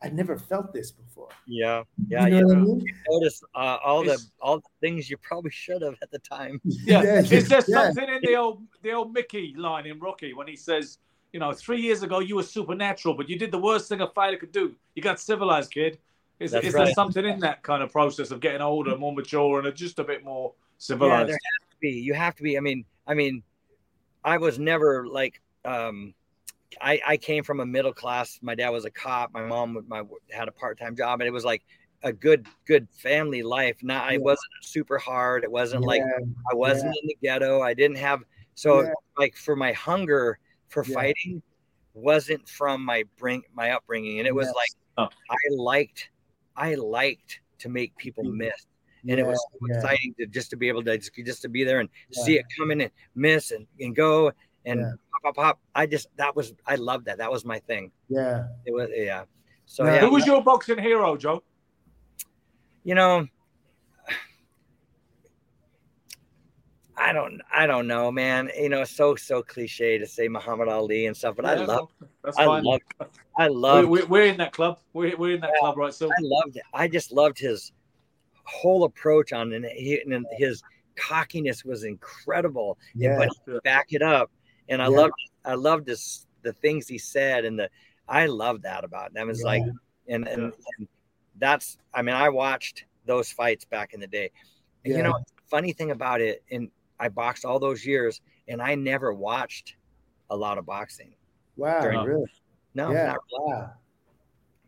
I 0.05 0.09
never 0.11 0.37
felt 0.37 0.73
this 0.73 0.91
before. 0.93 1.29
yeah, 1.47 1.83
yeah. 2.09 2.27
you 2.27 2.37
You, 2.37 2.41
know 2.43 2.49
what 2.49 2.57
I 2.57 2.61
mean? 2.61 2.87
notice 3.11 3.43
uh, 3.55 3.79
all 3.89 4.05
the 4.05 4.19
all 4.41 4.59
the 4.59 4.73
things 4.83 5.09
you 5.11 5.17
probably 5.17 5.51
should 5.51 5.81
have 5.83 5.97
at 6.03 6.11
the 6.11 6.19
time. 6.19 6.61
Yeah. 6.65 7.03
Yeah, 7.03 7.21
Is 7.39 7.49
there 7.49 7.63
yeah. 7.67 7.75
something 7.79 8.09
in 8.17 8.21
the 8.23 8.37
old 8.37 8.63
the 8.83 8.93
old 8.93 9.13
Mickey 9.15 9.55
line 9.57 9.87
in 9.87 9.99
Rocky 9.99 10.35
when 10.35 10.47
he 10.47 10.57
says, 10.57 10.99
you 11.33 11.41
know, 11.41 11.53
three 11.53 11.81
years 11.81 12.03
ago 12.03 12.19
you 12.19 12.37
were 12.37 12.43
supernatural, 12.43 13.15
but 13.15 13.29
you 13.31 13.39
did 13.39 13.51
the 13.51 13.59
worst 13.69 13.89
thing 13.89 14.01
a 14.03 14.09
fighter 14.09 14.37
could 14.37 14.53
do. 14.53 14.75
You 14.95 15.03
got 15.03 15.19
civilized, 15.21 15.71
kid. 15.73 15.99
Is, 16.41 16.51
That's 16.51 16.67
is 16.67 16.75
there 16.75 16.93
something 16.93 17.25
in 17.25 17.39
that 17.41 17.63
kind 17.63 17.83
of 17.83 17.91
process 17.93 18.31
of 18.31 18.41
getting 18.41 18.61
older, 18.61 18.97
more 18.99 19.15
mature, 19.15 19.61
and 19.61 19.75
just 19.77 19.99
a 20.01 20.05
bit 20.05 20.23
more 20.25 20.53
civilized? 20.79 21.11
Yeah, 21.11 21.17
civilized? 21.17 21.29
there 21.29 21.39
has 21.61 21.71
to 21.71 21.77
be. 21.81 21.91
You 22.09 22.15
have 22.15 22.35
to 22.37 22.43
be. 22.43 22.59
I 22.59 22.61
mean, 22.61 22.85
I 23.07 23.15
mean, 23.15 23.43
I 24.25 24.37
was 24.39 24.59
never 24.59 25.07
like. 25.07 25.41
um 25.65 26.13
I, 26.81 27.01
I 27.07 27.17
came 27.17 27.45
from 27.45 27.61
a 27.61 27.67
middle 27.67 27.93
class. 27.93 28.39
My 28.43 28.55
dad 28.55 28.71
was 28.71 28.85
a 28.85 28.91
cop. 28.91 29.33
My 29.33 29.43
mom 29.43 29.75
would- 29.75 29.89
my 29.89 30.03
had 30.31 30.49
a 30.49 30.53
part 30.53 30.79
time 30.79 30.97
job, 30.97 31.21
and 31.21 31.29
it 31.29 31.33
was 31.33 31.45
like 31.45 31.63
a 32.03 32.13
good 32.13 32.47
good 32.67 32.89
family 32.91 33.43
life. 33.43 33.77
Not 33.83 34.05
I 34.05 34.19
wasn't 34.19 34.51
super 34.63 34.99
hard. 34.99 35.43
It 35.45 35.51
wasn't 35.51 35.85
like 35.85 36.03
I 36.03 36.55
wasn't 36.55 36.95
in 37.03 37.07
the 37.09 37.17
ghetto. 37.23 37.63
I 37.63 37.75
didn't 37.75 37.97
have 37.99 38.23
so 38.55 38.83
Yeah. 38.83 38.93
like 39.19 39.37
for 39.37 39.57
my 39.57 39.73
hunger 39.73 40.39
for 40.69 40.85
Yeah. 40.85 40.95
fighting 40.95 41.43
wasn't 41.95 42.47
from 42.49 42.85
my 42.85 43.05
bring 43.17 43.43
my 43.55 43.71
upbringing, 43.71 44.19
and 44.19 44.27
it 44.29 44.35
was 44.35 44.47
Yes. 44.49 44.55
like 44.55 44.69
Oh. 44.97 45.09
I 45.31 45.37
liked 45.51 46.11
I 46.57 46.75
liked 46.75 47.41
to 47.59 47.69
make 47.69 47.97
people 47.97 48.23
People. 48.25 48.37
miss, 48.37 48.67
and 49.09 49.19
it 49.19 49.27
was 49.27 49.45
yeah, 49.53 49.59
so 49.59 49.67
yeah. 49.69 49.77
exciting 49.77 50.15
to 50.21 50.27
just 50.27 50.51
to 50.51 50.57
be 50.57 50.69
able 50.69 50.85
to 50.85 50.99
just, 50.99 51.15
just 51.25 51.43
to 51.43 51.49
be 51.49 51.65
there 51.65 51.81
and 51.81 51.89
Yeah. 52.11 52.25
see 52.25 52.39
it 52.39 52.45
come 52.59 52.71
in 52.71 52.81
and 52.83 52.91
miss 53.15 53.51
and, 53.51 53.67
and 53.81 53.97
go 53.97 54.31
and 54.67 54.81
Yeah. 54.81 54.93
pop 55.13 55.23
pop 55.23 55.37
pop. 55.37 55.61
I 55.75 55.87
just 55.87 56.09
that 56.17 56.35
was 56.37 56.55
I 56.67 56.77
loved 56.77 57.07
that. 57.07 57.19
That 57.19 57.31
was 57.31 57.45
my 57.45 57.59
thing. 57.61 57.91
Yeah. 58.09 58.47
It 58.67 58.73
was 58.73 58.89
yeah. 58.95 59.25
So 59.67 59.85
Now- 59.85 59.95
yeah, 59.95 60.01
Who 60.01 60.11
was 60.11 60.27
your 60.27 60.43
boxing 60.43 60.79
hero, 60.79 61.17
Joe? 61.17 61.43
you 62.87 62.95
know 62.95 63.27
i 66.97 67.13
don't 67.13 67.41
i 67.53 67.67
don't 67.67 67.87
know 67.87 68.11
man 68.13 68.51
you 68.59 68.69
know 68.69 68.85
so 68.85 69.17
so 69.17 69.43
cliche 69.43 69.99
to 69.99 70.07
say 70.07 70.29
muhammad 70.29 70.69
ali 70.69 71.07
and 71.07 71.17
stuff 71.17 71.35
but 71.35 71.45
i 71.45 71.55
love 71.55 71.89
That's 72.23 72.37
i 72.39 72.45
fine. 72.45 72.63
love 72.63 72.81
i 73.39 73.49
We're, 73.49 73.51
love 73.51 73.89
we're, 73.89 74.07
we're 74.07 74.27
in 74.27 74.37
that 74.37 74.53
club. 74.53 74.79
We're, 74.93 75.17
we're 75.17 75.35
in 75.35 75.41
that 75.41 75.53
club, 75.59 75.77
right? 75.77 75.93
So 75.95 76.09
i 76.09 76.15
loved 76.21 76.57
it 76.57 76.63
i 76.73 76.87
just 76.87 77.11
loved 77.11 77.39
his 77.39 77.73
whole 78.45 78.85
approach 78.85 79.33
on 79.33 79.53
and, 79.55 79.65
he, 79.65 80.01
and 80.07 80.27
his 80.37 80.63
cockiness 80.97 81.65
was 81.65 81.85
incredible 81.85 82.79
Yeah. 82.95 83.17
but 83.17 83.29
he 83.47 83.59
back 83.65 83.87
it 83.93 84.03
up 84.03 84.31
and 84.69 84.81
i 84.83 84.85
Yeah. 84.89 84.97
loved 84.97 85.15
i 85.45 85.55
loved 85.55 85.87
this 85.87 86.27
the 86.43 86.53
things 86.53 86.87
he 86.89 86.99
said 86.99 87.45
and 87.45 87.59
the 87.59 87.69
i 88.09 88.27
loved 88.27 88.63
that 88.65 88.85
about 88.85 89.09
him. 89.09 89.15
That 89.15 89.27
was 89.27 89.41
Yeah. 89.41 89.47
like 89.47 89.63
and, 90.09 90.29
and 90.29 90.53
and 90.79 90.89
that's 91.39 91.79
i 91.93 92.03
mean 92.03 92.15
i 92.15 92.29
watched 92.29 92.85
those 93.07 93.31
fights 93.33 93.65
back 93.65 93.93
in 93.95 94.01
the 94.01 94.07
day 94.07 94.31
Yeah. 94.85 94.97
you 94.99 95.03
know 95.03 95.19
funny 95.51 95.73
thing 95.73 95.91
about 95.91 96.21
it 96.21 96.43
and 96.51 96.71
i 97.01 97.09
boxed 97.09 97.45
all 97.45 97.59
those 97.59 97.85
years 97.85 98.21
and 98.49 98.61
i 98.63 98.75
never 98.75 99.13
watched 99.13 99.77
a 100.31 100.37
lot 100.37 100.59
of 100.59 100.67
boxing 100.67 101.15
Wow. 101.57 101.81
During- 101.81 102.03
really? 102.05 102.31
no 102.75 102.93
yeah. 102.93 103.07
not 103.07 103.19
really. 103.33 103.53
Wow. 103.53 103.71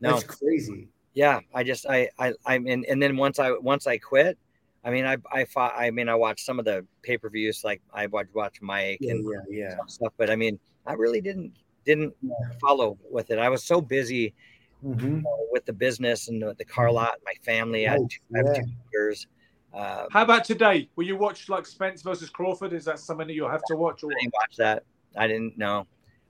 no 0.01 0.11
That's 0.13 0.25
crazy. 0.25 0.89
yeah 1.15 1.41
i 1.55 1.63
just 1.63 1.87
i 1.87 2.09
i 2.19 2.33
i'm 2.47 2.67
in 2.67 2.85
and 2.87 3.03
then 3.03 3.17
once 3.17 3.39
i 3.39 3.51
once 3.53 3.87
i 3.87 3.97
quit 3.99 4.39
i 4.87 4.91
mean 4.91 5.05
i 5.05 5.17
i 5.33 5.45
fought 5.45 5.75
i 5.77 5.91
mean 5.91 6.09
i 6.09 6.15
watched 6.15 6.45
some 6.47 6.59
of 6.59 6.65
the 6.65 6.87
pay-per-views 7.03 7.63
like 7.65 7.83
i 7.93 8.07
watched 8.07 8.35
watch 8.35 8.57
mike 8.63 8.99
Yeah. 9.01 9.13
and 9.13 9.27
Yeah. 9.51 9.69
Yeah. 9.71 9.77
stuff 9.89 10.13
but 10.17 10.31
i 10.31 10.37
mean 10.37 10.59
i 10.87 10.95
really 10.95 11.21
didn't 11.21 11.53
didn't 11.85 12.15
Yeah. 12.23 12.31
follow 12.61 12.97
with 13.11 13.31
it 13.31 13.39
i 13.39 13.49
was 13.51 13.63
so 13.65 13.81
busy 13.81 14.33
hmm 14.83 15.21
with 15.51 15.65
the 15.67 15.73
business 15.73 16.29
and 16.29 16.41
the, 16.43 16.55
the 16.55 16.65
car 16.65 16.91
lot 16.91 17.15
my 17.25 17.33
family 17.43 17.87
i 17.89 17.93
have 17.93 18.01
Right, 18.01 18.11
two, 18.11 18.35
I 18.35 18.39
have 18.39 18.57
two 18.57 18.73
daughters 18.93 19.27
uh, 19.75 20.07
how 20.11 20.23
about 20.23 20.45
today? 20.45 20.89
Will 20.97 21.05
you 21.05 21.17
watch 21.19 21.51
like 21.51 21.67
Spence 21.67 22.01
versus 22.01 22.31
Crawford? 22.31 22.73
Is 22.73 22.87
that 22.87 22.99
something 22.99 23.27
that 23.27 23.35
you'll 23.35 23.51
have 23.51 23.65
to 23.65 23.77
watch? 23.77 24.03
Or 24.05 24.11
i 24.11 24.15
didn't 24.21 24.33
watch 24.33 24.57
that 24.57 24.85
i 25.17 25.27
didn't 25.27 25.59
know 25.59 25.87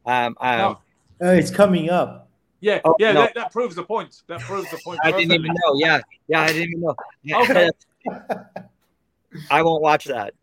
um, 0.07 0.37
um 0.41 0.59
No. 0.59 0.81
Uh, 1.29 1.33
it's 1.33 1.51
coming 1.51 1.89
up. 1.89 2.29
Yeah, 2.61 2.81
Oh, 2.85 2.95
yeah, 2.99 3.13
no. 3.13 3.21
that, 3.23 3.35
that 3.35 3.53
proves 3.53 3.75
the 3.77 3.85
point. 3.85 4.23
That 4.27 4.41
proves 4.41 4.71
the 4.71 4.79
point. 4.79 4.99
i 5.05 5.11
didn't 5.13 5.33
even 5.33 5.53
know 5.53 5.73
yeah 5.77 6.01
yeah 6.29 6.41
i 6.41 6.47
didn't 6.49 6.71
even 6.71 6.81
know 6.81 6.97
Okay. 7.35 7.71
i 9.51 9.63
won't 9.63 9.83
watch 9.83 10.05
that 10.07 10.35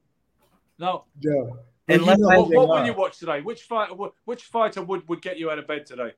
No. 0.79 1.05
No. 1.23 1.57
Unless 1.87 2.17
know 2.19 2.29
I- 2.29 2.37
What, 2.37 2.49
they 2.49 2.57
what 2.57 2.67
will 2.69 2.85
you 2.85 2.93
watch 2.93 3.19
today? 3.19 3.41
Which 3.41 3.63
fighter? 3.63 3.93
Which 4.25 4.43
fighter 4.45 4.81
would, 4.83 5.07
would 5.09 5.21
get 5.21 5.37
you 5.37 5.51
out 5.51 5.59
of 5.59 5.67
bed 5.67 5.85
today? 5.85 6.13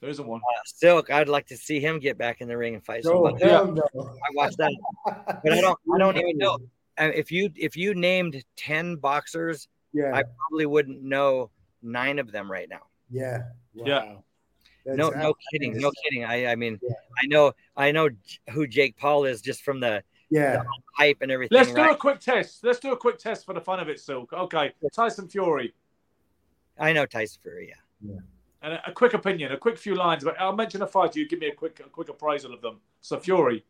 There 0.00 0.10
isn't 0.10 0.26
one. 0.26 0.40
uh, 0.40 0.60
silk 0.66 1.10
i'd 1.10 1.28
like 1.28 1.46
to 1.46 1.56
see 1.56 1.80
him 1.80 1.98
get 1.98 2.18
back 2.18 2.40
in 2.42 2.48
the 2.48 2.56
ring 2.56 2.74
and 2.74 2.84
fight 2.84 3.02
No, 3.04 3.12
somebody 3.12 3.44
hell 3.44 3.66
no. 3.72 3.82
i 3.94 4.28
watched 4.34 4.58
that 4.58 4.72
but 5.42 5.52
i 5.52 5.60
don't 5.60 5.78
i 5.94 5.98
don't 5.98 6.16
even 6.16 6.36
know 6.36 6.58
uh, 6.98 7.10
if 7.14 7.30
you 7.32 7.50
if 7.56 7.76
you 7.76 7.94
named 7.94 8.42
ten 8.56 8.96
boxers, 8.96 9.68
Yeah. 9.92 10.12
I 10.14 10.22
probably 10.22 10.66
wouldn't 10.66 11.02
know 11.02 11.50
nine 11.82 12.18
of 12.18 12.30
them 12.32 12.50
right 12.50 12.68
now. 12.68 12.82
yeah. 13.10 13.44
Yeah. 13.74 14.16
Wow. 14.86 14.96
That's- 14.96 15.12
no, 15.12 15.18
I- 15.18 15.22
no 15.22 15.34
kidding, 15.52 15.78
no 15.78 15.90
kidding. 16.04 16.24
I, 16.24 16.46
I 16.46 16.54
mean, 16.56 16.78
Yeah. 16.82 16.90
I 17.22 17.26
know, 17.26 17.52
I 17.76 17.92
know 17.92 18.08
who 18.50 18.66
Jake 18.66 18.96
Paul 18.96 19.24
is 19.24 19.40
just 19.40 19.62
from 19.62 19.80
the 19.80 20.02
Yeah. 20.30 20.62
hype 20.94 21.18
and 21.22 21.30
everything. 21.30 21.56
Let's 21.56 21.70
do 21.72 21.76
right? 21.76 21.92
a 21.94 21.96
quick 21.96 22.20
test. 22.20 22.62
Let's 22.64 22.78
do 22.80 22.92
a 22.92 22.96
quick 22.96 23.18
test 23.18 23.44
for 23.44 23.54
the 23.54 23.60
fun 23.60 23.80
of 23.80 23.88
it, 23.88 24.00
Silk. 24.00 24.32
Okay, 24.32 24.72
Tyson 24.92 25.28
Fury, 25.28 25.74
I 26.78 26.92
know 26.92 27.06
Tyson 27.06 27.40
Fury. 27.42 27.72
Yeah. 28.00 28.16
and 28.62 28.74
a, 28.74 28.88
a 28.90 28.92
quick 28.92 29.14
opinion, 29.14 29.52
a 29.52 29.56
quick 29.56 29.78
few 29.78 29.94
lines. 29.94 30.24
But 30.24 30.38
I'll 30.40 30.54
mention 30.54 30.82
a 30.82 30.86
fight. 30.86 31.14
You 31.16 31.26
give 31.28 31.38
me 31.40 31.48
a 31.48 31.54
quick, 31.54 31.80
a 31.84 31.88
quick 31.88 32.08
appraisal 32.08 32.52
of 32.52 32.60
them. 32.62 32.80
So 33.00 33.18
Fury, 33.18 33.64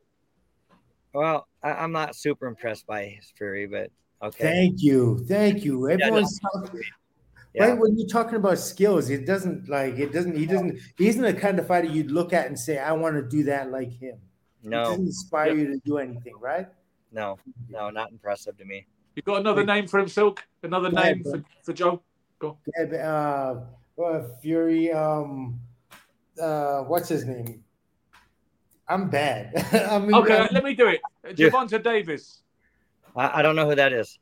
Well, 1.12 1.47
I, 1.62 1.71
I'm 1.73 1.93
not 1.93 2.14
super 2.17 2.47
impressed 2.47 2.87
by 2.87 3.05
his 3.07 3.31
Fury, 3.37 3.67
but 3.67 3.91
okay. 4.23 4.43
Thank 4.45 4.83
you. 4.83 5.25
Thank 5.27 5.64
you. 5.64 5.89
Yeah, 5.89 5.97
no, 5.97 6.05
Everyone's 6.07 6.41
talking. 6.41 6.81
Yeah. 7.57 7.69
Right 7.71 7.79
when 7.79 7.97
you're 7.99 8.07
talking 8.09 8.37
about 8.37 8.59
skills, 8.59 9.09
it 9.09 9.25
doesn't 9.27 9.67
like 9.69 9.99
it 9.99 10.13
doesn't. 10.13 10.37
He 10.37 10.45
doesn't. 10.45 10.79
He 10.99 11.09
isn't 11.09 11.23
the 11.23 11.33
kind 11.33 11.59
of 11.59 11.67
fighter 11.67 11.87
you'd 11.89 12.11
look 12.11 12.35
at 12.35 12.47
and 12.49 12.59
say, 12.59 12.77
"I 12.79 12.93
want 12.93 13.17
to 13.17 13.23
do 13.23 13.45
that 13.45 13.71
like 13.71 13.91
him." 13.93 14.17
It 14.63 14.69
No, 14.69 14.85
doesn't 14.85 15.07
inspire 15.07 15.55
you 15.55 15.67
to 15.69 15.79
do 15.85 15.97
anything, 15.99 16.35
right? 16.39 16.69
no, 17.13 17.39
no, 17.71 17.89
not 17.89 18.11
impressive 18.13 18.59
to 18.59 18.65
me. 18.67 18.87
you 19.15 19.23
got 19.23 19.41
another 19.41 19.65
name 19.65 19.87
for 19.87 19.99
him, 20.01 20.09
Silk? 20.09 20.45
Another 20.63 20.91
Go 20.91 20.99
ahead, 20.99 21.17
name 21.17 21.25
for, 21.25 21.43
for 21.63 21.73
Joe? 21.73 22.03
Yeah, 22.43 22.53
Uh, 23.99 24.03
uh, 24.03 24.29
Fury. 24.43 24.93
Um, 24.93 25.59
uh, 26.39 26.83
what's 26.83 27.09
his 27.09 27.25
name? 27.25 27.65
I'm 28.87 29.09
bad. 29.09 29.55
I 29.91 29.99
mean, 29.99 30.15
Okay, 30.15 30.37
I'm- 30.37 30.49
let 30.53 30.63
me 30.63 30.75
do 30.75 30.89
it. 30.89 31.01
Yeah. 31.25 31.49
Gervonta 31.49 31.83
Davis. 31.83 32.43
I, 33.17 33.39
I 33.39 33.43
don't 33.43 33.57
know 33.57 33.67
who 33.69 33.75
that 33.77 33.95
is. 33.95 34.19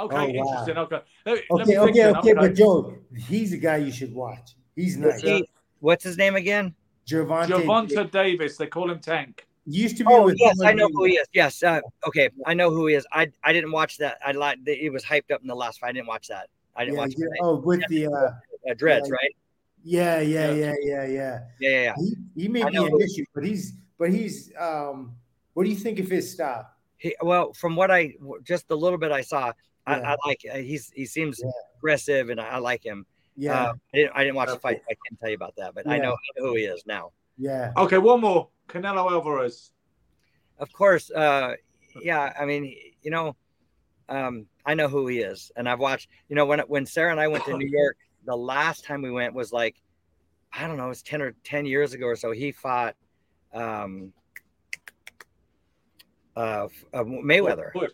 Okay, 0.00 0.16
Oh, 0.16 0.24
wow. 0.32 0.44
interesting. 0.44 0.78
Okay, 0.78 1.00
let, 1.26 1.44
let 1.50 1.66
me 1.68 1.78
okay, 1.78 1.94
think 1.94 2.16
okay, 2.16 2.18
okay, 2.18 2.32
but 2.34 2.54
Joe, 2.54 2.96
he's 3.28 3.52
a 3.52 3.58
guy 3.58 3.76
you 3.76 3.92
should 3.92 4.14
watch. 4.14 4.54
He's 4.74 4.96
nice. 4.96 5.20
He- 5.20 5.48
what's 5.80 6.04
his 6.04 6.16
name 6.16 6.36
again? 6.36 6.74
Gervonta. 7.06 7.48
Javonta 7.48 8.10
Davis. 8.10 8.56
They 8.56 8.66
call 8.66 8.90
him 8.90 9.00
Tank. 9.00 9.46
used 9.66 9.96
to 9.98 10.04
be 10.04 10.12
Oh 10.12 10.24
with 10.24 10.36
yes, 10.38 10.56
I 10.64 10.72
know 10.72 10.88
who 10.92 11.04
he 11.04 11.14
is. 11.14 11.26
Yes, 11.32 11.62
uh, 11.62 11.80
okay, 12.06 12.30
I 12.46 12.54
know 12.54 12.70
who 12.70 12.86
he 12.86 12.94
is. 12.94 13.06
I 13.12 13.30
I 13.44 13.52
didn't 13.52 13.72
watch 13.72 13.98
that. 13.98 14.18
I 14.24 14.32
like 14.32 14.58
it 14.66 14.92
was 14.92 15.04
hyped 15.04 15.30
up 15.30 15.42
in 15.42 15.48
the 15.48 15.54
last 15.54 15.80
fight. 15.80 15.88
I 15.90 15.92
didn't 15.92 16.06
watch 16.08 16.28
that. 16.28 16.48
I 16.76 16.84
didn't 16.84 16.96
Yeah, 16.96 17.00
watch 17.02 17.14
yeah, 17.18 17.26
oh, 17.42 17.56
with 17.56 17.82
the 17.88 18.06
uh, 18.06 18.10
Uh, 18.70 18.74
Dreads, 18.76 19.08
yeah. 19.08 19.14
right? 19.20 19.36
yeah, 19.82 20.20
yeah, 20.20 20.52
Yeah. 20.52 20.54
yeah, 20.54 20.74
yeah, 20.82 21.04
yeah. 21.04 21.38
Yeah, 21.60 21.70
yeah, 21.70 21.82
yeah. 21.82 21.94
He, 21.98 22.42
he 22.42 22.48
may 22.48 22.64
be 22.64 22.76
an 22.76 23.00
issue, 23.00 23.24
but 23.34 23.44
he's 23.44 23.74
but 23.98 24.10
he's 24.10 24.52
um. 24.58 25.16
What 25.54 25.64
do 25.64 25.70
you 25.70 25.76
think 25.76 25.98
of 25.98 26.08
his 26.08 26.30
style? 26.32 26.70
He, 26.96 27.16
well, 27.20 27.52
from 27.54 27.74
what 27.76 27.90
I 27.90 28.14
just 28.44 28.68
the 28.68 28.76
little 28.76 28.98
bit 28.98 29.10
I 29.10 29.22
saw, 29.22 29.52
I, 29.90 29.98
Yeah. 29.98 30.12
I 30.12 30.28
like. 30.28 30.40
Uh, 30.52 30.56
he's 30.58 30.90
he 30.94 31.04
seems 31.06 31.40
Yeah. 31.42 31.50
aggressive, 31.78 32.30
and 32.30 32.40
I, 32.40 32.48
I 32.48 32.58
like 32.58 32.84
him. 32.84 33.06
Yeah, 33.36 33.68
Uh, 33.68 33.72
I 33.94 33.96
didn't 33.96 34.12
I 34.16 34.24
didn't 34.24 34.36
watch 34.36 34.48
the 34.50 34.58
fight. 34.58 34.80
I 34.90 34.94
can't 35.06 35.18
tell 35.20 35.28
you 35.30 35.34
about 35.36 35.54
that, 35.56 35.74
but 35.74 35.86
I 35.86 35.96
Yeah. 35.96 36.02
know 36.02 36.16
who 36.36 36.54
he 36.54 36.64
is 36.64 36.84
now. 36.86 37.12
yeah, 37.38 37.72
Okay, 37.76 37.98
one 37.98 38.20
more. 38.20 38.48
Canelo 38.68 39.10
Alvarez. 39.10 39.72
Of 40.58 40.72
course, 40.72 41.10
uh, 41.10 41.54
yeah. 42.02 42.32
I 42.38 42.44
mean, 42.44 42.74
you 43.02 43.10
know, 43.10 43.34
um, 44.08 44.46
I 44.66 44.74
know 44.74 44.88
who 44.88 45.06
he 45.06 45.20
is, 45.20 45.50
and 45.56 45.68
I've 45.68 45.80
watched. 45.80 46.08
You 46.28 46.36
know, 46.36 46.44
when 46.46 46.60
when 46.60 46.84
Sarah 46.86 47.10
and 47.12 47.20
I 47.20 47.28
went 47.28 47.44
to 47.46 47.56
New 47.56 47.66
York, 47.80 47.96
the 48.26 48.36
last 48.36 48.84
time 48.84 49.00
we 49.00 49.10
went 49.10 49.32
was 49.34 49.52
like, 49.52 49.76
I 50.52 50.66
don't 50.66 50.76
know, 50.76 50.90
it's 50.90 51.02
ten 51.02 51.22
or 51.22 51.32
ten 51.44 51.64
years 51.64 51.94
ago 51.94 52.06
or 52.06 52.16
so. 52.16 52.30
He 52.32 52.52
fought 52.52 52.94
um, 53.54 54.12
uh, 56.36 56.68
uh, 56.92 57.04
Mayweather. 57.04 57.72
Floyd. 57.72 57.92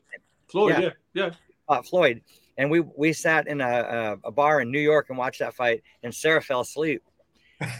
Floyd, 0.48 0.70
Yeah. 0.72 0.80
yeah, 0.80 0.90
yeah. 1.14 1.30
Uh, 1.68 1.82
Floyd, 1.82 2.20
and 2.58 2.70
we 2.70 2.80
we 2.80 3.12
sat 3.12 3.46
in 3.48 3.60
a, 3.60 4.18
a, 4.24 4.28
a 4.28 4.30
bar 4.32 4.60
in 4.60 4.70
New 4.70 4.80
York 4.80 5.06
and 5.10 5.18
watched 5.18 5.40
that 5.40 5.54
fight, 5.54 5.82
and 6.02 6.14
Sarah 6.14 6.42
fell 6.42 6.60
asleep, 6.60 7.02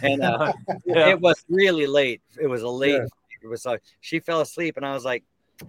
and 0.03 0.23
uh, 0.23 0.53
Yeah. 0.85 1.09
it 1.11 1.21
was 1.21 1.45
really 1.49 1.87
late. 1.87 2.21
It 2.41 2.47
was 2.47 2.63
a 2.63 2.69
late. 2.69 2.93
Yeah. 2.93 2.99
fight. 3.01 3.11
It 3.43 3.49
was 3.49 3.65
like 3.67 3.83
she 4.01 4.19
fell 4.21 4.41
asleep, 4.41 4.77
and 4.77 4.85
I 4.87 4.93
was 4.95 5.05
like, 5.05 5.23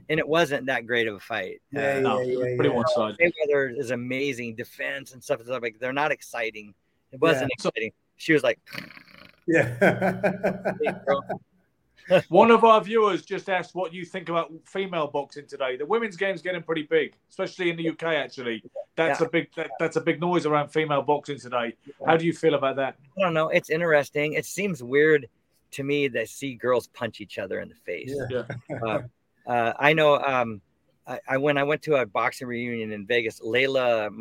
and 0.10 0.20
it 0.20 0.28
wasn't 0.28 0.66
that 0.68 0.86
great 0.88 1.08
of 1.08 1.16
a 1.16 1.20
fight. 1.20 1.62
yeah, 1.72 1.98
Uh, 1.98 2.00
No, 2.02 2.20
yeah, 2.22 2.38
yeah, 2.50 2.56
pretty 2.56 2.70
yeah. 2.70 2.76
one 2.76 2.86
sided. 2.96 3.20
Mayweather 3.20 3.78
is 3.78 3.92
amazing 3.92 4.56
defense 4.56 5.14
and 5.14 5.24
stuff. 5.24 5.40
and 5.40 5.48
stuff 5.48 5.62
like 5.62 5.78
they're 5.80 5.94
not 5.94 6.12
exciting. 6.12 6.74
It 7.12 7.20
wasn't 7.22 7.52
So- 7.60 7.70
exciting. 7.70 7.92
She 8.18 8.34
was 8.34 8.42
like, 8.44 8.60
yeah. 9.48 9.78
"Hey, 12.08 12.22
bro." 12.30 12.38
One 12.38 12.52
of 12.52 12.64
our 12.64 12.82
viewers 12.82 13.24
just 13.24 13.50
asked 13.50 13.76
what 13.76 13.94
you 13.94 14.06
think 14.06 14.30
about 14.30 14.52
female 14.66 15.08
boxing 15.08 15.46
today. 15.48 15.78
The 15.78 15.86
women's 15.86 16.16
game's 16.18 16.42
getting 16.42 16.64
pretty 16.64 16.84
big, 16.84 17.16
especially 17.30 17.70
in 17.70 17.78
the 17.78 17.90
UK. 17.90 18.04
Actually, 18.04 18.64
that's 18.96 19.20
Yeah. 19.20 19.28
a 19.28 19.30
big 19.30 19.54
that, 19.56 19.70
that's 19.80 19.96
a 19.96 20.02
big 20.02 20.20
noise 20.20 20.46
around 20.46 20.70
female 20.70 21.02
boxing 21.02 21.40
today. 21.40 21.74
How 22.06 22.18
do 22.18 22.26
you 22.26 22.34
feel 22.34 22.54
about 22.56 22.76
that? 22.78 22.96
I 23.18 23.22
don't 23.22 23.34
know. 23.34 23.50
It's 23.50 23.70
interesting. 23.70 24.34
It 24.34 24.46
seems 24.46 24.82
weird 24.84 25.28
to 25.72 25.84
me 25.84 26.08
to 26.10 26.26
see 26.26 26.56
girls 26.56 26.88
punch 26.88 27.20
each 27.22 27.38
other 27.38 27.60
in 27.60 27.70
the 27.70 27.76
face. 27.76 28.16
Yeah. 28.30 28.44
uh, 28.86 29.00
uh, 29.46 29.74
I 29.80 29.94
know. 29.94 30.18
Um, 30.18 30.62
I, 31.06 31.20
I 31.28 31.38
when 31.38 31.58
I 31.58 31.64
went 31.64 31.82
to 31.84 31.96
a 31.96 32.06
boxing 32.06 32.48
reunion 32.48 32.92
in 32.92 33.06
Vegas, 33.06 33.40
Layla 33.40 34.12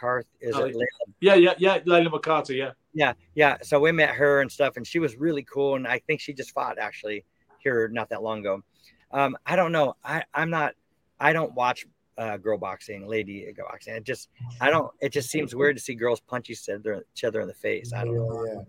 McCarter 0.00 0.24
is 0.40 0.54
Oh, 0.56 0.64
it? 0.64 0.74
Layla? 0.74 0.84
Yeah, 1.20 1.34
yeah, 1.34 1.54
yeah. 1.58 1.78
Layla 1.80 2.08
McCarter, 2.08 2.56
yeah. 2.56 2.70
Yeah, 2.92 3.12
yeah. 3.34 3.56
So 3.62 3.80
we 3.80 3.92
met 3.92 4.10
her 4.10 4.40
and 4.40 4.50
stuff, 4.50 4.76
and 4.76 4.86
she 4.86 4.98
was 4.98 5.16
really 5.16 5.42
cool. 5.42 5.74
And 5.76 5.86
I 5.86 5.98
think 5.98 6.20
she 6.20 6.32
just 6.32 6.52
fought 6.52 6.78
actually 6.78 7.24
here 7.58 7.88
not 7.88 8.08
that 8.10 8.22
long 8.22 8.40
ago. 8.40 8.62
Um, 9.10 9.36
I 9.46 9.56
don't 9.56 9.72
know. 9.72 9.96
I 10.04 10.24
I'm 10.32 10.50
not. 10.50 10.74
I 11.18 11.32
don't 11.32 11.52
watch 11.54 11.86
uh, 12.18 12.36
girl 12.36 12.58
boxing, 12.58 13.06
lady 13.06 13.52
boxing. 13.56 13.94
It 13.94 14.04
just 14.04 14.28
I 14.60 14.70
don't. 14.70 14.92
It 15.00 15.12
just 15.12 15.30
seems 15.30 15.54
weird 15.54 15.76
to 15.76 15.82
see 15.82 15.94
girls 15.94 16.20
punch 16.20 16.50
each 16.50 16.68
other 16.68 17.04
each 17.14 17.24
other 17.24 17.40
in 17.40 17.48
the 17.48 17.54
face. 17.54 17.92
I 17.92 18.04
don't 18.04 18.16
know. 18.16 18.44
yeah, 18.46 18.62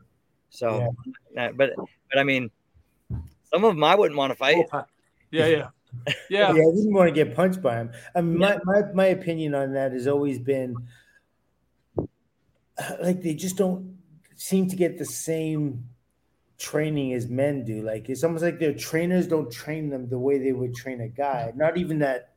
So, 0.50 0.94
uh, 1.38 1.50
but 1.56 1.74
but 2.10 2.20
I 2.20 2.24
mean, 2.24 2.50
some 3.44 3.64
of 3.64 3.76
them 3.76 3.84
I 3.84 3.96
wouldn't 3.96 4.18
want 4.18 4.32
to 4.32 4.38
fight. 4.38 4.66
Yeah, 5.32 5.46
yeah. 5.48 5.48
yeah. 6.08 6.14
Yeah. 6.30 6.50
I 6.50 6.54
didn't 6.54 6.94
want 6.94 7.08
to 7.08 7.14
get 7.14 7.36
punched 7.36 7.62
by 7.62 7.76
him. 7.78 7.92
I 8.16 8.22
mean, 8.22 8.38
my, 8.40 8.60
my 8.66 8.82
my 8.94 9.06
opinion 9.08 9.54
on 9.56 9.74
that 9.74 9.92
has 9.94 10.08
always 10.08 10.40
been 10.40 10.76
like 13.02 13.22
they 13.22 13.34
just 13.34 13.58
don't 13.58 13.98
seem 14.36 14.70
to 14.70 14.76
get 14.76 14.98
the 14.98 15.06
same 15.06 15.86
training 16.58 17.14
as 17.14 17.28
men 17.28 17.66
do. 17.66 17.82
Like 17.82 18.10
it's 18.10 18.24
almost 18.24 18.44
like 18.44 18.60
their 18.60 18.74
trainers 18.74 19.28
don't 19.28 19.52
train 19.52 19.90
them 19.90 20.10
the 20.10 20.20
way 20.20 20.38
they 20.38 20.54
would 20.54 20.76
train 20.76 21.02
a 21.02 21.08
guy. 21.08 21.52
Not 21.56 21.78
even 21.78 22.00
that 22.00 22.36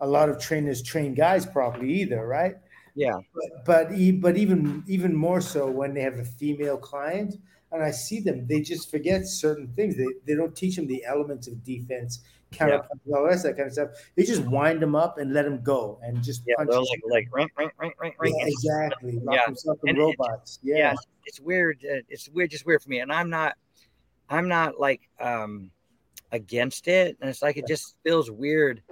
a 0.00 0.06
lot 0.06 0.28
of 0.28 0.40
trainers 0.40 0.82
train 0.82 1.14
guys 1.14 1.46
properly 1.46 1.92
either, 2.02 2.26
right? 2.26 2.56
Yeah, 2.94 3.18
but 3.34 3.64
but, 3.64 4.20
but 4.20 4.36
even 4.36 4.84
even 4.86 5.14
more 5.14 5.40
so 5.40 5.70
when 5.70 5.94
they 5.94 6.02
have 6.02 6.18
a 6.18 6.24
female 6.24 6.76
client 6.76 7.36
and 7.70 7.82
I 7.82 7.90
see 7.90 8.20
them, 8.20 8.46
they 8.46 8.60
just 8.60 8.90
forget 8.90 9.26
certain 9.26 9.72
things. 9.74 9.96
They, 9.96 10.06
they 10.26 10.34
don't 10.34 10.54
teach 10.54 10.76
them 10.76 10.86
the 10.86 11.04
elements 11.06 11.48
of 11.48 11.64
defense, 11.64 12.22
counter 12.52 12.84
Yeah. 13.06 13.16
all 13.16 13.24
that 13.26 13.42
kind 13.56 13.60
of 13.66 13.72
stuff. 13.72 13.90
They 14.16 14.22
just 14.24 14.44
wind 14.44 14.80
them 14.80 14.94
up 14.94 15.18
and 15.18 15.32
let 15.32 15.44
them 15.44 15.62
go 15.62 15.98
and 16.02 16.22
just 16.22 16.42
yeah. 16.46 16.54
punch. 16.58 16.70
Them. 16.70 16.82
like 16.82 17.00
like 17.10 17.28
ring, 17.32 17.48
ring, 17.58 17.70
ring, 17.78 17.92
ring, 17.98 18.12
ring. 18.18 18.34
yeah, 18.38 18.46
exactly. 18.46 19.12
Lock 19.22 19.34
Yeah. 19.34 19.46
themselves 19.46 19.80
in 19.84 19.88
And 19.90 19.98
it- 19.98 20.00
robots. 20.02 20.58
yeah, 20.62 20.76
Yeah. 20.76 20.94
it's 21.26 21.40
weird. 21.40 21.84
uh, 21.84 22.02
It's 22.08 22.28
weird, 22.28 22.50
just 22.50 22.66
weird 22.66 22.82
for 22.82 22.88
me. 22.90 23.00
And 23.00 23.12
I'm 23.12 23.30
not, 23.30 23.56
I'm 24.28 24.48
not 24.48 24.78
like 24.78 25.02
um 25.20 25.70
against 26.30 26.88
it. 26.88 27.16
And 27.20 27.28
it's 27.28 27.42
like 27.42 27.56
it 27.56 27.66
just 27.66 27.96
feels 28.04 28.30
weird 28.30 28.82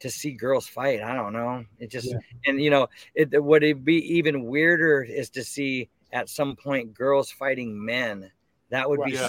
to 0.00 0.10
see 0.10 0.32
girls 0.32 0.66
fight. 0.66 1.02
I 1.02 1.14
don't 1.14 1.32
know. 1.32 1.64
It 1.78 1.90
just 1.90 2.06
Yeah. 2.10 2.18
and 2.46 2.60
you 2.62 2.70
know, 2.70 2.88
it 3.14 3.42
would 3.42 3.62
it 3.64 3.84
be 3.84 3.96
even 4.16 4.44
weirder 4.44 5.02
is 5.02 5.28
to 5.30 5.44
see 5.44 5.88
at 6.12 6.28
some 6.28 6.56
point 6.56 6.94
girls 6.94 7.30
fighting 7.30 7.84
men. 7.84 8.30
That 8.70 8.88
would 8.88 9.02
be 9.04 9.12
Yeah. 9.12 9.28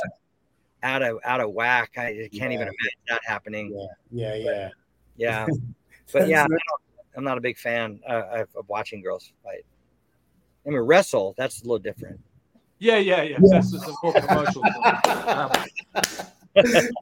So 0.82 0.88
out 0.88 1.02
of 1.02 1.18
out 1.24 1.42
of 1.42 1.52
whack. 1.52 1.92
I 1.98 2.30
can't 2.32 2.52
even 2.52 2.52
Yeah. 2.52 2.56
imagine 2.56 2.74
that 3.10 3.22
happening. 3.26 3.88
Yeah, 4.12 4.36
yeah, 4.36 4.52
yeah. 4.52 4.70
Yeah, 5.18 5.48
but 6.14 6.28
yeah, 6.28 6.44
I 6.44 6.48
don't, 6.48 6.62
I'm 7.18 7.24
not 7.24 7.38
a 7.38 7.42
big 7.42 7.58
fan 7.58 8.00
uh, 8.08 8.24
of, 8.42 8.48
of 8.56 8.70
watching 8.70 9.02
girls 9.02 9.32
fight. 9.44 9.66
I 10.66 10.70
mean, 10.70 10.80
wrestle 10.80 11.34
that's 11.38 11.62
a 11.62 11.64
little 11.64 11.80
different. 11.80 12.20
Yeah, 12.80 12.98
yeah, 12.98 13.24
yeah. 13.24 13.38
Yeah. 13.42 13.50
That's 13.52 13.72
just 13.72 13.88
a 13.88 13.94
more 14.02 14.14
commercial. 14.14 14.64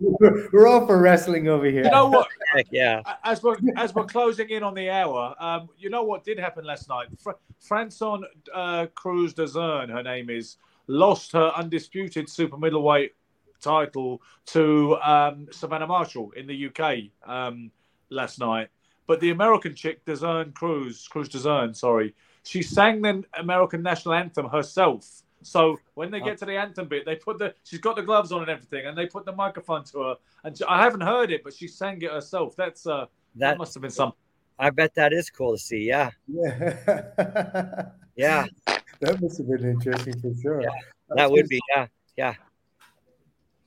We're, 0.02 0.50
we're 0.54 0.68
all 0.68 0.86
for 0.88 1.00
wrestling 1.00 1.48
over 1.48 1.66
here. 1.68 1.84
you 1.84 1.92
know 1.92 2.08
what? 2.08 2.28
Heck 2.56 2.66
yeah. 2.72 3.02
As 3.24 3.44
we're 3.44 3.58
as 3.76 3.94
we're 3.94 4.06
closing 4.06 4.50
in 4.50 4.64
on 4.64 4.74
the 4.74 4.90
hour, 4.90 5.36
um, 5.40 5.70
you 5.78 5.90
know 5.92 6.04
what 6.04 6.24
did 6.24 6.40
happen 6.40 6.66
last 6.66 6.90
night? 6.90 7.08
Fr- 7.20 7.32
Franchón 7.64 8.24
uh, 8.54 8.88
Crews-Dezurn, 8.96 9.90
her 9.90 10.02
name 10.04 10.30
is, 10.32 10.58
lost 10.88 11.32
her 11.34 11.52
undisputed 11.56 12.28
super 12.30 12.58
middleweight 12.58 13.14
title 13.62 14.22
to 14.47 14.95
um, 14.97 15.47
Savannah 15.51 15.88
Marshall 15.88 16.32
in 16.32 16.47
the 16.47 16.68
UK 16.68 17.12
um, 17.30 17.72
last 18.10 18.39
night. 18.39 18.70
But 19.08 19.20
the 19.22 19.30
American 19.32 19.74
chick, 19.76 20.03
Dezurn 20.05 20.53
Crews, 20.53 21.08
Cruz 21.08 21.30
Dazern, 21.30 21.76
sorry, 21.76 22.14
she 22.43 22.62
sang 22.62 23.01
the 23.01 23.24
American 23.38 23.82
national 23.82 24.14
anthem 24.16 24.47
herself. 24.49 25.24
So 25.43 25.78
when 25.93 26.12
they 26.12 26.20
get 26.20 26.38
to 26.39 26.45
the 26.45 26.58
anthem 26.58 26.88
bit, 26.88 27.05
they 27.05 27.16
put 27.16 27.38
the 27.39 27.53
she's 27.64 27.80
got 27.80 27.95
the 27.95 28.01
gloves 28.01 28.32
on 28.32 28.41
and 28.41 28.49
everything, 28.49 28.86
and 28.86 28.97
they 28.97 29.05
put 29.05 29.24
the 29.24 29.32
microphone 29.32 29.84
to 29.86 30.01
her. 30.01 30.16
And 30.43 30.58
she- 30.58 30.66
I 30.66 30.82
haven't 30.82 31.01
heard 31.01 31.32
it, 31.32 31.43
but 31.43 31.53
she 31.53 31.68
sang 31.68 32.01
it 32.01 32.12
herself. 32.12 32.55
That's 32.55 32.86
uh, 32.88 33.05
that 33.36 33.51
That 33.51 33.58
must 33.60 33.74
have 33.76 33.82
been 33.82 33.91
some. 33.91 34.14
I 34.60 34.72
bet 34.72 34.95
that 34.95 35.14
is 35.14 35.30
cool 35.30 35.51
to 35.53 35.58
see. 35.58 35.84
Yeah. 35.86 36.10
Yeah. 36.28 37.89
Yeah. 38.16 38.45
that 38.99 39.22
must 39.22 39.38
have 39.38 39.47
been 39.47 39.64
interesting 39.70 40.20
for 40.20 40.34
sure. 40.41 40.62
Yeah, 40.64 40.70
that 41.16 41.30
would 41.32 41.47
be. 41.47 41.62
Yeah. 41.76 41.88
Yeah. 42.18 42.34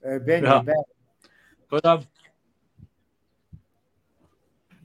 Uh, 0.04 0.18
ben, 0.18 0.42
Yeah. 0.44 0.54
you're 0.54 0.62
back. 0.62 0.76
But 1.68 1.84
um, 1.84 2.06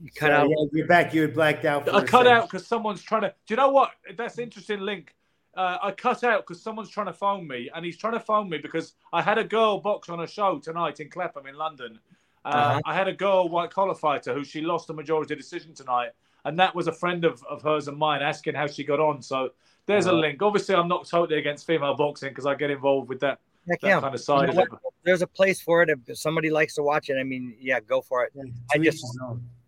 You 0.02 0.10
cut 0.10 0.26
Sorry, 0.26 0.34
out. 0.34 0.48
yeah, 0.50 0.64
you're 0.72 0.86
back. 0.86 1.14
You 1.14 1.22
were 1.22 1.28
blacked 1.28 1.64
out. 1.64 1.86
For 1.86 1.94
I 1.94 1.98
a 1.98 2.00
cut 2.02 2.10
second. 2.10 2.26
out 2.28 2.42
because 2.50 2.66
someone's 2.66 3.02
trying 3.02 3.22
to. 3.22 3.28
Do 3.46 3.54
you 3.54 3.56
know 3.56 3.70
what? 3.70 3.92
That's 4.16 4.36
an 4.36 4.44
interesting 4.44 4.80
link. 4.80 5.14
Uh, 5.56 5.78
I 5.82 5.90
cut 5.90 6.22
out 6.22 6.46
because 6.46 6.62
someone's 6.62 6.90
trying 6.90 7.06
to 7.06 7.14
phone 7.14 7.48
me, 7.48 7.70
and 7.74 7.82
he's 7.84 7.96
trying 7.96 8.12
to 8.12 8.20
phone 8.20 8.50
me 8.50 8.58
because 8.58 8.92
I 9.14 9.22
had 9.22 9.38
a 9.38 9.44
girl 9.44 9.78
box 9.80 10.10
on 10.10 10.20
a 10.20 10.26
show 10.26 10.58
tonight 10.58 11.00
in 11.00 11.08
Clapham 11.08 11.46
in 11.46 11.54
London. 11.56 11.98
Uh, 12.44 12.48
Uh-huh. 12.48 12.80
I 12.84 12.94
had 12.94 13.08
a 13.08 13.12
girl 13.14 13.48
white 13.48 13.70
collar 13.70 13.94
fighter 13.94 14.34
who 14.34 14.44
she 14.44 14.60
lost 14.60 14.90
a 14.90 14.92
majority 14.92 15.34
decision 15.34 15.72
tonight, 15.72 16.10
and 16.44 16.58
that 16.58 16.74
was 16.74 16.88
a 16.88 16.92
friend 16.92 17.24
of, 17.24 17.42
of 17.44 17.62
hers 17.62 17.88
and 17.88 17.96
mine 17.96 18.20
asking 18.20 18.54
how 18.54 18.66
she 18.66 18.84
got 18.84 19.00
on. 19.00 19.22
So 19.22 19.52
there's 19.86 20.04
a 20.06 20.10
Uh-huh. 20.10 20.18
link. 20.20 20.42
Obviously, 20.42 20.74
I'm 20.74 20.88
not 20.88 21.06
totally 21.08 21.38
against 21.38 21.66
female 21.66 21.94
boxing 21.94 22.28
because 22.28 22.44
I 22.44 22.54
get 22.54 22.70
involved 22.70 23.08
with 23.08 23.20
that, 23.20 23.40
that 23.66 23.80
kind 23.80 24.14
of 24.14 24.20
side 24.20 24.42
You 24.44 24.48
of 24.50 24.54
know 24.56 24.62
it. 24.62 24.70
what? 24.72 24.85
There's 25.06 25.22
a 25.22 25.26
place 25.26 25.60
for 25.62 25.82
it. 25.82 25.88
If 25.88 26.18
somebody 26.18 26.50
likes 26.50 26.74
to 26.74 26.82
watch 26.82 27.08
it, 27.10 27.14
I 27.16 27.22
mean, 27.22 27.56
yeah, 27.60 27.78
go 27.78 28.00
for 28.02 28.24
it. 28.24 28.32
Yeah, 28.34 28.42
I 28.74 28.78
just- 28.78 29.06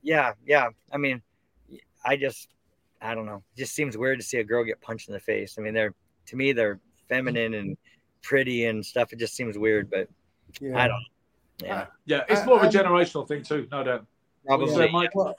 Yeah, 0.02 0.32
yeah. 0.44 0.68
I 0.92 0.96
mean, 0.98 1.22
I 2.04 2.16
just, 2.16 2.48
I 3.00 3.14
don't 3.14 3.24
know. 3.24 3.42
It 3.56 3.60
just 3.60 3.72
seems 3.74 3.96
weird 3.96 4.18
to 4.18 4.24
see 4.26 4.38
a 4.38 4.44
girl 4.44 4.64
get 4.64 4.80
punched 4.80 5.06
in 5.08 5.14
the 5.14 5.20
face. 5.20 5.54
I 5.56 5.62
mean, 5.62 5.74
they're 5.74 5.94
to 6.26 6.36
me 6.36 6.52
they're 6.52 6.80
feminine 7.08 7.54
and 7.54 7.76
pretty 8.22 8.66
and 8.66 8.84
stuff. 8.84 9.12
It 9.12 9.20
just 9.20 9.34
seems 9.36 9.56
weird, 9.56 9.88
but 9.88 10.08
Yeah. 10.60 10.76
I 10.76 10.88
don't. 10.88 11.04
Yeah, 11.62 11.74
uh, 11.76 11.86
Yeah, 12.06 12.24
it's 12.28 12.40
I- 12.40 12.46
more 12.46 12.56
of 12.56 12.62
a 12.62 12.64
I'm- 12.64 12.72
generational 12.72 13.26
thing 13.26 13.42
too, 13.44 13.68
no 13.70 13.84
doubt. 13.84 14.06
probably. 14.44 14.74
So, 14.74 14.88
Mike, 14.88 15.14
Well, 15.14 15.36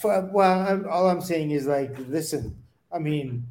for, 0.00 0.28
well, 0.32 0.60
I'm, 0.68 0.86
all 0.88 1.08
I'm 1.08 1.20
saying 1.22 1.52
is 1.52 1.66
like, 1.66 1.96
listen. 2.08 2.54
I 2.92 2.98
mean, 2.98 3.46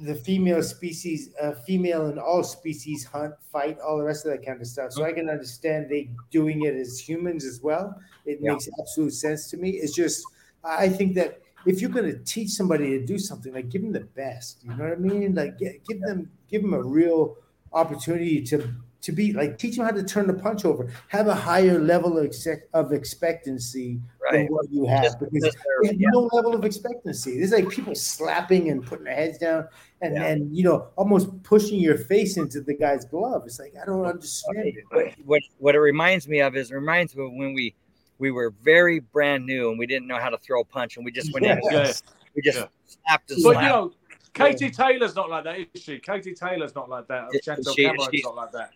the 0.00 0.14
female 0.14 0.62
species, 0.62 1.32
uh, 1.40 1.52
female 1.52 2.06
and 2.06 2.18
all 2.18 2.42
species 2.42 3.04
hunt, 3.04 3.34
fight, 3.52 3.78
all 3.78 3.96
the 3.98 4.04
rest 4.04 4.26
of 4.26 4.32
that 4.32 4.44
kind 4.44 4.60
of 4.60 4.66
stuff. 4.66 4.92
So 4.92 5.04
I 5.04 5.12
can 5.12 5.28
understand 5.30 5.88
they 5.88 6.10
doing 6.30 6.62
it 6.62 6.74
as 6.74 6.98
humans 6.98 7.44
as 7.44 7.60
well. 7.62 7.94
It 8.26 8.38
Yeah. 8.40 8.52
makes 8.52 8.68
absolute 8.80 9.12
sense 9.12 9.48
to 9.50 9.56
me. 9.56 9.70
It's 9.70 9.94
just, 9.94 10.24
I 10.64 10.88
think 10.88 11.14
that 11.14 11.40
if 11.66 11.80
you're 11.80 11.90
going 11.90 12.10
to 12.10 12.18
teach 12.24 12.50
somebody 12.50 12.98
to 12.98 13.06
do 13.06 13.18
something, 13.18 13.54
like 13.54 13.68
give 13.68 13.82
them 13.82 13.92
the 13.92 14.00
best. 14.00 14.64
You 14.64 14.74
know 14.74 14.84
what 14.84 14.92
I 14.94 14.96
mean? 14.96 15.34
Like 15.34 15.58
get, 15.58 15.84
give 15.86 16.00
them, 16.00 16.30
give 16.48 16.62
them 16.62 16.74
a 16.74 16.82
real 16.82 17.36
opportunity 17.72 18.42
to 18.42 18.74
to 19.00 19.12
be 19.12 19.34
like 19.34 19.58
teach 19.58 19.76
them 19.76 19.84
how 19.84 19.90
to 19.90 20.02
turn 20.02 20.26
the 20.26 20.32
punch 20.32 20.64
over. 20.64 20.90
Have 21.08 21.26
a 21.28 21.34
higher 21.34 21.78
level 21.78 22.16
of, 22.16 22.24
exec- 22.24 22.68
of 22.72 22.90
expectancy 22.92 24.00
Right. 24.32 24.50
what 24.50 24.70
you 24.70 24.86
have 24.86 25.02
Just 25.04 25.18
because 25.18 25.32
because 25.32 25.54
they 25.54 25.60
they're- 25.82 25.92
have 25.92 26.00
yeah. 26.00 26.08
no 26.12 26.20
level 26.32 26.54
of 26.54 26.64
expectancy. 26.64 27.38
There's 27.38 27.52
like 27.52 27.68
people 27.68 27.94
slapping 27.94 28.70
and 28.70 28.84
putting 28.84 29.04
their 29.04 29.14
heads 29.14 29.38
down 29.38 29.68
and 30.00 30.14
Yeah. 30.14 30.22
and 30.24 30.56
you 30.56 30.64
know 30.64 30.88
almost 30.96 31.42
pushing 31.42 31.78
your 31.78 31.98
face 31.98 32.36
into 32.36 32.60
the 32.60 32.74
guy's 32.74 33.04
glove. 33.04 33.42
It's 33.46 33.58
like 33.58 33.74
I 33.80 33.84
don't 33.84 34.04
understand 34.06 34.58
it. 34.66 34.84
what, 34.90 35.12
what 35.24 35.42
what 35.58 35.74
it 35.74 35.80
reminds 35.80 36.26
me 36.28 36.40
of 36.40 36.56
is 36.56 36.70
it 36.70 36.74
reminds 36.74 37.14
me 37.14 37.24
of 37.26 37.32
when 37.32 37.52
we 37.54 37.74
we 38.18 38.30
were 38.30 38.54
very 38.62 39.00
brand 39.00 39.44
new 39.44 39.70
and 39.70 39.78
we 39.78 39.86
didn't 39.86 40.06
know 40.06 40.18
how 40.18 40.30
to 40.30 40.38
throw 40.38 40.60
a 40.60 40.64
punch 40.64 40.96
and 40.96 41.04
we 41.04 41.10
just 41.12 41.32
went 41.34 41.44
in 41.44 41.52
and 41.52 41.60
Yeah. 41.70 41.92
we 42.34 42.42
just 42.42 42.58
Yeah. 42.58 42.66
slapped 42.86 43.30
and 43.30 43.40
slapped. 43.42 43.56
But 43.56 43.62
you 43.64 43.68
know, 43.68 43.92
Katie 44.32 44.70
Taylor's 44.70 45.14
not 45.14 45.28
like 45.28 45.44
that, 45.44 45.58
is 45.74 45.82
she? 45.82 45.98
Katie 45.98 46.32
Taylor's 46.34 46.74
not 46.74 46.88
like 46.88 47.06
that. 47.08 47.28
Is 47.32 47.42
Chantelle 47.44 47.74
she- 47.74 47.84
Cameron's 47.84 48.08
she's- 48.10 48.24
not 48.24 48.36
like 48.36 48.52
that. 48.52 48.70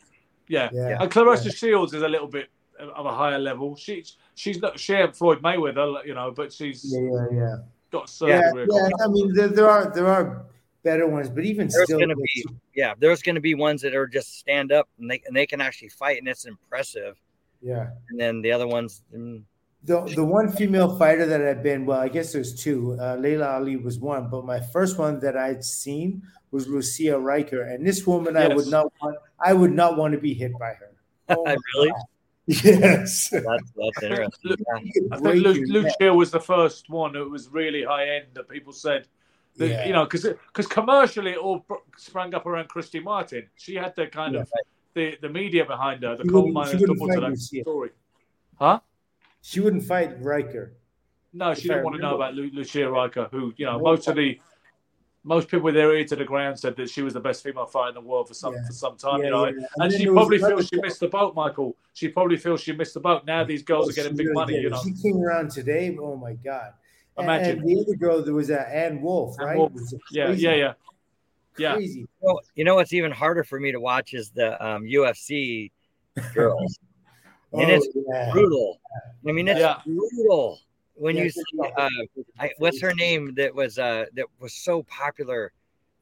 Yeah. 0.49 0.69
Yeah. 0.73 0.99
And 1.01 1.11
Claressa 1.11 1.55
Shields 1.55 1.95
is 1.95 2.03
a 2.03 2.09
little 2.09 2.29
bit 2.29 2.49
of 2.79 3.07
a 3.07 3.13
higher 3.13 3.39
level. 3.39 3.75
She 3.77 4.05
she's 4.39 4.61
not 4.61 4.79
she 4.79 4.95
ain't 4.95 5.17
Floyd 5.17 5.43
Mayweather, 5.43 6.07
you 6.07 6.15
know, 6.15 6.31
but 6.31 6.53
she's 6.53 6.85
Yeah, 6.85 7.01
yeah, 7.01 7.27
yeah. 7.33 7.57
got 7.91 8.09
a 8.09 8.13
certain 8.13 8.57
Yeah, 8.57 8.65
yeah. 8.71 8.91
I 9.05 9.09
mean, 9.09 9.35
there, 9.35 9.49
there 9.49 9.69
are 9.69 9.91
there 9.93 10.07
are 10.07 10.47
better 10.83 11.07
ones, 11.07 11.29
but 11.29 11.45
even 11.45 11.69
there's 11.69 11.85
still, 11.85 11.99
gonna 11.99 12.15
be 12.17 12.45
yeah, 12.75 12.95
there's 12.99 13.23
gonna 13.23 13.41
be 13.41 13.55
ones 13.55 13.83
that 13.83 13.95
are 13.95 14.07
just 14.07 14.39
stand 14.39 14.73
up 14.73 14.89
and 14.99 15.11
they 15.11 15.21
and 15.27 15.37
they 15.37 15.47
can 15.47 15.61
actually 15.61 15.89
fight 15.89 16.19
and 16.19 16.29
it's 16.29 16.45
impressive. 16.47 17.17
yeah. 17.61 17.89
And 18.11 18.19
then 18.21 18.41
the 18.41 18.53
other 18.53 18.67
ones, 18.67 19.03
mm, 19.15 19.43
The 19.85 20.01
the 20.15 20.25
one 20.25 20.51
female 20.51 20.97
fighter 20.99 21.27
that 21.27 21.43
I've 21.43 21.63
been 21.63 21.85
well, 21.85 22.01
I 22.01 22.09
guess 22.09 22.33
there's 22.33 22.55
two. 22.55 22.97
Uh, 23.01 23.17
Laila 23.17 23.59
Ali 23.59 23.77
was 23.77 23.99
one, 23.99 24.31
but 24.31 24.45
my 24.45 24.61
first 24.61 24.99
one 24.99 25.19
that 25.21 25.37
I'd 25.37 25.65
seen 25.65 26.23
was 26.51 26.67
Lucia 26.67 27.19
Rijker, 27.19 27.75
and 27.75 27.87
this 27.87 28.07
woman 28.07 28.37
I 28.37 28.49
would 28.49 28.69
not 28.69 28.93
want. 29.03 29.17
I 29.45 29.53
would 29.53 29.73
not 29.73 29.97
want 29.97 30.15
to 30.15 30.21
be 30.21 30.33
hit 30.35 30.53
by 30.59 30.73
her. 30.75 30.93
Oh 31.31 31.45
Really? 31.45 31.91
God. 31.91 32.03
Yes. 32.49 33.29
that's 33.29 33.73
that's 33.77 34.03
interesting. 34.03 34.57
Yeah. 34.59 34.77
I 35.13 35.17
think 35.17 35.23
Break 35.23 35.43
Lu- 35.45 35.53
your. 35.53 35.67
Lucia 35.69 36.15
was 36.15 36.31
the 36.31 36.41
first 36.41 36.89
one 36.89 37.13
that 37.13 37.29
was 37.29 37.49
really 37.51 37.85
high 37.85 38.09
end 38.09 38.27
that 38.35 38.49
people 38.49 38.73
said 38.73 39.07
that, 39.59 39.69
Yeah. 39.69 39.87
you 39.87 39.93
know 39.93 40.05
because 40.05 40.25
because 40.47 40.67
commercially 40.67 41.33
it 41.33 41.39
all 41.39 41.59
br- 41.69 41.75
sprang 41.97 42.35
up 42.35 42.47
around 42.47 42.69
Christy 42.69 43.01
Martin. 43.01 43.49
She 43.57 43.75
had 43.75 43.95
the 43.97 44.07
kind 44.07 44.35
Yeah. 44.35 44.41
of 44.43 44.53
the, 44.95 45.19
the 45.21 45.29
media 45.29 45.65
behind 45.65 46.03
her, 46.03 46.17
the 46.17 46.23
She 46.25 46.29
coal 46.31 46.47
she 46.47 46.53
miners 46.53 46.81
wouldn't 46.81 46.99
double 46.99 47.07
to 47.09 47.13
fight 47.13 47.21
that 47.21 47.31
Lucia. 47.31 47.63
story. 47.63 47.91
Huh? 48.59 48.81
She 49.43 49.61
wouldn't 49.61 49.85
fight 49.85 50.21
Rijker. 50.23 50.71
No, 51.35 51.53
she 51.55 51.69
didn't 51.69 51.85
want 51.85 51.97
to 51.97 52.03
know 52.03 52.15
about 52.17 52.35
Lu- 52.35 52.51
Lucia 52.55 52.79
Rijker, 52.79 53.31
who 53.31 53.53
you 53.59 53.67
know 53.67 53.77
No. 53.77 53.85
most 53.85 54.09
of 54.09 54.17
the 54.17 54.41
most 55.29 55.49
people 55.49 55.65
with 55.65 55.75
their 55.75 55.95
ear 55.95 56.05
to 56.07 56.17
the 56.17 56.25
ground 56.25 56.59
said 56.59 56.75
that 56.77 56.89
she 56.91 57.03
was 57.03 57.13
the 57.15 57.21
best 57.21 57.43
female 57.45 57.67
fighter 57.67 57.91
in 57.91 57.95
the 57.95 58.01
world 58.01 58.27
for 58.29 58.35
some 58.35 58.55
Yeah. 58.55 58.67
for 58.67 58.73
some 58.73 58.97
time. 58.97 59.21
Yeah, 59.21 59.25
you 59.27 59.31
know, 59.31 59.45
yeah, 59.45 59.53
yeah. 59.61 59.67
And 59.77 59.85
and 59.85 59.93
she 59.93 60.07
probably 60.07 60.39
feels 60.39 60.67
she 60.69 60.81
missed 60.81 61.01
the 61.01 61.09
boat, 61.09 61.35
Michael. 61.35 61.77
She 61.93 62.09
probably 62.09 62.39
feels 62.39 62.61
she 62.63 62.73
missed 62.73 62.95
the 62.95 63.01
boat. 63.01 63.25
Now 63.27 63.45
these 63.45 63.63
girls 63.63 63.89
are 63.91 63.93
getting 63.93 64.13
She 64.13 64.17
big 64.17 64.27
really 64.29 64.35
money. 64.35 64.53
did. 64.55 64.63
You 64.65 64.71
know, 64.71 64.81
She 64.83 64.93
came 65.03 65.19
around 65.23 65.51
today. 65.51 65.97
Oh 66.01 66.17
my 66.17 66.33
God. 66.35 66.73
Imagine. 67.19 67.59
And 67.61 67.69
the 67.69 67.81
other 67.81 67.97
girl, 67.97 68.23
there 68.23 68.33
was 68.35 68.51
uh, 68.51 68.55
Ann 68.73 69.03
Wolfe, 69.03 69.39
Ann 69.41 69.47
right? 69.47 69.57
Wolfe. 69.59 69.73
Yeah, 70.13 70.31
yeah, 70.31 70.55
yeah, 70.55 70.73
yeah. 71.59 71.75
Crazy. 71.75 72.01
You 72.01 72.09
know, 72.23 72.41
you 72.55 72.65
know 72.65 72.77
what's 72.77 72.93
even 72.93 73.11
harder 73.13 73.43
for 73.45 73.59
me 73.61 73.73
to 73.73 73.81
watch 73.81 74.15
is 74.15 74.31
the 74.31 74.51
um, 74.65 74.85
UFC 74.85 75.71
girls. 76.35 76.79
and 77.53 77.63
Oh, 77.71 77.75
it's 77.75 77.89
yeah. 77.95 78.31
brutal. 78.33 78.81
I 79.29 79.33
mean, 79.33 79.49
it's 79.49 79.59
Yeah. 79.61 79.81
brutal 79.85 80.61
when 80.99 81.17
Yeah, 81.17 81.25
you 81.25 81.31
see. 81.31 81.43
Uh, 81.77 81.89
I, 82.39 82.51
what's 82.59 82.81
her 82.81 82.93
name 82.95 83.35
that 83.37 83.55
was 83.55 83.79
uh, 83.79 84.07
that 84.15 84.27
was 84.41 84.55
so 84.55 84.83
popular? 84.85 85.53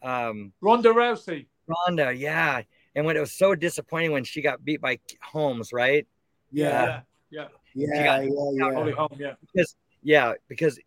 Um, 0.02 0.52
Ronda 0.60 0.90
Rousey. 0.90 1.46
Ronda, 1.66 2.12
yeah. 2.12 2.62
And 2.94 3.04
when 3.04 3.16
it 3.16 3.20
was 3.20 3.32
so 3.32 3.54
disappointing 3.54 4.12
when 4.12 4.24
she 4.24 4.40
got 4.40 4.64
beat 4.64 4.80
by 4.80 4.98
Holmes, 5.22 5.72
right? 5.72 6.06
Yeah, 6.50 7.02
Yeah, 7.30 7.48
yeah. 7.74 7.86
yeah, 7.94 8.04
got- 8.04 8.24
yeah, 8.24 8.30
yeah. 8.54 8.72
Holly 8.74 8.92
Holm. 8.92 9.08
Yeah. 9.18 9.32
Because 9.52 9.76
yeah, 10.02 10.34
because 10.48 10.78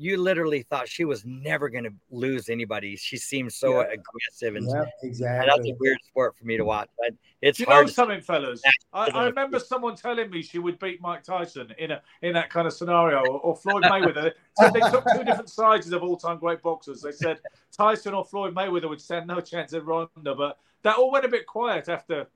you 0.00 0.16
literally 0.16 0.62
thought 0.62 0.88
she 0.88 1.04
was 1.04 1.24
never 1.26 1.68
going 1.68 1.82
to 1.82 1.92
lose 2.10 2.48
anybody. 2.48 2.94
She 2.96 3.16
seemed 3.16 3.52
so 3.52 3.80
Yeah. 3.80 3.86
aggressive, 3.94 4.54
and, 4.54 4.66
Yeah, 4.68 5.40
and 5.42 5.50
that's 5.50 5.66
a 5.68 5.74
weird 5.80 5.98
sport 6.06 6.36
for 6.36 6.44
me 6.44 6.56
to 6.56 6.64
watch. 6.64 6.88
But 6.98 7.14
it's 7.42 7.58
you 7.58 7.66
know 7.66 7.72
hard. 7.72 7.88
to- 7.88 7.92
something, 7.92 8.20
fellas? 8.20 8.62
I, 8.92 9.10
I 9.12 9.24
remember 9.26 9.58
someone 9.58 9.96
telling 9.96 10.30
me 10.30 10.40
she 10.42 10.60
would 10.60 10.78
beat 10.78 11.00
Mike 11.00 11.24
Tyson 11.24 11.74
in 11.78 11.90
a 11.90 12.02
in 12.22 12.32
that 12.34 12.48
kind 12.48 12.66
of 12.68 12.72
scenario, 12.72 13.18
or, 13.26 13.40
or 13.40 13.56
Floyd 13.56 13.82
Mayweather. 13.82 14.32
So 14.58 14.70
they 14.70 14.80
took 14.80 15.04
two 15.16 15.22
different 15.24 15.50
sides 15.50 15.90
of 15.92 16.02
all-time 16.02 16.38
great 16.38 16.62
boxers. 16.62 17.00
They 17.02 17.12
said 17.12 17.38
Tyson 17.70 18.12
or 18.14 18.24
Floyd 18.24 18.54
Mayweather 18.54 18.88
would 18.88 19.00
stand 19.00 19.26
no 19.28 19.40
chance 19.40 19.72
at 19.72 19.84
Ronda, 19.84 20.08
but 20.36 20.58
that 20.82 20.96
all 20.96 21.10
went 21.12 21.24
a 21.24 21.28
bit 21.28 21.46
quiet 21.46 21.88
after 21.88 22.26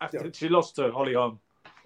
after 0.00 0.30
she 0.32 0.48
lost 0.48 0.76
to 0.76 0.90
Holly 0.90 1.14
Holm. 1.14 1.38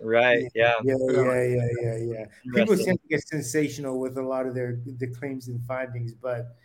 Right? 0.04 0.44
Yeah. 0.54 0.74
Yeah, 0.82 0.96
yeah, 1.08 1.44
yeah, 1.44 1.68
yeah, 1.80 1.96
yeah. 1.96 2.24
People 2.52 2.76
Interesting. 2.76 2.84
tend 2.84 3.00
to 3.00 3.08
get 3.08 3.26
sensational 3.26 4.00
with 4.00 4.18
a 4.18 4.22
lot 4.22 4.46
of 4.46 4.54
their 4.54 4.76
the 4.84 5.06
claims 5.06 5.48
and 5.48 5.64
findings, 5.66 6.14
but 6.14 6.56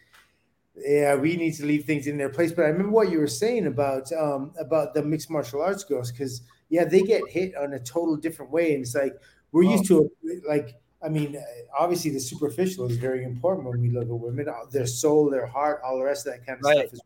yeah, 0.76 1.16
we 1.16 1.36
need 1.36 1.54
to 1.56 1.66
leave 1.66 1.86
things 1.86 2.08
in 2.08 2.18
their 2.18 2.30
place. 2.30 2.52
But 2.52 2.66
I 2.66 2.70
remember 2.70 2.92
what 2.92 3.12
you 3.12 3.20
were 3.20 3.28
saying 3.28 3.68
about 3.68 4.12
um 4.14 4.54
about 4.60 4.94
the 4.94 5.04
mixed 5.04 5.30
martial 5.30 5.62
arts 5.62 5.84
girls, 5.84 6.12
because 6.12 6.42
yeah, 6.70 6.86
they 6.86 7.04
get 7.04 7.30
hit 7.30 7.56
on 7.56 7.74
a 7.74 7.80
total 7.80 8.16
different 8.18 8.52
way, 8.52 8.74
and 8.74 8.84
it's 8.84 8.96
like 8.96 9.16
we're 9.52 9.64
used 9.64 9.86
to 9.88 10.12
like. 10.48 10.82
I 11.02 11.08
mean, 11.08 11.38
uh, 11.38 11.42
obviously, 11.78 12.12
the 12.12 12.20
superficial 12.20 12.86
is 12.86 12.98
very 12.98 13.24
important 13.24 13.66
when 13.70 13.80
we 13.80 13.90
look 13.90 14.04
at 14.04 14.10
women. 14.10 14.50
uh, 14.50 14.66
Their 14.70 14.86
soul, 14.86 15.30
their 15.30 15.46
heart, 15.48 15.82
all 15.82 15.98
the 15.98 16.04
rest 16.04 16.28
of 16.28 16.34
that 16.34 16.46
kind 16.46 16.60
of 16.60 16.66
Right. 16.66 16.90
stuff 16.90 16.94
is 16.94 17.02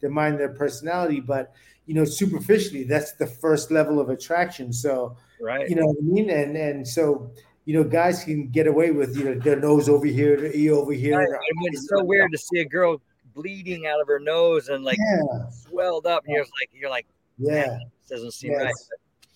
their 0.00 0.10
mind, 0.10 0.38
their 0.38 0.54
personality. 0.54 1.20
But 1.20 1.52
you 1.86 1.94
know, 1.94 2.04
superficially, 2.04 2.84
that's 2.84 3.12
the 3.12 3.26
first 3.26 3.70
level 3.70 4.00
of 4.00 4.08
attraction. 4.08 4.72
So 4.72 5.16
Right. 5.40 5.68
you 5.68 5.76
know 5.76 5.86
what 5.86 5.96
I 5.98 6.02
mean? 6.02 6.30
And 6.30 6.56
and 6.56 6.86
so 6.86 7.30
you 7.64 7.74
know, 7.74 7.82
guys 7.82 8.22
can 8.22 8.48
get 8.48 8.66
away 8.68 8.92
with 8.92 9.16
you 9.16 9.24
know 9.24 9.34
their 9.34 9.56
nose 9.56 9.88
over 9.88 10.06
here, 10.06 10.36
their 10.36 10.52
ear 10.52 10.74
over 10.74 10.92
here. 10.92 11.18
Right. 11.18 11.40
It's 11.64 11.88
so 11.88 12.04
weird 12.04 12.30
to 12.32 12.38
see 12.38 12.60
a 12.60 12.64
girl 12.64 13.00
bleeding 13.34 13.86
out 13.86 14.00
of 14.00 14.06
her 14.06 14.18
nose 14.20 14.68
and 14.68 14.84
like 14.84 14.98
Yeah, 14.98 15.48
swelled 15.50 16.06
up. 16.06 16.24
And 16.26 16.34
you're 16.36 16.44
like, 16.44 16.70
you're 16.72 16.90
like, 16.90 17.06
yeah, 17.38 17.78
this 18.02 18.08
doesn't 18.08 18.32
seem 18.32 18.54
right. 18.54 18.68
It's, 18.70 18.88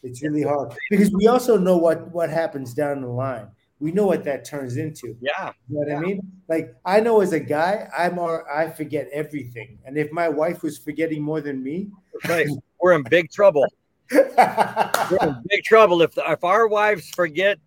it's 0.03 0.23
really 0.23 0.43
hard 0.43 0.73
because 0.91 1.11
we 1.13 1.27
also 1.27 1.59
know 1.59 1.77
what 1.77 2.11
what 2.13 2.31
happens 2.31 2.73
down 2.73 3.03
the 3.03 3.09
line. 3.09 3.49
We 3.81 3.93
know 3.93 4.07
what 4.07 4.25
that 4.25 4.45
turns 4.45 4.77
into. 4.77 5.17
Yeah. 5.21 5.53
You 5.69 5.75
know 5.77 5.81
what 5.81 5.89
Yeah. 5.89 5.97
I 5.97 6.01
mean? 6.01 6.21
Like 6.49 6.75
I 6.85 7.01
know 7.01 7.21
as 7.21 7.33
a 7.33 7.41
guy, 7.41 7.89
I'm 7.97 8.19
all, 8.19 8.43
I 8.51 8.69
forget 8.71 9.09
everything, 9.13 9.79
and 9.85 9.99
if 9.99 10.13
my 10.13 10.29
wife 10.29 10.63
was 10.63 10.79
forgetting 10.79 11.23
more 11.23 11.41
than 11.41 11.63
me, 11.63 11.89
Right. 12.29 12.47
We're 12.81 12.93
in 12.95 13.03
big 13.03 13.31
trouble. 13.31 13.67
We're 14.11 15.19
in 15.23 15.43
big 15.49 15.65
trouble 15.65 16.03
if 16.03 16.17
if 16.17 16.45
our 16.45 16.67
wives 16.67 17.11
forget 17.11 17.59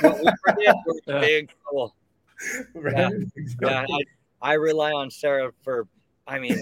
what 0.00 0.18
we 0.18 0.30
forget. 0.46 0.74
We're 0.86 1.16
in 1.16 1.20
big 1.20 1.50
trouble. 1.62 1.94
Yeah, 2.74 3.10
yeah 3.62 3.86
I, 4.42 4.50
I 4.50 4.52
rely 4.54 4.92
on 4.92 5.10
Sarah 5.10 5.52
for. 5.62 5.86
I 6.26 6.38
mean, 6.38 6.60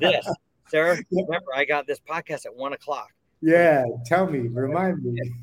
this 0.00 0.26
Sarah. 0.68 0.98
Remember, 1.10 1.54
I 1.54 1.64
got 1.64 1.86
this 1.86 2.00
podcast 2.00 2.46
at 2.46 2.54
one 2.54 2.72
o'clock. 2.72 3.10
Yeah, 3.40 3.84
tell 4.04 4.28
me, 4.28 4.48
remind 4.48 5.04
me. 5.04 5.20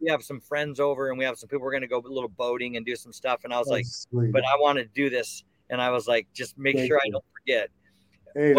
we 0.00 0.08
have 0.08 0.22
some 0.22 0.40
friends 0.40 0.78
over, 0.78 1.10
and 1.10 1.18
we 1.18 1.24
have 1.24 1.38
some 1.38 1.48
people. 1.48 1.64
We're 1.64 1.72
going 1.72 1.80
to 1.82 1.88
go 1.88 1.98
a 1.98 2.06
little 2.06 2.28
boating 2.28 2.76
and 2.76 2.86
do 2.86 2.94
some 2.94 3.12
stuff. 3.12 3.40
And 3.42 3.52
I 3.52 3.58
was 3.58 3.66
like, 3.66 3.84
sweet. 3.84 4.32
but 4.32 4.44
I 4.44 4.56
want 4.58 4.78
to 4.78 4.84
do 4.84 5.10
this, 5.10 5.42
and 5.70 5.80
I 5.80 5.90
was 5.90 6.06
like, 6.06 6.28
just 6.32 6.56
make 6.56 6.76
Thank 6.76 6.88
sure 6.88 7.00
I 7.04 7.10
don't 7.10 7.24
forget. 7.32 7.68
Hey, 8.34 8.54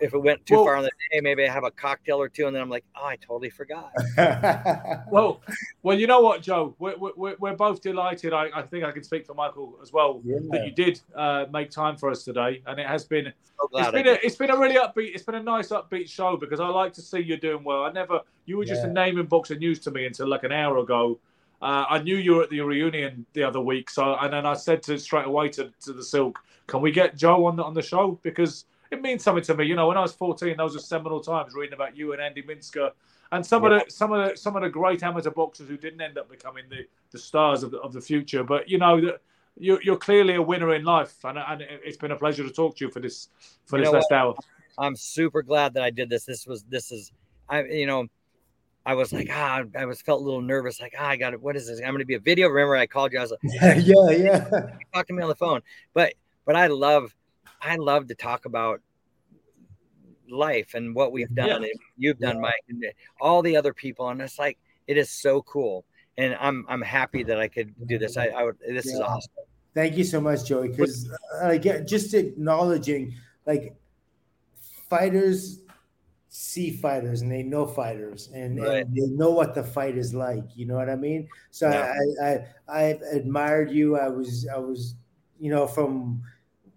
What 0.00 0.06
listen. 0.06 0.06
happens 0.06 0.06
is 0.06 0.06
if 0.08 0.14
it 0.14 0.18
went 0.18 0.46
too 0.46 0.54
Well- 0.54 0.64
far 0.64 0.76
in 0.78 0.82
the 0.84 0.90
day, 1.12 1.20
maybe 1.20 1.46
I 1.46 1.52
have 1.52 1.64
a 1.64 1.70
cocktail 1.70 2.18
or 2.20 2.28
two, 2.28 2.46
and 2.46 2.54
then 2.54 2.62
I'm 2.62 2.70
like, 2.70 2.84
oh, 2.96 3.04
I 3.06 3.16
totally 3.16 3.50
forgot. 3.50 3.92
Well, 5.10 5.40
well, 5.82 5.98
you 5.98 6.06
know 6.06 6.20
what, 6.20 6.42
Joe? 6.42 6.74
We're, 6.78 6.96
we're, 6.98 7.36
we're 7.38 7.56
both 7.56 7.80
delighted. 7.80 8.32
I, 8.32 8.50
I 8.54 8.62
think 8.62 8.84
I 8.84 8.92
can 8.92 9.02
speak 9.02 9.26
for 9.26 9.34
Michael 9.34 9.78
as 9.82 9.92
well 9.92 10.20
Yeah. 10.24 10.38
that 10.50 10.64
you 10.66 10.70
did 10.70 11.00
uh, 11.14 11.46
make 11.52 11.70
time 11.70 11.96
for 11.96 12.10
us 12.10 12.24
today, 12.24 12.62
and 12.66 12.78
it 12.78 12.86
has 12.86 13.04
been 13.04 13.24
So 13.24 13.64
it's 13.64 13.70
glad 13.72 13.86
I 13.88 13.90
been 14.02 14.06
a, 14.08 14.18
it's 14.22 14.36
been 14.36 14.50
a 14.50 14.56
really 14.58 14.76
upbeat. 14.76 15.14
It's 15.14 15.22
been 15.22 15.34
a 15.36 15.42
nice 15.42 15.68
upbeat 15.68 16.08
show 16.08 16.36
because 16.36 16.60
I 16.60 16.68
like 16.68 16.92
to 16.94 17.02
see 17.02 17.20
you 17.20 17.36
doing 17.36 17.64
well. 17.64 17.84
I 17.84 17.92
never 17.92 18.20
you 18.46 18.56
were 18.58 18.64
just 18.64 18.82
Yeah. 18.82 18.90
a 18.90 18.92
name 18.92 19.18
in 19.18 19.26
boxing 19.26 19.58
news 19.58 19.78
to 19.80 19.90
me 19.90 20.06
until 20.06 20.28
like 20.28 20.44
an 20.44 20.52
hour 20.52 20.78
ago. 20.78 21.18
Uh, 21.60 21.84
I 21.88 21.98
knew 22.00 22.16
you 22.16 22.36
were 22.36 22.42
at 22.44 22.50
the 22.50 22.60
reunion 22.60 23.26
the 23.32 23.42
other 23.42 23.60
week, 23.60 23.90
so 23.90 24.14
and 24.16 24.32
then 24.32 24.46
I 24.46 24.54
said 24.54 24.82
to 24.84 24.98
straight 24.98 25.26
away 25.26 25.48
to, 25.50 25.70
to 25.84 25.92
the 25.92 26.04
Silk, 26.04 26.38
can 26.66 26.80
we 26.80 26.92
get 26.92 27.16
Joe 27.16 27.46
on 27.46 27.56
the 27.56 27.64
on 27.64 27.74
the 27.74 27.82
show 27.82 28.18
because 28.22 28.66
it 28.90 29.02
means 29.02 29.22
something 29.22 29.44
to 29.44 29.54
me. 29.54 29.64
You 29.66 29.76
know, 29.76 29.88
when 29.88 29.96
I 29.96 30.00
was 30.00 30.12
fourteen, 30.12 30.56
those 30.56 30.74
were 30.74 30.80
seminal 30.80 31.20
times 31.20 31.54
reading 31.54 31.74
about 31.74 31.96
you 31.96 32.12
and 32.12 32.22
Andy 32.22 32.42
Minsker 32.42 32.92
and 33.32 33.44
some 33.44 33.64
of 33.64 33.70
the 33.70 33.90
some 33.90 34.12
of 34.12 34.30
the 34.30 34.36
some 34.36 34.56
of 34.56 34.62
the 34.62 34.68
great 34.68 35.02
amateur 35.02 35.30
boxers 35.30 35.68
who 35.68 35.76
didn't 35.76 36.00
end 36.00 36.18
up 36.18 36.30
becoming 36.30 36.64
the, 36.70 36.86
the 37.10 37.18
stars 37.18 37.62
of 37.62 37.70
the, 37.70 37.78
of 37.80 37.92
the 37.92 38.00
future. 38.00 38.42
But 38.42 38.68
you 38.68 38.78
know 38.78 39.00
that 39.00 39.20
you're, 39.56 39.82
you're 39.82 39.96
clearly 39.96 40.36
a 40.36 40.42
winner 40.42 40.74
in 40.74 40.84
life, 40.84 41.16
and, 41.24 41.38
and 41.38 41.62
it's 41.62 41.96
been 41.96 42.12
a 42.12 42.16
pleasure 42.16 42.44
to 42.44 42.50
talk 42.50 42.76
to 42.76 42.86
you 42.86 42.90
for 42.90 43.00
this 43.00 43.28
for 43.66 43.78
You 43.78 43.84
this 43.84 43.92
last 43.92 44.06
what? 44.10 44.18
hour. 44.18 44.34
I'm 44.78 44.96
super 44.96 45.42
glad 45.42 45.74
that 45.74 45.82
I 45.82 45.90
did 45.90 46.08
this. 46.08 46.24
This 46.24 46.46
was 46.46 46.64
this 46.64 46.90
is 46.90 47.12
I 47.48 47.64
you 47.64 47.86
know 47.86 48.06
I 48.86 48.94
was 48.94 49.12
like 49.12 49.28
ah 49.30 49.64
I 49.76 49.84
was 49.84 50.00
felt 50.00 50.22
a 50.22 50.24
little 50.24 50.40
nervous 50.40 50.80
like 50.80 50.94
ah 50.98 51.08
I 51.08 51.16
got 51.16 51.34
it 51.34 51.40
what 51.40 51.56
is 51.56 51.66
this 51.66 51.80
I'm 51.80 51.88
going 51.88 51.98
to 51.98 52.06
be 52.06 52.14
a 52.14 52.20
video 52.20 52.48
remember 52.48 52.76
I 52.76 52.86
called 52.86 53.12
you 53.12 53.18
I 53.18 53.22
was 53.22 53.32
like 53.32 53.40
yeah, 53.84 54.10
yeah. 54.10 54.48
talk 54.94 55.06
to 55.08 55.12
me 55.12 55.22
on 55.22 55.28
the 55.28 55.34
phone 55.34 55.60
but 55.94 56.14
but 56.46 56.56
I 56.56 56.68
love 56.68 57.14
I 57.60 57.76
love 57.76 58.06
to 58.08 58.14
talk 58.14 58.44
about 58.44 58.80
life 60.30 60.74
and 60.74 60.94
what 60.94 61.12
we've 61.12 61.34
done 61.34 61.48
Yeah. 61.48 61.56
and 61.56 61.80
you've 61.96 62.18
done 62.18 62.36
Yeah. 62.36 62.42
Mike 62.42 62.64
and 62.68 62.84
all 63.20 63.40
the 63.42 63.56
other 63.56 63.72
people 63.72 64.08
and 64.10 64.20
it's 64.20 64.38
like 64.38 64.58
it 64.86 64.96
is 64.98 65.10
so 65.10 65.40
cool 65.42 65.84
and 66.18 66.36
I'm 66.38 66.66
I'm 66.68 66.82
happy 66.82 67.22
that 67.22 67.40
I 67.40 67.48
could 67.48 67.74
do 67.86 67.98
this 67.98 68.16
I, 68.18 68.26
I 68.28 68.44
would 68.44 68.56
this 68.60 68.86
is 68.86 69.00
awesome 69.00 69.32
Thank 69.74 69.96
you 69.96 70.02
so 70.02 70.20
much, 70.20 70.44
Joey. 70.44 70.68
Because 70.68 71.08
uh, 71.40 71.50
again, 71.50 71.86
just 71.86 72.12
acknowledging 72.12 73.14
like 73.46 73.76
fighters 74.90 75.60
see 76.30 76.70
fighters 76.70 77.22
and 77.22 77.30
they 77.30 77.42
know 77.42 77.64
fighters 77.66 78.28
and, 78.34 78.60
Right. 78.60 78.84
and 78.84 78.94
they 78.94 79.06
know 79.06 79.30
what 79.30 79.54
the 79.54 79.62
fight 79.62 79.96
is 79.96 80.12
like. 80.14 80.44
You 80.56 80.66
know 80.66 80.74
what 80.74 80.90
I 80.90 80.96
mean? 80.96 81.28
So 81.52 81.68
Yeah. 81.70 81.94
I, 82.22 82.28
I 82.28 82.44
I 82.68 82.82
admired 83.12 83.70
you. 83.70 83.96
I 83.96 84.08
was 84.08 84.48
I 84.52 84.58
was 84.58 84.94
you 85.38 85.50
know 85.50 85.66
from 85.66 86.22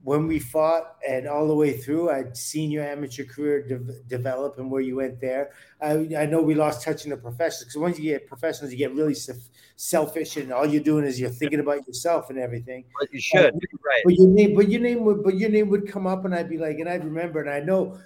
when 0.03 0.25
we 0.27 0.39
fought 0.39 0.95
and 1.07 1.27
all 1.27 1.47
the 1.47 1.53
way 1.53 1.77
through, 1.77 2.09
I'd 2.09 2.35
seen 2.35 2.71
your 2.71 2.83
amateur 2.83 3.23
career 3.23 3.61
de- 3.67 4.01
develop 4.07 4.57
and 4.57 4.71
where 4.71 4.81
you 4.81 4.95
went 4.95 5.21
there. 5.21 5.51
I, 5.79 6.09
I 6.17 6.25
know 6.25 6.41
we 6.41 6.55
lost 6.55 6.81
touch 6.83 7.03
in 7.03 7.11
the 7.11 7.17
professionals 7.17 7.65
because 7.65 7.77
once 7.77 7.99
you 7.99 8.11
get 8.11 8.25
professionals, 8.27 8.71
you 8.71 8.77
get 8.79 8.95
really 8.95 9.13
self- 9.13 9.47
selfish 9.75 10.37
and 10.37 10.51
all 10.51 10.65
you're 10.65 10.81
doing 10.83 11.05
is 11.05 11.19
you're 11.19 11.29
thinking 11.29 11.59
about 11.59 11.85
yourself 11.87 12.29
and 12.31 12.39
everything. 12.39 12.85
but 12.99 13.13
you 13.13 13.21
should 13.21 13.53
right 13.53 14.01
But 14.03 14.15
your 14.15 14.27
name, 14.29 14.55
but 14.55 14.69
your 14.69 14.81
name 14.81 15.03
would, 15.05 15.23
but 15.23 15.37
your 15.37 15.49
name 15.51 15.69
would 15.69 15.87
come 15.87 16.07
up, 16.07 16.25
and 16.25 16.33
I'd 16.33 16.49
be 16.49 16.57
like, 16.57 16.79
and 16.79 16.89
I'd 16.89 17.05
remember, 17.05 17.39
and 17.41 17.49
I 17.49 17.59
know, 17.59 17.99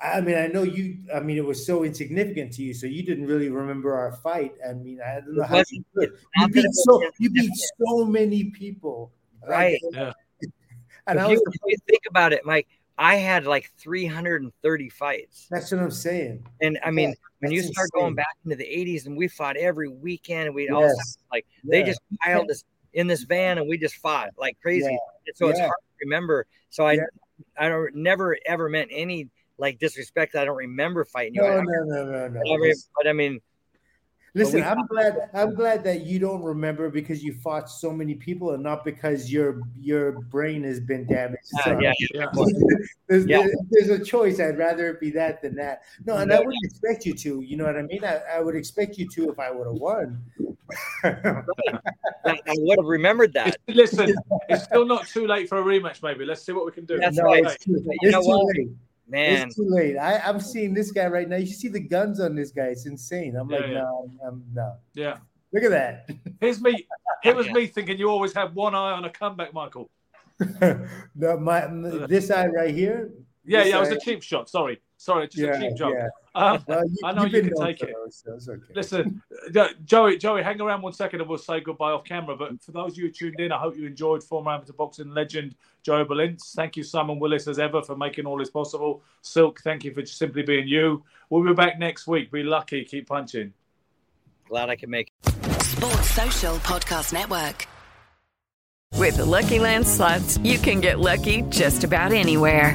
I 0.00 0.20
mean, 0.20 0.36
I 0.38 0.46
know 0.46 0.62
you. 0.62 0.96
I 1.12 1.18
mean, 1.20 1.36
it 1.36 1.44
was 1.44 1.66
so 1.66 1.82
insignificant 1.84 2.52
to 2.54 2.62
you, 2.62 2.72
so 2.72 2.86
you 2.86 3.02
didn't 3.02 3.26
really 3.26 3.48
remember 3.50 3.94
our 3.94 4.12
fight. 4.12 4.52
I 4.66 4.72
mean, 4.72 5.00
I 5.04 5.16
don't 5.20 5.34
know 5.36 5.42
how 5.42 5.56
you 5.56 5.58
wasn't- 5.58 5.86
could. 5.94 6.12
You 6.36 6.48
beat 6.48 6.64
it 6.64 6.74
so 6.74 7.02
you 7.18 7.30
beat 7.30 7.50
so 7.84 8.04
many 8.06 8.44
people, 8.44 9.12
Right. 9.46 9.80
Yeah. 9.92 10.12
And 11.08 11.18
if 11.18 11.24
I 11.24 11.28
you, 11.30 11.42
was, 11.44 11.54
if 11.54 11.60
you 11.66 11.76
think 11.88 12.02
about 12.08 12.32
it 12.32 12.44
Mike 12.44 12.68
I 12.96 13.16
had 13.16 13.46
like 13.46 13.70
330 13.78 14.88
fights 14.88 15.46
that's 15.50 15.70
what 15.72 15.80
I'm 15.80 15.90
saying. 15.90 16.44
And 16.60 16.78
I 16.84 16.90
mean, 16.90 17.10
Yeah, 17.10 17.14
when 17.40 17.52
you 17.52 17.62
start 17.62 17.90
going 17.92 18.14
back 18.14 18.36
into 18.44 18.56
the 18.56 18.64
80s 18.64 19.06
and 19.06 19.16
we 19.16 19.28
fought 19.28 19.56
every 19.56 19.88
weekend 19.88 20.46
and 20.46 20.54
we 20.54 20.68
all 20.68 20.82
Yes. 20.82 21.18
like 21.32 21.46
they 21.64 21.82
just 21.82 22.00
piled 22.22 22.50
us 22.50 22.64
in 22.94 23.06
this 23.06 23.22
van 23.22 23.58
and 23.58 23.68
we 23.68 23.78
just 23.78 23.96
fought 23.96 24.30
like 24.38 24.58
crazy. 24.60 24.90
Yeah. 24.90 25.32
So 25.34 25.48
it's 25.48 25.60
hard 25.60 25.70
to 25.70 26.04
remember. 26.06 26.46
So 26.70 26.86
I 26.86 26.92
Yeah. 26.92 27.02
I 27.56 27.68
don't 27.68 27.94
never 27.94 28.36
ever 28.46 28.68
meant 28.68 28.90
any 28.92 29.28
like 29.58 29.78
disrespect. 29.78 30.34
I 30.34 30.44
don't 30.44 30.56
remember 30.56 31.04
fighting 31.04 31.34
you. 31.34 31.42
No, 31.42 31.48
I, 31.48 31.54
no, 31.56 31.84
no, 31.84 32.04
no, 32.04 32.28
no. 32.28 32.40
but, 32.40 32.52
I 32.52 32.56
mean, 32.56 32.74
but 32.96 33.06
I 33.08 33.12
mean, 33.12 33.40
Listen, 34.38 34.62
I'm 34.62 34.86
glad. 34.86 35.30
I'm 35.34 35.54
glad 35.54 35.82
that 35.84 36.06
you 36.06 36.18
don't 36.18 36.42
remember 36.42 36.88
because 36.90 37.22
you 37.24 37.34
fought 37.34 37.68
so 37.68 37.92
many 37.92 38.14
people, 38.14 38.52
and 38.52 38.62
not 38.62 38.84
because 38.84 39.30
your 39.32 39.60
your 39.78 40.12
brain 40.12 40.62
has 40.64 40.80
been 40.80 41.06
damaged. 41.06 41.42
uh, 41.60 41.62
So- 41.64 41.80
yeah, 41.80 41.92
Yeah. 42.14 42.26
there's, 43.08 43.26
Yeah. 43.26 43.38
there- 43.42 43.54
there's 43.70 43.88
a 43.90 44.04
choice. 44.04 44.38
I'd 44.40 44.56
rather 44.58 44.88
it 44.90 45.00
be 45.00 45.10
that 45.10 45.42
than 45.42 45.54
that. 45.56 45.82
No, 46.06 46.16
and 46.16 46.32
I 46.32 46.38
wouldn't 46.38 46.54
expect 46.64 47.04
you 47.06 47.14
to. 47.14 47.40
You 47.40 47.56
know 47.56 47.64
what 47.64 47.76
I 47.76 47.82
mean? 47.82 48.04
I, 48.04 48.20
I 48.36 48.40
would 48.40 48.54
expect 48.54 48.96
you 48.98 49.08
to 49.08 49.30
if 49.30 49.38
I 49.38 49.50
would 49.50 49.66
have 49.66 49.76
won. 49.76 50.22
I, 51.04 51.10
I 52.24 52.54
would 52.58 52.78
have 52.78 52.86
remembered 52.86 53.32
that. 53.34 53.56
Listen, 53.68 54.14
it's 54.48 54.64
still 54.64 54.84
not 54.84 55.06
too 55.06 55.26
late 55.26 55.48
for 55.48 55.58
a 55.58 55.62
rematch. 55.62 56.02
Maybe 56.02 56.24
let's 56.24 56.42
see 56.42 56.52
what 56.52 56.66
we 56.66 56.72
can 56.72 56.84
do. 56.84 56.98
That's 56.98 57.16
no, 57.16 57.24
right. 57.24 57.44
it's 57.44 57.64
too, 57.64 57.72
You 57.72 57.96
it's 58.02 58.12
know 58.12 58.22
too 58.22 58.28
what? 58.28 58.56
late. 58.56 58.68
Man, 59.08 59.46
It's 59.46 59.56
too 59.56 59.66
late. 59.68 59.96
I, 59.96 60.18
I'm 60.18 60.38
seeing 60.40 60.74
this 60.74 60.90
guy 60.92 61.06
right 61.06 61.28
now. 61.28 61.36
You 61.36 61.46
see 61.46 61.68
the 61.68 61.80
guns 61.80 62.20
on 62.20 62.34
this 62.34 62.50
guy. 62.50 62.66
It's 62.66 62.86
insane. 62.86 63.36
I'm 63.36 63.48
Yeah, 63.50 63.56
like, 63.56 63.66
yeah. 63.68 63.74
no, 63.74 64.10
I'm, 64.22 64.28
I'm 64.28 64.44
no. 64.54 64.74
Yeah. 64.94 65.16
Look 65.52 65.64
at 65.64 65.70
that. 65.70 66.10
Here's 66.40 66.60
me. 66.60 66.86
Here 67.22 67.34
was 67.34 67.46
Yeah. 67.46 67.52
me 67.54 67.66
thinking 67.66 67.98
you 67.98 68.10
always 68.10 68.34
have 68.34 68.54
one 68.54 68.74
eye 68.74 68.92
on 68.92 69.04
a 69.06 69.10
comeback, 69.10 69.54
Michael. 69.54 69.90
no, 70.60 71.38
my 71.38 71.66
this 72.06 72.30
eye 72.30 72.46
right 72.46 72.74
here. 72.74 73.10
Yeah, 73.48 73.64
yeah. 73.64 73.76
It 73.76 73.80
was 73.80 73.88
a 73.90 73.98
cheap 74.00 74.22
shot. 74.22 74.48
Sorry, 74.48 74.80
sorry, 74.96 75.26
just 75.28 75.38
Yeah, 75.38 75.54
a 75.56 75.60
cheap 75.60 75.76
joke. 75.76 75.94
yeah. 75.96 76.08
Um, 76.34 76.62
Well, 76.68 76.84
you, 76.86 76.96
I 77.04 77.12
know 77.12 77.22
you've 77.24 77.32
you 77.32 77.42
been 77.42 77.54
can 77.54 77.66
take 77.66 77.80
it. 77.82 77.94
those, 77.94 78.22
so 78.44 78.52
okay. 78.52 78.72
Listen, 78.74 79.22
uh, 79.56 79.68
Joey, 79.84 80.18
Joey, 80.18 80.42
hang 80.42 80.60
around 80.60 80.82
one 80.82 80.92
second 80.92 81.20
and 81.20 81.28
we'll 81.28 81.38
say 81.38 81.60
goodbye 81.60 81.90
off 81.90 82.04
camera. 82.04 82.36
But 82.36 82.62
for 82.62 82.72
those 82.72 82.92
of 82.92 82.98
you 82.98 83.06
who 83.06 83.10
tuned 83.10 83.40
in, 83.40 83.50
I 83.50 83.58
hope 83.58 83.76
you 83.76 83.86
enjoyed 83.86 84.22
former 84.22 84.52
amateur 84.52 84.72
boxing 84.74 85.10
legend 85.10 85.56
Joey 85.82 86.04
Belinc. 86.04 86.40
Thank 86.54 86.76
you, 86.76 86.82
Simon 86.84 87.18
Willis, 87.18 87.48
as 87.48 87.58
ever, 87.58 87.82
for 87.82 87.96
making 87.96 88.26
all 88.26 88.38
this 88.38 88.50
possible. 88.50 89.02
Silk, 89.22 89.60
thank 89.62 89.84
you 89.84 89.92
for 89.92 90.04
simply 90.06 90.42
being 90.42 90.68
you. 90.68 91.02
We'll 91.30 91.42
be 91.44 91.54
back 91.54 91.78
next 91.78 92.06
week. 92.06 92.30
Be 92.30 92.42
lucky. 92.42 92.84
Keep 92.84 93.08
punching. 93.08 93.52
glad 94.48 94.68
I 94.70 94.76
could 94.76 94.90
make 94.90 95.10
it. 95.26 95.62
Sports 95.62 96.10
Social 96.10 96.56
Podcast 96.58 97.12
Network. 97.12 97.66
With 98.94 99.16
the 99.18 99.24
Lucky 99.26 99.58
Land 99.58 99.86
slots, 99.86 100.38
you 100.38 100.58
can 100.58 100.80
get 100.80 100.98
lucky 100.98 101.42
just 101.50 101.84
about 101.84 102.12
anywhere. 102.12 102.74